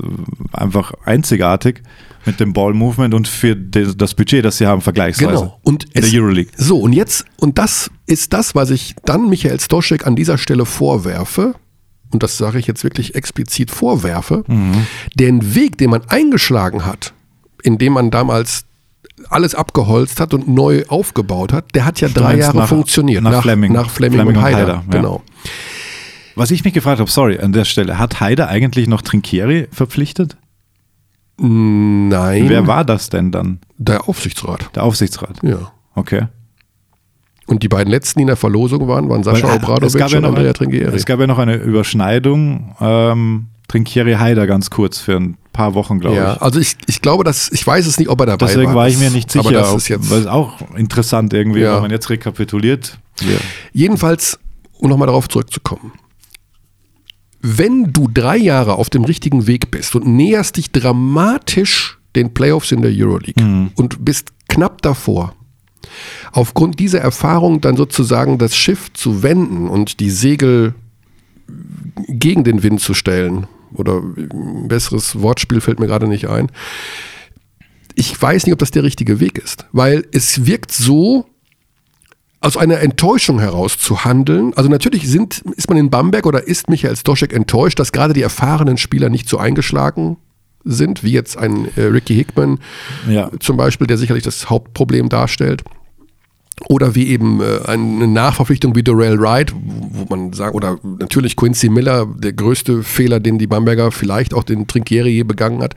einfach 0.54 0.94
einzigartig 1.06 1.82
mit 2.26 2.40
dem 2.40 2.54
Ball-Movement 2.54 3.14
und 3.14 3.28
für 3.28 3.54
das 3.54 4.14
Budget, 4.14 4.46
das 4.46 4.58
sie 4.58 4.66
haben, 4.66 4.80
vergleichsweise. 4.80 5.28
Genau. 5.42 5.60
Und 5.64 5.84
in 5.94 6.04
es- 6.04 6.12
der 6.12 6.22
Euroleague. 6.22 6.52
So, 6.56 6.78
und 6.80 6.94
jetzt, 6.94 7.26
und 7.42 7.58
das 7.58 7.92
ist 8.06 8.32
das, 8.32 8.56
was 8.56 8.70
ich 8.70 8.96
dann 9.04 9.28
Michael 9.28 9.60
Stoschek 9.60 10.08
an 10.08 10.16
dieser 10.16 10.38
Stelle 10.38 10.66
vorwerfe, 10.66 11.56
und 12.14 12.24
das 12.24 12.38
sage 12.38 12.60
ich 12.60 12.68
jetzt 12.68 12.84
wirklich 12.84 13.16
explizit 13.16 13.72
vorwerfe, 13.72 14.44
Mhm. 14.48 14.86
den 15.16 15.56
Weg, 15.56 15.78
den 15.78 15.90
man 15.90 16.02
eingeschlagen 16.08 16.86
hat, 16.86 17.14
indem 17.64 17.94
man 17.94 18.12
damals 18.12 18.66
alles 19.30 19.56
abgeholzt 19.56 20.20
hat 20.20 20.34
und 20.34 20.48
neu 20.48 20.84
aufgebaut 20.88 21.54
hat, 21.54 21.76
der 21.76 21.86
hat 21.86 22.02
ja 22.02 22.10
drei 22.10 22.38
Jahre 22.38 22.58
nach- 22.58 22.68
funktioniert. 22.70 23.24
nach 23.24 23.42
Fleming. 23.42 23.72
Nach 23.74 23.90
Fleming, 23.90 24.20
Fleming 24.20 24.36
und 24.36 24.38
und 24.38 24.44
Haider. 24.44 24.58
Haider, 24.60 24.74
ja. 24.74 24.84
Genau. 24.90 25.22
Was 26.36 26.50
ich 26.52 26.64
mich 26.64 26.74
gefragt 26.74 27.00
habe, 27.00 27.10
sorry, 27.12 27.40
an 27.40 27.54
der 27.54 27.64
Stelle, 27.66 28.00
hat 28.00 28.20
Heider 28.20 28.48
eigentlich 28.50 28.88
noch 28.88 29.02
Trinkieri 29.04 29.68
verpflichtet? 29.72 30.36
Nein, 31.38 32.50
Wer 32.50 32.68
war 32.68 32.86
das 32.86 33.10
denn 33.10 33.32
dann? 33.32 33.60
der 33.78 34.08
Aufsichtsrat. 34.08 34.70
Der 34.76 34.84
Aufsichtsrat? 34.84 35.40
Ja. 35.44 35.72
Okay. 35.96 36.28
Und 37.46 37.62
die 37.64 37.68
beiden 37.68 37.92
letzten, 37.92 38.20
die 38.20 38.24
in 38.24 38.28
der 38.28 38.36
Verlosung 38.38 38.88
waren, 38.88 39.10
waren 39.10 39.24
Sascha 39.24 39.48
Weil, 39.48 39.56
äh, 39.56 39.64
Obradovic 39.64 40.10
ja 40.12 40.18
und 40.18 40.26
Andrea 40.26 40.54
Trinchieri. 40.54 40.96
es 40.96 41.06
gab 41.06 41.20
ja 41.20 41.28
noch 41.28 41.40
eine 41.40 41.56
Überschneidung. 41.56 42.76
Ähm, 42.80 43.48
Trinkieri 43.68 44.14
Heider 44.14 44.48
ganz 44.48 44.70
kurz 44.70 45.00
für 45.00 45.18
ein 45.18 45.38
paar 45.52 45.74
Wochen, 45.74 46.00
glaube 46.00 46.16
Ja, 46.18 46.34
ich. 46.36 46.42
also 46.42 46.60
ich, 46.60 46.76
ich 46.88 47.02
glaube, 47.02 47.24
dass 47.24 47.52
ich 47.52 47.66
weiß 47.66 47.86
es 47.86 47.98
nicht, 47.98 48.10
ob 48.10 48.20
er 48.22 48.26
dabei 48.28 48.46
Deswegen 48.46 48.70
war. 48.70 48.76
war 48.76 48.88
ich 48.88 48.98
mir 48.98 49.10
nicht 49.10 49.32
sicher. 49.32 49.46
Aber 49.46 49.52
das 49.54 49.72
ob- 49.72 49.78
ist 49.78 49.88
jetzt 49.90 50.10
weil 50.10 50.20
es 50.22 50.28
auch 50.28 50.56
interessant 50.76 51.34
irgendwie, 51.34 51.62
Ja. 51.62 51.76
wenn 51.76 51.84
man 51.84 51.92
jetzt 51.92 52.10
rekapituliert. 52.10 52.98
Ja. 53.22 53.38
Jedenfalls, 53.74 54.40
um 54.80 54.90
nochmal 54.90 55.08
darauf 55.08 55.28
zurückzukommen. 55.28 55.92
Wenn 57.42 57.92
du 57.92 58.08
drei 58.14 58.38
Jahre 58.38 58.76
auf 58.76 58.90
dem 58.90 59.04
richtigen 59.04 59.48
Weg 59.48 59.70
bist 59.70 59.96
und 59.96 60.08
näherst 60.08 60.56
dich 60.58 60.72
dramatisch 60.72 61.98
den 62.16 62.34
Playoffs 62.34 62.72
in 62.72 62.82
der 62.82 62.92
Euroleague 62.94 63.70
und 63.76 64.06
bist 64.06 64.30
knapp 64.48 64.82
davor, 64.82 65.36
aufgrund 66.32 66.80
dieser 66.80 67.00
Erfahrung 67.00 67.62
dann 67.62 67.78
sozusagen 67.78 68.38
das 68.38 68.56
Schiff 68.56 68.92
zu 68.94 69.24
wenden 69.24 69.68
und 69.68 70.00
die 70.00 70.10
Segel 70.10 70.74
gegen 72.08 72.44
den 72.44 72.64
Wind 72.64 72.82
zu 72.82 72.94
stellen, 72.94 73.48
oder 73.76 74.02
ein 74.02 74.68
besseres 74.68 75.20
Wortspiel 75.22 75.60
fällt 75.62 75.80
mir 75.80 75.88
gerade 75.88 76.08
nicht 76.08 76.30
ein. 76.30 76.52
Ich 77.96 78.20
weiß 78.20 78.46
nicht, 78.46 78.54
ob 78.54 78.60
das 78.60 78.72
der 78.72 78.84
richtige 78.84 79.20
Weg 79.20 79.38
ist, 79.38 79.66
weil 79.72 80.06
es 80.12 80.46
wirkt 80.46 80.72
so, 80.72 81.26
aus 82.44 82.58
einer 82.58 82.82
Enttäuschung 82.82 83.40
heraus 83.40 83.78
zu 83.78 84.04
handeln. 84.04 84.54
Also 84.56 84.70
natürlich 84.70 85.08
sind, 85.08 85.44
ist 85.56 85.70
man 85.70 85.78
in 85.78 85.90
Bamberg 85.90 86.26
oder 86.26 86.46
ist 86.46 86.70
Michael 86.70 86.98
Stoschek 86.98 87.32
enttäuscht, 87.32 87.80
dass 87.80 87.94
gerade 87.94 88.14
die 88.14 88.22
erfahrenen 88.22 88.78
Spieler 88.78 89.10
nicht 89.10 89.30
so 89.30 89.38
eingeschlagen 89.38 90.18
sind, 90.66 91.04
wie 91.06 91.12
jetzt 91.12 91.38
ein 91.38 91.70
äh, 91.78 91.84
Ricky 91.84 92.16
Hickman 92.16 92.60
Ja. 93.10 93.32
zum 93.40 93.56
Beispiel, 93.56 93.88
der 93.88 93.98
sicherlich 93.98 94.24
das 94.24 94.50
Hauptproblem 94.50 95.08
darstellt. 95.08 95.64
Oder 96.68 96.96
wie 96.96 97.08
eben 97.08 97.42
äh, 97.42 97.60
eine 97.66 98.08
Nachverpflichtung 98.08 98.76
wie 98.76 98.84
Darrell 98.84 99.20
Wright, 99.20 99.54
wo 99.56 100.06
man 100.16 100.34
sagt, 100.34 100.56
oder 100.56 100.78
natürlich 100.84 101.36
Quincy 101.36 101.70
Miller, 101.70 102.06
der 102.06 102.34
größte 102.34 102.84
Fehler, 102.84 103.20
den 103.20 103.40
die 103.40 103.48
Bamberger 103.48 103.92
vielleicht 103.92 104.34
auch 104.34 104.44
den 104.44 104.68
Trinkieri 104.68 105.10
je 105.10 105.24
begangen 105.24 105.62
hat. 105.62 105.76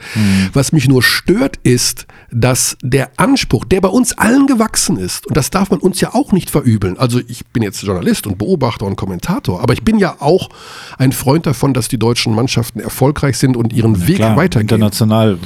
Was 0.53 0.73
mich 0.73 0.89
nur 0.89 1.03
stört, 1.03 1.59
ist, 1.63 2.07
dass 2.31 2.77
der 2.83 3.11
Anspruch, 3.17 3.65
der 3.65 3.81
bei 3.81 3.89
uns 3.89 4.17
allen 4.19 4.47
gewachsen 4.47 4.97
ist, 4.97 5.27
und 5.27 5.37
das 5.37 5.51
darf 5.51 5.71
man 5.71 5.81
uns 5.81 6.01
ja 6.01 6.15
auch 6.15 6.33
nicht 6.33 6.51
verübeln. 6.51 6.99
Also 6.99 7.21
ich 7.27 7.47
bin 7.47 7.63
jetzt 7.63 7.83
Journalist 7.83 8.27
und 8.27 8.39
Beobachter 8.39 8.87
und 8.87 8.97
Kommentator, 8.97 9.63
aber 9.63 9.73
ich 9.73 9.83
bin 9.83 9.99
ja 9.99 10.17
auch 10.21 10.49
ein 10.99 11.13
Freund 11.13 11.47
davon, 11.47 11.75
dass 11.75 11.89
die 11.89 11.99
deutschen 11.99 12.35
Mannschaften 12.35 12.81
erfolgreich 12.81 13.39
sind 13.39 13.57
und 13.57 13.73
ihren 13.73 14.07
Weg 14.07 14.17
Klar, 14.17 14.37
weitergehen. 14.37 14.69
international. 14.69 15.39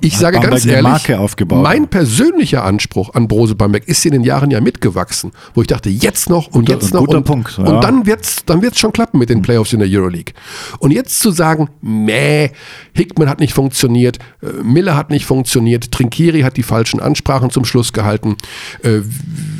Ich 0.00 0.18
sage 0.18 0.38
Bamberg 0.38 0.62
ganz 0.62 0.66
ehrlich, 0.66 1.48
mein 1.48 1.88
persönlicher 1.88 2.64
Anspruch 2.64 3.14
an 3.14 3.28
Brose 3.28 3.54
Bamberg 3.54 3.88
ist 3.88 4.04
in 4.04 4.12
den 4.12 4.24
Jahren 4.24 4.50
ja 4.50 4.60
mitgewachsen, 4.60 5.32
wo 5.54 5.62
ich 5.62 5.66
dachte, 5.66 5.88
jetzt 5.88 6.28
noch 6.28 6.48
und 6.48 6.68
jetzt 6.68 6.92
noch 6.92 7.06
und, 7.06 7.24
Punkt, 7.24 7.58
ja. 7.58 7.64
und 7.64 7.82
dann 7.82 8.06
wird's 8.06 8.44
dann 8.44 8.62
wird's 8.62 8.78
schon 8.78 8.92
klappen 8.92 9.18
mit 9.18 9.30
den 9.30 9.42
Playoffs 9.42 9.72
in 9.72 9.80
der 9.80 9.88
Euroleague. 9.90 10.34
Und 10.78 10.90
jetzt 10.90 11.20
zu 11.20 11.30
sagen, 11.30 11.70
meh, 11.80 12.50
Hickman 12.94 13.28
hat 13.28 13.40
nicht 13.40 13.54
funktioniert, 13.54 14.18
äh, 14.42 14.62
Miller 14.62 14.96
hat 14.96 15.10
nicht 15.10 15.26
funktioniert, 15.26 15.90
Trinkieri 15.90 16.42
hat 16.42 16.56
die 16.56 16.62
falschen 16.62 17.00
Ansprachen 17.00 17.50
zum 17.50 17.64
Schluss 17.64 17.92
gehalten, 17.92 18.36
äh, 18.82 19.00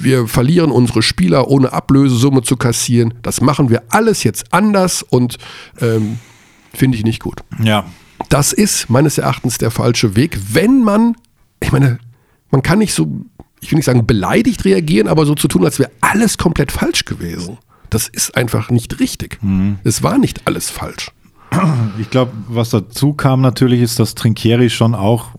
wir 0.00 0.28
verlieren 0.28 0.70
unsere 0.70 1.02
Spieler 1.02 1.48
ohne 1.48 1.72
Ablösesumme 1.72 2.42
zu 2.42 2.56
kassieren, 2.56 3.14
das 3.22 3.40
machen 3.40 3.70
wir 3.70 3.82
alles 3.88 4.22
jetzt 4.22 4.52
anders 4.52 5.02
und 5.02 5.38
ähm, 5.80 6.18
finde 6.74 6.98
ich 6.98 7.04
nicht 7.04 7.22
gut. 7.22 7.40
Ja. 7.62 7.86
Das 8.28 8.52
ist 8.52 8.90
meines 8.90 9.18
Erachtens 9.18 9.58
der 9.58 9.70
falsche 9.70 10.16
Weg, 10.16 10.38
wenn 10.52 10.82
man, 10.82 11.16
ich 11.60 11.72
meine, 11.72 11.98
man 12.50 12.62
kann 12.62 12.78
nicht 12.78 12.94
so, 12.94 13.24
ich 13.60 13.70
will 13.70 13.76
nicht 13.76 13.86
sagen 13.86 14.06
beleidigt 14.06 14.64
reagieren, 14.64 15.08
aber 15.08 15.26
so 15.26 15.34
zu 15.34 15.48
tun, 15.48 15.64
als 15.64 15.78
wäre 15.78 15.90
alles 16.00 16.38
komplett 16.38 16.72
falsch 16.72 17.04
gewesen. 17.04 17.58
Das 17.90 18.08
ist 18.08 18.36
einfach 18.36 18.70
nicht 18.70 19.00
richtig. 19.00 19.38
Es 19.84 20.02
war 20.02 20.18
nicht 20.18 20.46
alles 20.46 20.70
falsch. 20.70 21.10
ich 21.98 22.10
glaube, 22.10 22.32
was 22.48 22.70
dazu 22.70 23.12
kam 23.12 23.40
natürlich, 23.40 23.80
ist, 23.80 23.98
dass 23.98 24.14
Trinkieri 24.14 24.70
schon 24.70 24.94
auch 24.94 25.30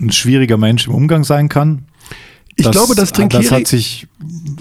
ein 0.00 0.12
schwieriger 0.12 0.56
Mensch 0.56 0.86
im 0.86 0.94
Umgang 0.94 1.24
sein 1.24 1.48
kann. 1.48 1.86
Ich 2.56 2.64
das, 2.64 2.72
glaube, 2.72 2.94
dass 2.94 3.12
Trinkieri 3.12 3.44
das 3.44 3.52
hat 3.52 3.66
sich 3.66 4.06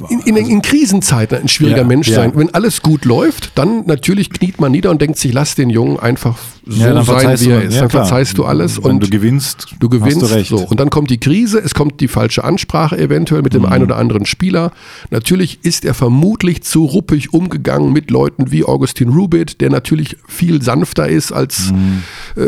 in, 0.10 0.20
in, 0.22 0.38
in, 0.38 0.62
Krisenzeiten 0.62 1.38
ein 1.40 1.48
schwieriger 1.50 1.80
Ja, 1.80 1.84
Mensch 1.84 2.08
ja. 2.08 2.16
sein. 2.16 2.32
Wenn 2.34 2.54
alles 2.54 2.82
gut 2.82 3.04
läuft, 3.04 3.52
dann 3.58 3.86
natürlich 3.88 4.30
kniet 4.30 4.60
man 4.62 4.72
nieder 4.72 4.90
und 4.90 5.02
denkt 5.02 5.18
sich, 5.18 5.34
lass 5.34 5.56
den 5.56 5.70
Jungen 5.70 6.00
einfach 6.00 6.38
so 6.66 6.80
Ja, 6.82 7.04
sein, 7.04 7.40
wie 7.42 7.50
er 7.50 7.64
ist. 7.64 7.74
ja, 7.74 7.82
dann 7.82 7.90
klar. 7.90 8.06
verzeihst 8.06 8.38
du 8.38 8.46
alles 8.46 8.78
Wenn 8.82 8.92
und 8.92 9.04
du 9.04 9.10
gewinnst, 9.10 9.76
Du 9.80 9.90
gewinnst 9.90 10.22
hast 10.22 10.32
du 10.32 10.36
recht. 10.36 10.50
so. 10.50 10.58
Und 10.60 10.80
dann 10.80 10.90
kommt 10.90 11.10
die 11.10 11.20
Krise, 11.20 11.60
es 11.60 11.74
kommt 11.74 12.00
die 12.00 12.08
falsche 12.08 12.44
Ansprache 12.44 12.98
eventuell 12.98 13.42
mit 13.42 13.54
dem 13.54 13.64
Mhm. 13.64 13.68
einen 13.70 13.84
oder 13.86 13.98
anderen 13.98 14.26
Spieler. 14.26 14.72
Natürlich 15.10 15.60
ist 15.64 15.84
er 15.84 15.94
vermutlich 15.94 16.64
zu 16.64 16.86
ruppig 16.86 17.34
umgegangen 17.34 17.92
mit 17.92 18.12
Leuten 18.12 18.52
wie 18.52 18.64
Augustin 18.64 19.10
Rubit, 19.10 19.60
der 19.62 19.70
natürlich 19.72 20.16
viel 20.28 20.62
sanfter 20.62 21.08
ist, 21.10 21.32
als 21.34 21.72
Mhm. 21.72 22.04
äh, 22.38 22.44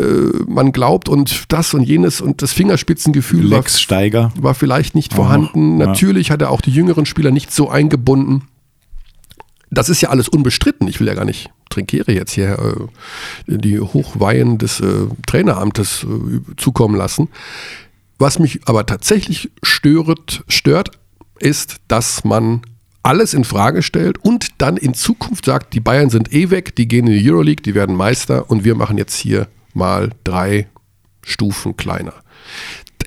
man 0.48 0.72
glaubt 0.72 1.08
und 1.10 1.44
das 1.48 1.74
und 1.74 1.82
jenes 1.82 2.20
und 2.22 2.40
das 2.42 2.52
Fingerspitzengefühl 2.52 3.50
war, 3.50 3.64
war 4.40 4.54
vielleicht 4.54 4.94
nicht 4.94 5.12
vorhanden. 5.12 5.78
ja. 5.80 5.86
Natürlich 5.88 6.30
hat 6.30 6.40
er 6.40 6.50
auch 6.50 6.60
die 6.62 6.70
jüngeren 6.70 7.01
Spieler 7.06 7.30
nicht 7.30 7.52
so 7.52 7.68
eingebunden. 7.68 8.48
Das 9.70 9.88
ist 9.88 10.00
ja 10.00 10.10
alles 10.10 10.28
unbestritten. 10.28 10.86
Ich 10.88 11.00
will 11.00 11.06
ja 11.06 11.14
gar 11.14 11.24
nicht 11.24 11.50
Trinkiere 11.70 12.12
jetzt 12.12 12.32
hier 12.32 12.58
äh, 12.58 13.56
die 13.56 13.80
Hochweihen 13.80 14.58
des 14.58 14.80
äh, 14.80 15.06
Traineramtes 15.26 16.04
äh, 16.04 16.56
zukommen 16.56 16.94
lassen. 16.94 17.28
Was 18.18 18.38
mich 18.38 18.60
aber 18.66 18.86
tatsächlich 18.86 19.50
stört, 19.62 20.44
stört, 20.46 20.90
ist, 21.38 21.76
dass 21.88 22.24
man 22.24 22.62
alles 23.02 23.34
in 23.34 23.44
Frage 23.44 23.82
stellt 23.82 24.18
und 24.18 24.48
dann 24.58 24.76
in 24.76 24.94
Zukunft 24.94 25.46
sagt, 25.46 25.74
die 25.74 25.80
Bayern 25.80 26.10
sind 26.10 26.32
eh 26.32 26.50
weg, 26.50 26.76
die 26.76 26.86
gehen 26.86 27.06
in 27.08 27.14
die 27.14 27.30
Euroleague, 27.30 27.62
die 27.62 27.74
werden 27.74 27.96
Meister 27.96 28.48
und 28.48 28.64
wir 28.64 28.76
machen 28.76 28.96
jetzt 28.96 29.16
hier 29.16 29.48
mal 29.74 30.10
drei 30.22 30.68
Stufen 31.24 31.76
kleiner. 31.76 32.14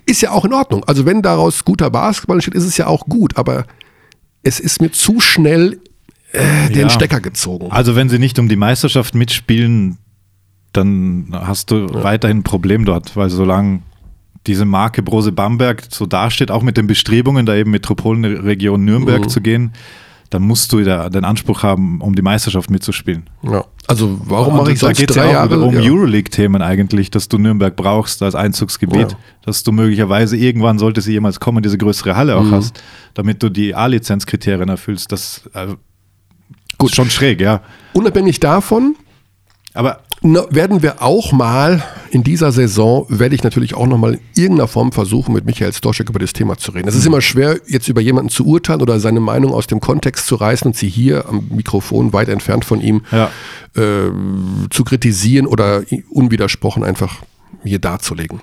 Ist 0.06 0.22
ja 0.22 0.32
auch 0.32 0.46
in 0.46 0.54
Ordnung. 0.54 0.84
Also 0.84 1.06
wenn 1.06 1.22
daraus 1.22 1.64
guter 1.64 1.90
Basketball 1.90 2.38
entsteht, 2.38 2.56
ist 2.56 2.66
es 2.66 2.78
ja 2.78 2.88
auch 2.88 3.06
gut, 3.06 3.38
aber 3.38 3.66
es 4.46 4.62
ist 4.62 4.82
mir 4.82 4.92
zu 4.92 5.20
schnell 5.20 5.80
äh, 6.32 6.70
den 6.70 6.84
Ja. 6.84 6.90
Stecker 6.90 7.20
gezogen. 7.20 7.68
Also 7.72 7.96
wenn 7.98 8.08
sie 8.08 8.20
nicht 8.20 8.40
um 8.40 8.48
die 8.48 8.56
Meisterschaft 8.56 9.14
mitspielen, 9.16 9.98
dann 10.74 11.28
hast 11.32 11.72
du 11.72 11.88
weiterhin 11.94 12.38
ein 12.40 12.44
Problem 12.44 12.86
dort, 12.86 13.16
weil 13.16 13.30
solange 13.30 13.82
diese 14.48 14.66
Marke 14.66 15.02
Brose 15.02 15.32
Bamberg 15.32 15.84
so 15.90 16.06
dasteht, 16.06 16.52
auch 16.52 16.62
mit 16.62 16.78
den 16.78 16.86
Bestrebungen, 16.88 17.46
da 17.46 17.56
eben 17.56 17.72
Metropolenregion 17.72 18.84
Nürnberg 18.86 19.22
Mhm. 19.24 19.30
zu 19.30 19.42
gehen, 19.42 19.74
dann 20.36 20.44
musst 20.44 20.72
du 20.74 20.84
da 20.84 21.10
den 21.10 21.24
Anspruch 21.24 21.64
haben, 21.64 22.02
um 22.02 22.14
die 22.16 22.22
Meisterschaft 22.22 22.70
mitzuspielen. 22.70 23.30
Ja. 23.42 23.64
Also 23.88 24.20
warum 24.26 24.58
mache 24.58 24.74
ich 24.74 24.80
da 24.80 24.88
sonst 24.88 25.00
geht's 25.00 25.14
drei 25.14 25.32
ja 25.32 25.44
auch 25.46 25.50
Jahre? 25.52 25.62
um 25.62 25.74
ja. 25.74 25.80
Euroleague-Themen 25.82 26.62
eigentlich, 26.62 27.10
dass 27.10 27.30
du 27.30 27.38
Nürnberg 27.38 27.76
brauchst 27.76 28.22
als 28.22 28.36
Einzugsgebiet, 28.36 29.12
Ja. 29.14 29.18
dass 29.44 29.64
du 29.64 29.72
möglicherweise 29.72 30.36
irgendwann, 30.36 30.78
sollte 30.78 31.02
sie 31.02 31.14
jemals 31.14 31.40
kommen, 31.40 31.64
diese 31.64 31.78
größere 31.78 32.16
Halle 32.18 32.36
auch 32.36 32.44
Mhm. 32.44 32.52
hast, 32.52 32.84
damit 33.14 33.42
du 33.42 33.50
die 33.50 33.74
A-Lizenz-Kriterien 33.74 34.68
erfüllst. 34.70 35.12
Das 35.12 35.50
äh, 35.54 35.68
Gut. 36.78 36.90
ist 36.90 36.96
schon 36.96 37.10
schräg, 37.10 37.40
ja. 37.40 37.62
Unabhängig 37.94 38.40
davon 38.42 38.96
Aber 39.74 40.02
werden 40.34 40.82
wir 40.82 41.02
auch 41.04 41.32
mal 41.32 41.84
in 42.10 42.24
dieser 42.24 42.52
Saison, 42.52 43.06
werde 43.10 43.36
ich 43.36 43.44
natürlich 43.44 43.76
auch 43.76 43.86
noch 43.86 43.98
mal 43.98 44.16
in 44.16 44.20
irgendeiner 44.36 44.68
Form 44.68 44.92
versuchen, 44.92 45.34
mit 45.34 45.46
Michael 45.46 45.72
Stoschek 45.74 46.10
über 46.10 46.20
das 46.20 46.34
Thema 46.34 46.58
zu 46.58 46.72
reden. 46.72 46.88
Es 46.88 46.96
ist 46.96 47.06
immer 47.06 47.22
schwer, 47.22 47.60
jetzt 47.68 47.88
über 47.88 48.02
jemanden 48.02 48.30
zu 48.30 48.46
urteilen 48.46 48.82
oder 48.82 49.00
seine 49.00 49.20
Meinung 49.20 49.54
aus 49.54 49.68
dem 49.68 49.80
Kontext 49.80 50.26
zu 50.28 50.36
reißen 50.36 50.68
und 50.68 50.76
sie 50.76 50.90
hier 50.90 51.28
am 51.30 51.48
Mikrofon 51.52 52.12
weit 52.14 52.30
entfernt 52.30 52.66
von 52.66 52.82
ihm 52.82 53.02
ja. 53.12 53.30
äh, 53.76 54.10
zu 54.72 54.84
kritisieren 54.84 55.46
oder 55.46 55.84
unwidersprochen 56.10 56.84
einfach 56.84 57.18
hier 57.64 57.80
darzulegen. 57.80 58.42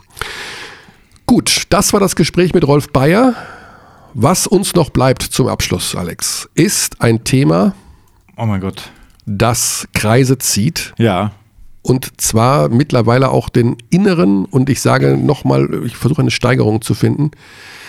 Gut, 1.27 1.63
das 1.71 1.93
war 1.93 2.01
das 2.01 2.15
Gespräch 2.17 2.55
mit 2.55 2.67
Rolf 2.67 2.91
Bayer. 2.91 3.35
Was 4.15 4.47
uns 4.47 4.75
noch 4.75 4.91
bleibt 4.91 5.23
zum 5.23 5.49
Abschluss, 5.49 5.97
Alex, 5.97 6.49
ist 6.55 7.01
ein 7.01 7.25
Thema, 7.25 7.75
Oh 8.37 8.45
mein 8.45 8.61
Gott. 8.61 8.91
das 9.27 9.89
Kreise 9.95 10.39
zieht 10.39 10.93
Ja. 10.99 11.33
Und 11.83 12.21
zwar 12.21 12.69
mittlerweile 12.69 13.31
auch 13.31 13.49
den 13.49 13.77
inneren 13.91 14.45
und 14.45 14.71
ich 14.71 14.81
sage 14.81 15.17
nochmal, 15.17 15.83
ich 15.85 15.97
versuche 15.97 16.23
eine 16.23 16.31
Steigerung 16.31 16.81
zu 16.81 16.95
finden, 16.95 17.33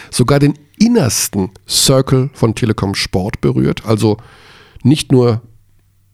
sogar 0.10 0.40
den 0.40 0.56
innersten 0.80 1.52
Circle 1.68 2.30
von 2.34 2.56
Telekom 2.56 2.96
Sport 2.96 3.42
berührt. 3.42 3.86
Also 3.86 4.18
nicht 4.84 5.12
nur 5.12 5.42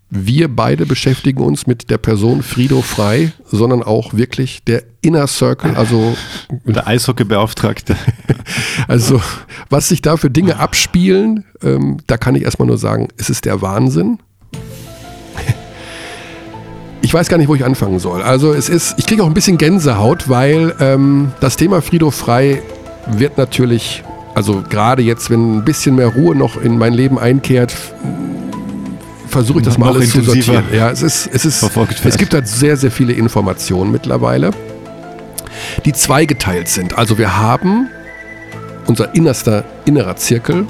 wir 0.10 0.48
beide 0.48 0.86
beschäftigen 0.86 1.44
uns 1.44 1.68
mit 1.68 1.90
der 1.90 2.00
Person 2.00 2.42
Frido 2.42 2.82
Frei, 2.82 3.32
sondern 3.46 3.84
auch 3.84 4.14
wirklich 4.16 4.64
der 4.64 4.84
Inner 5.02 5.28
Circle, 5.28 5.76
also, 5.76 6.18
Der 6.66 6.88
Eishockeybeauftragte. 6.88 7.96
also 8.88 9.22
was 9.70 9.88
sich 9.88 10.02
da 10.02 10.18
für 10.18 10.32
Dinge 10.32 10.58
abspielen, 10.58 11.46
ähm, 11.62 11.98
da 12.08 12.18
kann 12.18 12.36
ich 12.36 12.44
erstmal 12.44 12.68
nur 12.68 12.80
sagen, 12.80 13.10
es 13.18 13.30
ist 13.30 13.46
der 13.46 13.62
Wahnsinn. 13.62 14.20
Ich 17.02 17.14
weiß 17.14 17.30
gar 17.30 17.38
nicht, 17.38 17.48
wo 17.48 17.56
ich 17.56 17.64
anfangen 17.64 18.00
soll. 18.00 18.22
Also 18.22 18.54
es 18.54 18.68
ist, 18.70 18.96
ich 18.98 19.06
kriege 19.06 19.24
auch 19.24 19.28
ein 19.28 19.34
bisschen 19.34 19.58
Gänsehaut, 19.58 20.28
weil 20.28 20.76
ähm, 20.80 21.32
das 21.40 21.56
Thema 21.56 21.82
Frido 21.82 22.12
Frei 22.12 22.62
wird 23.08 23.38
natürlich, 23.38 24.04
also 24.36 24.64
gerade 24.70 25.02
jetzt, 25.02 25.30
wenn 25.30 25.58
ein 25.58 25.66
bisschen 25.66 25.96
mehr 25.96 26.08
Ruhe 26.08 26.36
noch 26.36 26.62
in 26.62 26.78
mein 26.78 26.94
Leben 26.94 27.18
einkehrt, 27.18 27.74
versuche 29.28 29.60
ich 29.60 29.66
das 29.66 29.78
mal 29.78 29.94
alles 29.94 30.12
zu 30.12 30.22
sortieren. 30.22 30.66
Ja, 30.74 30.90
es 30.90 31.02
ist, 31.02 31.30
es 31.32 31.46
ist, 31.46 31.64
es 32.04 32.18
gibt 32.18 32.34
halt 32.34 32.48
sehr, 32.48 32.76
sehr 32.76 32.92
viele 32.92 33.14
Informationen 33.14 33.92
mittlerweile, 33.92 34.52
die 35.86 35.94
zweigeteilt 35.94 36.68
sind. 36.68 36.98
Also 36.98 37.18
wir 37.18 37.38
haben 37.38 37.90
unser 38.88 39.16
innerster, 39.16 39.64
innerer 39.86 40.16
Zirkel, 40.18 40.66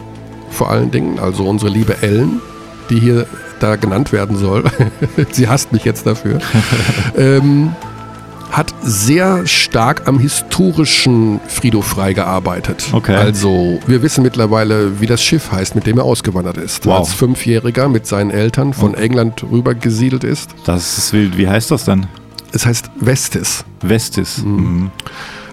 vor 0.52 0.70
allen 0.70 0.92
Dingen, 0.92 1.20
also 1.20 1.48
unsere 1.48 1.72
liebe 1.72 2.02
Ellen, 2.02 2.42
die 2.90 3.00
hier 3.00 3.26
da 3.60 3.76
genannt 3.76 4.12
werden 4.12 4.38
soll. 4.38 4.64
Sie 5.32 5.48
hasst 5.48 5.72
mich 5.72 5.86
jetzt 5.86 6.06
dafür. 6.06 6.40
ähm, 7.18 7.74
hat 8.52 8.74
sehr 8.82 9.46
stark 9.46 10.08
am 10.08 10.20
historischen 10.20 11.40
Frido 11.48 11.82
Frei 11.82 12.14
gearbeitet. 12.14 12.88
Okay. 12.92 13.16
Also 13.16 13.80
wir 13.86 14.02
wissen 14.02 14.24
mittlerweile, 14.24 15.00
wie 15.00 15.06
das 15.06 15.22
Schiff 15.24 15.52
heißt, 15.52 15.76
mit 15.76 15.86
dem 15.86 16.00
er 16.00 16.04
ausgewandert 16.04 16.58
ist. 16.58 16.86
Wow. 16.86 17.00
Als 17.00 17.14
Fünfjähriger 17.14 17.90
mit 17.90 18.08
seinen 18.08 18.32
Eltern 18.32 18.74
von 18.74 18.96
England 18.96 19.44
rüber 19.44 19.76
gesiedelt 19.76 20.24
ist. 20.24 20.50
Das 20.66 20.98
ist 20.98 21.14
wild. 21.14 21.38
Wie 21.38 21.48
heißt 21.48 21.70
das 21.70 21.86
dann? 21.86 22.08
Es 22.52 22.66
heißt 22.66 22.90
Vestis. 23.00 23.64
Vestis. 23.82 24.40
Mhm. 24.40 24.92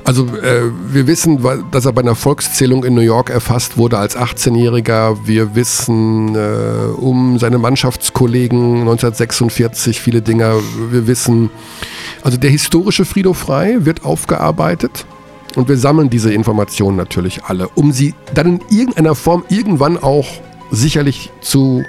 Also 0.06 0.24
äh, 0.36 0.70
wir 0.88 1.08
wissen, 1.08 1.44
dass 1.72 1.84
er 1.84 1.92
bei 1.92 2.00
einer 2.00 2.14
Volkszählung 2.14 2.84
in 2.84 2.94
New 2.94 3.00
York 3.00 3.28
erfasst 3.28 3.76
wurde 3.76 3.98
als 3.98 4.16
18-Jähriger. 4.16 5.16
Wir 5.24 5.56
wissen 5.56 6.36
äh, 6.36 6.92
um 6.96 7.40
seine 7.40 7.58
Mannschaftskollegen 7.58 8.82
1946 8.82 10.00
viele 10.00 10.22
Dinge. 10.22 10.60
Wir 10.92 11.08
wissen, 11.08 11.50
also 12.22 12.38
der 12.38 12.50
historische 12.50 13.04
Frido 13.04 13.32
Frei 13.32 13.78
wird 13.80 14.04
aufgearbeitet 14.04 15.06
und 15.56 15.68
wir 15.68 15.76
sammeln 15.76 16.08
diese 16.08 16.32
Informationen 16.32 16.96
natürlich 16.96 17.42
alle, 17.42 17.68
um 17.70 17.90
sie 17.90 18.14
dann 18.32 18.46
in 18.46 18.78
irgendeiner 18.78 19.16
Form 19.16 19.44
irgendwann 19.48 20.00
auch 20.00 20.28
sicherlich 20.70 21.32
zu 21.40 21.82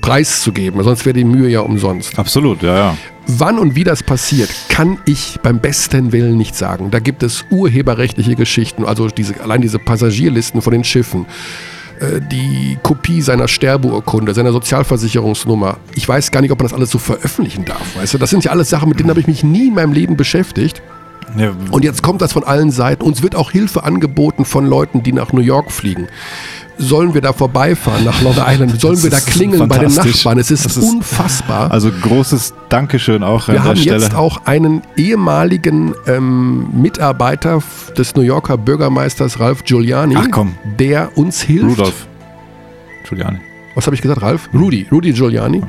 preiszugeben. 0.00 0.82
Sonst 0.82 1.04
wäre 1.04 1.14
die 1.14 1.24
Mühe 1.24 1.48
ja 1.48 1.60
umsonst. 1.60 2.18
Absolut, 2.18 2.62
ja, 2.62 2.76
ja. 2.76 2.96
Wann 3.26 3.58
und 3.58 3.74
wie 3.74 3.84
das 3.84 4.02
passiert, 4.02 4.48
kann 4.70 4.98
ich 5.04 5.38
beim 5.42 5.60
besten 5.60 6.12
Willen 6.12 6.38
nicht 6.38 6.56
sagen. 6.56 6.90
Da 6.90 6.98
gibt 6.98 7.22
es 7.22 7.44
urheberrechtliche 7.50 8.36
Geschichten, 8.36 8.86
also 8.86 9.08
diese, 9.08 9.40
allein 9.42 9.60
diese 9.60 9.78
Passagierlisten 9.78 10.62
von 10.62 10.72
den 10.72 10.82
Schiffen, 10.82 11.26
äh, 12.00 12.20
die 12.20 12.78
Kopie 12.82 13.20
seiner 13.20 13.46
Sterbeurkunde, 13.46 14.32
seiner 14.32 14.52
Sozialversicherungsnummer. 14.52 15.76
Ich 15.94 16.08
weiß 16.08 16.30
gar 16.30 16.40
nicht, 16.40 16.52
ob 16.52 16.58
man 16.58 16.68
das 16.68 16.72
alles 16.72 16.90
so 16.90 16.98
veröffentlichen 16.98 17.66
darf. 17.66 17.96
Weißt 17.96 18.14
du, 18.14 18.18
das 18.18 18.30
sind 18.30 18.44
ja 18.44 18.50
alles 18.50 18.70
Sachen, 18.70 18.88
mit 18.88 18.98
denen 18.98 19.10
habe 19.10 19.20
ich 19.20 19.26
mich 19.26 19.44
nie 19.44 19.68
in 19.68 19.74
meinem 19.74 19.92
Leben 19.92 20.16
beschäftigt. 20.16 20.80
ja 21.36 21.52
Und 21.70 21.84
jetzt 21.84 22.02
kommt 22.02 22.22
das 22.22 22.32
von 22.32 22.44
allen 22.44 22.70
Seiten. 22.70 23.02
Uns 23.02 23.22
wird 23.22 23.34
auch 23.34 23.50
Hilfe 23.50 23.84
angeboten 23.84 24.44
von 24.46 24.64
Leuten, 24.64 25.02
die 25.02 25.12
nach 25.12 25.34
New 25.34 25.42
York 25.42 25.70
fliegen. 25.70 26.08
Sollen 26.80 27.12
wir 27.12 27.20
da 27.20 27.32
vorbeifahren 27.32 28.04
nach 28.04 28.22
Long 28.22 28.36
Island? 28.38 28.80
Sollen 28.80 28.94
Das 28.94 29.02
wir 29.02 29.10
da 29.10 29.18
klingeln 29.20 29.68
bei 29.68 29.78
den. 29.78 29.92
Nachbarn? 29.92 30.38
Es 30.38 30.50
ist, 30.50 30.64
ist- 30.64 30.76
unfassbar. 30.78 31.70
also 31.72 31.90
großes 31.90 32.54
Dankeschön 32.68 33.22
auch 33.24 33.48
Wir 33.48 33.56
an 33.56 33.62
der 33.62 33.64
haben 33.64 33.76
Stelle. 33.78 34.02
jetzt 34.04 34.14
auch 34.14 34.46
einen 34.46 34.82
ehemaligen 34.96 35.94
ähm, 36.06 36.68
Mitarbeiter 36.80 37.60
des 37.96 38.14
New 38.14 38.22
Yorker 38.22 38.56
Bürgermeisters 38.56 39.40
Ralph 39.40 39.64
Giuliani, 39.64 40.16
der 40.78 41.16
uns 41.18 41.40
hilft. 41.42 41.78
Rudolf. 41.78 42.06
Giuliani. 43.08 43.38
Was 43.74 43.86
habe 43.86 43.96
ich 43.96 44.02
gesagt, 44.02 44.22
Ralph? 44.22 44.48
Rudy, 44.54 44.86
Rudy 44.92 45.12
Giuliani, 45.12 45.62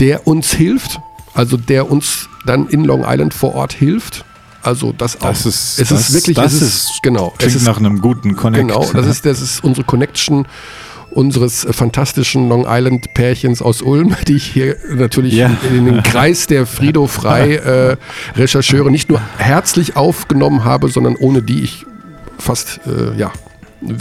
der 0.00 0.26
uns 0.26 0.52
hilft, 0.52 0.98
also 1.34 1.56
der 1.56 1.90
uns 1.90 2.28
dann 2.46 2.66
in 2.68 2.84
Long 2.84 3.04
Island 3.06 3.32
vor 3.34 3.54
Ort 3.54 3.72
hilft. 3.72 4.24
Also 4.66 4.92
das 4.92 5.16
auch. 5.20 5.28
Das 5.28 5.46
ist, 5.46 5.78
es 5.80 5.88
das, 5.88 6.00
ist 6.08 6.14
wirklich, 6.14 6.36
das 6.36 6.52
es 6.54 6.62
ist, 6.62 7.02
genau, 7.02 7.32
es 7.34 7.38
klingt 7.38 7.56
ist 7.56 7.66
nach 7.66 7.78
einem 7.78 8.00
guten 8.00 8.36
Connect. 8.36 8.66
Genau, 8.68 8.84
das 8.92 9.06
ist, 9.06 9.24
das 9.24 9.40
ist 9.40 9.64
unsere 9.64 9.84
Connection. 9.86 10.46
unseres 11.10 11.64
äh, 11.64 11.72
fantastischen 11.72 12.48
Long 12.50 12.66
Island 12.68 13.14
Pärchens 13.14 13.62
aus 13.62 13.80
Ulm, 13.80 14.14
die 14.28 14.34
ich 14.36 14.46
hier 14.46 14.76
natürlich 14.94 15.32
Ja. 15.34 15.50
in 15.72 15.86
den 15.86 16.02
Kreis 16.02 16.46
der 16.46 16.66
Frido 16.66 17.06
Frei 17.18 17.54
äh, 17.54 17.96
Rechercheure 18.38 18.90
nicht 18.90 19.08
nur 19.08 19.20
herzlich 19.38 19.96
aufgenommen 19.96 20.64
habe, 20.64 20.88
sondern 20.88 21.16
ohne 21.16 21.40
die 21.42 21.62
ich 21.62 21.86
fast, 22.38 22.80
äh, 22.86 23.16
ja, 23.18 23.32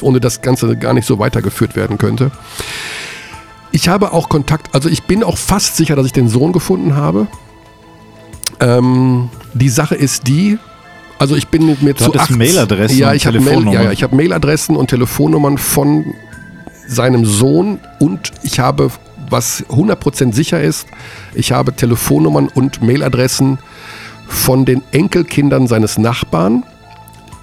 ohne 0.02 0.20
das 0.20 0.42
Ganze 0.42 0.76
gar 0.76 0.94
nicht 0.94 1.06
so 1.08 1.20
weitergeführt 1.20 1.76
werden 1.78 1.98
könnte. 1.98 2.32
Ich 3.72 3.88
habe 3.88 4.12
auch 4.14 4.28
Kontakt, 4.30 4.74
also 4.74 4.90
ich 4.90 5.04
bin 5.04 5.24
auch 5.24 5.38
fast 5.38 5.76
sicher, 5.78 5.96
dass 5.96 6.06
ich 6.06 6.14
den 6.14 6.28
Sohn 6.30 6.52
gefunden 6.54 6.96
habe. 6.96 7.28
Ähm, 8.60 9.30
die 9.54 9.70
Sache 9.70 9.96
ist 9.96 10.28
die, 10.28 10.58
also 11.20 11.36
ich 11.36 11.48
bin 11.48 11.66
mit 11.66 11.82
mir 11.82 11.96
zu 11.96 12.06
hattest 12.06 12.24
18 12.26 12.38
Mailadressen 12.38 12.98
ja, 12.98 13.14
ich 13.14 13.26
habe 13.26 13.40
Mail, 13.40 13.74
ja, 13.74 13.92
ich 13.92 14.04
habe 14.04 14.16
Mailadressen 14.16 14.76
und 14.76 14.90
Telefonnummern 14.90 15.58
von 15.58 16.14
seinem 16.88 17.26
Sohn 17.26 17.80
und 18.00 18.32
ich 18.44 18.60
habe, 18.60 18.92
was 19.30 19.66
100% 19.70 20.34
sicher 20.34 20.62
ist, 20.62 20.88
ich 21.34 21.52
habe 21.52 21.74
Telefonnummern 21.74 22.48
und 22.48 22.82
Mailadressen 22.82 23.60
von 24.28 24.66
den 24.66 24.82
Enkelkindern 24.92 25.68
seines 25.68 25.98
Nachbarn. 25.98 26.64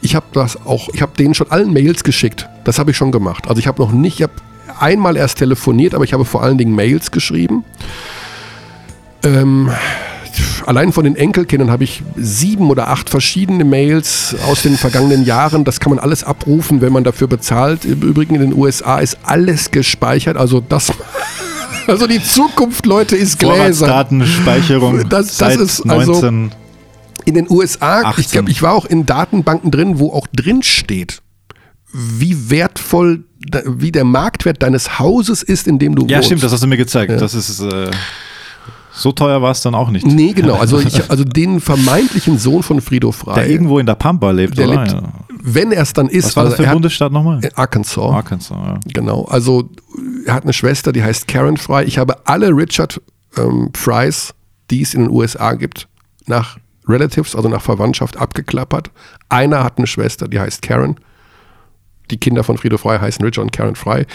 Ich 0.01 0.15
habe 0.15 0.27
das 0.33 0.67
auch, 0.67 0.89
ich 0.93 1.03
habe 1.03 1.13
denen 1.17 1.35
schon 1.35 1.51
allen 1.51 1.73
Mails 1.73 2.05
geschickt. 2.05 2.49
Das 2.65 2.79
habe 2.79 2.91
ich 2.91 2.97
schon 2.97 3.13
gemacht. 3.13 3.49
Also 3.49 3.59
ich 3.59 3.67
habe 3.67 3.81
noch 3.81 3.93
nicht, 3.93 4.17
ich 4.17 4.23
habe 4.23 4.33
einmal 4.79 5.17
erst 5.17 5.39
telefoniert, 5.39 5.95
aber 5.95 6.05
ich 6.05 6.13
habe 6.13 6.25
vor 6.25 6.43
allen 6.43 6.59
Dingen 6.59 6.75
Mails 6.75 7.11
geschrieben. 7.11 7.65
Ähm, 9.25 9.71
allein 10.67 10.93
von 10.93 11.05
den 11.05 11.17
Enkelkindern 11.17 11.71
habe 11.71 11.85
ich 11.85 12.03
sieben 12.17 12.71
oder 12.71 12.89
acht 12.89 13.11
verschiedene 13.11 13.65
Mails 13.65 14.35
aus 14.49 14.63
den 14.63 14.77
vergangenen 14.77 15.25
Jahren. 15.25 15.65
Das 15.65 15.81
kann 15.81 15.91
man 15.91 15.99
alles 15.99 16.25
abrufen, 16.25 16.81
wenn 16.81 16.93
man 16.93 17.05
dafür 17.05 17.27
bezahlt. 17.29 17.85
Im 17.85 18.03
Übrigen 18.03 18.35
in 18.35 18.41
den 18.41 18.55
USA 18.55 18.99
ist 18.99 19.19
alles 19.25 19.71
gespeichert. 19.71 20.37
Also 20.37 20.61
das, 20.61 20.93
also 21.87 22.07
die 22.07 22.23
Zukunft, 22.23 22.87
Leute, 22.87 23.17
ist 23.17 23.39
Gläser. 23.39 23.87
Vorratsdatenspeicherung 23.87 25.05
Das- 25.09 25.37
das 25.39 25.57
ist 25.57 25.81
also- 25.91 26.13
19. 26.13 26.53
In 27.25 27.35
den 27.35 27.49
USA, 27.49 28.01
ich 28.01 28.07
18. 28.07 28.25
glaube, 28.33 28.51
ich 28.51 28.63
war 28.63 28.73
auch 28.73 28.85
in 28.85 29.07
Datenbanken 29.07 29.71
drin, 29.71 30.01
wo 30.01 30.11
auch 30.13 30.27
drin 30.35 30.65
steht, 30.65 31.23
wie 31.93 32.51
wertvoll, 32.51 33.23
wie 33.65 33.93
der 33.93 34.03
Marktwert 34.03 34.61
deines 34.61 34.99
Hauses 34.99 35.45
ist, 35.45 35.69
in 35.69 35.79
dem 35.79 35.95
du 35.95 36.05
ja, 36.07 36.17
wohnst. 36.17 36.27
stimmt, 36.27 36.43
das 36.43 36.51
hast 36.51 36.65
du 36.65 36.67
mir 36.67 36.77
gezeigt. 36.79 37.13
Das 37.21 37.35
ist 37.35 37.61
äh, 37.61 37.91
so 38.95 39.13
teuer 39.13 39.41
war 39.41 39.51
es 39.53 39.63
dann 39.63 39.75
auch 39.75 39.91
nicht. 39.91 40.07
Nee, 40.07 40.33
genau. 40.33 40.55
Also, 40.55 40.79
ich, 40.87 41.11
also 41.11 41.25
den 41.25 41.61
vermeintlichen 41.61 42.39
Sohn 42.39 42.63
von 42.63 42.81
Frido 42.81 43.13
Frei. 43.13 43.35
Der 43.35 43.49
irgendwo 43.51 43.79
in 43.79 43.87
der 43.87 43.95
Pampa 43.95 44.31
lebt, 44.31 44.59
der 44.59 44.69
oder? 44.69 44.85
lebt, 44.85 45.03
wenn 45.43 45.73
er 45.73 45.83
es 45.83 45.93
dann 45.93 46.09
ist, 46.09 46.27
Was 46.27 46.37
war 46.37 46.45
das 46.45 46.53
also 46.53 46.63
für 46.63 46.67
er 46.67 46.71
ein 46.71 46.77
Bundesstaat 46.77 47.13
nochmal? 47.13 47.43
in 47.43 47.51
Arkansas. 47.57 48.13
Arkansas, 48.13 48.57
ja. 48.57 48.81
Genau. 48.93 49.25
Also 49.25 49.69
er 50.27 50.35
hat 50.35 50.45
eine 50.45 50.53
Schwester, 50.53 50.93
die 50.93 51.03
heißt 51.03 51.27
Karen 51.27 51.57
Fry. 51.57 51.85
Ich 51.85 51.99
habe 51.99 52.27
alle 52.27 52.49
Richard 52.51 53.01
ähm, 53.37 53.71
Frys, 53.75 54.35
die 54.71 54.83
es 54.83 54.95
in 54.95 55.03
den 55.03 55.11
USA 55.11 55.55
gibt, 55.55 55.89
nach 56.27 56.59
Relatives, 56.87 57.35
also 57.35 57.49
nach 57.49 57.63
Verwandtschaft 57.63 58.17
abgeklappert. 58.17 58.91
Einer 59.29 59.65
hat 59.65 59.79
eine 59.79 59.87
Schwester, 59.87 60.29
die 60.29 60.39
heißt 60.39 60.63
Karen. 60.63 60.97
Die 62.11 62.19
Kinder 62.19 62.45
von 62.45 62.59
Friede 62.59 62.79
Fry 62.79 62.99
heißen 62.99 63.25
Richard 63.25 63.45
und 63.45 63.53
Karen 63.53 63.75
Fry. 63.75 64.07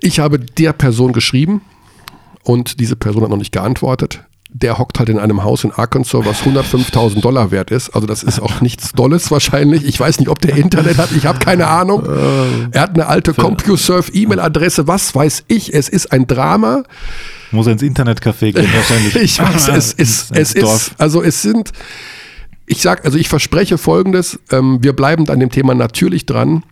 Ich 0.00 0.20
habe 0.20 0.38
der 0.38 0.72
Person 0.72 1.12
geschrieben 1.12 1.62
und 2.42 2.80
diese 2.80 2.96
Person 2.96 3.22
hat 3.22 3.30
noch 3.30 3.36
nicht 3.36 3.52
geantwortet. 3.52 4.24
Der 4.52 4.78
hockt 4.78 4.98
halt 4.98 5.08
in 5.08 5.18
einem 5.20 5.44
Haus 5.44 5.62
in 5.62 5.70
Arkansas, 5.70 6.24
was 6.24 6.42
105.000 6.42 7.20
Dollar 7.20 7.52
wert 7.52 7.70
ist. 7.70 7.90
Also 7.90 8.08
das 8.08 8.24
ist 8.24 8.40
auch 8.40 8.60
nichts 8.60 8.92
Dolles 8.92 9.30
wahrscheinlich. 9.30 9.84
Ich 9.84 10.00
weiß 10.00 10.18
nicht, 10.18 10.28
ob 10.28 10.40
der 10.40 10.56
Internet 10.56 10.98
hat. 10.98 11.12
Ich 11.12 11.26
habe 11.26 11.38
keine 11.38 11.68
Ahnung. 11.68 12.02
Er 12.72 12.80
hat 12.80 12.94
eine 12.94 13.06
alte 13.06 13.32
CompuServe-E-Mail-Adresse. 13.32 14.88
Was 14.88 15.14
weiß 15.14 15.44
ich? 15.46 15.72
Es 15.72 15.88
ist 15.88 16.10
ein 16.10 16.26
Drama. 16.26 16.82
Muss 17.52 17.66
er 17.66 17.74
ins 17.74 17.82
Internetcafé 17.82 18.52
gehen 18.52 18.68
wahrscheinlich. 18.74 19.14
Ich 19.16 19.38
weiß, 19.38 19.68
es 19.68 19.92
ist, 19.92 20.36
es 20.36 20.52
ist, 20.52 20.92
also 20.98 21.22
es 21.22 21.42
sind, 21.42 21.70
ich 22.66 22.82
sag, 22.82 23.04
also 23.04 23.18
ich 23.18 23.28
verspreche 23.28 23.78
Folgendes, 23.78 24.40
ähm, 24.50 24.78
wir 24.82 24.94
bleiben 24.94 25.28
an 25.28 25.38
dem 25.38 25.50
Thema 25.50 25.74
natürlich 25.74 26.26
dran. 26.26 26.64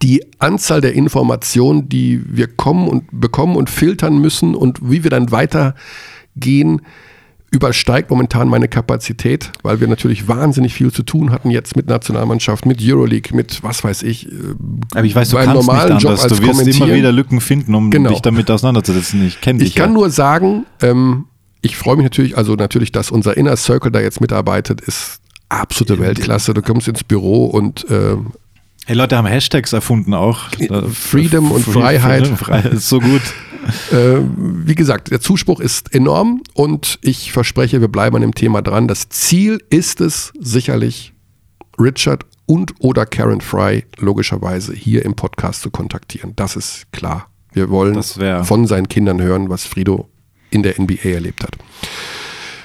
Die 0.00 0.24
Anzahl 0.38 0.80
der 0.80 0.92
Informationen, 0.94 1.88
die 1.88 2.22
wir 2.26 2.46
kommen 2.46 2.88
und 2.88 3.04
bekommen 3.12 3.56
und 3.56 3.68
filtern 3.68 4.18
müssen 4.18 4.54
und 4.54 4.78
wie 4.82 5.02
wir 5.02 5.10
dann 5.10 5.30
weitergehen, 5.32 6.82
übersteigt 7.50 8.08
momentan 8.08 8.48
meine 8.48 8.66
Kapazität, 8.66 9.52
weil 9.62 9.80
wir 9.80 9.86
natürlich 9.88 10.26
wahnsinnig 10.26 10.72
viel 10.72 10.90
zu 10.90 11.02
tun 11.02 11.30
hatten 11.32 11.50
jetzt 11.50 11.76
mit 11.76 11.86
Nationalmannschaft, 11.86 12.64
mit 12.64 12.78
Euroleague, 12.80 13.36
mit 13.36 13.62
was 13.62 13.84
weiß 13.84 14.04
ich. 14.04 14.26
äh, 14.26 14.32
Aber 14.94 15.04
ich 15.04 15.14
weiß, 15.14 15.28
du 15.30 15.36
kannst 15.36 15.54
nicht 15.54 15.66
normalen 15.66 15.98
Job 15.98 16.12
anders. 16.12 16.22
als 16.24 16.38
Du 16.40 16.46
wirst 16.46 16.66
immer 16.66 16.94
wieder 16.94 17.12
Lücken 17.12 17.40
finden, 17.42 17.74
um 17.74 17.90
Genau. 17.90 18.08
dich 18.10 18.22
damit 18.22 18.50
auseinanderzusetzen. 18.50 19.26
Ich 19.26 19.40
kenne 19.42 19.58
dich 19.58 19.68
Ich 19.68 19.74
kann 19.74 19.90
ja. 19.90 19.94
nur 19.94 20.08
sagen, 20.08 20.64
ähm, 20.80 21.26
ich 21.60 21.76
freue 21.76 21.96
mich 21.96 22.04
natürlich, 22.04 22.38
also 22.38 22.54
natürlich, 22.54 22.90
dass 22.90 23.10
unser 23.10 23.36
Inner 23.36 23.56
Circle 23.56 23.90
da 23.92 24.00
jetzt 24.00 24.20
mitarbeitet, 24.22 24.80
ist 24.80 25.20
absolute 25.50 25.98
Weltklasse. 26.00 26.54
Du 26.54 26.62
kommst 26.62 26.88
ins 26.88 27.04
Büro 27.04 27.44
und 27.44 27.84
äh, 27.90 28.16
Hey, 28.86 28.96
Leute 28.96 29.16
haben 29.16 29.26
Hashtags 29.26 29.72
erfunden 29.72 30.12
auch. 30.14 30.48
Da- 30.68 30.82
Freedom 30.88 31.52
und 31.52 31.62
Free- 31.64 31.72
Freiheit. 31.72 32.22
Freedom, 32.26 32.36
Freiheit 32.36 32.72
ist 32.72 32.88
so 32.88 32.98
gut. 33.00 33.22
äh, 33.92 34.20
wie 34.36 34.74
gesagt, 34.74 35.10
der 35.12 35.20
Zuspruch 35.20 35.60
ist 35.60 35.94
enorm 35.94 36.42
und 36.54 36.98
ich 37.02 37.30
verspreche, 37.32 37.80
wir 37.80 37.88
bleiben 37.88 38.16
an 38.16 38.22
dem 38.22 38.34
Thema 38.34 38.60
dran. 38.60 38.88
Das 38.88 39.08
Ziel 39.08 39.62
ist 39.70 40.00
es 40.00 40.32
sicherlich, 40.40 41.12
Richard 41.78 42.26
und 42.46 42.74
oder 42.80 43.06
Karen 43.06 43.40
Fry 43.40 43.84
logischerweise 43.98 44.74
hier 44.74 45.04
im 45.04 45.14
Podcast 45.14 45.62
zu 45.62 45.70
kontaktieren. 45.70 46.32
Das 46.34 46.56
ist 46.56 46.90
klar. 46.92 47.28
Wir 47.52 47.70
wollen 47.70 47.94
von 48.44 48.66
seinen 48.66 48.88
Kindern 48.88 49.20
hören, 49.22 49.48
was 49.48 49.64
Frido 49.64 50.08
in 50.50 50.62
der 50.64 50.80
NBA 50.80 51.08
erlebt 51.10 51.44
hat. 51.44 51.52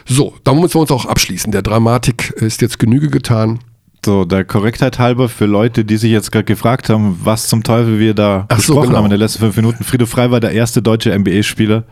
So, 0.07 0.35
da 0.43 0.53
müssen 0.53 0.75
wir 0.75 0.81
uns 0.81 0.91
auch 0.91 1.05
abschließen. 1.05 1.51
Der 1.51 1.61
Dramatik 1.61 2.31
ist 2.37 2.61
jetzt 2.61 2.79
Genüge 2.79 3.09
getan. 3.09 3.59
So, 4.07 4.23
der 4.23 4.45
Korrektheit 4.45 4.99
halber 4.99 5.27
für 5.27 5.47
Leute, 5.47 5.83
die 5.83 5.97
sich 5.97 6.11
jetzt 6.11 6.31
gerade 6.31 6.45
gefragt 6.45 6.87
haben, 6.89 7.19
was 7.25 7.49
zum 7.49 7.61
Teufel 7.61 7.99
wir 7.99 8.13
da 8.13 8.45
Ach 8.47 8.57
so, 8.57 8.71
besprochen 8.75 8.87
genau. 8.87 8.97
haben 8.99 9.05
in 9.07 9.11
den 9.11 9.19
letzten 9.19 9.39
fünf 9.39 9.57
Minuten. 9.57 9.83
Friede 9.83 10.07
Frei 10.07 10.31
war 10.31 10.39
der 10.39 10.51
erste 10.51 10.81
deutsche 10.81 11.13
NBA-Spieler. 11.13 11.83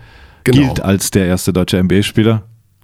Genau. 0.45 0.57
Gilt 0.61 0.79
als 0.79 1.11
der 1.11 1.25
erste 1.25 1.51
deutsche 1.51 1.77
NBA-Spieler. 1.83 2.43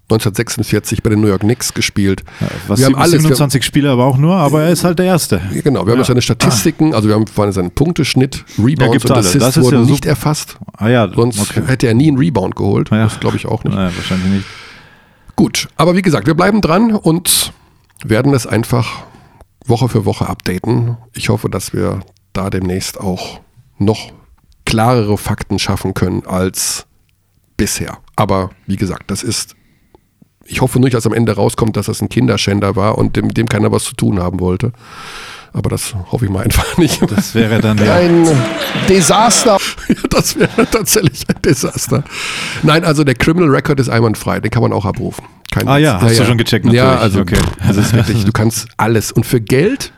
1946 0.09 1.01
bei 1.01 1.11
den 1.11 1.21
New 1.21 1.29
York 1.29 1.39
Knicks 1.43 1.73
gespielt. 1.73 2.23
Was 2.67 2.79
wir 2.79 2.87
haben 2.87 2.95
alles. 2.95 3.13
Wir, 3.13 3.19
27 3.21 3.63
Spieler 3.63 3.91
aber 3.91 4.03
auch 4.03 4.17
nur, 4.17 4.35
aber 4.35 4.63
er 4.63 4.71
ist 4.71 4.83
halt 4.83 4.99
der 4.99 5.05
erste. 5.05 5.39
genau, 5.63 5.85
wir 5.85 5.93
haben 5.93 5.99
Ja. 5.99 6.03
seine 6.03 6.21
Statistiken, 6.21 6.93
also 6.93 7.07
wir 7.07 7.15
haben 7.15 7.25
vor 7.25 7.45
allem 7.45 7.53
seinen 7.53 7.71
Punkteschnitt, 7.71 8.43
Ja, 8.57 8.65
Rebounds 8.65 8.91
gibt's 8.91 9.05
und 9.05 9.11
alle. 9.11 9.19
Assists 9.21 9.39
Das 9.39 9.55
ist 9.55 9.63
wurden 9.63 9.85
ja 9.85 9.91
nicht 9.91 10.05
erfasst. 10.05 10.57
Ah 10.75 10.89
ja, 10.89 11.09
Sonst 11.09 11.39
okay. 11.39 11.61
hätte 11.67 11.87
er 11.87 11.93
nie 11.93 12.09
einen 12.09 12.17
Rebound 12.17 12.57
geholt. 12.57 12.89
Ja. 12.91 13.05
Das 13.05 13.21
glaube 13.21 13.37
ich 13.37 13.45
auch 13.45 13.63
nicht. 13.63 13.73
Naja, 13.73 13.91
wahrscheinlich 13.95 14.27
nicht. 14.29 14.45
Gut, 15.37 15.69
aber 15.77 15.95
wie 15.95 16.01
gesagt, 16.01 16.27
wir 16.27 16.33
bleiben 16.33 16.59
dran 16.59 16.91
und 16.91 17.53
werden 18.03 18.33
es 18.33 18.45
einfach 18.45 19.03
Woche 19.71 19.89
für 19.89 20.05
Woche 20.05 20.27
updaten. 20.27 20.97
Ich 21.13 21.29
hoffe, 21.29 21.49
dass 21.49 21.73
wir 21.73 22.01
da 22.33 22.51
demnächst 22.51 22.99
auch 22.99 23.39
noch 23.79 24.11
klarere 24.65 25.17
Fakten 25.17 25.57
schaffen 25.57 25.95
können 25.95 26.23
als 26.27 26.85
bisher. 27.57 27.97
Aber 28.15 28.51
wie 28.67 28.75
gesagt, 28.75 29.09
das 29.09 29.23
ist. 29.23 29.55
Ich 30.45 30.61
hoffe 30.61 30.79
nicht, 30.79 30.93
dass 30.93 31.05
am 31.05 31.13
Ende 31.13 31.35
rauskommt, 31.35 31.77
dass 31.77 31.85
das 31.85 32.01
ein 32.01 32.09
Kinderschänder 32.09 32.75
war 32.75 32.97
und 32.97 33.15
dem, 33.15 33.33
dem 33.33 33.47
keiner 33.47 33.71
was 33.71 33.85
zu 33.85 33.95
tun 33.95 34.19
haben 34.19 34.39
wollte. 34.39 34.73
Aber 35.53 35.69
das 35.69 35.93
hoffe 36.11 36.25
ich 36.25 36.31
mal 36.31 36.43
einfach 36.43 36.77
nicht. 36.77 37.01
Das 37.09 37.33
wäre 37.35 37.61
dann 37.61 37.77
ja. 37.77 37.95
Ein 37.95 38.27
Desaster. 38.89 39.57
Ja, 39.87 39.95
das 40.09 40.37
wäre 40.37 40.69
tatsächlich 40.69 41.27
ein 41.29 41.41
Desaster. 41.41 42.03
Nein, 42.63 42.83
also 42.83 43.03
der 43.03 43.15
Criminal 43.15 43.49
Record 43.49 43.79
ist 43.79 43.89
einwandfrei, 43.89 44.39
den 44.39 44.51
kann 44.51 44.61
man 44.61 44.73
auch 44.73 44.85
abrufen. 44.85 45.25
Kein 45.51 45.67
Ah 45.67 45.75
Witz. 45.77 45.83
ja, 45.83 46.01
hast 46.01 46.19
du 46.19 46.25
schon 46.25 46.37
gecheckt 46.39 46.65
Ja, 46.65 46.85
natürlich. 46.95 47.01
also 47.03 47.19
Okay. 47.21 47.37
das 47.67 47.77
ist 47.77 47.93
wirklich, 47.93 48.25
du 48.25 48.31
kannst 48.31 48.67
alles. 48.77 49.11
Und 49.11 49.25
für 49.25 49.39
Geld 49.41 49.91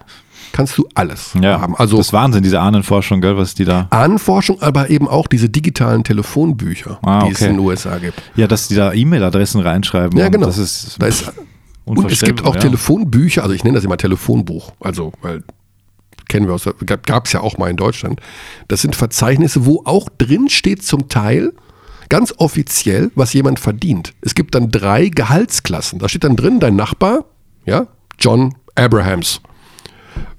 kannst 0.51 0.77
du 0.77 0.87
alles 0.95 1.31
Ja, 1.41 1.61
haben. 1.61 1.75
Also 1.77 1.97
das 1.97 2.07
ist 2.07 2.13
Wahnsinn, 2.13 2.43
diese 2.43 2.59
Ahnenforschung, 2.59 3.21
gell, 3.21 3.37
was 3.37 3.53
die 3.55 3.65
da. 3.65 3.87
Ahnenforschung, 3.91 4.61
aber 4.61 4.89
eben 4.89 5.07
auch 5.07 5.27
diese 5.27 5.49
digitalen 5.49 6.03
Telefonbücher, 6.03 6.99
Ah, 7.01 7.25
die 7.25 7.31
es 7.31 7.37
okay. 7.37 7.49
in 7.51 7.57
den 7.57 7.59
USA 7.65 7.97
gibt. 7.99 8.21
Ja, 8.35 8.47
dass 8.47 8.67
die 8.67 8.75
da 8.75 8.93
E-Mail-Adressen 8.93 9.61
reinschreiben. 9.61 10.17
Ja, 10.19 10.25
und 10.27 10.31
genau. 10.33 10.45
Das 10.47 10.57
ist, 10.57 10.97
Da 10.99 11.07
ist, 11.07 11.31
und 11.85 12.11
es 12.11 12.21
gibt 12.21 12.43
auch 12.45 12.55
ja. 12.55 12.61
Telefonbücher, 12.61 13.41
also 13.43 13.53
ich 13.55 13.63
nenne 13.63 13.75
das 13.75 13.83
immer 13.85 13.97
Telefonbuch, 13.97 14.71
also 14.79 15.11
weil 15.21 15.43
kennen 16.29 16.47
wir 16.47 16.53
aus, 16.55 16.67
gab 17.05 17.25
es 17.27 17.33
ja 17.33 17.41
auch 17.41 17.57
mal 17.57 17.69
in 17.69 17.77
Deutschland. 17.77 18.19
Das 18.67 18.81
sind 18.81 18.95
Verzeichnisse, 18.95 19.65
wo 19.65 19.81
auch 19.85 20.07
drin 20.17 20.49
steht 20.49 20.81
zum 20.83 21.09
Teil 21.09 21.53
ganz 22.13 22.31
offiziell, 22.37 23.09
was 23.15 23.33
jemand 23.33 23.59
verdient. 23.59 24.13
Es 24.21 24.35
gibt 24.35 24.53
dann 24.53 24.69
drei 24.69 25.09
Gehaltsklassen. 25.09 25.97
Da 25.97 26.07
steht 26.07 26.23
dann 26.23 26.35
drin, 26.35 26.59
dein 26.59 26.75
Nachbar, 26.75 27.25
ja, 27.65 27.87
John 28.19 28.53
Abrahams, 28.75 29.41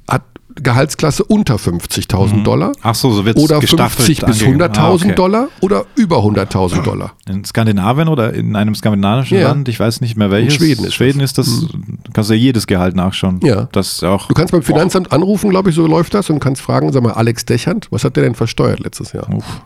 hat 0.08 0.22
Gehaltsklasse 0.54 1.24
unter 1.24 1.56
50.000 1.56 2.44
Dollar. 2.44 2.70
Ach 2.82 2.94
so, 2.94 3.10
so 3.10 3.24
wird's 3.24 3.42
Oder 3.42 3.58
gestaffelt 3.58 4.06
50 4.06 4.24
bis 4.24 4.42
angegeben. 4.44 4.62
100.000 4.62 4.78
Ah, 4.78 4.90
okay. 4.92 5.14
Dollar 5.16 5.48
oder 5.62 5.84
über 5.96 6.18
100.000 6.18 6.82
Dollar. 6.82 7.14
In 7.28 7.44
Skandinavien 7.44 8.06
oder 8.06 8.32
in 8.34 8.54
einem 8.54 8.76
skandinavischen 8.76 9.38
Ja. 9.38 9.48
Land, 9.48 9.68
ich 9.68 9.80
weiß 9.80 10.00
nicht 10.00 10.16
mehr 10.16 10.30
welches. 10.30 10.54
In 10.54 10.58
Schweden 10.60 10.84
ist 10.84 10.94
Schweden 10.94 11.18
das. 11.18 11.30
ist 11.36 11.38
das, 11.38 11.66
kannst 12.12 12.30
du 12.30 12.34
ja 12.34 12.40
jedes 12.40 12.68
Gehalt 12.68 12.94
nachschauen. 12.94 13.40
Ja. 13.42 13.68
Das 13.72 14.04
auch. 14.04 14.28
Du 14.28 14.34
kannst 14.34 14.52
beim 14.52 14.62
Finanzamt 14.62 15.10
anrufen, 15.10 15.50
glaube 15.50 15.70
ich, 15.70 15.74
so 15.74 15.84
läuft 15.88 16.14
das 16.14 16.30
und 16.30 16.38
kannst 16.38 16.62
fragen, 16.62 16.92
sag 16.92 17.02
mal, 17.02 17.14
Alex 17.14 17.44
Dechand, 17.46 17.88
was 17.90 18.04
hat 18.04 18.14
der 18.14 18.22
denn 18.22 18.36
versteuert 18.36 18.78
letztes 18.78 19.12
Jahr? 19.12 19.28
Uff. 19.34 19.62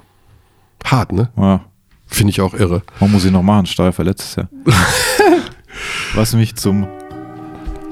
Hart, 0.87 1.13
ne? 1.13 1.29
Ja, 1.37 1.61
Finde 2.09 2.31
ich 2.31 2.41
auch 2.41 2.55
irre. 2.55 2.83
was 3.01 3.09
muss 3.11 3.25
ich 3.25 3.31
noch 3.31 3.43
machen? 3.43 3.67
Steuer 3.67 3.93
für 3.93 4.03
letztes 4.03 4.37
Jahr. 4.37 4.49
Was 6.15 6.35
mich 6.35 6.57
zum. 6.57 6.87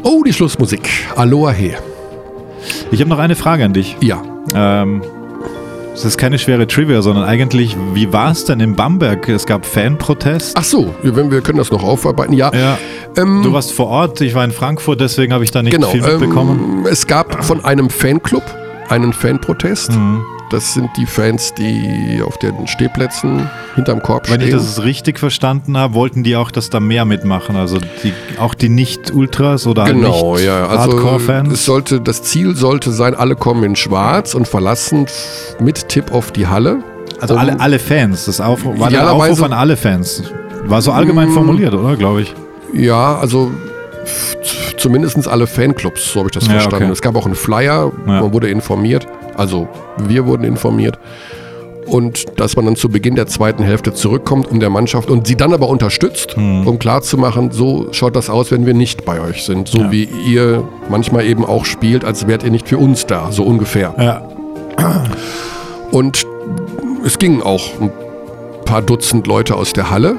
Oh, 0.02 0.22
die 0.24 0.32
Schlussmusik. 0.32 0.88
Aloha 1.14 1.52
he. 1.52 1.72
Ich 2.90 3.00
habe 3.00 3.10
noch 3.10 3.18
eine 3.18 3.36
Frage 3.36 3.64
an 3.64 3.72
dich. 3.72 3.96
Ja. 4.00 4.22
Ähm, 4.54 5.02
es 5.94 6.04
ist 6.04 6.18
keine 6.18 6.38
schwere 6.38 6.66
Trivia, 6.66 7.00
sondern 7.02 7.24
eigentlich, 7.24 7.76
wie 7.94 8.12
war 8.12 8.30
es 8.32 8.44
denn 8.44 8.60
in 8.60 8.74
Bamberg? 8.74 9.28
Es 9.28 9.46
gab 9.46 9.64
Fanprotest. 9.64 10.56
Ach 10.58 10.64
so, 10.64 10.94
wenn 11.02 11.30
wir 11.30 11.40
können 11.40 11.58
das 11.58 11.70
noch 11.70 11.82
aufarbeiten. 11.84 12.32
Ja, 12.32 12.52
Ja. 12.54 12.78
ähm, 13.16 13.42
Du 13.42 13.52
warst 13.52 13.72
vor 13.72 13.86
Ort, 13.86 14.20
ich 14.20 14.34
war 14.34 14.44
in 14.44 14.50
Frankfurt, 14.52 15.00
deswegen 15.00 15.32
habe 15.32 15.44
ich 15.44 15.50
da 15.52 15.62
nicht 15.62 15.72
genau. 15.74 15.88
viel 15.88 16.02
mitbekommen. 16.02 16.80
Ähm, 16.84 16.86
es 16.90 17.06
gab 17.06 17.44
von 17.44 17.64
einem 17.64 17.88
Fanclub 17.90 18.42
einen 18.88 19.12
Fanprotest. 19.12 19.92
Mhm. 19.92 20.24
Das 20.50 20.74
sind 20.74 20.90
die 20.96 21.06
Fans, 21.06 21.54
die 21.54 22.22
auf 22.24 22.38
den 22.38 22.68
Stehplätzen 22.68 23.50
hinterm 23.74 24.00
Korb 24.00 24.30
Wenn 24.30 24.40
ich 24.40 24.46
stehen. 24.48 24.58
das 24.58 24.82
richtig 24.84 25.18
verstanden 25.18 25.76
habe, 25.76 25.94
wollten 25.94 26.22
die 26.22 26.36
auch, 26.36 26.52
dass 26.52 26.70
da 26.70 26.78
mehr 26.78 27.04
mitmachen. 27.04 27.56
Also 27.56 27.78
die, 28.04 28.12
auch 28.38 28.54
die 28.54 28.68
Nicht-Ultras 28.68 29.66
oder 29.66 29.86
Genau, 29.86 30.34
nicht 30.36 30.44
ja. 30.46 30.66
Also 30.68 30.90
es 30.90 30.94
Hardcore-Fans. 30.94 31.64
sollte, 31.64 32.00
das 32.00 32.22
Ziel 32.22 32.54
sollte 32.54 32.92
sein, 32.92 33.16
alle 33.16 33.34
kommen 33.34 33.64
in 33.64 33.74
Schwarz 33.74 34.34
und 34.34 34.46
verlassen 34.46 35.06
mit 35.58 35.88
Tipp 35.88 36.12
auf 36.12 36.30
die 36.30 36.46
Halle. 36.46 36.78
Also 37.20 37.34
Um- 37.34 37.40
alle, 37.40 37.58
alle 37.58 37.78
Fans. 37.80 38.26
Das 38.26 38.40
Aufruf, 38.40 38.78
war 38.78 38.88
der 38.90 39.10
Aufruf 39.12 39.42
an 39.42 39.52
alle 39.52 39.76
Fans. 39.76 40.22
War 40.66 40.80
so 40.80 40.92
allgemein 40.92 41.30
Mm. 41.30 41.32
formuliert, 41.32 41.74
oder? 41.74 41.96
Glaube 41.96 42.22
ich. 42.22 42.34
Ja, 42.72 43.18
also 43.18 43.50
zumindest 44.76 45.26
alle 45.26 45.46
Fanclubs, 45.46 46.12
so 46.12 46.20
habe 46.20 46.28
ich 46.28 46.34
das 46.34 46.46
Ja, 46.46 46.52
verstanden. 46.54 46.84
okay. 46.84 46.92
Es 46.92 47.02
gab 47.02 47.16
auch 47.16 47.26
einen 47.26 47.34
Flyer, 47.34 47.90
Ja. 48.06 48.20
man 48.20 48.32
wurde 48.32 48.48
informiert, 48.48 49.06
also 49.36 49.68
wir 49.98 50.26
wurden 50.26 50.44
informiert. 50.44 50.98
Und 51.86 52.24
dass 52.40 52.56
man 52.56 52.64
dann 52.64 52.74
zu 52.74 52.88
Beginn 52.88 53.14
der 53.14 53.28
zweiten 53.28 53.62
Hälfte 53.62 53.94
zurückkommt, 53.94 54.50
um 54.50 54.58
der 54.58 54.70
Mannschaft 54.70 55.08
und 55.08 55.28
sie 55.28 55.36
dann 55.36 55.52
aber 55.54 55.68
unterstützt, 55.68 56.34
Hm. 56.36 56.66
um 56.66 56.80
klarzumachen, 56.80 57.52
so 57.52 57.86
schaut 57.92 58.16
das 58.16 58.28
aus, 58.28 58.50
wenn 58.50 58.66
wir 58.66 58.74
nicht 58.74 59.04
bei 59.04 59.20
euch 59.20 59.44
sind. 59.44 59.68
So 59.68 59.78
Ja. 59.78 59.92
wie 59.92 60.08
ihr 60.26 60.66
manchmal 60.88 61.24
eben 61.26 61.44
auch 61.44 61.64
spielt, 61.64 62.04
als 62.04 62.26
wärt 62.26 62.42
ihr 62.42 62.50
nicht 62.50 62.66
für 62.68 62.78
uns 62.78 63.06
da, 63.06 63.30
so 63.30 63.44
ungefähr. 63.44 63.94
Ja. 63.98 64.22
Und 65.92 66.26
es 67.04 67.18
gingen 67.18 67.40
auch 67.42 67.62
ein 67.80 67.92
paar 68.64 68.82
Dutzend 68.82 69.28
Leute 69.28 69.54
aus 69.54 69.72
der 69.72 69.88
Halle 69.90 70.16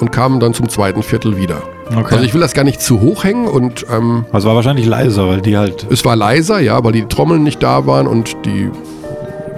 und 0.00 0.12
kamen 0.12 0.40
dann 0.40 0.54
zum 0.54 0.70
zweiten 0.70 1.02
Viertel 1.02 1.36
wieder. 1.36 1.62
Okay. 1.94 2.14
Also 2.14 2.24
ich 2.24 2.34
will 2.34 2.40
das 2.40 2.54
gar 2.54 2.64
nicht 2.64 2.80
zu 2.80 3.00
hoch 3.00 3.24
hängen 3.24 3.46
und 3.48 3.84
ähm, 3.90 4.24
Also 4.32 4.48
war 4.48 4.54
wahrscheinlich 4.54 4.86
leiser, 4.86 5.26
weil 5.28 5.40
die 5.40 5.56
halt. 5.56 5.86
es 5.90 6.04
war 6.04 6.14
leiser, 6.16 6.60
ja, 6.60 6.82
weil 6.84 6.92
die 6.92 7.04
Trommeln 7.06 7.42
nicht 7.42 7.62
da 7.62 7.86
waren 7.86 8.06
und 8.06 8.36
die, 8.44 8.70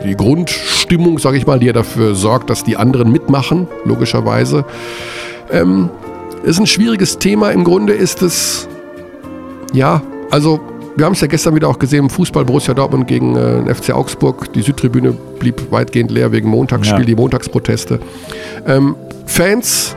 die 0.05 0.17
Grundstimmung, 0.17 1.19
sage 1.19 1.37
ich 1.37 1.47
mal, 1.47 1.59
die 1.59 1.67
ja 1.67 1.73
dafür 1.73 2.15
sorgt, 2.15 2.49
dass 2.51 2.65
die 2.65 2.77
anderen 2.77 3.13
mitmachen, 3.13 3.69
logischerweise. 3.85 4.65
Ähm, 5.51 5.91
ist 6.45 6.59
ein 6.59 6.67
schwieriges 6.67 7.19
Thema. 7.19 7.51
Im 7.51 7.65
Grunde 7.65 7.93
ist 7.93 8.23
es, 8.23 8.67
ja, 9.73 10.01
also 10.31 10.59
wir 10.97 11.05
haben 11.07 11.13
es 11.13 11.21
ja 11.21 11.27
gestern 11.27 11.55
wieder 11.55 11.69
auch 11.69 11.79
gesehen 11.79 12.01
im 12.05 12.11
Fußball 12.11 12.45
Borussia 12.45 12.75
Dortmund 12.75 13.07
gegen 13.07 13.37
äh, 13.37 13.63
den 13.65 13.75
FC 13.75 13.93
Augsburg. 13.95 14.53
Die 14.55 14.63
Südtribüne 14.63 15.13
blieb 15.39 15.71
weitgehend 15.71 16.11
leer 16.11 16.33
wegen 16.33 16.49
Montagsspiel, 16.51 17.01
Ja. 17.01 17.05
die 17.07 17.15
Montagsproteste. 17.15 17.99
Ähm, 18.67 18.95
Fans, 19.27 19.97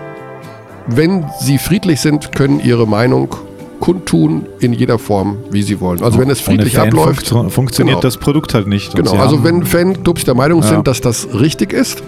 wenn 0.87 1.25
sie 1.41 1.57
friedlich 1.57 1.99
sind, 2.01 2.31
können 2.33 2.59
ihre 2.59 2.87
Meinung 2.87 3.35
kundtun 3.79 4.45
in 4.59 4.73
jeder 4.73 4.97
Form, 4.97 5.37
wie 5.51 5.61
sie 5.61 5.79
wollen. 5.81 6.01
Also 6.03 6.17
wenn 6.17 6.29
es 6.29 6.39
friedlich 6.41 6.79
abläuft, 6.79 7.27
funktio- 7.27 7.49
funktioniert 7.49 7.95
Genau. 7.97 8.01
das 8.01 8.17
Produkt 8.17 8.53
halt 8.53 8.67
nicht. 8.67 8.95
Genau, 8.95 9.13
also 9.15 9.43
wenn 9.43 9.65
Fanclubs 9.65 10.23
der 10.23 10.33
Meinung 10.33 10.61
Ja. 10.61 10.69
sind, 10.69 10.87
dass 10.87 11.01
das 11.01 11.27
richtig 11.33 11.73
ist, 11.73 12.01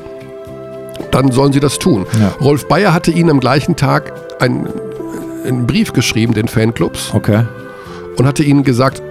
dann 1.11 1.31
sollen 1.31 1.53
sie 1.53 1.59
das 1.59 1.77
tun. 1.79 2.05
Ja. 2.19 2.29
Rolf 2.43 2.67
Bayer 2.67 2.93
hatte 2.93 3.11
ihnen 3.11 3.29
am 3.29 3.39
gleichen 3.39 3.75
Tag 3.75 4.13
einen, 4.39 4.67
einen 5.45 5.67
Brief 5.67 5.93
geschrieben, 5.93 6.33
den 6.33 6.47
Fanclubs, 6.47 7.13
Okay. 7.13 7.43
und 8.17 8.25
hatte 8.25 8.43
ihnen 8.43 8.63
gesagt, 8.63 9.01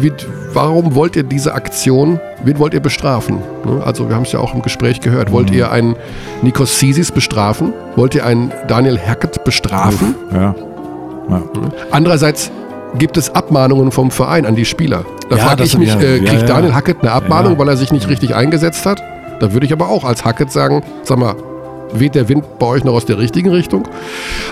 wie, 0.00 0.12
warum 0.52 0.94
wollt 0.94 1.16
ihr 1.16 1.22
diese 1.22 1.54
Aktion, 1.54 2.20
wen 2.44 2.58
wollt 2.58 2.74
ihr 2.74 2.80
bestrafen? 2.80 3.38
Ne? 3.64 3.82
Also 3.84 4.08
wir 4.08 4.16
haben 4.16 4.22
es 4.24 4.32
ja 4.32 4.40
auch 4.40 4.54
im 4.54 4.62
Gespräch 4.62 5.00
gehört. 5.00 5.28
Mhm. 5.28 5.32
Wollt 5.32 5.50
ihr 5.50 5.70
einen 5.70 5.96
Nikos 6.42 6.78
Sisis 6.78 7.10
bestrafen? 7.12 7.72
Wollt 7.96 8.14
ihr 8.14 8.24
einen 8.24 8.52
Daniel 8.68 8.98
Hackett 8.98 9.44
bestrafen? 9.44 10.14
Ja. 10.32 10.54
ja. 11.30 11.42
Andererseits 11.90 12.50
gibt 12.98 13.16
es 13.16 13.34
Abmahnungen 13.34 13.90
vom 13.90 14.10
Verein 14.10 14.46
an 14.46 14.54
die 14.56 14.64
Spieler. 14.64 15.04
Da 15.28 15.36
Ja, 15.36 15.44
frage 15.44 15.64
ich 15.64 15.76
mich, 15.76 15.94
äh, 15.94 16.20
kriegt 16.20 16.42
ja. 16.42 16.46
Daniel 16.46 16.74
Hackett 16.74 16.98
eine 17.02 17.12
Abmahnung, 17.12 17.58
weil 17.58 17.68
er 17.68 17.76
sich 17.76 17.92
nicht 17.92 18.08
richtig 18.08 18.34
eingesetzt 18.34 18.86
hat? 18.86 19.02
Da 19.40 19.52
würde 19.52 19.66
ich 19.66 19.72
aber 19.72 19.88
auch 19.88 20.04
als 20.04 20.24
Hackett 20.24 20.50
sagen, 20.50 20.82
sag 21.02 21.18
mal, 21.18 21.34
weht 21.92 22.14
der 22.14 22.28
Wind 22.28 22.44
bei 22.58 22.66
euch 22.66 22.84
noch 22.84 22.94
aus 22.94 23.04
der 23.04 23.18
richtigen 23.18 23.50
Richtung? 23.50 23.86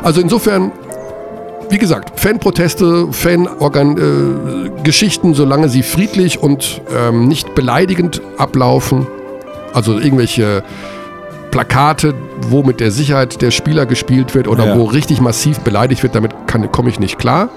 Also 0.02 0.20
insofern, 0.20 0.72
wie 1.70 1.78
gesagt, 1.78 2.18
Fanproteste, 2.20 3.08
Fan-Geschichten, 3.12 5.34
solange 5.34 5.68
sie 5.68 5.82
friedlich 5.82 6.42
und 6.42 6.80
ähm, 6.96 7.28
nicht 7.28 7.54
beleidigend 7.54 8.20
ablaufen, 8.38 9.06
also 9.72 9.98
irgendwelche 9.98 10.62
Plakate, 11.50 12.14
wo 12.48 12.62
mit 12.62 12.80
der 12.80 12.90
Sicherheit 12.90 13.40
der 13.42 13.50
Spieler 13.50 13.86
gespielt 13.86 14.34
wird 14.34 14.48
oder 14.48 14.66
Ja. 14.66 14.78
wo 14.78 14.84
richtig 14.84 15.20
massiv 15.20 15.60
beleidigt 15.60 16.02
wird, 16.02 16.14
damit 16.14 16.32
komme 16.72 16.88
ich 16.88 17.00
nicht 17.00 17.18
klar. 17.18 17.48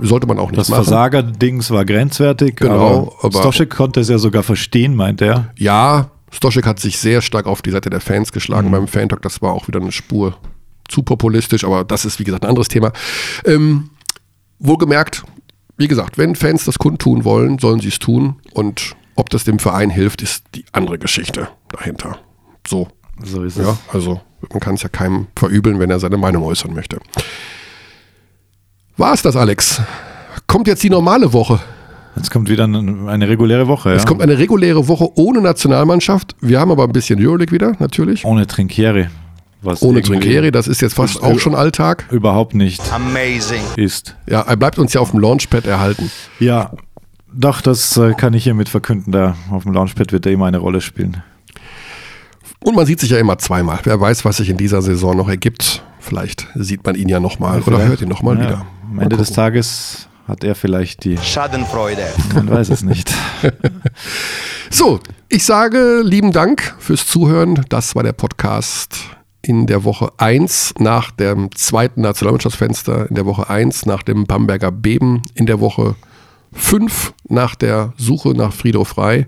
Sollte 0.00 0.26
man 0.26 0.38
auch 0.38 0.50
nicht 0.50 0.60
Das 0.60 0.68
machen. 0.68 0.84
Versager-Dings 0.84 1.70
war 1.72 1.84
grenzwertig. 1.84 2.56
Genau, 2.56 3.12
aber 3.22 3.26
aber- 3.26 3.40
Stoschek 3.40 3.70
konnte 3.70 4.00
es 4.00 4.08
ja 4.08 4.18
sogar 4.18 4.42
verstehen, 4.42 4.94
meint 4.94 5.20
er. 5.20 5.50
Ja, 5.58 6.10
Stoschek 6.30 6.64
hat 6.64 6.78
sich 6.78 6.98
sehr 6.98 7.20
stark 7.22 7.46
auf 7.46 7.60
die 7.60 7.70
Seite 7.70 7.90
der 7.90 8.00
Fans 8.00 8.32
geschlagen 8.32 8.68
Mhm. 8.68 8.72
beim 8.72 8.86
Fantalk. 8.86 9.20
Das 9.22 9.42
war 9.42 9.52
auch 9.52 9.66
wieder 9.68 9.80
eine 9.80 9.92
Spur 9.92 10.36
zu 10.90 11.02
populistisch, 11.02 11.64
aber 11.64 11.84
das 11.84 12.04
ist, 12.04 12.18
wie 12.18 12.24
gesagt, 12.24 12.44
ein 12.44 12.48
anderes 12.48 12.68
Thema. 12.68 12.92
Ähm, 13.44 13.90
wohlgemerkt, 14.58 15.24
wie 15.76 15.88
gesagt, 15.88 16.18
wenn 16.18 16.36
Fans 16.36 16.64
das 16.64 16.78
kundtun 16.78 17.24
wollen, 17.24 17.58
sollen 17.58 17.80
sie 17.80 17.88
es 17.88 17.98
tun. 17.98 18.36
Und 18.52 18.94
ob 19.14 19.30
das 19.30 19.44
dem 19.44 19.58
Verein 19.58 19.90
hilft, 19.90 20.22
ist 20.22 20.44
die 20.54 20.64
andere 20.72 20.98
Geschichte 20.98 21.48
dahinter. 21.68 22.18
So, 22.66 22.88
So 23.24 23.42
ist 23.42 23.56
es. 23.56 23.66
ja, 23.66 23.78
also 23.92 24.20
man 24.50 24.60
kann 24.60 24.74
es 24.74 24.82
ja 24.82 24.88
keinem 24.88 25.26
verübeln, 25.36 25.78
wenn 25.78 25.90
er 25.90 25.98
seine 25.98 26.16
Meinung 26.16 26.42
äußern 26.44 26.74
möchte. 26.74 26.98
War 28.96 29.14
es 29.14 29.22
das, 29.22 29.36
Alex? 29.36 29.80
Kommt 30.46 30.66
jetzt 30.68 30.82
die 30.82 30.90
normale 30.90 31.32
Woche? 31.32 31.60
Jetzt 32.16 32.30
kommt 32.30 32.50
wieder 32.50 32.64
eine, 32.64 33.10
eine 33.10 33.28
reguläre 33.28 33.68
Woche. 33.68 33.92
Es 33.92 34.02
ja. 34.02 34.08
kommt 34.08 34.20
eine 34.20 34.36
reguläre 34.36 34.88
Woche 34.88 35.08
ohne 35.14 35.40
Nationalmannschaft. 35.40 36.36
Wir 36.40 36.60
haben 36.60 36.70
aber 36.70 36.84
ein 36.84 36.92
bisschen 36.92 37.24
Euroleague 37.24 37.52
wieder, 37.52 37.76
natürlich. 37.78 38.24
Ohne 38.24 38.46
Trinkieri. 38.46 39.08
Was 39.62 39.82
Ohne 39.82 40.00
Trinkieri, 40.02 40.50
das 40.50 40.68
ist 40.68 40.80
jetzt 40.80 40.94
fast 40.94 41.16
Ist- 41.16 41.22
auch 41.22 41.38
schon 41.38 41.54
Alltag. 41.54 42.06
Überhaupt 42.10 42.54
nicht 42.54 42.80
Amazing. 42.92 43.62
ist. 43.76 44.16
Ja, 44.28 44.40
er 44.42 44.56
bleibt 44.56 44.78
uns 44.78 44.92
ja 44.94 45.00
auf 45.00 45.10
dem 45.10 45.20
Launchpad 45.20 45.66
erhalten. 45.66 46.10
Ja, 46.38 46.72
doch, 47.32 47.60
das 47.60 47.96
äh, 47.96 48.14
kann 48.14 48.32
ich 48.34 48.44
hiermit 48.44 48.68
verkünden. 48.68 49.12
Da 49.12 49.36
auf 49.50 49.64
dem 49.64 49.72
Launchpad 49.72 50.12
wird 50.12 50.26
er 50.26 50.32
immer 50.32 50.46
eine 50.46 50.58
Rolle 50.58 50.80
spielen. 50.80 51.22
Und 52.62 52.74
man 52.74 52.86
sieht 52.86 53.00
sich 53.00 53.10
ja 53.10 53.18
immer 53.18 53.38
zweimal. 53.38 53.78
Wer 53.84 54.00
weiß, 54.00 54.24
was 54.24 54.38
sich 54.38 54.48
in 54.50 54.56
dieser 54.56 54.82
Saison 54.82 55.16
noch 55.16 55.28
ergibt. 55.28 55.82
Vielleicht 55.98 56.48
sieht 56.54 56.84
man 56.84 56.94
ihn 56.94 57.08
ja 57.08 57.20
nochmal 57.20 57.60
oder 57.62 57.82
hört 57.86 58.00
ihn 58.02 58.08
nochmal 58.08 58.36
Ja, 58.38 58.42
wieder. 58.44 58.66
Am 58.90 58.98
Ende 58.98 59.16
des. 59.16 59.30
Tages 59.32 60.08
hat 60.26 60.42
er 60.44 60.54
vielleicht 60.54 61.04
die. 61.04 61.18
Schadenfreude. 61.18 62.02
Man 62.34 62.50
weiß 62.50 62.70
es 62.70 62.82
nicht. 62.82 63.12
So, 64.72 65.00
ich 65.28 65.44
sage 65.44 66.00
lieben 66.04 66.30
Dank 66.30 66.76
fürs 66.78 67.04
Zuhören. 67.06 67.64
Das 67.68 67.96
war 67.96 68.04
der 68.04 68.12
Podcast 68.12 68.96
in 69.42 69.66
der 69.66 69.84
Woche 69.84 70.12
1 70.18 70.74
nach 70.78 71.10
dem 71.10 71.54
zweiten 71.54 72.02
Nationalmannschaftsfenster, 72.02 73.08
in 73.08 73.14
der 73.14 73.26
Woche 73.26 73.48
1 73.48 73.86
nach 73.86 74.02
dem 74.02 74.24
Bamberger 74.24 74.70
Beben, 74.70 75.22
in 75.34 75.46
der 75.46 75.60
Woche 75.60 75.96
5 76.52 77.14
nach 77.28 77.54
der 77.54 77.94
Suche 77.96 78.30
nach 78.30 78.52
Friedhof 78.52 78.88
Frei. 78.88 79.26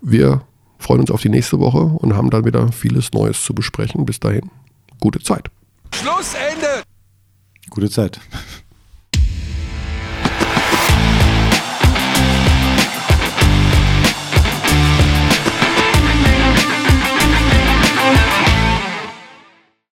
Wir 0.00 0.42
freuen 0.78 1.00
uns 1.00 1.10
auf 1.10 1.22
die 1.22 1.28
nächste 1.28 1.58
Woche 1.58 1.80
und 1.80 2.14
haben 2.14 2.30
dann 2.30 2.44
wieder 2.44 2.70
vieles 2.72 3.12
Neues 3.12 3.42
zu 3.42 3.54
besprechen. 3.54 4.06
Bis 4.06 4.20
dahin, 4.20 4.50
gute 5.00 5.20
Zeit. 5.20 5.50
Gute 7.70 7.90
Zeit. 7.90 8.20